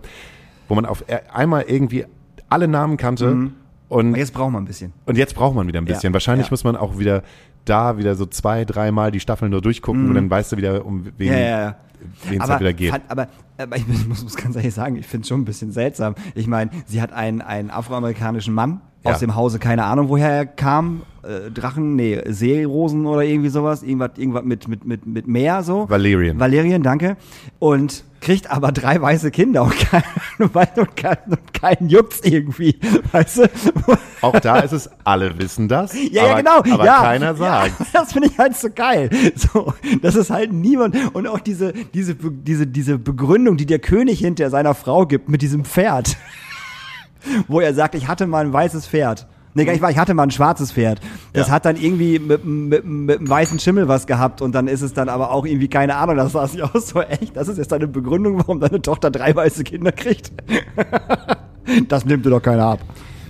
wo 0.69 0.75
man 0.75 0.85
auf 0.85 1.03
äh, 1.07 1.19
einmal 1.33 1.63
irgendwie 1.67 2.05
alle 2.47 2.67
Namen 2.67 2.95
kannte 2.97 3.49
und 3.89 4.09
Aber 4.09 4.17
jetzt 4.17 4.33
brauchen 4.33 4.53
wir 4.53 4.59
ein 4.59 4.65
bisschen. 4.65 4.93
und 5.05 5.17
jetzt 5.17 5.35
braucht 5.35 5.55
man 5.55 5.67
wieder 5.67 5.79
ein 5.81 5.85
bisschen. 5.85 6.11
Ja, 6.11 6.13
Wahrscheinlich 6.13 6.47
ja. 6.47 6.51
muss 6.53 6.63
man 6.63 6.75
auch 6.75 6.97
wieder 6.99 7.23
da 7.65 7.97
wieder 7.97 8.15
so 8.15 8.25
zwei, 8.27 8.63
dreimal 8.63 9.09
die 9.11 9.19
Staffeln 9.19 9.49
nur 9.51 9.61
durchgucken 9.61 10.07
und 10.09 10.13
dann 10.15 10.29
weißt 10.29 10.51
du 10.51 10.57
wieder, 10.57 10.85
um 10.85 11.05
wen 11.17 11.27
Mhm. 11.29 11.33
Ja, 11.33 11.39
ja, 11.39 11.59
ja. 11.61 11.75
wen 12.29 12.41
es 12.41 12.47
halt 12.49 12.59
wieder 12.59 12.73
geht. 12.73 12.91
Fand, 12.91 13.03
aber, 13.07 13.27
aber 13.57 13.75
ich 13.77 13.87
muss, 13.87 14.05
muss 14.23 14.35
ganz 14.35 14.55
ehrlich 14.55 14.73
sagen, 14.73 14.95
ich 14.97 15.07
finde 15.07 15.23
es 15.23 15.29
schon 15.29 15.41
ein 15.41 15.45
bisschen 15.45 15.71
seltsam. 15.71 16.13
Ich 16.35 16.45
meine, 16.45 16.69
sie 16.85 17.01
hat 17.01 17.11
einen, 17.11 17.41
einen 17.41 17.71
afroamerikanischen 17.71 18.53
Mann 18.53 18.81
Ja. 19.05 19.13
aus 19.13 19.19
dem 19.19 19.35
Hause, 19.35 19.59
keine 19.59 19.85
Ahnung, 19.85 20.09
woher 20.09 20.29
er 20.29 20.45
kam. 20.45 21.03
Äh, 21.23 21.51
Drachen, 21.51 21.95
nee, 21.95 22.21
Seerosen 22.27 23.05
oder 23.05 23.23
irgendwie 23.23 23.49
sowas. 23.49 23.83
Irgendwas, 23.83 24.11
irgendwas 24.17 24.43
mit, 24.43 24.67
mit, 24.67 24.85
mit, 24.85 25.05
mit 25.05 25.27
Meer 25.27 25.63
so. 25.63 25.89
Valerian. 25.89 26.39
Valerian, 26.39 26.83
danke. 26.83 27.17
Und 27.59 28.03
kriegt 28.25 28.49
aber 28.49 28.71
drei 28.71 28.99
weiße 28.99 29.29
Kinder 29.29 29.63
und 29.63 29.77
keinen 29.77 30.03
weiß 30.53 30.69
und 30.77 30.95
keinen, 30.95 31.17
und 31.27 31.53
keinen 31.53 31.89
juckt's 31.89 32.21
irgendwie. 32.21 32.75
Weißt 33.11 33.37
du? 33.37 33.49
Auch 34.21 34.39
da 34.39 34.59
ist 34.59 34.71
es, 34.71 34.89
alle 35.03 35.37
wissen 35.37 35.67
das, 35.67 35.93
Ja, 36.11 36.23
aber, 36.23 36.31
ja, 36.31 36.37
genau. 36.61 36.73
aber 36.73 36.85
ja, 36.85 37.01
keiner 37.01 37.35
sagt. 37.35 37.79
Ja, 37.79 37.85
das 37.93 38.13
finde 38.13 38.29
ich 38.29 38.37
halt 38.39 38.55
so 38.57 38.69
geil. 38.73 39.11
So, 39.35 39.73
das 40.01 40.15
ist 40.15 40.31
halt 40.31 40.51
niemand. 40.51 40.95
Und 41.13 41.27
auch 41.27 41.39
diese, 41.39 41.73
diese, 41.93 42.15
diese, 42.15 42.65
diese 42.65 42.97
Begründung, 42.97 43.57
die 43.57 43.67
der 43.67 43.79
König 43.79 44.19
hinter 44.19 44.49
seiner 44.49 44.73
Frau 44.73 45.05
gibt 45.05 45.29
mit 45.29 45.43
diesem 45.43 45.63
Pferd. 45.63 46.17
Wo 47.47 47.59
er 47.59 47.73
sagt, 47.73 47.95
ich 47.95 48.07
hatte 48.07 48.27
mal 48.27 48.45
ein 48.45 48.53
weißes 48.53 48.87
Pferd. 48.87 49.27
Nee, 49.57 49.63
gar 49.63 49.71
nicht 49.71 49.81
wahr. 49.81 49.89
Ich 49.89 49.97
hatte 49.97 50.13
mal 50.13 50.23
ein 50.23 50.31
schwarzes 50.31 50.73
Pferd. 50.73 50.99
Das 51.31 51.47
Ja. 51.47 51.53
hat 51.53 51.63
dann 51.65 51.77
irgendwie 51.77 52.19
mit, 52.19 52.43
mit, 52.43 52.83
mit 52.85 53.19
einem 53.19 53.29
weißen 53.29 53.57
Schimmel 53.59 53.87
was 53.87 54.05
gehabt 54.05 54.41
und 54.41 54.53
dann 54.53 54.67
ist 54.67 54.81
es 54.81 54.91
dann 54.93 55.07
aber 55.07 55.31
auch 55.31 55.45
irgendwie 55.45 55.69
keine 55.69 55.95
Ahnung. 55.95 56.17
Das 56.17 56.33
sah 56.33 56.45
sich 56.45 56.61
aus 56.61 56.89
so 56.89 57.01
echt. 57.01 57.37
Das 57.37 57.47
ist 57.47 57.57
jetzt 57.57 57.71
deine 57.71 57.87
Begründung, 57.87 58.37
warum 58.37 58.59
deine 58.59 58.81
Tochter 58.81 59.11
drei 59.11 59.33
weiße 59.33 59.63
Kinder 59.63 59.93
kriegt. 59.93 60.33
das 61.87 62.05
nimmt 62.05 62.25
dir 62.25 62.29
doch 62.31 62.41
keiner 62.41 62.65
ab. 62.65 62.79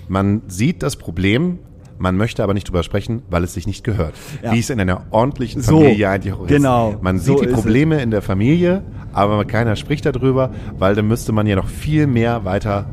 Man 0.07 0.41
sieht 0.47 0.83
das 0.83 0.95
Problem, 0.95 1.59
man 1.97 2.17
möchte 2.17 2.43
aber 2.43 2.53
nicht 2.53 2.67
drüber 2.67 2.83
sprechen, 2.83 3.21
weil 3.29 3.43
es 3.43 3.53
sich 3.53 3.65
nicht 3.67 3.83
gehört. 3.83 4.13
Ja. 4.43 4.51
Wie 4.51 4.59
es 4.59 4.69
in 4.69 4.79
einer 4.79 5.03
ordentlichen 5.11 5.61
So, 5.61 5.79
Familie 5.79 6.09
eigentlich 6.09 6.33
auch 6.33 6.41
ist. 6.41 6.47
genau, 6.49 6.95
Man 7.01 7.19
so 7.19 7.33
sieht 7.33 7.41
die 7.41 7.45
ist 7.45 7.51
es. 7.51 7.61
Probleme 7.61 8.01
in 8.01 8.11
der 8.11 8.21
Familie, 8.21 8.83
aber 9.13 9.45
keiner 9.45 9.75
spricht 9.75 10.05
darüber, 10.05 10.51
weil 10.77 10.95
dann 10.95 11.07
müsste 11.07 11.31
man 11.31 11.47
ja 11.47 11.55
noch 11.55 11.67
viel 11.67 12.07
mehr 12.07 12.45
weiter 12.45 12.87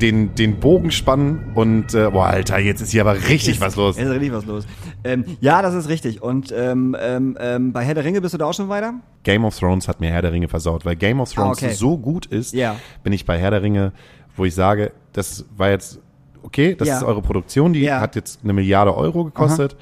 den, 0.00 0.34
den 0.34 0.60
Bogen 0.60 0.90
spannen 0.90 1.50
und, 1.54 1.92
äh, 1.94 2.08
boah, 2.10 2.26
Alter, 2.26 2.58
jetzt 2.58 2.80
ist 2.80 2.90
hier 2.92 3.00
aber 3.02 3.14
richtig 3.28 3.60
was 3.60 3.74
los. 3.76 3.96
Es 3.96 4.04
ist 4.04 4.10
richtig 4.10 4.32
was 4.32 4.46
los. 4.46 4.64
Ähm, 5.04 5.24
ja, 5.40 5.60
das 5.62 5.74
ist 5.74 5.88
richtig. 5.88 6.22
Und 6.22 6.52
ähm, 6.56 6.96
ähm, 7.00 7.36
ähm, 7.40 7.72
bei 7.72 7.84
Herr 7.84 7.94
der 7.94 8.04
Ringe 8.04 8.20
bist 8.20 8.34
du 8.34 8.38
da 8.38 8.46
auch 8.46 8.54
schon 8.54 8.68
weiter? 8.68 8.94
Game 9.24 9.44
of 9.44 9.58
Thrones 9.58 9.88
hat 9.88 10.00
mir 10.00 10.10
Herr 10.10 10.22
der 10.22 10.32
Ringe 10.32 10.48
versaut, 10.48 10.84
weil 10.84 10.94
Game 10.96 11.20
of 11.20 11.32
Thrones 11.32 11.62
Ah, 11.62 11.66
okay. 11.66 11.74
so 11.74 11.98
gut 11.98 12.26
ist, 12.26 12.54
Ja. 12.54 12.76
bin 13.02 13.12
ich 13.12 13.24
bei 13.26 13.38
Herr 13.38 13.50
der 13.50 13.62
Ringe, 13.62 13.92
wo 14.36 14.44
ich 14.44 14.54
sage, 14.54 14.92
das 15.12 15.44
war 15.56 15.70
jetzt 15.70 16.00
okay, 16.44 16.74
das 16.76 16.86
Ja. 16.88 16.98
ist 16.98 17.02
eure 17.02 17.20
Produktion, 17.20 17.72
die 17.72 17.80
Ja. 17.80 18.00
hat 18.00 18.14
jetzt 18.14 18.40
eine 18.44 18.52
Milliarde 18.52 18.96
Euro 18.96 19.24
gekostet. 19.24 19.76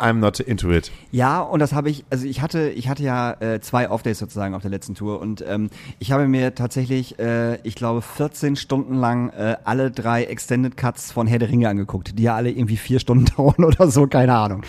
I'm 0.00 0.14
not 0.14 0.40
into 0.40 0.70
it. 0.72 0.90
Ja, 1.10 1.40
und 1.40 1.60
das 1.60 1.72
habe 1.72 1.88
ich, 1.90 2.04
also 2.10 2.26
ich 2.26 2.42
hatte, 2.42 2.68
ich 2.70 2.88
hatte 2.88 3.02
ja 3.02 3.32
äh, 3.40 3.60
zwei 3.60 3.88
Off-Days 3.90 4.18
sozusagen 4.18 4.54
auf 4.54 4.62
der 4.62 4.70
letzten 4.70 4.94
Tour 4.94 5.20
und 5.20 5.42
ähm, 5.46 5.70
ich 5.98 6.12
habe 6.12 6.28
mir 6.28 6.54
tatsächlich, 6.54 7.18
äh, 7.18 7.56
ich 7.62 7.74
glaube, 7.74 8.02
14 8.02 8.56
Stunden 8.56 8.94
lang 8.94 9.30
äh, 9.30 9.56
alle 9.64 9.90
drei 9.90 10.24
Extended 10.24 10.76
Cuts 10.76 11.12
von 11.12 11.26
Herr 11.26 11.38
der 11.38 11.48
Ringe 11.48 11.68
angeguckt, 11.68 12.18
die 12.18 12.22
ja 12.24 12.34
alle 12.36 12.50
irgendwie 12.50 12.76
vier 12.76 13.00
Stunden 13.00 13.24
dauern 13.36 13.64
oder 13.64 13.90
so, 13.90 14.06
keine 14.06 14.34
Ahnung. 14.34 14.62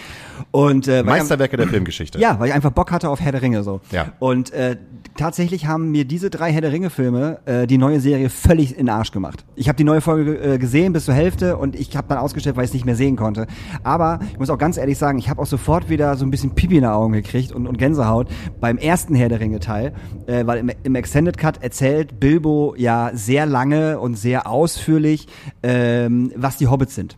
Und 0.51 0.88
äh, 0.88 0.91
weil 0.91 0.99
ich- 0.99 1.05
Meisterwerke 1.22 1.57
der 1.57 1.68
Filmgeschichte. 1.68 2.20
ja, 2.20 2.39
weil 2.39 2.47
ich 2.49 2.53
einfach 2.53 2.72
Bock 2.72 2.91
hatte 2.91 3.09
auf 3.09 3.20
Herr 3.20 3.32
der 3.32 3.41
Ringe 3.41 3.64
so. 3.64 3.82
Ja. 3.91 4.14
Und 4.20 4.51
äh, 4.53 4.78
tatsächlich 5.18 5.68
haben 5.68 5.91
mir 5.91 6.05
diese 6.05 6.30
drei 6.30 6.51
Herr 6.51 6.62
der 6.62 6.72
Ringe 6.72 6.89
Filme 6.89 7.39
äh, 7.45 7.68
die 7.68 7.78
neue 7.78 7.99
Serie 7.99 8.30
völlig 8.30 8.72
in 8.72 8.86
den 8.88 8.89
Arsch 8.89 9.12
gemacht. 9.12 9.45
Ich 9.55 9.68
habe 9.68 9.76
die 9.76 9.84
neue 9.84 10.01
Folge 10.01 10.38
äh, 10.38 10.57
gesehen 10.57 10.93
bis 10.93 11.05
zur 11.05 11.14
Hälfte 11.14 11.57
und 11.57 11.76
ich 11.76 11.95
habe 11.95 12.07
dann 12.07 12.18
ausgestellt, 12.18 12.55
weil 12.55 12.64
ich 12.64 12.70
es 12.70 12.74
nicht 12.74 12.86
mehr 12.86 12.95
sehen 12.95 13.16
konnte. 13.18 13.47
Aber 13.84 14.20
ich 14.32 14.39
muss 14.39 14.49
auch 14.49 14.57
ganz 14.57 14.78
ehrlich 14.78 14.97
sagen, 15.02 15.20
ich 15.20 15.30
habe 15.30 15.41
auch 15.41 15.45
sofort 15.45 15.89
wieder 15.89 16.16
so 16.16 16.24
ein 16.26 16.32
bisschen 16.32 16.52
Pipi 16.56 16.76
in 16.78 16.84
den 16.84 16.89
Augen 16.91 17.12
gekriegt 17.12 17.52
und, 17.52 17.68
und 17.68 17.78
Gänsehaut 17.78 18.30
beim 18.62 18.78
ersten 18.78 19.14
Herr 19.16 19.28
der 19.28 19.41
Ringe 19.41 19.60
Teil, 19.60 19.93
äh, 20.28 20.45
weil 20.47 20.60
im, 20.60 20.72
im 20.84 20.95
Extended 20.95 21.38
Cut 21.38 21.62
erzählt 21.62 22.20
Bilbo 22.22 22.74
ja 22.78 23.12
sehr 23.14 23.45
lange 23.45 23.99
und 23.99 24.16
sehr 24.16 24.47
ausführlich, 24.47 25.28
ähm, 25.64 26.32
was 26.38 26.56
die 26.58 26.68
Hobbits 26.68 26.95
sind. 26.95 27.18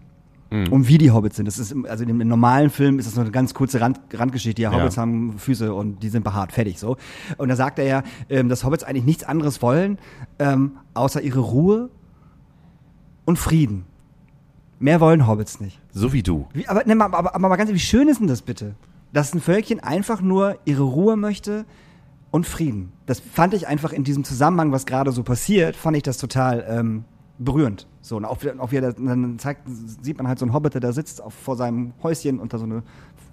Und 0.69 0.87
wie 0.87 0.99
die 0.99 1.09
Hobbits 1.09 1.35
sind. 1.37 1.47
Das 1.47 1.57
ist, 1.57 1.71
im- 1.71 1.87
also 1.87 2.03
im 2.03 2.15
normalen 2.27 2.69
Film 2.69 2.99
ist 2.99 3.07
das 3.07 3.15
nur 3.15 3.23
eine 3.23 3.31
ganz 3.31 3.55
kurze 3.55 3.81
Rand, 3.81 3.99
Randgeschichte. 4.13 4.61
Ja, 4.61 4.71
Ja. 4.71 4.77
Hobbits 4.81 4.99
haben 4.99 5.39
Füße 5.39 5.73
und 5.73 6.03
die 6.03 6.09
sind 6.09 6.23
behaart, 6.23 6.51
fertig 6.51 6.77
so. 6.79 6.95
Und 7.39 7.49
da 7.49 7.55
sagt 7.55 7.79
er 7.79 7.85
ja, 7.85 8.03
ähm, 8.29 8.49
dass 8.49 8.63
Hobbits 8.63 8.83
eigentlich 8.83 9.03
nichts 9.05 9.23
anderes 9.23 9.63
wollen, 9.63 9.97
ähm, 10.37 10.73
außer 10.93 11.21
ihre 11.23 11.39
Ruhe 11.39 11.89
und 13.25 13.39
Frieden. 13.39 13.85
Mehr 14.83 14.99
wollen 14.99 15.27
Hobbits 15.27 15.61
nicht. 15.61 15.79
So 15.93 16.11
wie 16.11 16.23
du. 16.23 16.45
Wie, 16.51 16.67
aber, 16.67 16.83
ne, 16.83 17.01
aber, 17.01 17.17
aber, 17.17 17.35
aber 17.35 17.47
mal 17.47 17.55
ganz 17.55 17.69
ehrlich, 17.69 17.81
wie 17.81 17.87
schön 17.87 18.09
ist 18.09 18.19
denn 18.19 18.27
das 18.27 18.41
bitte? 18.41 18.75
Dass 19.13 19.33
ein 19.33 19.39
Völkchen 19.39 19.79
einfach 19.79 20.19
nur 20.19 20.57
ihre 20.65 20.83
Ruhe 20.83 21.15
möchte 21.15 21.63
und 22.31 22.45
Frieden. 22.45 22.91
Das 23.05 23.21
fand 23.21 23.53
ich 23.53 23.65
einfach 23.65 23.93
in 23.93 24.03
diesem 24.03 24.25
Zusammenhang, 24.25 24.73
was 24.73 24.85
gerade 24.85 25.13
so 25.13 25.23
passiert, 25.23 25.77
fand 25.77 25.95
ich 25.95 26.03
das 26.03 26.17
total 26.17 26.65
ähm, 26.67 27.05
berührend. 27.37 27.87
So, 28.01 28.17
und 28.17 28.25
auch, 28.25 28.39
auch 28.57 28.71
wieder, 28.73 28.91
dann 28.91 29.39
zeigt, 29.39 29.61
sieht 30.01 30.17
man 30.17 30.27
halt 30.27 30.37
so 30.37 30.43
einen 30.43 30.53
Hobbit, 30.53 30.73
der 30.73 30.81
da 30.81 30.91
sitzt 30.91 31.21
auf, 31.21 31.33
vor 31.33 31.55
seinem 31.55 31.93
Häuschen 32.03 32.41
und 32.41 32.51
da 32.51 32.57
so 32.57 32.65
eine 32.65 32.83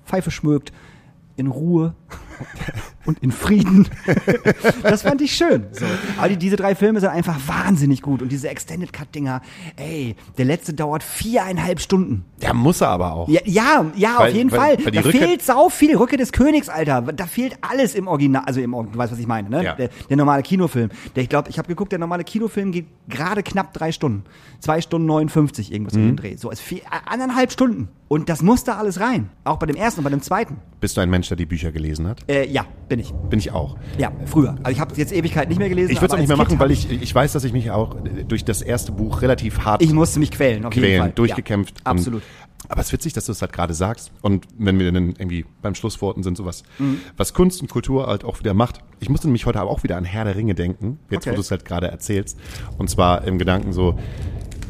Pfeife 0.05 0.31
schmögt. 0.31 0.73
In 1.35 1.49
Ruhe 1.49 1.97
und 3.07 3.19
in 3.21 3.33
Frieden. 3.33 3.89
das 4.83 5.03
fand 5.03 5.21
ich 5.23 5.33
schön. 5.35 5.67
So. 5.73 5.85
Aber 6.19 6.29
die, 6.29 6.37
diese 6.37 6.57
drei 6.57 6.75
Filme 6.75 7.01
sind 7.01 7.09
einfach 7.11 7.37
wahnsinnig 7.47 8.03
gut. 8.03 8.23
Und 8.23 8.31
diese 8.31 8.49
Extended 8.49 8.93
Cut-Dinger, 8.93 9.41
ey, 9.77 10.17
der 10.39 10.45
letzte 10.45 10.75
dauert 10.75 11.03
viereinhalb 11.03 11.81
Stunden. 11.81 12.25
Der 12.43 12.55
muss 12.55 12.81
er 12.81 12.89
aber 12.89 13.13
auch. 13.13 13.29
Ja, 13.29 13.41
ja, 13.45 13.87
ja 13.97 14.19
Weil- 14.19 14.29
auf 14.31 14.35
jeden 14.35 14.51
weil- 14.53 14.59
Fall. 14.59 14.85
weil 14.85 14.93
da 14.93 15.01
Rückkehr- 15.01 15.19
fehlt 15.27 15.43
sau 15.43 15.69
viel. 15.69 15.97
Rücke 15.97 16.17
des 16.17 16.33
Königs, 16.33 16.69
Alter. 16.69 17.03
Da 17.03 17.27
fehlt 17.27 17.59
alles 17.63 17.95
im 17.95 18.07
Original. 18.09 18.43
Also 18.47 18.61
im 18.61 18.75
Original, 18.75 18.93
du 18.95 18.99
weißt, 18.99 19.13
was 19.13 19.19
ich 19.19 19.27
meine, 19.27 19.49
ne? 19.51 19.65
Ja. 19.65 19.75
Der, 19.75 19.89
der 20.09 20.17
normale 20.17 20.43
Kinofilm. 20.43 20.91
Der, 21.17 21.23
ich 21.23 21.29
glaube, 21.29 21.51
ich 21.51 21.59
habe 21.59 21.69
geguckt, 21.69 21.93
der 21.93 21.99
normale 21.99 22.25
Kinofilm 22.25 22.73
geht 22.73 22.87
gerade 23.09 23.43
knapp 23.43 23.73
drei 23.73 23.93
Stunden. 23.93 24.25
Zwei 24.61 24.81
Stunden 24.81 25.07
59 25.07 25.73
irgendwas 25.73 25.95
Mhm. 25.95 26.01
in 26.01 26.07
den 26.09 26.17
Dreh. 26.17 26.37
So, 26.37 26.49
als 26.51 26.61
vier, 26.61 26.81
anderthalb 27.07 27.51
Stunden. 27.53 27.89
Und 28.09 28.29
das 28.29 28.43
muss 28.43 28.65
da 28.65 28.77
alles 28.77 28.99
rein. 28.99 29.31
Auch 29.45 29.59
bei 29.59 29.67
dem 29.67 29.77
ersten 29.77 30.01
und 30.01 30.05
bei 30.05 30.11
dem 30.11 30.21
zweiten. 30.21 30.57
Bist 30.81 30.97
du 30.97 31.01
ein 31.01 31.11
Mensch, 31.11 31.29
der 31.29 31.37
die 31.37 31.47
Bücher 31.47 31.71
gelesen 31.71 32.09
hat? 32.09 32.25
Äh, 32.31 32.49
ja, 32.49 32.65
bin 32.89 33.01
ich. 33.01 33.13
Bin 33.29 33.39
ich 33.41 33.51
auch. 33.51 33.77
Ja, 33.99 34.13
früher. 34.27 34.55
Also 34.63 34.71
ich 34.71 34.81
habe 34.81 34.95
jetzt 34.95 35.13
Ewigkeit 35.13 35.49
nicht 35.49 35.59
mehr 35.59 35.69
gelesen. 35.69 35.91
Ich 35.91 35.97
würde 36.01 36.07
es 36.07 36.13
auch 36.13 36.19
nicht 36.19 36.29
mehr 36.29 36.37
machen, 36.37 36.59
weil 36.61 36.71
ich, 36.71 36.89
ich 36.91 37.13
weiß, 37.13 37.33
dass 37.33 37.43
ich 37.43 37.53
mich 37.53 37.71
auch 37.73 37.97
äh, 38.05 38.23
durch 38.25 38.45
das 38.45 38.63
erste 38.63 38.93
Buch 38.93 39.21
relativ 39.23 39.65
hart 39.65 39.83
Ich 39.83 39.93
musste 39.93 40.21
mich 40.21 40.31
quälen, 40.31 40.65
auf 40.65 40.73
jeden 40.75 40.87
quälen, 40.87 41.03
Fall. 41.03 41.13
durchgekämpft. 41.13 41.79
Ja, 41.81 41.87
absolut. 41.87 42.23
Aber 42.69 42.81
es 42.83 42.87
ist 42.89 42.93
witzig, 42.93 43.15
dass 43.15 43.25
du 43.25 43.33
es 43.33 43.41
halt 43.43 43.53
gerade 43.53 43.75
sagst. 43.75 44.13
Und 44.23 44.47
wenn 44.59 44.79
wir 44.79 44.93
dann 44.93 45.09
irgendwie 45.19 45.45
beim 45.61 45.75
Schlussworten 45.75 46.23
sind, 46.23 46.37
sowas, 46.37 46.63
Mhm. 46.79 46.99
was 47.17 47.35
Kunst 47.35 47.63
und 47.63 47.69
Kultur 47.69 48.07
halt 48.07 48.23
auch 48.25 48.39
wieder 48.39 48.55
macht. 48.55 48.79
Ich 49.01 49.09
musste 49.09 49.27
nämlich 49.27 49.45
heute 49.47 49.59
aber 49.61 49.71
auch 49.71 49.83
wieder 49.83 49.97
an 49.97 50.05
Herr 50.05 50.25
der 50.25 50.37
Ringe 50.37 50.55
denken, 50.55 51.01
jetzt 51.11 51.23
Okay. 51.23 51.31
wo 51.31 51.35
du 51.37 51.41
es 51.41 51.51
halt 51.51 51.65
gerade 51.65 51.89
erzählst. 51.89 52.39
Und 52.79 52.89
zwar 52.89 53.25
im 53.25 53.39
Gedanken 53.39 53.73
so, 53.73 53.99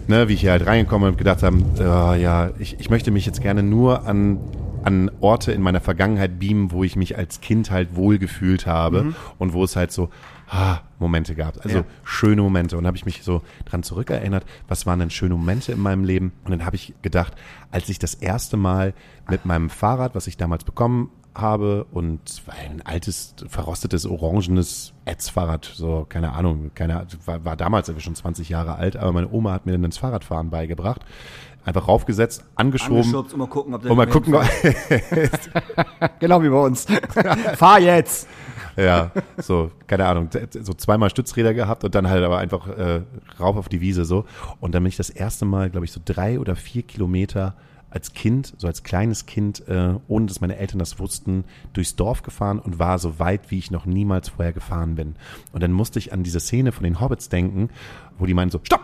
ne, 0.08 0.28
wie 0.28 0.32
ich 0.34 0.40
hier 0.40 0.52
halt 0.52 0.64
reingekommen 0.66 1.10
und 1.10 1.18
gedacht 1.18 1.42
habe, 1.42 1.58
äh, 1.78 2.22
ja, 2.22 2.50
ich, 2.58 2.78
ich 2.80 2.88
möchte 2.88 3.10
mich 3.10 3.26
jetzt 3.26 3.42
gerne 3.42 3.62
nur 3.62 4.06
an 4.06 4.38
an 4.84 5.10
Orte 5.20 5.52
in 5.52 5.62
meiner 5.62 5.80
Vergangenheit 5.80 6.38
beamen, 6.38 6.72
wo 6.72 6.84
ich 6.84 6.96
mich 6.96 7.16
als 7.18 7.40
Kind 7.40 7.70
halt 7.70 7.96
wohlgefühlt 7.96 8.66
habe 8.66 9.14
und 9.38 9.52
wo 9.52 9.64
es 9.64 9.76
halt 9.76 9.92
so 9.92 10.10
ah, 10.50 10.80
Momente 10.98 11.34
gab. 11.34 11.64
Also 11.64 11.78
Ja. 11.78 11.84
schöne 12.04 12.42
Momente. 12.42 12.76
Und 12.76 12.86
habe 12.86 12.96
ich 12.96 13.04
mich 13.04 13.22
so 13.22 13.42
dran 13.64 13.82
zurückerinnert, 13.82 14.44
was 14.68 14.86
waren 14.86 14.98
denn 14.98 15.10
schöne 15.10 15.34
Momente 15.34 15.72
in 15.72 15.80
meinem 15.80 16.04
Leben? 16.04 16.32
Und 16.44 16.50
dann 16.50 16.64
habe 16.64 16.76
ich 16.76 16.94
gedacht, 17.02 17.34
als 17.70 17.88
ich 17.88 17.98
das 17.98 18.14
erste 18.14 18.56
Mal 18.56 18.94
mit 19.28 19.44
meinem 19.46 19.70
Fahrrad, 19.70 20.14
was 20.14 20.26
ich 20.26 20.36
damals 20.36 20.64
bekommen 20.64 21.10
habe, 21.34 21.86
und 21.92 22.20
war 22.46 22.56
ein 22.56 22.82
altes, 22.82 23.34
verrostetes, 23.48 24.04
orangenes 24.04 24.92
Ätzfahrrad, 25.04 25.64
so, 25.64 26.04
keine 26.08 26.32
Ahnung, 26.32 26.72
keine, 26.74 27.06
war, 27.24 27.44
war 27.44 27.56
damals 27.56 27.92
schon 28.02 28.16
20 28.16 28.48
Jahre 28.48 28.74
alt, 28.74 28.96
aber 28.96 29.12
meine 29.12 29.30
Oma 29.30 29.52
hat 29.52 29.64
mir 29.64 29.72
dann 29.72 29.82
das 29.82 29.98
Fahrradfahren 29.98 30.50
beigebracht. 30.50 31.02
Einfach 31.64 31.88
raufgesetzt, 31.88 32.44
angeschoben. 32.54 33.14
Und 33.14 33.36
mal 33.36 33.46
gucken, 33.46 33.74
ob 33.74 33.82
der 33.82 33.90
Und 33.90 33.96
mal 33.96 34.06
gucken, 34.06 34.34
Genau 36.18 36.42
wie 36.42 36.48
bei 36.48 36.60
uns. 36.60 36.86
Fahr 37.56 37.80
jetzt. 37.80 38.26
Ja, 38.76 39.10
so, 39.36 39.70
keine 39.86 40.06
Ahnung, 40.06 40.30
so 40.62 40.72
zweimal 40.72 41.10
Stützräder 41.10 41.52
gehabt 41.52 41.84
und 41.84 41.94
dann 41.94 42.08
halt 42.08 42.24
aber 42.24 42.38
einfach 42.38 42.66
äh, 42.68 43.02
rauf 43.38 43.56
auf 43.56 43.68
die 43.68 43.80
Wiese 43.80 44.04
so. 44.04 44.24
Und 44.60 44.74
dann 44.74 44.82
bin 44.82 44.88
ich 44.88 44.96
das 44.96 45.10
erste 45.10 45.44
Mal, 45.44 45.70
glaube 45.70 45.84
ich, 45.84 45.92
so 45.92 46.00
drei 46.02 46.38
oder 46.38 46.56
vier 46.56 46.82
Kilometer 46.82 47.54
als 47.90 48.12
Kind, 48.12 48.54
so 48.56 48.66
als 48.66 48.82
kleines 48.82 49.26
Kind, 49.26 49.66
äh, 49.68 49.94
ohne 50.08 50.26
dass 50.26 50.40
meine 50.40 50.56
Eltern 50.56 50.78
das 50.78 50.98
wussten, 50.98 51.44
durchs 51.72 51.96
Dorf 51.96 52.22
gefahren 52.22 52.60
und 52.60 52.78
war 52.78 52.98
so 52.98 53.18
weit, 53.18 53.50
wie 53.50 53.58
ich 53.58 53.70
noch 53.70 53.84
niemals 53.84 54.28
vorher 54.28 54.52
gefahren 54.52 54.94
bin. 54.94 55.16
Und 55.52 55.62
dann 55.62 55.72
musste 55.72 55.98
ich 55.98 56.12
an 56.12 56.22
diese 56.22 56.40
Szene 56.40 56.72
von 56.72 56.84
den 56.84 57.00
Hobbits 57.00 57.28
denken, 57.28 57.68
wo 58.18 58.26
die 58.26 58.34
meinen 58.34 58.50
so, 58.50 58.60
stopp! 58.62 58.82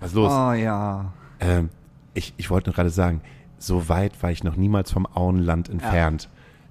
Was 0.00 0.10
ist 0.10 0.16
los? 0.16 0.32
Oh 0.32 0.52
ja. 0.52 1.12
Ähm, 1.40 1.70
ich, 2.16 2.34
ich 2.36 2.50
wollte 2.50 2.68
nur 2.70 2.74
gerade 2.74 2.90
sagen, 2.90 3.20
so 3.58 3.88
weit 3.88 4.22
war 4.22 4.30
ich 4.30 4.44
noch 4.44 4.56
niemals 4.56 4.90
vom 4.90 5.06
Auenland 5.06 5.68
entfernt. 5.68 6.28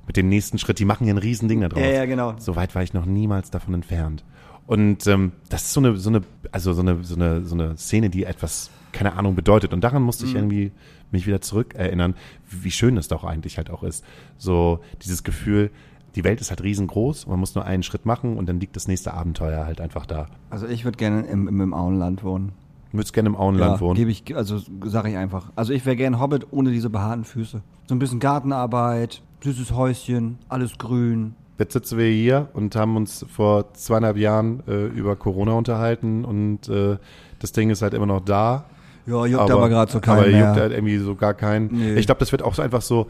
Mit 0.07 0.17
dem 0.17 0.29
nächsten 0.29 0.59
Schritt, 0.59 0.77
die 0.77 0.85
machen 0.85 1.05
hier 1.05 1.13
ein 1.15 1.19
Riesending 1.19 1.61
da 1.61 1.69
draus. 1.69 1.81
Ja, 1.81 1.87
ja, 1.89 2.05
genau. 2.05 2.35
So 2.37 2.55
weit 2.55 2.75
war 2.75 2.83
ich 2.83 2.93
noch 2.93 3.05
niemals 3.05 3.49
davon 3.49 3.73
entfernt. 3.73 4.23
Und 4.67 5.07
ähm, 5.07 5.31
das 5.49 5.63
ist 5.63 5.73
so 5.73 5.79
eine, 5.79 5.97
so 5.97 6.09
eine, 6.09 6.21
also 6.51 6.73
so 6.73 6.81
eine, 6.81 7.03
so 7.03 7.15
eine, 7.15 7.43
so 7.43 7.55
eine 7.55 7.77
Szene, 7.77 8.09
die 8.09 8.23
etwas, 8.25 8.69
keine 8.91 9.13
Ahnung, 9.13 9.35
bedeutet. 9.35 9.73
Und 9.73 9.83
daran 9.83 10.03
musste 10.03 10.25
Mhm. 10.25 10.29
ich 10.29 10.35
irgendwie 10.35 10.71
mich 11.11 11.25
wieder 11.27 11.41
zurückerinnern, 11.41 12.15
wie 12.49 12.71
schön 12.71 12.97
es 12.97 13.07
doch 13.07 13.23
eigentlich 13.23 13.57
halt 13.57 13.69
auch 13.69 13.83
ist. 13.83 14.03
So 14.37 14.79
dieses 15.03 15.23
Gefühl, 15.23 15.71
die 16.15 16.23
Welt 16.23 16.39
ist 16.39 16.49
halt 16.49 16.63
riesengroß, 16.63 17.27
man 17.27 17.39
muss 17.39 17.55
nur 17.55 17.65
einen 17.65 17.83
Schritt 17.83 18.05
machen 18.05 18.37
und 18.37 18.47
dann 18.47 18.59
liegt 18.59 18.75
das 18.75 18.87
nächste 18.87 19.13
Abenteuer 19.13 19.65
halt 19.65 19.81
einfach 19.81 20.05
da. 20.05 20.27
Also 20.49 20.67
ich 20.67 20.85
würde 20.85 20.97
gerne 20.97 21.21
im, 21.27 21.47
im, 21.47 21.61
im 21.61 21.73
Auenland 21.73 22.23
wohnen. 22.23 22.53
Würdest 22.97 23.13
gerne 23.13 23.29
im 23.29 23.35
Auenland 23.35 23.81
wohnen. 23.81 23.95
Gebe 23.95 24.11
ich, 24.11 24.35
also 24.35 24.59
sage 24.85 25.09
ich 25.09 25.17
einfach. 25.17 25.51
Also 25.55 25.73
ich 25.73 25.85
wäre 25.85 25.95
gern 25.95 26.19
Hobbit 26.19 26.47
ohne 26.51 26.71
diese 26.71 26.89
behaarten 26.89 27.23
Füße. 27.23 27.61
So 27.87 27.95
ein 27.95 27.99
bisschen 27.99 28.19
Gartenarbeit, 28.19 29.21
süßes 29.43 29.71
Häuschen, 29.73 30.37
alles 30.49 30.77
grün. 30.77 31.35
Jetzt 31.57 31.73
sitzen 31.73 31.97
wir 31.97 32.09
hier 32.09 32.49
und 32.53 32.75
haben 32.75 32.97
uns 32.97 33.25
vor 33.29 33.73
zweieinhalb 33.73 34.17
Jahren 34.17 34.61
äh, 34.67 34.87
über 34.87 35.15
Corona 35.15 35.53
unterhalten 35.53 36.25
und 36.25 36.67
äh, 36.67 36.97
das 37.39 37.51
Ding 37.53 37.69
ist 37.69 37.81
halt 37.81 37.93
immer 37.93 38.05
noch 38.05 38.19
da. 38.19 38.65
Ja, 39.05 39.25
juckt 39.25 39.51
aber, 39.51 39.69
gerade 39.69 39.91
so 39.91 39.99
keinen 39.99 40.19
Aber 40.19 40.27
mehr. 40.27 40.47
juckt 40.47 40.59
halt 40.59 40.71
irgendwie 40.73 40.97
so 40.97 41.15
gar 41.15 41.33
keinen. 41.33 41.67
Nee. 41.71 41.93
Ich 41.95 42.07
glaube, 42.07 42.19
das 42.19 42.31
wird 42.31 42.41
auch 42.41 42.55
so 42.55 42.61
einfach 42.61 42.81
so, 42.81 43.07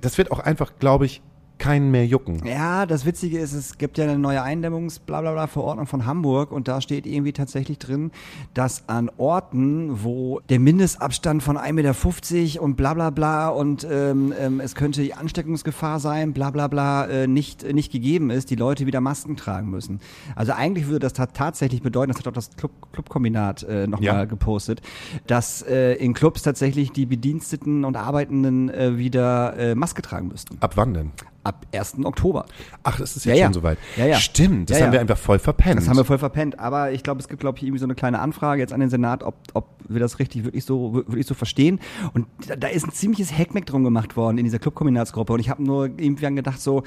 das 0.00 0.18
wird 0.18 0.30
auch 0.30 0.38
einfach, 0.38 0.72
glaube 0.78 1.04
ich, 1.04 1.20
keinen 1.58 1.90
mehr 1.90 2.06
jucken. 2.06 2.42
Ja, 2.46 2.86
das 2.86 3.04
Witzige 3.06 3.38
ist, 3.38 3.52
es 3.52 3.78
gibt 3.78 3.98
ja 3.98 4.04
eine 4.04 4.18
neue 4.18 4.42
Eindämmungs-Blablabla-Verordnung 4.42 5.86
von 5.86 6.06
Hamburg 6.06 6.52
und 6.52 6.68
da 6.68 6.80
steht 6.80 7.06
irgendwie 7.06 7.32
tatsächlich 7.32 7.78
drin, 7.78 8.10
dass 8.54 8.88
an 8.88 9.10
Orten, 9.16 10.02
wo 10.04 10.40
der 10.48 10.58
Mindestabstand 10.60 11.42
von 11.42 11.56
1,50 11.56 11.72
Meter 11.72 12.62
und 12.62 12.76
bla 12.76 12.94
bla 12.94 13.10
bla 13.10 13.48
und 13.48 13.86
ähm, 13.90 14.32
ähm, 14.38 14.60
es 14.60 14.74
könnte 14.74 15.02
die 15.02 15.14
Ansteckungsgefahr 15.14 16.00
sein, 16.00 16.32
bla 16.32 16.50
bla 16.50 16.68
bla, 16.68 17.06
äh, 17.06 17.26
nicht, 17.26 17.62
nicht 17.72 17.92
gegeben 17.92 18.30
ist, 18.30 18.50
die 18.50 18.56
Leute 18.56 18.86
wieder 18.86 19.00
Masken 19.00 19.36
tragen 19.36 19.70
müssen. 19.70 20.00
Also 20.34 20.52
eigentlich 20.52 20.86
würde 20.86 21.00
das 21.00 21.12
ta 21.12 21.26
tatsächlich 21.26 21.82
bedeuten, 21.82 22.12
das 22.12 22.18
hat 22.20 22.28
auch 22.28 22.32
das 22.32 22.50
Club, 22.56 22.72
Clubkombinat 22.92 23.62
äh, 23.64 23.86
nochmal 23.86 24.04
Ja. 24.06 24.24
gepostet, 24.24 24.80
dass 25.26 25.62
äh, 25.62 25.94
in 25.94 26.14
Clubs 26.14 26.42
tatsächlich 26.42 26.92
die 26.92 27.06
Bediensteten 27.06 27.84
und 27.84 27.96
Arbeitenden 27.96 28.68
äh, 28.70 28.96
wieder 28.98 29.56
äh, 29.58 29.74
Maske 29.74 30.02
tragen 30.02 30.28
müssten. 30.28 30.56
Ab 30.60 30.76
wann 30.76 30.94
denn? 30.94 31.10
Ab 31.46 31.64
1. 31.72 32.04
Oktober. 32.04 32.46
Ach, 32.82 32.98
das 32.98 33.16
ist 33.16 33.24
Ja, 33.24 33.32
jetzt 33.32 33.40
ja. 33.40 33.46
schon 33.46 33.54
soweit. 33.54 33.78
Ja, 33.96 34.06
ja. 34.06 34.16
Stimmt, 34.16 34.68
das 34.68 34.78
Ja, 34.78 34.86
haben 34.86 34.92
ja. 34.92 34.94
wir 34.94 35.00
einfach 35.02 35.16
voll 35.18 35.38
verpennt. 35.38 35.78
Das 35.78 35.88
haben 35.88 35.96
wir 35.96 36.04
voll 36.04 36.18
verpennt. 36.18 36.58
Aber 36.58 36.90
ich 36.90 37.02
glaube, 37.04 37.20
es 37.20 37.28
gibt, 37.28 37.40
glaube 37.40 37.58
ich, 37.58 37.64
irgendwie 37.64 37.78
so 37.78 37.86
eine 37.86 37.94
kleine 37.94 38.18
Anfrage 38.18 38.60
jetzt 38.60 38.72
an 38.72 38.80
den 38.80 38.90
Senat, 38.90 39.22
ob, 39.22 39.36
ob 39.54 39.68
wir 39.88 40.00
das 40.00 40.18
richtig 40.18 40.44
wirklich 40.44 40.64
so, 40.64 40.94
wirklich 40.94 41.26
so 41.26 41.34
verstehen. 41.34 41.78
Und 42.14 42.26
da, 42.48 42.56
da 42.56 42.66
ist 42.68 42.84
ein 42.84 42.92
ziemliches 42.92 43.32
Hackmeck 43.32 43.66
drum 43.66 43.84
gemacht 43.84 44.16
worden 44.16 44.38
in 44.38 44.44
dieser 44.44 44.58
Clubkombinatsgruppe. 44.58 45.32
Und 45.32 45.40
ich 45.40 45.50
habe 45.50 45.62
nur 45.62 45.84
irgendwie 45.86 46.26
gedacht, 46.34 46.60
so, 46.60 46.82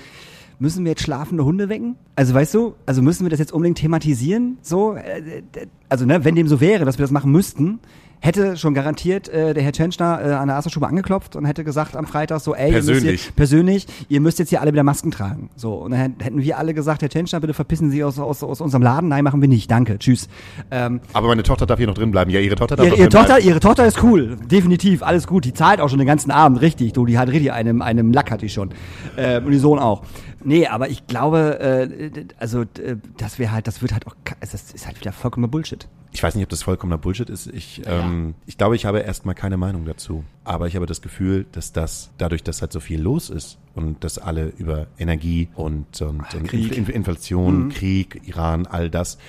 müssen 0.59 0.83
wir 0.83 0.91
jetzt 0.91 1.03
schlafende 1.03 1.45
Hunde 1.45 1.69
wecken? 1.69 1.95
Also 2.15 2.33
weißt 2.33 2.53
du, 2.53 2.75
also 2.85 3.01
müssen 3.01 3.25
wir 3.25 3.29
das 3.29 3.39
jetzt 3.39 3.53
unbedingt 3.53 3.77
thematisieren? 3.77 4.57
So, 4.61 4.95
äh, 4.95 5.43
also 5.87 6.05
ne, 6.05 6.25
wenn 6.25 6.35
dem 6.35 6.47
so 6.47 6.59
wäre, 6.59 6.83
dass 6.85 6.97
wir 6.97 7.03
das 7.03 7.11
machen 7.11 7.31
müssten, 7.31 7.79
hätte 8.21 8.57
schon 8.57 8.73
garantiert 8.73 9.29
äh, 9.29 9.53
der 9.53 9.63
Herr 9.63 9.71
Tschentschner 9.71 10.19
äh, 10.23 10.33
an 10.33 10.47
der 10.47 10.57
Asserstube 10.57 10.87
angeklopft 10.87 11.35
und 11.35 11.45
hätte 11.45 11.63
gesagt 11.63 11.95
am 11.95 12.05
Freitag 12.05 12.41
so, 12.41 12.53
ey, 12.55 12.69
Ihr 12.71 12.75
müsst 12.77 12.87
Persönlich. 12.87 13.25
jetzt, 13.25 13.35
persönlich, 13.35 13.87
ihr 14.09 14.21
müsst 14.21 14.39
jetzt 14.39 14.49
hier 14.49 14.61
alle 14.61 14.71
wieder 14.73 14.83
Masken 14.83 15.11
tragen. 15.11 15.49
So, 15.55 15.73
und 15.75 15.91
dann 15.91 16.15
hätten 16.19 16.41
wir 16.41 16.57
alle 16.57 16.73
gesagt, 16.73 17.01
Herr 17.01 17.09
Tschentschner, 17.09 17.39
bitte 17.39 17.53
verpissen 17.53 17.91
Sie 17.91 18.03
aus, 18.03 18.19
aus, 18.19 18.43
aus 18.43 18.61
unserem 18.61 18.83
Laden. 18.83 19.09
Nein, 19.09 19.23
machen 19.23 19.41
wir 19.41 19.47
nicht. 19.47 19.71
Danke. 19.71 19.97
Tschüss. 19.99 20.27
Ähm, 20.71 20.99
Aber 21.13 21.27
meine 21.27 21.43
Tochter 21.43 21.65
darf 21.65 21.77
hier 21.77 21.87
noch 21.87 21.93
drin 21.93 22.11
bleiben. 22.11 22.29
Ja, 22.31 22.39
ihre 22.39 22.55
Tochter 22.55 22.75
darf 22.75 22.85
ihre, 22.85 22.93
noch 22.95 22.99
ihre, 22.99 23.09
drin 23.09 23.19
Tochter, 23.19 23.33
bleiben. 23.35 23.47
ihre 23.47 23.59
Tochter 23.59 23.85
ist 23.85 24.03
cool. 24.03 24.37
Definitiv. 24.51 25.03
Alles 25.03 25.25
gut. 25.27 25.45
Die 25.45 25.53
zahlt 25.53 25.79
auch 25.81 25.89
schon 25.89 25.99
den 25.99 26.07
ganzen 26.07 26.31
Abend. 26.31 26.61
Richtig. 26.61 26.93
Du, 26.93 27.05
die 27.05 27.17
hat 27.17 27.29
richtig 27.29 27.51
einem, 27.53 27.81
einem 27.81 28.11
Lack 28.11 28.31
hat 28.31 28.41
die 28.41 28.49
schon. 28.49 28.69
Ähm, 29.17 29.45
und 29.45 29.51
die 29.51 29.59
Sohn 29.59 29.79
auch. 29.79 30.03
Nee, 30.43 30.67
aber 30.67 30.89
ich 30.89 31.07
glaube, 31.07 31.59
äh, 31.59 32.25
also, 32.37 32.61
äh, 32.61 32.97
das 33.17 33.39
wäre 33.39 33.51
halt, 33.51 33.67
das 33.67 33.81
wird 33.81 33.93
halt 33.93 34.07
auch, 34.07 34.15
das 34.39 34.53
ist 34.53 34.85
halt 34.85 34.99
wieder 34.99 35.11
vollkommener 35.11 35.49
Bullshit. 35.49 35.87
Ich 36.11 36.23
weiß 36.23 36.33
nicht, 36.35 36.43
ob 36.43 36.49
das 36.49 36.63
vollkommener 36.63 36.97
Bullshit 36.97 37.29
ist. 37.29 37.47
Ich, 37.47 37.83
ähm, 37.85 38.33
ich 38.47 38.57
glaube, 38.57 38.75
ich 38.75 38.85
habe 38.85 38.99
erstmal 38.99 39.35
keine 39.35 39.57
Meinung 39.57 39.85
dazu. 39.85 40.23
Aber 40.43 40.65
ich 40.65 40.75
habe 40.75 40.87
das 40.87 41.01
Gefühl, 41.01 41.45
dass 41.51 41.71
das, 41.71 42.09
dadurch, 42.17 42.41
dass 42.41 42.61
halt 42.61 42.71
so 42.71 42.79
viel 42.79 42.99
los 42.99 43.29
ist 43.29 43.59
und 43.75 44.03
dass 44.03 44.17
alle 44.17 44.47
über 44.57 44.87
Energie 44.97 45.49
und, 45.53 46.01
und, 46.01 46.33
und 46.33 46.47
Krieg. 46.47 46.75
Inf 46.75 46.89
Inflation, 46.89 47.69
Krieg, 47.69 48.21
Iran, 48.25 48.65
all 48.65 48.89
das, 48.89 49.19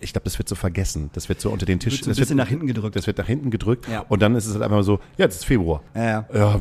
ich 0.00 0.12
glaube, 0.12 0.24
das 0.24 0.38
wird 0.38 0.48
so 0.48 0.54
vergessen. 0.54 1.10
Das 1.12 1.28
wird 1.28 1.40
so 1.40 1.50
unter 1.50 1.66
den 1.66 1.78
Tisch. 1.78 1.94
Wird 1.94 2.04
so 2.04 2.10
ein 2.10 2.12
das 2.12 2.18
bisschen 2.18 2.36
nach 2.36 2.48
hinten 2.48 2.66
gedrückt. 2.66 2.96
Das 2.96 3.06
wird 3.06 3.18
nach 3.18 3.26
hinten 3.26 3.50
gedrückt. 3.50 3.88
Ja. 3.88 4.04
Und 4.08 4.22
dann 4.22 4.34
ist 4.34 4.46
es 4.46 4.54
halt 4.54 4.62
einfach 4.62 4.82
so, 4.82 5.00
ja, 5.16 5.26
jetzt 5.26 5.36
ist 5.36 5.44
Februar. 5.44 5.82
Ja, 5.94 6.04
ja. 6.04 6.26
ja 6.32 6.60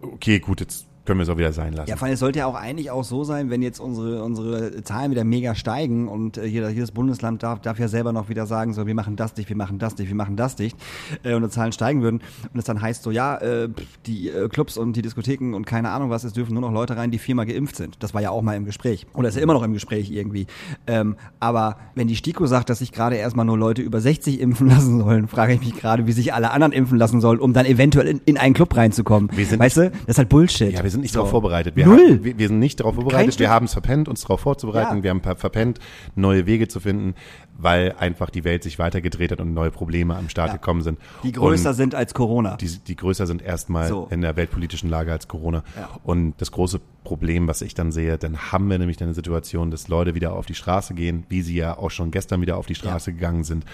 okay, 0.00 0.38
gut, 0.38 0.60
jetzt 0.60 0.85
können 1.06 1.20
wir 1.20 1.22
es 1.22 1.28
auch 1.28 1.38
wieder 1.38 1.52
sein 1.52 1.72
lassen. 1.72 1.88
Ja, 1.88 1.96
vor 1.96 2.06
allem, 2.06 2.14
es 2.14 2.20
sollte 2.20 2.40
ja 2.40 2.46
auch 2.46 2.54
eigentlich 2.54 2.90
auch 2.90 3.04
so 3.04 3.24
sein, 3.24 3.50
wenn 3.50 3.62
jetzt 3.62 3.80
unsere, 3.80 4.22
unsere 4.22 4.82
Zahlen 4.82 5.10
wieder 5.10 5.24
mega 5.24 5.54
steigen 5.54 6.08
und 6.08 6.36
äh, 6.36 6.44
jeder, 6.44 6.70
jedes 6.70 6.92
Bundesland 6.92 7.42
darf, 7.42 7.60
darf 7.60 7.78
ja 7.78 7.88
selber 7.88 8.12
noch 8.12 8.28
wieder 8.28 8.46
sagen, 8.46 8.74
so, 8.74 8.86
wir 8.86 8.94
machen 8.94 9.16
das 9.16 9.34
dicht, 9.34 9.48
wir 9.48 9.56
machen 9.56 9.78
das 9.78 9.94
dicht, 9.94 10.08
wir 10.08 10.16
machen 10.16 10.36
das 10.36 10.56
dicht, 10.56 10.76
äh, 11.22 11.34
und 11.34 11.42
die 11.42 11.50
Zahlen 11.50 11.72
steigen 11.72 12.02
würden 12.02 12.20
und 12.52 12.58
es 12.58 12.64
dann 12.64 12.80
heißt 12.80 13.02
so, 13.02 13.10
ja, 13.10 13.36
äh, 13.38 13.68
die 14.06 14.28
äh, 14.28 14.48
Clubs 14.48 14.76
und 14.76 14.94
die 14.94 15.02
Diskotheken 15.02 15.54
und 15.54 15.66
keine 15.66 15.90
Ahnung 15.90 16.10
was, 16.10 16.24
es 16.24 16.32
dürfen 16.32 16.52
nur 16.54 16.62
noch 16.62 16.72
Leute 16.72 16.96
rein, 16.96 17.10
die 17.10 17.18
viermal 17.18 17.46
geimpft 17.46 17.76
sind. 17.76 18.02
Das 18.02 18.14
war 18.14 18.22
ja 18.22 18.30
auch 18.30 18.42
mal 18.42 18.56
im 18.56 18.64
Gespräch. 18.64 19.06
Oder 19.14 19.28
ist 19.28 19.36
ja 19.36 19.42
immer 19.42 19.54
noch 19.54 19.62
im 19.62 19.72
Gespräch 19.72 20.10
irgendwie. 20.10 20.46
Ähm, 20.86 21.16
aber 21.40 21.76
wenn 21.94 22.08
die 22.08 22.16
STIKO 22.16 22.46
sagt, 22.46 22.70
dass 22.70 22.80
sich 22.80 22.92
gerade 22.92 23.16
erstmal 23.16 23.46
nur 23.46 23.58
Leute 23.58 23.82
über 23.82 24.00
60 24.00 24.40
impfen 24.40 24.68
lassen 24.68 25.00
sollen, 25.00 25.28
frage 25.28 25.54
ich 25.54 25.60
mich 25.60 25.76
gerade, 25.76 26.06
wie 26.06 26.12
sich 26.12 26.34
alle 26.34 26.50
anderen 26.50 26.72
impfen 26.72 26.98
lassen 26.98 27.20
sollen, 27.20 27.40
um 27.40 27.52
dann 27.52 27.66
eventuell 27.66 28.08
in, 28.08 28.20
in 28.24 28.36
einen 28.36 28.54
Club 28.54 28.76
reinzukommen. 28.76 29.30
Weißt 29.30 29.76
du, 29.76 29.90
das 29.90 30.00
ist 30.06 30.18
halt 30.18 30.28
Bullshit. 30.28 30.72
Ja, 30.72 30.82
sind 30.96 31.02
nicht 31.02 31.12
So. 31.12 31.20
darauf 31.20 31.30
vorbereitet. 31.30 31.76
Wir 31.76 31.86
Null. 31.86 31.98
Haben, 32.10 32.24
wir, 32.24 32.38
wir 32.38 32.48
sind 32.48 32.58
nicht 32.58 32.80
darauf 32.80 32.94
vorbereitet. 32.96 33.38
Wir 33.38 33.48
haben 33.50 33.66
es 33.66 33.72
verpennt, 33.72 34.08
uns 34.08 34.22
darauf 34.22 34.40
vorzubereiten. 34.40 34.96
Ja. 34.98 35.02
Wir 35.04 35.10
haben 35.10 35.22
ver- 35.22 35.36
verpennt, 35.36 35.78
neue 36.14 36.46
Wege 36.46 36.68
zu 36.68 36.80
finden, 36.80 37.14
weil 37.58 37.94
einfach 37.98 38.30
die 38.30 38.44
Welt 38.44 38.62
sich 38.62 38.78
weitergedreht 38.78 39.32
hat 39.32 39.40
und 39.40 39.54
neue 39.54 39.70
Probleme 39.70 40.16
am 40.16 40.28
Start 40.28 40.48
Ja. 40.48 40.54
gekommen 40.54 40.82
sind. 40.82 40.98
Die 41.22 41.32
größer 41.32 41.70
und 41.70 41.74
sind 41.76 41.94
als 41.94 42.12
Corona. 42.14 42.56
die, 42.56 42.68
die 42.86 42.96
größer 42.96 43.26
sind 43.26 43.42
erstmal 43.42 43.88
So. 43.88 44.08
in 44.10 44.20
der 44.20 44.36
weltpolitischen 44.36 44.90
Lage 44.90 45.12
als 45.12 45.28
Corona. 45.28 45.62
Ja. 45.76 45.88
Und 46.04 46.34
das 46.40 46.50
große 46.50 46.80
Problem, 47.06 47.46
was 47.46 47.62
ich 47.62 47.74
dann 47.74 47.92
sehe, 47.92 48.18
dann 48.18 48.36
haben 48.50 48.68
wir 48.68 48.78
nämlich 48.78 48.96
dann 48.96 49.06
eine 49.06 49.14
Situation, 49.14 49.70
dass 49.70 49.86
Leute 49.86 50.16
wieder 50.16 50.32
auf 50.32 50.44
die 50.44 50.56
Straße 50.56 50.92
gehen, 50.92 51.24
wie 51.28 51.40
sie 51.40 51.54
ja 51.54 51.78
auch 51.78 51.92
schon 51.92 52.10
gestern 52.10 52.40
wieder 52.40 52.56
auf 52.56 52.66
die 52.66 52.74
Straße 52.74 53.12
gegangen 53.12 53.44
sind. 53.44 53.64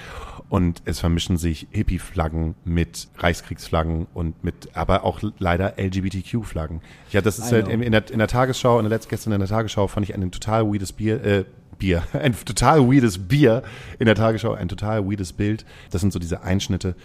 Und 0.50 0.82
es 0.84 1.00
vermischen 1.00 1.38
sich 1.38 1.66
Hippie-Flaggen 1.70 2.56
mit 2.66 3.08
Reichskriegsflaggen 3.16 4.06
und 4.12 4.44
mit, 4.44 4.68
aber 4.74 5.04
auch 5.04 5.20
leider 5.38 5.78
LGBTQ-Flaggen. 5.78 6.82
Ja, 7.10 7.22
das 7.22 7.38
ist 7.38 7.50
halt 7.52 7.68
in, 7.68 7.80
in, 7.80 7.92
der, 7.92 8.10
in 8.10 8.18
der 8.18 8.28
Tagesschau, 8.28 8.78
in 8.78 8.84
der 8.84 8.90
letzten 8.90 9.08
gestern 9.08 9.32
in 9.32 9.40
der 9.40 9.48
Tagesschau 9.48 9.88
fand 9.88 10.06
ich 10.06 10.14
ein 10.14 10.30
total 10.30 10.66
weirdes 10.66 10.92
Bier, 10.92 11.24
äh, 11.24 11.44
Bier, 11.78 12.02
ein 12.12 12.36
total 12.44 12.86
weirdes 12.86 13.28
Bier 13.28 13.62
in 13.98 14.04
der 14.04 14.14
Tagesschau, 14.14 14.52
ein 14.52 14.68
total 14.68 15.06
weirdes 15.06 15.32
Bild. 15.32 15.64
Das 15.90 16.02
sind 16.02 16.12
so 16.12 16.18
diese 16.18 16.42
Einschnitte, 16.42 16.96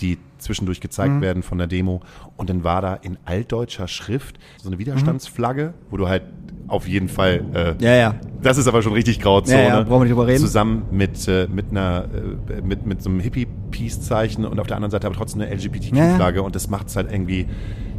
die 0.00 0.18
zwischendurch 0.38 0.80
gezeigt 0.80 1.14
Mhm. 1.14 1.20
werden 1.22 1.42
von 1.42 1.58
der 1.58 1.66
Demo. 1.66 2.00
Und 2.36 2.50
dann 2.50 2.62
war 2.64 2.82
da 2.82 2.94
in 2.94 3.16
altdeutscher 3.24 3.88
Schrift 3.88 4.38
so 4.62 4.68
eine 4.68 4.78
Widerstandsflagge, 4.78 5.72
wo 5.90 5.96
du 5.96 6.08
halt 6.08 6.22
auf 6.68 6.86
jeden 6.88 7.08
Fall, 7.08 7.44
äh, 7.54 7.82
Ja, 7.84 7.94
ja. 7.94 8.14
das 8.42 8.58
ist 8.58 8.66
aber 8.68 8.82
schon 8.82 8.92
richtig 8.92 9.20
Grauzone. 9.20 9.62
Ja, 9.62 9.68
ja, 9.68 9.82
brauchen 9.82 10.00
wir 10.00 10.04
nicht 10.04 10.10
drüber 10.12 10.26
reden. 10.26 10.40
Zusammen 10.40 10.82
mit, 10.90 11.26
äh, 11.28 11.46
mit 11.50 11.70
einer, 11.70 12.06
äh, 12.48 12.60
mit, 12.60 12.84
mit 12.86 13.02
so 13.02 13.08
einem 13.08 13.20
Hippie-Peace-Zeichen 13.20 14.44
und 14.44 14.58
auf 14.60 14.66
der 14.66 14.76
anderen 14.76 14.90
Seite 14.90 15.06
aber 15.06 15.16
trotzdem 15.16 15.42
eine 15.42 15.50
LGBTQ-Flagge. 15.54 16.42
Und 16.42 16.54
das 16.56 16.68
macht's 16.68 16.96
halt 16.96 17.10
irgendwie, 17.10 17.46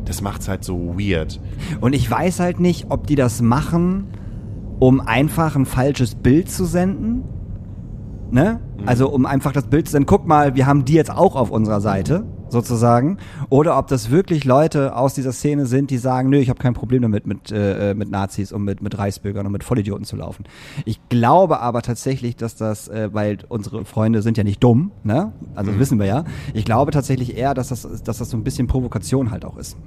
das 0.05 0.21
macht's 0.21 0.47
halt 0.47 0.63
so 0.63 0.95
weird. 0.99 1.39
Und 1.81 1.93
ich 1.93 2.09
weiß 2.11 2.39
halt 2.39 2.59
nicht, 2.59 2.87
ob 2.89 3.07
die 3.07 3.15
das 3.15 3.41
machen, 3.41 4.07
um 4.79 4.99
einfach 5.01 5.55
ein 5.55 5.65
falsches 5.65 6.15
Bild 6.15 6.51
zu 6.51 6.65
senden. 6.65 7.23
Ne? 8.31 8.59
Mhm. 8.79 8.87
Also 8.87 9.09
um 9.09 9.25
einfach 9.25 9.51
das 9.51 9.67
Bild 9.67 9.87
zu 9.87 9.93
senden, 9.93 10.07
guck 10.07 10.27
mal, 10.27 10.55
wir 10.55 10.65
haben 10.65 10.85
die 10.85 10.93
jetzt 10.93 11.11
auch 11.11 11.35
auf 11.35 11.49
unserer 11.49 11.81
Seite, 11.81 12.25
sozusagen. 12.49 13.17
Oder 13.49 13.77
ob 13.77 13.87
das 13.87 14.09
wirklich 14.09 14.45
Leute 14.45 14.95
aus 14.95 15.13
dieser 15.13 15.31
Szene 15.31 15.65
sind, 15.65 15.91
die 15.91 15.97
sagen, 15.97 16.29
nö, 16.29 16.37
ich 16.37 16.49
habe 16.49 16.59
kein 16.59 16.73
Problem 16.73 17.01
damit, 17.01 17.27
mit, 17.27 17.51
äh, 17.51 17.93
mit 17.93 18.09
Nazis 18.09 18.51
und 18.51 18.63
mit, 18.63 18.81
mit 18.81 18.97
Reichsbürgern 18.97 19.45
und 19.45 19.51
mit 19.51 19.63
Vollidioten 19.63 20.05
zu 20.05 20.15
laufen. 20.15 20.45
Ich 20.85 20.99
glaube 21.09 21.59
aber 21.59 21.81
tatsächlich, 21.81 22.35
dass 22.35 22.55
das, 22.55 22.87
äh, 22.87 23.09
weil 23.13 23.39
unsere 23.49 23.85
Freunde 23.85 24.21
sind 24.21 24.37
ja 24.37 24.43
nicht 24.43 24.63
dumm, 24.63 24.91
ne? 25.03 25.33
Also 25.55 25.71
das 25.71 25.79
wissen 25.79 25.99
wir 25.99 26.05
ja. 26.05 26.23
Ich 26.53 26.65
glaube 26.65 26.91
tatsächlich 26.91 27.37
eher, 27.37 27.53
dass 27.53 27.69
das, 27.69 27.81
dass 28.03 28.17
das 28.17 28.29
so 28.29 28.37
ein 28.37 28.43
bisschen 28.43 28.67
Provokation 28.67 29.31
halt 29.31 29.45
auch 29.45 29.57
ist. 29.57 29.77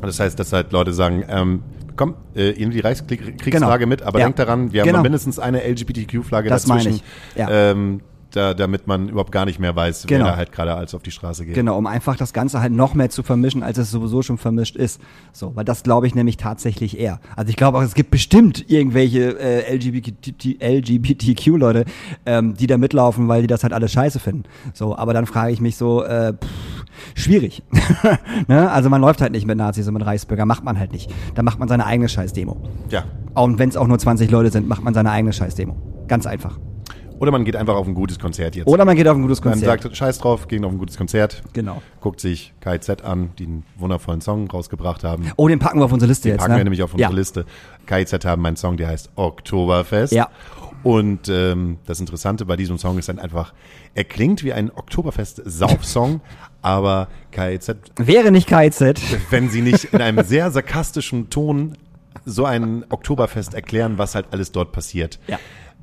Das 0.00 0.20
heißt, 0.20 0.38
dass 0.38 0.52
halt 0.52 0.72
Leute 0.72 0.92
sagen, 0.92 1.24
ähm, 1.28 1.62
komm, 1.98 2.14
äh, 2.34 2.52
nehmt 2.52 2.72
die 2.72 2.80
Reichskriegsflagge 2.80 3.50
Genau. 3.50 3.86
mit, 3.86 4.00
aber 4.02 4.18
Ja. 4.20 4.24
denkt 4.26 4.38
daran, 4.38 4.72
wir 4.72 4.80
haben 4.80 4.86
Genau. 4.86 4.98
noch 4.98 5.02
mindestens 5.02 5.38
eine 5.38 5.62
LGBTQ-Flagge 5.68 6.48
dazwischen. 6.48 7.00
Ja. 7.36 7.48
Ähm, 7.50 8.00
da, 8.38 8.54
damit 8.54 8.86
man 8.86 9.08
überhaupt 9.08 9.32
gar 9.32 9.44
nicht 9.44 9.58
mehr 9.58 9.74
weiß, 9.76 10.06
Genau. 10.06 10.24
wer 10.24 10.30
da 10.32 10.36
halt 10.36 10.52
gerade 10.52 10.74
als 10.74 10.94
auf 10.94 11.02
die 11.02 11.10
Straße 11.10 11.44
geht. 11.44 11.54
Genau, 11.54 11.76
um 11.76 11.86
einfach 11.86 12.16
das 12.16 12.32
Ganze 12.32 12.60
halt 12.60 12.72
noch 12.72 12.94
mehr 12.94 13.10
zu 13.10 13.22
vermischen, 13.22 13.62
als 13.62 13.76
es 13.78 13.90
sowieso 13.90 14.22
schon 14.22 14.38
vermischt 14.38 14.76
ist. 14.76 15.00
So, 15.32 15.54
weil 15.56 15.64
das 15.64 15.82
glaube 15.82 16.06
ich 16.06 16.14
nämlich 16.14 16.36
tatsächlich 16.36 16.98
eher. 16.98 17.20
Also 17.36 17.50
ich 17.50 17.56
glaube 17.56 17.78
auch, 17.78 17.82
es 17.82 17.94
gibt 17.94 18.10
bestimmt 18.10 18.70
irgendwelche 18.70 19.38
äh, 19.38 19.74
LGBT 19.74 20.62
LGBTQ-Leute, 20.62 21.84
ähm, 22.26 22.54
die 22.54 22.66
da 22.66 22.78
mitlaufen, 22.78 23.28
weil 23.28 23.42
die 23.42 23.48
das 23.48 23.62
halt 23.62 23.72
alles 23.72 23.92
scheiße 23.92 24.18
finden. 24.20 24.44
So, 24.72 24.96
aber 24.96 25.12
dann 25.12 25.26
frage 25.26 25.52
ich 25.52 25.60
mich 25.60 25.76
so, 25.76 26.02
äh, 26.04 26.32
pff, 26.32 26.84
schwierig. 27.14 27.62
ne? 28.48 28.70
Also 28.70 28.88
man 28.88 29.00
läuft 29.00 29.20
halt 29.20 29.32
nicht 29.32 29.46
mit 29.46 29.58
Nazis 29.58 29.86
und 29.88 29.94
mit 29.94 30.06
Reichsbürger, 30.06 30.46
macht 30.46 30.64
man 30.64 30.78
halt 30.78 30.92
nicht. 30.92 31.10
Da 31.34 31.42
macht 31.42 31.58
man 31.58 31.68
seine 31.68 31.86
eigene 31.86 32.08
Scheißdemo. 32.08 32.56
Ja. 32.90 33.04
Und 33.34 33.58
wenn 33.58 33.68
es 33.68 33.76
auch 33.76 33.86
nur 33.86 33.98
20 33.98 34.30
Leute 34.30 34.50
sind, 34.50 34.68
macht 34.68 34.82
man 34.82 34.94
seine 34.94 35.10
eigene 35.10 35.32
Scheißdemo. 35.32 35.76
Ganz 36.08 36.26
einfach. 36.26 36.58
Oder 37.18 37.30
man 37.30 37.44
geht 37.44 37.56
einfach 37.56 37.74
auf 37.74 37.86
ein 37.86 37.94
gutes 37.94 38.18
Konzert 38.18 38.56
jetzt. 38.56 38.66
Oder 38.66 38.84
man 38.84 38.96
geht 38.96 39.08
auf 39.08 39.16
ein 39.16 39.22
gutes 39.22 39.42
man 39.42 39.54
Konzert. 39.54 39.82
sagt, 39.82 39.96
scheiß 39.96 40.18
drauf, 40.18 40.48
gehen 40.48 40.64
auf 40.64 40.72
ein 40.72 40.78
gutes 40.78 40.96
Konzert. 40.96 41.42
Genau. 41.52 41.82
Guckt 42.00 42.20
sich 42.20 42.52
KIZ 42.60 43.02
an, 43.02 43.30
die 43.38 43.44
einen 43.44 43.64
wundervollen 43.76 44.20
Song 44.20 44.50
rausgebracht 44.50 45.04
haben. 45.04 45.30
Oh, 45.36 45.48
den 45.48 45.58
packen 45.58 45.80
wir 45.80 45.84
auf 45.84 45.92
unsere 45.92 46.08
Liste 46.08 46.28
Den 46.28 46.34
jetzt. 46.34 46.40
packen 46.40 46.52
ne? 46.52 46.58
wir 46.58 46.64
nämlich 46.64 46.82
auf 46.82 46.92
unsere 46.92 47.10
ja. 47.10 47.16
Liste. 47.16 47.44
KIZ 47.86 48.24
haben 48.24 48.44
einen 48.44 48.56
Song, 48.56 48.76
der 48.76 48.88
heißt 48.88 49.10
Oktoberfest. 49.16 50.12
Ja. 50.12 50.28
Und 50.82 51.28
ähm, 51.28 51.78
das 51.86 51.98
Interessante 51.98 52.44
bei 52.44 52.56
diesem 52.56 52.78
Song 52.78 52.98
ist 52.98 53.08
dann 53.08 53.18
einfach, 53.18 53.52
er 53.94 54.04
klingt 54.04 54.44
wie 54.44 54.52
ein 54.52 54.70
Oktoberfest-Sauf-Song, 54.70 56.20
aber 56.62 57.08
KIZ, 57.32 57.74
Wäre 57.96 58.30
nicht 58.30 58.48
KZ. 58.48 59.00
wenn 59.30 59.50
sie 59.50 59.60
nicht 59.60 59.84
in 59.86 60.00
einem 60.00 60.24
sehr 60.24 60.50
sarkastischen 60.50 61.30
Ton 61.30 61.76
so 62.24 62.44
ein 62.44 62.84
Oktoberfest 62.88 63.54
erklären, 63.54 63.98
was 63.98 64.14
halt 64.14 64.26
alles 64.30 64.52
dort 64.52 64.72
passiert. 64.72 65.18
Ja. 65.26 65.38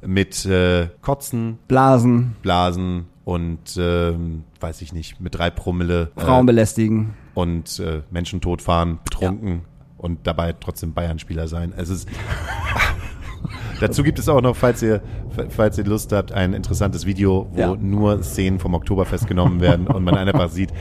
Mit 0.05 0.45
äh, 0.45 0.89
Kotzen, 1.01 1.57
Blasen, 1.67 2.35
Blasen 2.41 3.05
und 3.23 3.75
ähm, 3.77 4.43
weiß 4.59 4.81
ich 4.81 4.93
nicht, 4.93 5.19
mit 5.19 5.35
drei 5.35 5.49
Promille 5.49 6.11
Frauen 6.15 6.45
äh, 6.45 6.47
belästigen. 6.47 7.13
und 7.33 7.79
äh, 7.79 8.01
Menschen 8.11 8.39
totfahren, 8.41 8.99
betrunken, 9.03 9.61
und 9.97 10.27
dabei 10.27 10.53
trotzdem 10.53 10.93
Bayern-Spieler 10.93 11.47
sein. 11.47 11.73
Es 11.75 11.89
ist 11.89 12.07
Dazu 13.81 14.03
gibt 14.03 14.19
es 14.19 14.29
auch 14.29 14.41
noch, 14.41 14.55
falls 14.55 14.81
ihr, 14.81 15.01
falls 15.49 15.77
ihr 15.77 15.83
Lust 15.83 16.11
habt, 16.13 16.31
ein 16.31 16.53
interessantes 16.53 17.05
Video, 17.05 17.47
wo 17.51 17.59
Ja. 17.59 17.75
nur 17.75 18.23
Szenen 18.23 18.59
vom 18.59 18.73
Oktoberfest 18.73 19.27
genommen 19.27 19.59
werden 19.59 19.87
und 19.87 20.03
man 20.03 20.15
einfach 20.15 20.49
sieht, 20.49 20.71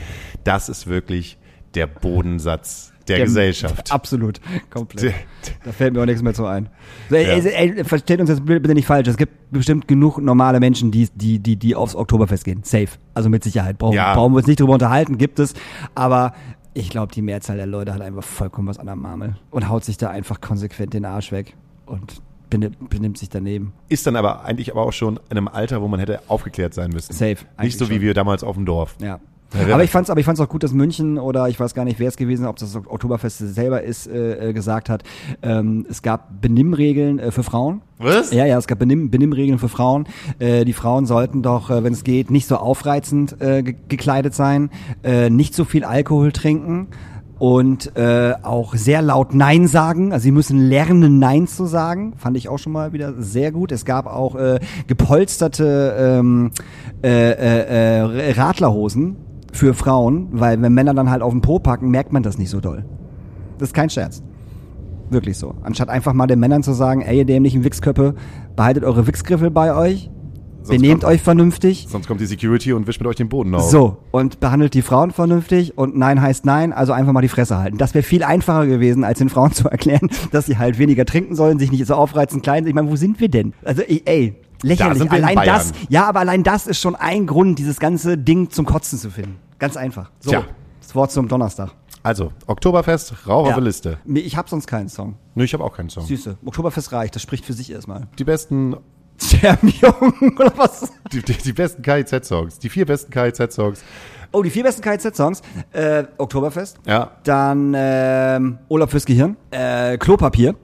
das 0.45 0.69
ist 0.69 0.87
wirklich 0.87 1.37
der 1.73 1.87
Bodensatz 1.87 2.93
der, 3.07 3.17
Der- 3.17 3.25
Gesellschaft. 3.25 3.91
Absolut, 3.91 4.39
komplett. 4.69 5.03
Der- 5.03 5.13
Da 5.63 5.71
fällt 5.71 5.93
mir 5.93 6.01
auch 6.01 6.05
nichts 6.05 6.21
mehr 6.23 6.33
zu 6.33 6.45
ein. 6.45 6.69
So, 7.09 7.15
ey, 7.15 7.23
Ja. 7.27 7.49
ey, 7.49 7.73
ey, 7.77 7.83
versteht 7.83 8.19
uns 8.19 8.29
jetzt 8.29 8.45
bitte 8.45 8.73
nicht 8.73 8.87
falsch. 8.87 9.07
Es 9.07 9.17
gibt 9.17 9.51
bestimmt 9.51 9.87
genug 9.87 10.17
normale 10.19 10.59
Menschen, 10.59 10.91
die, 10.91 11.07
die, 11.13 11.39
die, 11.39 11.55
die 11.55 11.75
aufs 11.75 11.95
Oktoberfest 11.95 12.43
gehen. 12.43 12.61
Safe. 12.63 12.87
Also 13.13 13.29
mit 13.29 13.43
Sicherheit. 13.43 13.77
Brauchen, 13.77 13.95
Ja. 13.95 14.13
brauchen 14.15 14.33
wir 14.33 14.37
uns 14.37 14.47
nicht 14.47 14.59
drüber 14.59 14.73
unterhalten, 14.73 15.17
gibt 15.17 15.39
es. 15.39 15.53
Aber 15.93 16.33
ich 16.73 16.89
glaube, 16.89 17.13
die 17.13 17.21
Mehrzahl 17.21 17.57
der 17.57 17.67
Leute 17.67 17.93
hat 17.93 18.01
einfach 18.01 18.23
vollkommen 18.23 18.67
was 18.67 18.79
an 18.79 18.87
der 18.87 18.95
Marmel 18.95 19.35
und 19.51 19.69
haut 19.69 19.83
sich 19.85 19.97
da 19.97 20.09
einfach 20.09 20.41
konsequent 20.41 20.93
den 20.93 21.05
Arsch 21.05 21.31
weg 21.31 21.55
und 21.85 22.21
benimmt, 22.49 23.17
sich 23.17 23.29
daneben. 23.29 23.73
Ist 23.89 24.07
dann 24.07 24.15
aber 24.15 24.45
eigentlich 24.45 24.71
aber 24.71 24.83
auch 24.83 24.93
schon 24.93 25.19
in 25.29 25.37
einem 25.37 25.47
Alter, 25.47 25.81
wo 25.81 25.87
man 25.87 25.99
hätte 25.99 26.21
aufgeklärt 26.27 26.73
sein 26.73 26.89
müssen. 26.91 27.11
Safe. 27.11 27.37
Nicht 27.61 27.77
so 27.77 27.89
wie 27.89 27.95
schon. 27.95 28.01
wir 28.01 28.13
damals 28.13 28.43
auf 28.43 28.55
dem 28.55 28.65
Dorf. 28.65 28.95
Ja. 29.01 29.19
Ja, 29.55 29.73
Aber 29.73 29.83
ich 29.83 29.91
fand's, 29.91 30.09
aber 30.09 30.19
ich 30.19 30.25
fand's 30.25 30.41
auch 30.41 30.49
gut, 30.49 30.63
dass 30.63 30.73
München 30.73 31.17
oder 31.17 31.47
ich 31.49 31.59
weiß 31.59 31.73
gar 31.73 31.85
nicht, 31.85 31.99
wer 31.99 32.07
es 32.07 32.17
gewesen, 32.17 32.43
ist, 32.43 32.49
ob 32.49 32.57
das 32.57 32.75
Oktoberfest 32.75 33.39
selber 33.39 33.83
ist, 33.83 34.07
äh, 34.07 34.49
äh, 34.49 34.53
gesagt 34.53 34.89
hat. 34.89 35.03
Ähm, 35.41 35.85
es 35.89 36.01
gab 36.01 36.41
Benimmregeln 36.41 37.19
äh, 37.19 37.31
für 37.31 37.43
Frauen. 37.43 37.81
Was? 37.97 38.31
Ja, 38.31 38.45
ja, 38.45 38.57
es 38.57 38.67
gab 38.67 38.79
Benimm, 38.79 39.09
Benimmregeln 39.09 39.59
für 39.59 39.69
Frauen. 39.69 40.07
Äh, 40.39 40.65
die 40.65 40.73
Frauen 40.73 41.05
sollten 41.05 41.41
doch, 41.41 41.69
äh, 41.69 41.83
wenn 41.83 41.93
es 41.93 42.03
geht, 42.03 42.29
nicht 42.31 42.47
so 42.47 42.57
aufreizend 42.57 43.41
äh, 43.41 43.63
ge 43.63 43.75
gekleidet 43.87 44.33
sein, 44.33 44.69
äh, 45.03 45.29
nicht 45.29 45.55
so 45.55 45.63
viel 45.63 45.83
Alkohol 45.83 46.31
trinken 46.31 46.87
und 47.37 47.95
äh, 47.97 48.33
auch 48.43 48.75
sehr 48.75 49.01
laut 49.01 49.33
Nein 49.33 49.67
sagen. 49.67 50.13
Also 50.13 50.23
sie 50.23 50.31
müssen 50.31 50.59
lernen, 50.59 51.19
Nein 51.19 51.47
zu 51.47 51.65
sagen. 51.65 52.13
Fand 52.17 52.37
ich 52.37 52.49
auch 52.49 52.59
schon 52.59 52.71
mal 52.71 52.93
wieder 52.93 53.13
sehr 53.21 53.51
gut. 53.51 53.71
Es 53.71 53.85
gab 53.85 54.07
auch 54.07 54.35
äh, 54.35 54.59
gepolsterte 54.87 55.95
ähm, 55.97 56.51
äh, 57.03 57.31
äh, 57.31 58.29
äh, 58.29 58.31
Radlerhosen 58.31 59.17
für 59.55 59.73
Frauen, 59.73 60.27
weil 60.31 60.61
wenn 60.61 60.73
Männer 60.73 60.93
dann 60.93 61.09
halt 61.09 61.21
auf 61.21 61.31
den 61.31 61.41
Po 61.41 61.59
packen, 61.59 61.89
merkt 61.89 62.11
man 62.13 62.23
das 62.23 62.37
nicht 62.37 62.49
so 62.49 62.59
doll. 62.59 62.85
Das 63.57 63.69
ist 63.69 63.73
kein 63.73 63.89
Scherz. 63.89 64.21
Wirklich 65.09 65.37
so. 65.37 65.53
Anstatt 65.63 65.89
einfach 65.89 66.13
mal 66.13 66.27
den 66.27 66.39
Männern 66.39 66.63
zu 66.63 66.73
sagen, 66.73 67.01
ey, 67.01 67.17
ihr 67.19 67.25
dämlichen 67.25 67.63
Wichsköppe, 67.63 68.15
behaltet 68.55 68.83
eure 68.83 69.05
Wichsgriffel 69.07 69.51
bei 69.51 69.75
euch, 69.75 70.09
Sonst 70.63 70.81
benehmt 70.81 71.01
kommt- 71.01 71.13
euch 71.13 71.21
vernünftig. 71.21 71.85
Sonst 71.87 72.07
kommt 72.07 72.21
die 72.21 72.25
Security 72.25 72.73
und 72.73 72.87
wischt 72.87 72.99
mit 72.99 73.07
euch 73.07 73.15
den 73.15 73.29
Boden 73.29 73.53
auf. 73.53 73.69
So, 73.69 73.97
und 74.11 74.39
behandelt 74.39 74.73
die 74.73 74.81
Frauen 74.81 75.11
vernünftig 75.11 75.77
und 75.77 75.95
Nein 75.95 76.19
heißt 76.21 76.43
Nein, 76.45 76.73
also 76.73 76.91
einfach 76.91 77.13
mal 77.13 77.21
die 77.21 77.27
Fresse 77.27 77.59
halten. 77.59 77.77
Das 77.77 77.93
wäre 77.93 78.01
viel 78.01 78.23
einfacher 78.23 78.65
gewesen, 78.65 79.03
als 79.03 79.19
den 79.19 79.29
Frauen 79.29 79.51
zu 79.51 79.69
erklären, 79.69 80.09
dass 80.31 80.47
sie 80.47 80.57
halt 80.57 80.79
weniger 80.79 81.05
trinken 81.05 81.35
sollen, 81.35 81.59
sich 81.59 81.71
nicht 81.71 81.85
so 81.85 81.93
aufreizen, 81.93 82.41
klein 82.41 82.63
sind. 82.63 82.69
Ich 82.69 82.75
meine, 82.75 82.89
wo 82.89 82.95
sind 82.95 83.19
wir 83.19 83.29
denn? 83.29 83.53
Also, 83.63 83.83
ey, 83.83 84.01
ey 84.05 84.35
lächerlich. 84.65 85.01
in 85.03 85.09
allein 85.11 85.35
das, 85.45 85.71
ja, 85.89 86.05
aber 86.07 86.19
allein 86.21 86.43
das 86.43 86.67
ist 86.67 86.79
schon 86.79 86.95
ein 86.95 87.27
Grund, 87.27 87.59
dieses 87.59 87.79
ganze 87.79 88.17
Ding 88.17 88.49
zum 88.49 88.65
Kotzen 88.65 88.99
zu 88.99 89.09
finden. 89.09 89.37
Ganz 89.59 89.77
einfach. 89.77 90.11
So, 90.19 90.31
Tja. 90.31 90.43
das 90.81 90.95
Wort 90.95 91.11
zum 91.11 91.27
Donnerstag. 91.27 91.71
Also, 92.03 92.31
Oktoberfest, 92.45 93.13
auf 93.27 93.47
Ja. 93.47 93.55
die 93.55 93.61
Liste. 93.61 93.97
Nee, 94.05 94.19
Ich 94.19 94.37
habe 94.37 94.47
sonst 94.49 94.67
keinen 94.67 94.89
Song. 94.89 95.15
Nö, 95.33 95.43
ich 95.43 95.53
habe 95.53 95.63
auch 95.63 95.75
keinen 95.75 95.89
Song. 95.89 96.05
Süße. 96.05 96.37
Oktoberfest 96.45 96.91
reicht, 96.91 97.15
das 97.15 97.21
spricht 97.21 97.45
für 97.45 97.53
sich 97.53 97.71
erstmal. 97.71 98.07
Die 98.19 98.23
besten, 98.23 98.75
Scherbenjungen 99.19 100.35
oder 100.39 100.53
was? 100.57 100.91
die, 101.11 101.21
die, 101.21 101.33
die 101.33 101.53
besten 101.53 101.81
KIZ-Songs. 101.81 102.59
Die 102.59 102.69
vier 102.69 102.85
besten 102.85 103.11
KIZ-Songs. 103.11 103.81
Oh, 104.31 104.43
die 104.43 104.49
vier 104.49 104.63
besten 104.63 104.81
KZ-Songs. 104.81 105.41
Äh, 105.71 106.03
Oktoberfest. 106.17 106.77
Ja. 106.85 107.11
Dann 107.23 107.73
ähm, 107.75 108.57
Urlaub 108.67 108.91
fürs 108.91 109.05
Gehirn. 109.05 109.37
Äh, 109.49 109.97
Klopapier. 109.97 110.55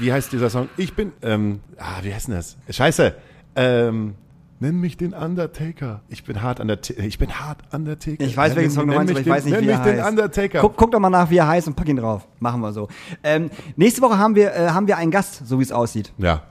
Wie 0.00 0.12
heißt 0.12 0.32
dieser 0.32 0.50
Song? 0.50 0.68
Ich 0.76 0.94
bin, 0.94 1.12
ähm, 1.22 1.60
ah, 1.78 2.00
wie 2.02 2.12
heißt 2.12 2.28
denn 2.28 2.34
das? 2.36 2.56
Scheiße. 2.68 3.14
Ähm, 3.56 4.14
nenn 4.60 4.78
mich 4.80 4.96
den 4.96 5.14
Undertaker. 5.14 6.02
Ich 6.08 6.24
bin 6.24 6.42
hart 6.42 6.60
Undertaker. 6.60 7.02
Ich 7.02 7.18
bin 7.18 7.30
hart 7.40 7.58
Undertaker. 7.72 8.22
Ich 8.22 8.36
weiß, 8.36 8.50
Nenn 8.50 8.56
welchen 8.56 8.68
mich- 8.68 8.74
Song 8.74 8.86
du 8.86 8.90
nenn 8.90 8.98
meinst, 8.98 9.14
mich 9.14 9.16
aber 9.16 9.20
ich 9.20 9.24
den, 9.24 9.32
weiß 9.32 9.44
nicht, 9.44 9.52
nenn 9.54 9.62
wie 9.62 9.66
mich 9.66 9.76
er 9.76 9.84
den 9.84 10.02
heißt. 10.02 10.10
Undertaker. 10.10 10.60
Guck, 10.60 10.76
guck 10.76 10.90
doch 10.92 11.00
mal 11.00 11.10
nach, 11.10 11.30
wie 11.30 11.38
er 11.38 11.48
heißt 11.48 11.66
und 11.68 11.74
pack 11.76 11.88
ihn 11.88 11.96
drauf. 11.96 12.26
Machen 12.40 12.60
wir 12.60 12.72
so. 12.72 12.88
Ähm, 13.24 13.50
nächste 13.76 14.02
Woche 14.02 14.18
haben 14.18 14.34
wir, 14.34 14.54
äh, 14.54 14.68
haben 14.68 14.86
wir 14.86 14.96
einen 14.98 15.10
Gast, 15.10 15.46
so 15.46 15.58
wie 15.58 15.62
es 15.62 15.72
aussieht. 15.72 16.12
Ja. 16.18 16.42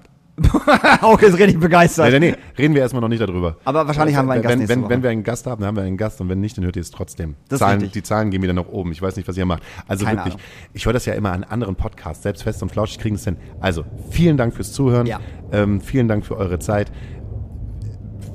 Auge 1.01 1.25
ist 1.25 1.37
richtig 1.37 1.59
begeistert. 1.59 2.11
Nee, 2.11 2.19
nee, 2.19 2.31
nee, 2.31 2.37
reden 2.57 2.73
wir 2.73 2.81
erstmal 2.81 3.01
noch 3.01 3.07
nicht 3.07 3.21
darüber. 3.21 3.57
Aber 3.65 3.87
wahrscheinlich 3.87 4.15
haben 4.15 4.27
wir 4.27 4.33
einen 4.33 4.43
Gast 4.43 4.59
wenn, 4.59 4.67
wenn, 4.67 4.89
wenn 4.89 5.03
wir 5.03 5.09
einen 5.09 5.23
Gast 5.23 5.47
haben, 5.47 5.61
dann 5.61 5.67
haben 5.67 5.75
wir 5.75 5.83
einen 5.83 5.97
Gast 5.97 6.21
und 6.21 6.29
wenn 6.29 6.39
nicht, 6.39 6.57
dann 6.57 6.65
hört 6.65 6.75
ihr 6.75 6.81
es 6.81 6.91
trotzdem. 6.91 7.35
Das 7.47 7.59
Zahlen, 7.59 7.91
die 7.91 8.03
Zahlen 8.03 8.31
gehen 8.31 8.41
wieder 8.41 8.53
nach 8.53 8.67
oben. 8.67 8.91
Ich 8.91 9.01
weiß 9.01 9.15
nicht, 9.15 9.27
was 9.27 9.37
ihr 9.37 9.45
macht. 9.45 9.63
Also 9.87 10.05
Keine 10.05 10.17
wirklich, 10.17 10.35
Ahnung. 10.35 10.45
ich 10.73 10.85
höre 10.85 10.93
das 10.93 11.05
ja 11.05 11.13
immer 11.13 11.31
an 11.31 11.43
anderen 11.43 11.75
Podcasts, 11.75 12.23
selbst 12.23 12.43
fest 12.43 12.61
und 12.61 12.71
flauschig 12.71 12.99
kriegen 12.99 13.15
es 13.15 13.23
hin. 13.23 13.37
Also, 13.59 13.85
vielen 14.09 14.37
Dank 14.37 14.53
fürs 14.53 14.71
Zuhören. 14.73 15.07
Ja. 15.07 15.19
Ähm, 15.51 15.81
vielen 15.81 16.07
Dank 16.07 16.25
für 16.25 16.37
eure 16.37 16.59
Zeit. 16.59 16.91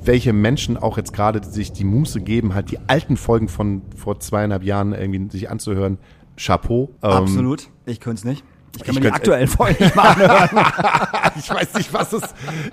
Welche 0.03 0.33
Menschen 0.33 0.77
auch 0.77 0.97
jetzt 0.97 1.13
gerade 1.13 1.43
sich 1.43 1.71
die 1.71 1.83
Muße 1.83 2.21
geben, 2.21 2.53
halt 2.53 2.69
die 2.69 2.77
alten 2.87 3.17
Folgen 3.17 3.47
von 3.47 3.81
vor 3.95 4.19
zweieinhalb 4.19 4.63
Jahren 4.63 4.93
irgendwie 4.93 5.29
sich 5.31 5.49
anzuhören. 5.49 5.97
Chapeau. 6.37 6.91
Ähm, 7.01 7.11
Absolut. 7.11 7.69
Ich 7.85 7.99
könnte 7.99 8.19
es 8.19 8.25
nicht. 8.25 8.43
Ich 8.77 8.83
kann 8.83 8.95
Ich 8.95 9.01
mir 9.01 9.07
die 9.09 9.13
aktuellen 9.13 9.47
Folgen 9.47 9.83
nicht 9.83 9.95
mal 9.95 10.09
anhören. 10.09 10.49
ich 11.37 11.49
weiß 11.49 11.73
nicht, 11.75 11.93
was 11.93 12.13
es, 12.13 12.21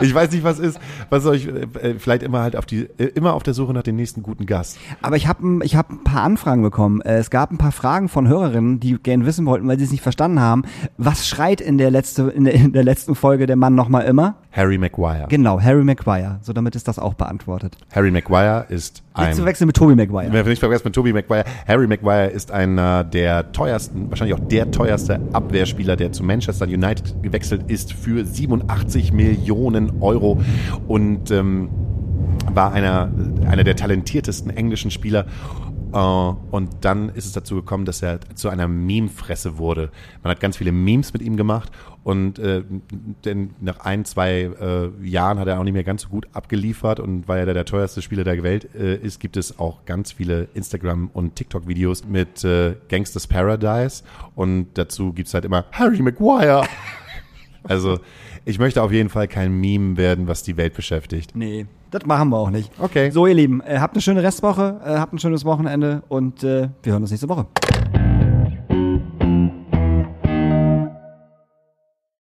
ich 0.00 0.14
weiß 0.14 0.30
nicht, 0.32 0.44
was 0.44 0.58
ist, 0.58 0.78
was 1.10 1.26
euch 1.26 1.46
äh, 1.46 1.94
vielleicht 1.98 2.22
immer 2.22 2.42
halt 2.42 2.56
auf 2.56 2.66
die, 2.66 2.88
äh, 2.98 3.04
immer 3.14 3.34
auf 3.34 3.42
der 3.42 3.54
Suche 3.54 3.72
nach 3.72 3.82
dem 3.82 3.96
nächsten 3.96 4.22
guten 4.22 4.46
Gast. 4.46 4.78
Aber 5.00 5.16
ich 5.16 5.26
habe 5.28 5.60
ich 5.62 5.76
hab 5.76 5.90
ein 5.90 6.04
paar 6.04 6.22
Anfragen 6.22 6.62
bekommen. 6.62 7.00
Äh, 7.02 7.18
Es 7.18 7.30
gab 7.30 7.50
ein 7.50 7.58
paar 7.58 7.72
Fragen 7.72 8.08
von 8.08 8.28
Hörerinnen, 8.28 8.80
die 8.80 8.96
gerne 9.02 9.26
wissen 9.26 9.46
wollten, 9.46 9.66
weil 9.68 9.78
sie 9.78 9.84
es 9.84 9.90
nicht 9.92 10.02
verstanden 10.02 10.40
haben. 10.40 10.64
Was 10.96 11.28
schreit 11.28 11.60
in 11.60 11.78
der, 11.78 11.90
letzte, 11.90 12.22
in 12.30 12.44
der, 12.44 12.54
in 12.54 12.72
der 12.72 12.84
letzten 12.84 13.14
Folge 13.14 13.46
der 13.46 13.56
Mann 13.56 13.74
nochmal 13.74 14.04
immer? 14.04 14.36
Harry 14.52 14.76
Maguire. 14.78 15.26
Genau, 15.28 15.60
Harry 15.60 15.82
Maguire. 15.84 16.38
So 16.42 16.52
damit 16.52 16.76
ist 16.76 16.86
das 16.88 16.98
auch 16.98 17.14
beantwortet. 17.14 17.76
Harry 17.94 18.10
Maguire 18.10 18.66
ist 18.68 19.02
Nicht 19.16 19.28
ein, 19.28 19.34
zu 19.34 19.44
wechseln 19.44 19.66
mit 19.66 19.76
Tobey 19.76 19.94
Maguire. 19.94 20.44
Nicht 20.44 20.58
vergessen 20.58 20.84
mit 20.86 20.94
Toby 20.94 21.12
Maguire. 21.12 21.44
Harry 21.68 21.86
Maguire 21.86 22.28
ist 22.28 22.50
einer 22.50 23.04
der 23.04 23.52
teuersten, 23.52 24.08
wahrscheinlich 24.08 24.34
auch 24.34 24.48
der 24.48 24.70
teuerste 24.70 25.20
Abwehrspieler, 25.32 25.96
der 25.96 26.12
zu 26.12 26.24
Manchester 26.24 26.64
United 26.64 27.22
gewechselt 27.22 27.70
ist 27.70 27.92
für 27.92 28.24
87 28.24 29.12
Millionen 29.12 30.00
Euro 30.00 30.40
und 30.88 31.30
ähm, 31.30 31.68
war 32.50 32.72
einer, 32.72 33.10
einer 33.46 33.64
der 33.64 33.76
talentiertesten 33.76 34.50
englischen 34.50 34.90
Spieler. 34.90 35.26
Äh, 35.92 35.98
und 35.98 36.70
dann 36.80 37.10
ist 37.10 37.26
es 37.26 37.32
dazu 37.32 37.56
gekommen, 37.56 37.84
dass 37.84 38.00
er 38.00 38.20
zu 38.34 38.48
einer 38.48 38.66
Meme-Fresse 38.66 39.58
wurde. 39.58 39.90
Man 40.22 40.30
hat 40.30 40.40
ganz 40.40 40.56
viele 40.56 40.72
Memes 40.72 41.12
mit 41.12 41.20
ihm 41.20 41.36
gemacht 41.36 41.70
und 42.04 42.38
äh, 42.38 42.62
denn 43.24 43.50
nach 43.60 43.80
ein, 43.80 44.04
zwei 44.04 44.50
äh, 44.60 45.06
Jahren 45.06 45.38
hat 45.38 45.48
er 45.48 45.60
auch 45.60 45.64
nicht 45.64 45.72
mehr 45.72 45.84
ganz 45.84 46.02
so 46.02 46.08
gut 46.08 46.26
abgeliefert 46.32 46.98
und 46.98 47.28
weil 47.28 47.46
er 47.46 47.54
der 47.54 47.64
teuerste 47.64 48.02
Spieler 48.02 48.24
der 48.24 48.42
Welt 48.42 48.74
äh, 48.74 48.96
ist, 48.96 49.20
gibt 49.20 49.36
es 49.36 49.58
auch 49.58 49.84
ganz 49.84 50.12
viele 50.12 50.48
Instagram- 50.54 51.10
und 51.12 51.36
TikTok-Videos 51.36 52.04
mit 52.06 52.44
äh, 52.44 52.74
Gangsters 52.88 53.26
Paradise 53.26 54.02
und 54.34 54.68
dazu 54.74 55.12
gibt's 55.12 55.32
halt 55.34 55.44
immer 55.44 55.64
Harry 55.72 56.02
Maguire. 56.02 56.64
Also 57.64 58.00
ich 58.44 58.58
möchte 58.58 58.82
auf 58.82 58.90
jeden 58.90 59.08
Fall 59.08 59.28
kein 59.28 59.52
Meme 59.52 59.96
werden, 59.96 60.26
was 60.26 60.42
die 60.42 60.56
Welt 60.56 60.74
beschäftigt. 60.74 61.36
Nee, 61.36 61.66
das 61.92 62.06
machen 62.06 62.30
wir 62.30 62.38
auch 62.38 62.50
nicht. 62.50 62.72
Okay. 62.78 63.10
So, 63.10 63.26
ihr 63.28 63.34
Lieben, 63.34 63.60
äh, 63.60 63.78
habt 63.78 63.94
eine 63.94 64.02
schöne 64.02 64.22
Restwoche, 64.22 64.80
äh, 64.84 64.98
habt 64.98 65.12
ein 65.12 65.20
schönes 65.20 65.44
Wochenende 65.44 66.02
und 66.08 66.42
äh, 66.42 66.68
wir 66.82 66.92
hören 66.92 67.02
uns 67.02 67.12
nächste 67.12 67.28
Woche. 67.28 67.46